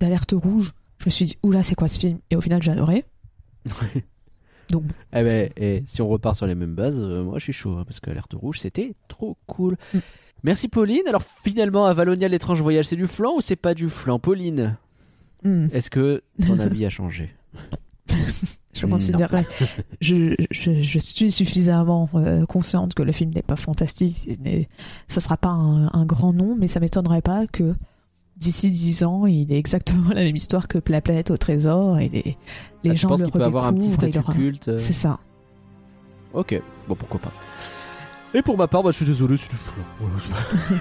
d'Alerte 0.00 0.32
Rouge 0.36 0.74
Je 0.98 1.06
me 1.06 1.10
suis 1.10 1.24
dit, 1.26 1.38
oula, 1.44 1.62
c'est 1.62 1.76
quoi 1.76 1.86
ce 1.88 2.00
film? 2.00 2.18
Et 2.30 2.36
au 2.36 2.40
final, 2.40 2.60
j'ai 2.62 2.72
adoré. 2.72 3.04
Donc, 4.70 4.84
Eh 5.12 5.22
ben, 5.22 5.50
et 5.56 5.82
si 5.86 6.02
on 6.02 6.08
repart 6.08 6.36
sur 6.36 6.46
les 6.46 6.54
mêmes 6.54 6.74
bases, 6.74 6.98
euh, 6.98 7.22
moi 7.22 7.38
je 7.38 7.44
suis 7.44 7.52
chaud, 7.52 7.76
hein, 7.76 7.84
parce 7.86 8.00
que 8.00 8.10
Alerte 8.10 8.34
Rouge, 8.34 8.58
c'était 8.60 8.94
trop 9.08 9.36
cool. 9.46 9.76
Mm. 9.94 9.98
Merci 10.42 10.68
Pauline. 10.68 11.02
Alors 11.08 11.22
finalement, 11.44 11.86
Avalonia, 11.86 12.28
l'étrange 12.28 12.60
voyage, 12.60 12.86
c'est 12.86 12.96
du 12.96 13.06
flan 13.06 13.36
ou 13.36 13.40
c'est 13.40 13.56
pas 13.56 13.74
du 13.74 13.88
flan 13.88 14.18
Pauline, 14.18 14.76
hmm, 15.44 15.66
est-ce 15.72 15.90
que 15.90 16.22
ton 16.44 16.58
avis 16.58 16.84
a 16.84 16.90
changé 16.90 17.34
je 18.74 18.86
considérerais. 18.86 19.46
je, 20.00 20.34
je, 20.50 20.82
je 20.82 20.98
suis 20.98 21.30
suffisamment 21.30 22.08
euh, 22.14 22.44
consciente 22.46 22.94
que 22.94 23.02
le 23.02 23.12
film 23.12 23.30
n'est 23.34 23.42
pas 23.42 23.56
fantastique. 23.56 24.28
Ça 25.08 25.20
sera 25.20 25.36
pas 25.36 25.48
un, 25.48 25.88
un 25.92 26.04
grand 26.04 26.32
nom, 26.32 26.54
mais 26.56 26.68
ça 26.68 26.78
m'étonnerait 26.78 27.22
pas 27.22 27.46
que 27.46 27.74
d'ici 28.36 28.70
10 28.70 29.04
ans, 29.04 29.26
il 29.26 29.52
ait 29.52 29.58
exactement 29.58 30.10
la 30.14 30.22
même 30.24 30.36
histoire 30.36 30.68
que 30.68 30.78
La 30.88 31.00
planète 31.00 31.30
au 31.30 31.36
trésor 31.36 31.98
et 31.98 32.08
les, 32.08 32.36
les 32.84 32.90
Ah, 32.90 32.94
gens 32.94 33.08
le 33.16 33.28
peut 33.30 33.42
avoir 33.42 33.66
un 33.66 33.72
petit 33.72 33.88
redécouvrent. 33.88 34.28
aura- 34.28 34.34
culte 34.34 34.68
euh, 34.68 34.78
C'est 34.78 34.92
ça. 34.92 35.18
Ok, 36.34 36.60
bon 36.88 36.94
pourquoi 36.94 37.20
pas. 37.20 37.32
Et 38.34 38.42
pour 38.42 38.58
ma 38.58 38.66
part, 38.66 38.82
bah, 38.82 38.90
je 38.90 38.96
suis 38.96 39.06
désolé, 39.06 39.36
c'est 39.36 39.48
du 39.50 39.56
flan. 39.56 39.82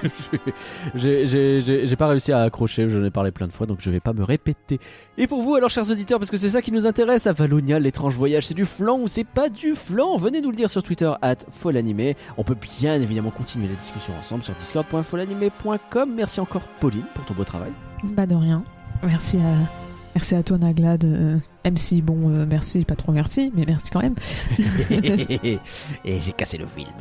J'ai- 0.95 1.27
J'ai 1.27 1.61
j'ai- 1.61 1.87
j'ai 1.87 1.95
pas 1.95 2.07
réussi 2.07 2.31
à 2.33 2.41
accrocher, 2.41 2.89
j'en 2.89 3.03
ai 3.03 3.11
parlé 3.11 3.31
plein 3.31 3.47
de 3.47 3.53
fois, 3.53 3.65
donc 3.65 3.77
je 3.81 3.89
vais 3.91 3.99
pas 3.99 4.13
me 4.13 4.23
répéter. 4.23 4.79
Et 5.17 5.27
pour 5.27 5.41
vous, 5.41 5.55
alors, 5.55 5.69
chers 5.69 5.89
auditeurs, 5.89 6.19
parce 6.19 6.31
que 6.31 6.37
c'est 6.37 6.49
ça 6.49 6.61
qui 6.61 6.71
nous 6.71 6.85
intéresse, 6.85 7.27
à 7.27 7.33
Valonia, 7.33 7.79
l'étrange 7.79 8.15
voyage, 8.15 8.47
c'est 8.47 8.53
du 8.53 8.65
flan 8.65 8.99
ou 8.99 9.07
c'est 9.07 9.23
pas 9.23 9.49
du 9.49 9.73
flan? 9.75 10.17
Venez 10.17 10.41
nous 10.41 10.49
le 10.51 10.57
dire 10.57 10.69
sur 10.69 10.83
Twitter, 10.83 11.11
at 11.21 11.35
folanimé. 11.51 12.17
On 12.37 12.43
peut 12.43 12.57
bien 12.79 12.95
évidemment 13.01 13.31
continuer 13.31 13.67
la 13.69 13.75
discussion 13.75 14.13
ensemble 14.19 14.43
sur 14.43 14.53
discord.folanimé.com. 14.55 16.13
Merci 16.13 16.39
encore, 16.41 16.63
Pauline, 16.79 17.03
pour 17.13 17.23
ton 17.25 17.33
beau 17.35 17.43
travail. 17.43 17.71
Bah 18.03 18.25
de 18.25 18.35
rien. 18.35 18.63
Merci 19.03 19.37
à, 19.37 19.84
merci 20.15 20.33
à 20.33 20.43
toi 20.43 20.57
Naglad. 20.57 21.03
euh, 21.03 21.37
même 21.63 21.75
bon, 22.01 22.29
euh, 22.29 22.45
merci, 22.49 22.85
pas 22.85 22.95
trop 22.95 23.11
merci, 23.11 23.51
mais 23.53 23.65
merci 23.67 23.89
quand 23.91 24.01
même. 24.01 24.15
et 24.59 25.59
j'ai 26.05 26.31
cassé 26.31 26.57
le 26.57 26.67
film. 26.67 26.93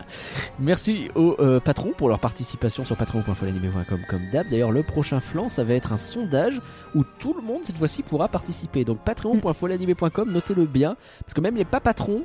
Merci 0.58 1.10
aux 1.14 1.36
euh, 1.38 1.60
patrons 1.60 1.92
pour 1.96 2.08
leur 2.08 2.18
participation 2.18 2.84
sur 2.84 2.96
patreon.folanimé.com 2.96 4.00
comme 4.08 4.30
d'hab. 4.32 4.48
D'ailleurs, 4.48 4.72
le 4.72 4.82
prochain 4.82 5.20
flanc, 5.20 5.48
ça 5.48 5.64
va 5.64 5.74
être 5.74 5.92
un 5.92 5.96
sondage 5.96 6.60
où 6.94 7.04
tout 7.18 7.34
le 7.34 7.42
monde 7.42 7.60
cette 7.62 7.78
fois-ci 7.78 8.02
pourra 8.02 8.28
participer. 8.28 8.84
Donc 8.84 8.98
patreon.folanimé.com, 9.04 10.30
notez-le 10.30 10.66
bien, 10.66 10.96
parce 11.20 11.34
que 11.34 11.40
même 11.40 11.56
les 11.56 11.64
pas 11.64 11.80
patrons. 11.80 12.22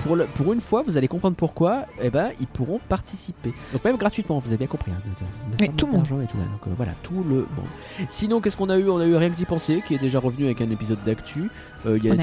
Pour, 0.00 0.16
le- 0.16 0.26
pour 0.26 0.52
une 0.52 0.60
fois, 0.60 0.82
vous 0.82 0.96
allez 0.96 1.08
comprendre 1.08 1.36
pourquoi, 1.36 1.86
eh 2.00 2.10
ben, 2.10 2.30
ils 2.40 2.46
pourront 2.46 2.80
participer. 2.88 3.52
Donc 3.72 3.84
même 3.84 3.96
gratuitement, 3.96 4.38
vous 4.38 4.48
avez 4.48 4.56
bien 4.58 4.66
compris. 4.66 4.90
Hein, 4.90 5.00
de- 5.04 5.10
de- 5.10 5.56
de 5.56 5.62
Oui, 5.62 5.66
somme 5.66 5.76
tout 5.76 5.86
le 5.86 5.92
monde. 5.92 6.22
et 6.24 6.26
tout 6.26 6.38
là. 6.38 6.44
Donc 6.44 6.60
euh, 6.66 6.70
voilà, 6.76 6.92
tout 7.02 7.22
le 7.28 7.36
monde. 7.36 7.46
Sinon, 8.08 8.40
qu'est-ce 8.40 8.56
qu'on 8.56 8.68
a 8.70 8.78
eu? 8.78 8.88
On 8.88 8.98
a 8.98 9.06
eu 9.06 9.14
Rien 9.16 9.30
que 9.30 9.36
d'y 9.36 9.44
penser, 9.44 9.82
qui 9.86 9.94
est 9.94 9.98
déjà 9.98 10.18
revenu 10.18 10.46
avec 10.46 10.60
un 10.60 10.70
épisode 10.70 10.98
d'actu. 11.04 11.50
Euh, 11.86 11.98
Il 11.98 12.04
y 12.04 12.10
a 12.10 12.12
a 12.14 12.16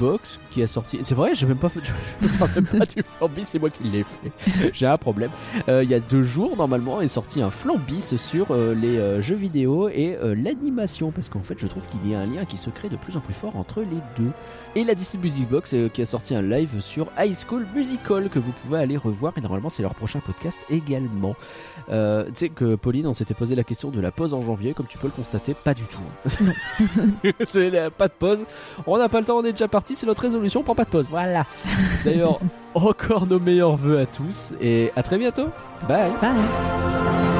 Box 0.00 0.38
qui 0.50 0.62
a 0.62 0.66
sorti. 0.66 0.98
C'est 1.02 1.14
vrai, 1.14 1.30
j'ai 1.34 1.46
même 1.46 1.56
pas 1.58 1.68
fait. 1.68 1.80
Je 2.20 2.26
ne 2.26 2.38
parle 2.38 2.50
même 2.56 2.66
pas 2.80 2.86
du 2.86 3.02
Flambis, 3.16 3.44
c'est 3.46 3.58
moi 3.58 3.70
qui 3.70 3.84
l'ai 3.84 4.04
fait. 4.04 4.70
J'ai 4.74 4.86
un 4.86 4.96
problème. 4.98 5.30
Euh, 5.68 5.84
il 5.84 5.90
y 5.90 5.94
a 5.94 6.00
deux 6.00 6.22
jours, 6.24 6.56
normalement, 6.56 7.00
est 7.00 7.08
sorti 7.08 7.40
un 7.40 7.50
Flambis 7.50 8.00
sur 8.18 8.50
euh, 8.50 8.74
les 8.74 8.98
euh, 8.98 9.22
jeux 9.22 9.36
vidéo 9.36 9.88
et 9.88 10.16
euh, 10.16 10.34
l'animation. 10.34 11.10
Parce 11.12 11.28
qu'en 11.28 11.42
fait, 11.42 11.54
je 11.58 11.66
trouve 11.68 11.86
qu'il 11.88 12.08
y 12.10 12.14
a 12.14 12.20
un 12.20 12.26
lien 12.26 12.44
qui 12.44 12.56
se 12.56 12.70
crée 12.70 12.88
de 12.88 12.96
plus 12.96 13.16
en 13.16 13.20
plus 13.20 13.34
fort 13.34 13.56
entre 13.56 13.80
les 13.82 14.00
deux. 14.16 14.32
Et 14.74 14.84
la 14.84 14.94
Disney 14.94 15.22
Music 15.22 15.48
Box 15.48 15.74
euh, 15.74 15.88
qui 15.88 16.02
a 16.02 16.06
sorti 16.06 16.34
un 16.34 16.42
live 16.42 16.80
sur 16.80 16.97
High 17.18 17.34
School 17.34 17.66
Musical 17.74 18.28
que 18.28 18.38
vous 18.38 18.52
pouvez 18.52 18.78
aller 18.78 18.96
revoir. 18.96 19.32
Et 19.36 19.40
normalement, 19.40 19.70
c'est 19.70 19.82
leur 19.82 19.94
prochain 19.94 20.20
podcast 20.20 20.58
également. 20.70 21.36
Euh, 21.90 22.26
tu 22.26 22.32
sais 22.34 22.48
que 22.48 22.74
Pauline, 22.74 23.06
on 23.06 23.14
s'était 23.14 23.34
posé 23.34 23.54
la 23.54 23.64
question 23.64 23.90
de 23.90 24.00
la 24.00 24.10
pause 24.10 24.34
en 24.34 24.42
janvier. 24.42 24.74
Comme 24.74 24.86
tu 24.86 24.98
peux 24.98 25.06
le 25.06 25.12
constater, 25.12 25.54
pas 25.54 25.74
du 25.74 25.84
tout. 25.84 26.00
la- 27.58 27.90
pas 27.90 28.08
de 28.08 28.12
pause. 28.12 28.44
On 28.86 28.98
n'a 28.98 29.08
pas 29.08 29.20
le 29.20 29.26
temps, 29.26 29.38
on 29.38 29.44
est 29.44 29.52
déjà 29.52 29.68
parti. 29.68 29.94
C'est 29.94 30.06
notre 30.06 30.22
résolution, 30.22 30.60
on 30.60 30.64
prend 30.64 30.74
pas 30.74 30.84
de 30.84 30.90
pause. 30.90 31.08
Voilà. 31.08 31.44
D'ailleurs, 32.04 32.40
encore 32.74 33.26
nos 33.26 33.38
meilleurs 33.40 33.76
voeux 33.76 33.98
à 33.98 34.06
tous 34.06 34.52
et 34.60 34.92
à 34.96 35.02
très 35.02 35.18
bientôt. 35.18 35.46
Bye. 35.88 36.10
Bye. 36.20 37.37